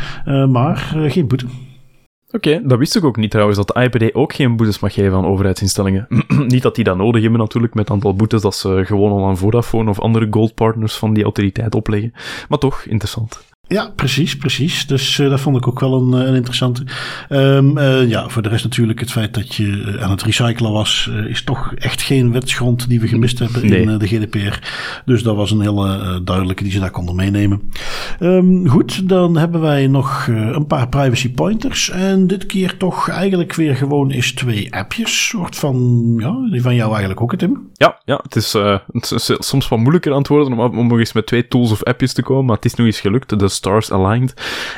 maar 0.51 0.97
geen 1.09 1.27
boete. 1.27 1.47
Oké, 2.35 2.61
dat 2.65 2.79
wist 2.79 2.97
ik 2.97 3.05
ook 3.05 3.17
niet 3.17 3.31
trouwens, 3.31 3.59
dat 3.59 3.69
de 3.69 3.83
IPD 3.83 4.15
ook 4.15 4.33
geen 4.33 4.57
boetes 4.57 4.79
mag 4.79 4.95
geven 4.95 5.17
aan 5.17 5.27
overheidsinstellingen. 5.27 6.07
niet 6.47 6.63
dat 6.63 6.75
die 6.75 6.85
dat 6.85 6.97
nodig 6.97 7.23
hebben 7.23 7.41
natuurlijk, 7.41 7.75
met 7.75 7.85
het 7.85 7.95
aantal 7.95 8.15
boetes 8.15 8.43
dat 8.43 8.55
ze 8.55 8.83
gewoon 8.85 9.13
al 9.13 9.27
aan 9.27 9.37
Vodafone 9.37 9.91
of 9.91 10.01
andere 10.01 10.27
goldpartners 10.31 10.95
van 10.97 11.15
die 11.15 11.23
autoriteit 11.23 11.75
opleggen. 11.75 12.13
Maar 12.49 12.59
toch, 12.59 12.85
interessant. 12.85 13.54
Ja, 13.69 13.93
precies, 13.97 14.37
precies. 14.37 14.87
Dus 14.87 15.19
uh, 15.19 15.31
dat 15.31 15.41
vond 15.41 15.57
ik 15.57 15.67
ook 15.69 15.81
wel 15.81 16.01
een, 16.01 16.21
eh, 16.21 16.29
een 16.29 16.35
interessante. 16.35 16.83
Um, 17.29 17.79
uh, 17.79 18.09
ja, 18.09 18.29
voor 18.29 18.43
de 18.43 18.49
rest 18.49 18.65
natuurlijk 18.65 19.01
het 19.01 19.11
feit 19.11 19.35
dat 19.35 19.55
je 19.55 19.99
aan 20.01 20.11
het 20.11 20.23
recyclen 20.23 20.73
was, 20.73 21.11
is 21.29 21.45
toch 21.45 21.75
echt 21.75 22.03
geen 22.03 22.33
wetsgrond 22.33 22.89
die 22.89 23.01
we 23.01 23.09
gemist 23.09 23.39
hebben 23.39 23.69
nee. 23.69 23.81
in 23.81 23.99
de 23.99 24.07
GDPR. 24.07 24.59
Dus 25.05 25.23
dat 25.23 25.37
was 25.37 25.51
een 25.51 25.61
hele 25.61 26.21
duidelijke 26.25 26.63
die 26.63 26.73
ze 26.73 26.81
daar 26.81 26.91
konden 26.91 27.15
meenemen. 27.15 27.73
Um, 28.21 28.69
goed, 28.69 29.09
dan 29.09 29.37
hebben 29.37 29.61
wij 29.61 29.87
nog 29.87 30.27
een 30.27 30.67
paar 30.67 30.89
privacy 30.89 31.33
pointers. 31.33 31.91
En 31.91 32.27
dit 32.27 32.47
keer 32.47 32.77
toch 32.77 33.09
eigenlijk 33.09 33.55
weer 33.55 33.77
gewoon 33.77 34.11
is 34.11 34.33
twee 34.33 34.75
appjes. 34.75 35.27
Soort 35.27 35.57
van, 35.57 36.15
ja, 36.19 36.49
die 36.51 36.63
van 36.63 36.75
jou 36.75 36.91
eigenlijk 36.91 37.21
ook, 37.21 37.37
Tim? 37.37 37.69
Ja, 37.73 38.01
ja 38.05 38.21
het, 38.23 38.37
is, 38.37 38.53
het 38.93 39.11
is 39.11 39.31
soms 39.39 39.69
wat 39.69 39.79
moeilijker 39.79 40.13
antwoorden 40.13 40.59
om, 40.59 40.79
om 40.79 40.87
nog 40.87 40.99
eens 40.99 41.13
met 41.13 41.27
twee 41.27 41.49
tools 41.49 41.71
of 41.71 41.83
appjes 41.83 42.13
te 42.13 42.23
komen, 42.23 42.45
maar 42.45 42.57
het 42.57 42.65
is 42.65 42.75
nu 42.75 42.85
eens 42.85 43.01
gelukt. 43.01 43.39
Dus 43.39 43.54
stars 43.55 43.91
aligned. 43.91 44.35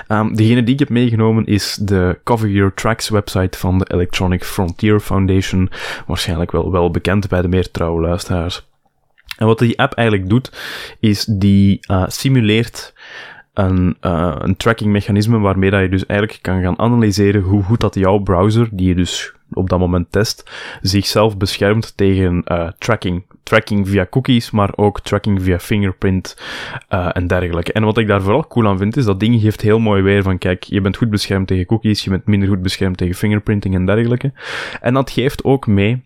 Um, 0.09 0.37
degene 0.37 0.65
die 0.65 0.73
ik 0.75 0.79
heb 0.79 0.89
meegenomen 0.89 1.47
is 1.47 1.75
de 1.81 2.19
Cover 2.25 2.49
Your 2.49 2.75
Tracks 2.75 3.09
website 3.09 3.59
van 3.59 3.79
de 3.79 3.87
Electronic 3.93 4.45
Frontier 4.45 5.01
Foundation. 5.01 5.71
Waarschijnlijk 6.07 6.51
wel, 6.53 6.73
wel 6.73 6.91
bekend 6.91 7.29
bij 7.29 7.43
de 7.43 7.49
meer 7.49 7.71
trouwe 7.71 8.01
luisteraars. 8.01 8.67
En 9.37 9.47
wat 9.47 9.59
die 9.59 9.79
app 9.79 9.93
eigenlijk 9.93 10.29
doet, 10.29 10.53
is 11.01 11.25
die 11.25 11.81
uh, 11.91 12.05
simuleert 12.07 12.93
een, 13.59 13.97
uh, 14.01 14.37
een 14.39 14.57
tracking 14.57 14.93
mechanisme 14.93 15.39
waarmee 15.39 15.71
dat 15.71 15.81
je 15.81 15.89
dus 15.89 16.07
eigenlijk 16.07 16.43
kan 16.43 16.63
gaan 16.63 16.79
analyseren 16.79 17.43
hoe 17.43 17.63
goed 17.63 17.81
dat 17.81 17.95
jouw 17.95 18.19
browser, 18.19 18.69
die 18.73 18.89
je 18.89 18.95
dus 18.95 19.35
op 19.53 19.69
dat 19.69 19.79
moment 19.79 20.13
test, 20.13 20.51
zichzelf 20.81 21.37
beschermt 21.37 21.97
tegen 21.97 22.43
uh, 22.45 22.69
tracking. 22.79 23.25
Tracking 23.43 23.89
via 23.89 24.07
cookies, 24.11 24.51
maar 24.51 24.73
ook 24.77 25.01
tracking 25.01 25.43
via 25.43 25.59
fingerprint 25.59 26.37
uh, 26.91 27.09
en 27.13 27.27
dergelijke. 27.27 27.73
En 27.73 27.85
wat 27.85 27.99
ik 27.99 28.07
daar 28.07 28.23
vooral 28.23 28.47
cool 28.47 28.67
aan 28.67 28.79
vind, 28.79 28.97
is 28.97 29.05
dat 29.05 29.21
ding 29.21 29.41
geeft 29.41 29.61
heel 29.61 29.79
mooi 29.79 30.03
weer 30.03 30.23
van 30.23 30.39
kijk, 30.39 30.63
je 30.63 30.81
bent 30.81 30.97
goed 30.97 31.11
beschermd 31.11 31.47
tegen 31.47 31.67
cookies, 31.67 32.05
je 32.05 32.11
bent 32.11 32.27
minder 32.27 32.49
goed 32.49 32.63
beschermd 32.63 32.97
tegen 32.97 33.15
fingerprinting 33.15 33.75
en 33.75 33.87
dergelijke. 33.87 34.33
En 34.81 34.95
dat 34.95 35.11
geeft 35.11 35.45
ook 35.45 35.67
mee 35.67 36.06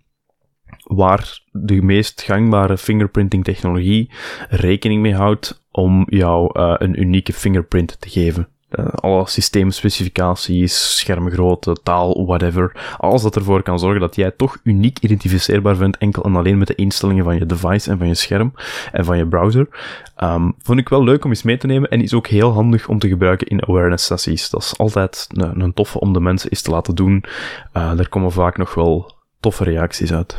waar 0.90 1.40
de 1.52 1.82
meest 1.82 2.22
gangbare 2.22 2.78
fingerprinting 2.78 3.44
technologie 3.44 4.10
rekening 4.48 5.02
mee 5.02 5.14
houdt 5.14 5.62
om 5.70 6.06
jou 6.08 6.60
uh, 6.60 6.74
een 6.78 7.00
unieke 7.00 7.32
fingerprint 7.32 8.00
te 8.00 8.08
geven. 8.10 8.48
Uh, 8.78 8.86
alle 8.86 9.28
systeemspecificaties, 9.28 10.98
schermgrootte, 10.98 11.76
taal, 11.82 12.24
whatever. 12.26 12.94
Alles 12.96 13.22
dat 13.22 13.36
ervoor 13.36 13.62
kan 13.62 13.78
zorgen 13.78 14.00
dat 14.00 14.16
jij 14.16 14.30
toch 14.30 14.58
uniek 14.62 14.98
identificeerbaar 14.98 15.76
bent, 15.76 15.98
enkel 15.98 16.22
en 16.22 16.36
alleen 16.36 16.58
met 16.58 16.66
de 16.66 16.74
instellingen 16.74 17.24
van 17.24 17.38
je 17.38 17.46
device 17.46 17.90
en 17.90 17.98
van 17.98 18.06
je 18.06 18.14
scherm 18.14 18.52
en 18.92 19.04
van 19.04 19.16
je 19.16 19.26
browser. 19.26 19.68
Um, 20.22 20.54
vond 20.62 20.78
ik 20.78 20.88
wel 20.88 21.04
leuk 21.04 21.24
om 21.24 21.30
eens 21.30 21.42
mee 21.42 21.56
te 21.56 21.66
nemen 21.66 21.90
en 21.90 22.02
is 22.02 22.14
ook 22.14 22.26
heel 22.26 22.52
handig 22.52 22.88
om 22.88 22.98
te 22.98 23.08
gebruiken 23.08 23.46
in 23.46 23.68
awareness 23.68 24.06
sessies. 24.06 24.50
Dat 24.50 24.62
is 24.62 24.78
altijd 24.78 25.26
een, 25.32 25.60
een 25.60 25.74
toffe 25.74 26.00
om 26.00 26.12
de 26.12 26.20
mensen 26.20 26.50
eens 26.50 26.62
te 26.62 26.70
laten 26.70 26.94
doen. 26.94 27.24
Daar 27.72 28.08
komen 28.08 28.32
vaak 28.32 28.56
nog 28.56 28.74
wel 28.74 29.12
toffe 29.40 29.64
reacties 29.64 30.12
uit. 30.12 30.36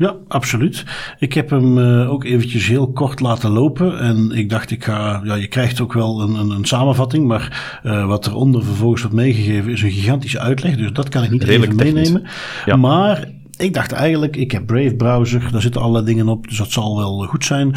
Ja, 0.00 0.16
absoluut. 0.28 0.84
Ik 1.18 1.32
heb 1.32 1.50
hem 1.50 1.78
uh, 1.78 2.10
ook 2.10 2.24
eventjes 2.24 2.66
heel 2.66 2.92
kort 2.92 3.20
laten 3.20 3.50
lopen. 3.50 3.98
En 3.98 4.30
ik 4.30 4.50
dacht, 4.50 4.70
ik 4.70 4.84
ga. 4.84 5.20
Ja, 5.24 5.34
je 5.34 5.46
krijgt 5.46 5.80
ook 5.80 5.92
wel 5.92 6.20
een, 6.20 6.34
een, 6.34 6.50
een 6.50 6.64
samenvatting. 6.64 7.26
Maar 7.26 7.80
uh, 7.84 8.06
wat 8.06 8.26
eronder 8.26 8.64
vervolgens 8.64 9.02
wordt 9.02 9.16
meegegeven 9.16 9.72
is 9.72 9.82
een 9.82 9.90
gigantische 9.90 10.38
uitleg. 10.38 10.76
Dus 10.76 10.92
dat 10.92 11.08
kan 11.08 11.22
ik 11.22 11.30
niet 11.30 11.42
Redelijk 11.42 11.80
even 11.80 11.94
meenemen. 11.94 12.22
Ja. 12.64 12.76
Maar 12.76 13.28
ik 13.60 13.74
dacht 13.74 13.92
eigenlijk, 13.92 14.36
ik 14.36 14.50
heb 14.50 14.66
Brave 14.66 14.94
browser, 14.94 15.48
daar 15.52 15.60
zitten 15.60 15.80
allerlei 15.80 16.04
dingen 16.04 16.28
op, 16.28 16.48
dus 16.48 16.58
dat 16.58 16.70
zal 16.70 16.96
wel 16.96 17.24
goed 17.24 17.44
zijn. 17.44 17.74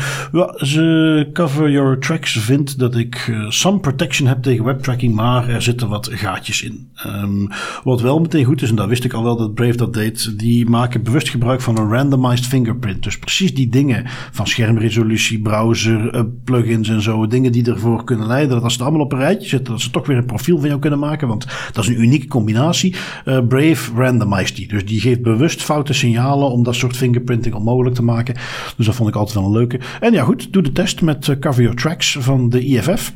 Ze 0.56 1.30
Cover 1.34 1.72
Your 1.72 2.00
Tracks 2.00 2.32
vindt 2.32 2.80
dat 2.80 2.96
ik 2.96 3.28
uh, 3.28 3.50
some 3.50 3.80
protection 3.80 4.28
heb 4.28 4.42
tegen 4.42 4.66
webtracking, 4.66 5.16
maar 5.16 5.50
er 5.50 5.62
zitten 5.62 5.90
wat 5.90 6.10
gaatjes 6.12 6.64
in. 6.64 6.92
Um, 7.08 7.48
wat 7.84 8.02
wel 8.02 8.20
meteen 8.20 8.46
goed 8.46 8.62
is, 8.62 8.70
en 8.70 8.76
daar 8.76 8.88
wist 8.88 9.04
ik 9.04 9.14
al 9.14 9.24
wel 9.24 9.38
dat 9.38 9.54
Brave 9.54 9.78
dat 9.78 9.94
deed, 9.94 10.40
die 10.40 10.70
maken 10.70 11.04
bewust 11.04 11.30
gebruik 11.30 11.62
van 11.62 11.78
een 11.78 11.90
randomized 11.90 12.46
fingerprint. 12.46 13.04
Dus 13.04 13.20
precies 13.20 13.54
die 13.54 13.70
dingen 13.70 14.04
van 14.32 14.48
schermresolutie, 14.48 15.42
browser, 15.42 16.16
uh, 16.16 16.22
plugins 16.44 16.90
en 16.90 17.02
zo, 17.02 17.28
dingen 17.28 17.52
die 17.52 17.66
ervoor 17.66 18.04
kunnen 18.04 18.28
leiden 18.28 18.50
dat 18.50 18.64
als 18.64 18.74
ze 18.74 18.80
het 18.80 18.88
allemaal 18.88 19.06
op 19.06 19.12
een 19.14 19.20
rijtje 19.20 19.50
zitten, 19.50 19.74
dat 19.74 19.82
ze 19.82 19.90
toch 19.90 20.08
weer 20.08 20.18
een 20.18 20.26
profiel 20.26 20.60
van 20.60 20.68
jou 20.68 20.80
kunnen 20.80 21.00
maken, 21.00 21.28
want 21.28 21.48
dat 21.74 21.84
is 21.84 21.90
een 21.90 22.02
unieke 22.02 22.28
combinatie. 22.28 22.96
Uh, 23.26 23.40
Brave 23.48 23.92
randomized 23.96 24.56
die, 24.56 24.68
dus 24.68 24.86
die 24.86 25.00
geeft 25.00 25.22
bewust 25.22 25.64
foute 25.74 25.94
signalen 25.94 26.50
om 26.50 26.64
dat 26.64 26.76
soort 26.76 26.98
fingerprinting 26.98 27.56
onmogelijk 27.56 27.96
te 27.96 28.04
maken. 28.04 28.36
Dus 28.78 28.86
dat 28.86 28.96
vond 28.96 29.10
ik 29.10 29.16
altijd 29.16 29.38
wel 29.38 29.46
een 29.46 29.52
leuke. 29.52 29.80
En 30.00 30.14
ja, 30.14 30.24
goed, 30.24 30.54
doe 30.54 30.62
de 30.62 30.72
test 30.72 31.02
met 31.02 31.28
uh, 31.28 31.40
Cover 31.40 31.62
Your 31.62 31.78
Tracks 31.78 32.18
van 32.20 32.50
de 32.50 32.66
IFF. 32.66 33.14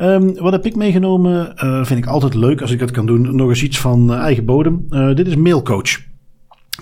Um, 0.00 0.34
wat 0.34 0.52
heb 0.52 0.66
ik 0.66 0.76
meegenomen? 0.76 1.52
Uh, 1.56 1.84
vind 1.84 1.98
ik 1.98 2.06
altijd 2.06 2.34
leuk 2.34 2.60
als 2.60 2.70
ik 2.70 2.78
dat 2.78 2.90
kan 2.90 3.06
doen. 3.06 3.36
Nog 3.36 3.48
eens 3.48 3.62
iets 3.62 3.78
van 3.78 4.10
uh, 4.10 4.18
eigen 4.18 4.44
bodem. 4.44 4.86
dit 5.14 5.26
is 5.26 5.36
Mailcoach. 5.36 6.09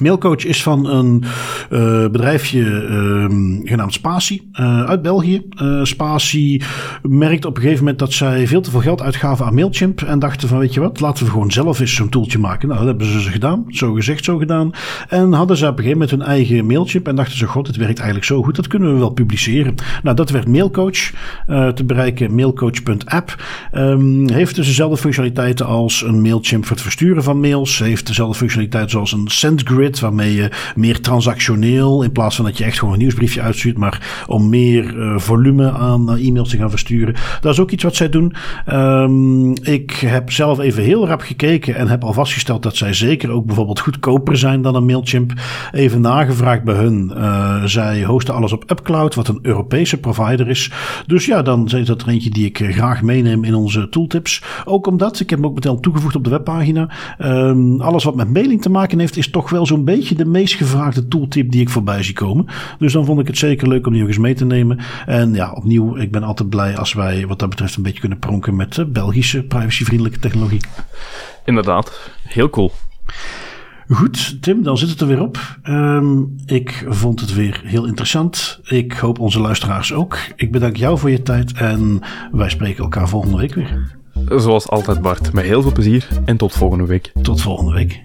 Mailcoach 0.00 0.44
is 0.44 0.62
van 0.62 0.86
een 0.86 1.24
uh, 1.70 2.08
bedrijfje 2.08 2.60
uh, 2.60 3.24
genaamd 3.64 3.92
Spatie 3.92 4.50
uh, 4.52 4.84
uit 4.84 5.02
België. 5.02 5.42
Spatie 5.82 6.62
merkte 7.02 7.48
op 7.48 7.56
een 7.56 7.62
gegeven 7.62 7.82
moment 7.82 7.98
dat 7.98 8.12
zij 8.12 8.46
veel 8.46 8.60
te 8.60 8.70
veel 8.70 8.80
geld 8.80 9.02
uitgaven 9.02 9.46
aan 9.46 9.54
Mailchimp. 9.54 10.02
En 10.02 10.18
dachten 10.18 10.48
van 10.48 10.58
weet 10.58 10.74
je 10.74 10.80
wat, 10.80 11.00
laten 11.00 11.24
we 11.24 11.30
gewoon 11.30 11.50
zelf 11.50 11.80
eens 11.80 11.94
zo'n 11.94 12.08
toeltje 12.08 12.38
maken. 12.38 12.68
Nou, 12.68 12.80
dat 12.80 12.88
hebben 12.88 13.20
ze 13.22 13.30
gedaan. 13.30 13.64
Zo 13.68 13.92
gezegd, 13.92 14.24
zo 14.24 14.36
gedaan. 14.36 14.70
En 15.08 15.32
hadden 15.32 15.56
ze 15.56 15.64
op 15.64 15.70
een 15.70 15.84
gegeven 15.84 15.98
moment 15.98 16.10
hun 16.10 16.22
eigen 16.22 16.66
Mailchimp. 16.66 17.08
En 17.08 17.16
dachten 17.16 17.36
ze, 17.36 17.46
god, 17.46 17.66
het 17.66 17.76
werkt 17.76 17.96
eigenlijk 17.96 18.26
zo 18.26 18.42
goed. 18.42 18.56
Dat 18.56 18.66
kunnen 18.66 18.92
we 18.92 18.98
wel 18.98 19.10
publiceren. 19.10 19.74
Nou, 20.02 20.16
dat 20.16 20.30
werd 20.30 20.48
Mailcoach. 20.48 21.10
te 21.74 21.84
bereiken 21.86 22.34
mailcoach.app. 22.34 23.42
Um, 23.72 24.30
heeft 24.30 24.54
dus 24.54 24.66
dezelfde 24.66 24.96
functionaliteiten 24.96 25.66
als 25.66 26.02
een 26.02 26.20
Mailchimp 26.20 26.66
voor 26.66 26.76
het 26.76 26.84
versturen 26.84 27.22
van 27.22 27.40
mails. 27.40 27.78
Heeft 27.78 28.06
dezelfde 28.06 28.36
functionaliteiten 28.36 28.90
zoals 28.90 29.12
een 29.12 29.28
SendGrid 29.28 29.87
waarmee 29.96 30.34
je 30.34 30.50
meer 30.76 31.00
transactioneel, 31.00 32.02
in 32.02 32.12
plaats 32.12 32.36
van 32.36 32.44
dat 32.44 32.58
je 32.58 32.64
echt 32.64 32.78
gewoon 32.78 32.94
een 32.94 33.00
nieuwsbriefje 33.00 33.40
uitstuurt, 33.40 33.78
maar 33.78 34.24
om 34.26 34.48
meer 34.48 34.96
uh, 34.96 35.18
volume 35.18 35.72
aan 35.72 36.16
uh, 36.16 36.26
e-mails 36.26 36.48
te 36.48 36.56
gaan 36.56 36.70
versturen. 36.70 37.14
Dat 37.40 37.52
is 37.52 37.60
ook 37.60 37.70
iets 37.70 37.82
wat 37.82 37.96
zij 37.96 38.08
doen. 38.08 38.34
Um, 38.72 39.54
ik 39.64 39.90
heb 39.90 40.32
zelf 40.32 40.58
even 40.58 40.82
heel 40.82 41.06
rap 41.06 41.20
gekeken 41.20 41.74
en 41.74 41.88
heb 41.88 42.04
al 42.04 42.12
vastgesteld 42.12 42.62
dat 42.62 42.76
zij 42.76 42.92
zeker 42.92 43.30
ook 43.30 43.46
bijvoorbeeld 43.46 43.80
goedkoper 43.80 44.36
zijn 44.36 44.62
dan 44.62 44.74
een 44.74 44.86
Mailchimp. 44.86 45.32
Even 45.72 46.00
nagevraagd 46.00 46.64
bij 46.64 46.74
hun. 46.74 47.12
Uh, 47.16 47.64
zij 47.64 48.02
hosten 48.04 48.34
alles 48.34 48.52
op 48.52 48.70
UpCloud, 48.70 49.14
wat 49.14 49.28
een 49.28 49.38
Europese 49.42 49.98
provider 49.98 50.48
is. 50.48 50.70
Dus 51.06 51.26
ja, 51.26 51.42
dan 51.42 51.66
is 51.66 51.86
dat 51.86 52.02
er 52.02 52.08
eentje 52.08 52.30
die 52.30 52.46
ik 52.46 52.66
graag 52.70 53.02
meeneem 53.02 53.44
in 53.44 53.54
onze 53.54 53.88
tooltips. 53.88 54.42
Ook 54.64 54.86
omdat, 54.86 55.20
ik 55.20 55.30
heb 55.30 55.38
hem 55.38 55.48
ook 55.48 55.54
meteen 55.54 55.80
toegevoegd 55.80 56.16
op 56.16 56.24
de 56.24 56.30
webpagina. 56.30 56.88
Um, 57.18 57.80
alles 57.80 58.04
wat 58.04 58.14
met 58.14 58.32
mailing 58.32 58.62
te 58.62 58.70
maken 58.70 58.98
heeft, 58.98 59.16
is 59.16 59.30
toch 59.30 59.50
wel 59.50 59.66
zo 59.68 59.74
een 59.74 59.84
beetje 59.84 60.14
de 60.14 60.24
meest 60.24 60.54
gevraagde 60.54 61.08
tooltip 61.08 61.50
die 61.50 61.60
ik 61.60 61.68
voorbij 61.68 62.02
zie 62.02 62.14
komen. 62.14 62.46
Dus 62.78 62.92
dan 62.92 63.04
vond 63.04 63.20
ik 63.20 63.26
het 63.26 63.38
zeker 63.38 63.68
leuk 63.68 63.86
om 63.86 63.92
die 63.92 64.00
nog 64.00 64.10
eens 64.10 64.18
mee 64.18 64.34
te 64.34 64.44
nemen. 64.44 64.78
En 65.06 65.34
ja, 65.34 65.52
opnieuw, 65.52 65.96
ik 65.96 66.10
ben 66.10 66.22
altijd 66.22 66.48
blij 66.48 66.76
als 66.76 66.92
wij 66.92 67.26
wat 67.26 67.38
dat 67.38 67.48
betreft 67.48 67.76
een 67.76 67.82
beetje 67.82 68.00
kunnen 68.00 68.18
pronken 68.18 68.56
met 68.56 68.92
Belgische 68.92 69.42
privacyvriendelijke 69.42 70.18
technologie. 70.18 70.60
Inderdaad, 71.44 72.10
heel 72.22 72.50
cool. 72.50 72.72
Goed, 73.88 74.42
Tim, 74.42 74.62
dan 74.62 74.78
zit 74.78 74.90
het 74.90 75.00
er 75.00 75.06
weer 75.06 75.22
op. 75.22 75.58
Um, 75.68 76.34
ik 76.46 76.86
vond 76.88 77.20
het 77.20 77.34
weer 77.34 77.60
heel 77.64 77.86
interessant. 77.86 78.60
Ik 78.64 78.92
hoop 78.92 79.18
onze 79.18 79.40
luisteraars 79.40 79.92
ook. 79.92 80.18
Ik 80.36 80.52
bedank 80.52 80.76
jou 80.76 80.98
voor 80.98 81.10
je 81.10 81.22
tijd 81.22 81.52
en 81.52 82.00
wij 82.32 82.50
spreken 82.50 82.82
elkaar 82.82 83.08
volgende 83.08 83.36
week 83.36 83.54
weer. 83.54 83.96
Zoals 84.36 84.68
altijd, 84.68 85.00
Bart. 85.00 85.32
Met 85.32 85.44
heel 85.44 85.62
veel 85.62 85.72
plezier 85.72 86.08
en 86.24 86.36
tot 86.36 86.52
volgende 86.52 86.86
week. 86.86 87.12
Tot 87.22 87.40
volgende 87.40 87.72
week. 87.72 88.02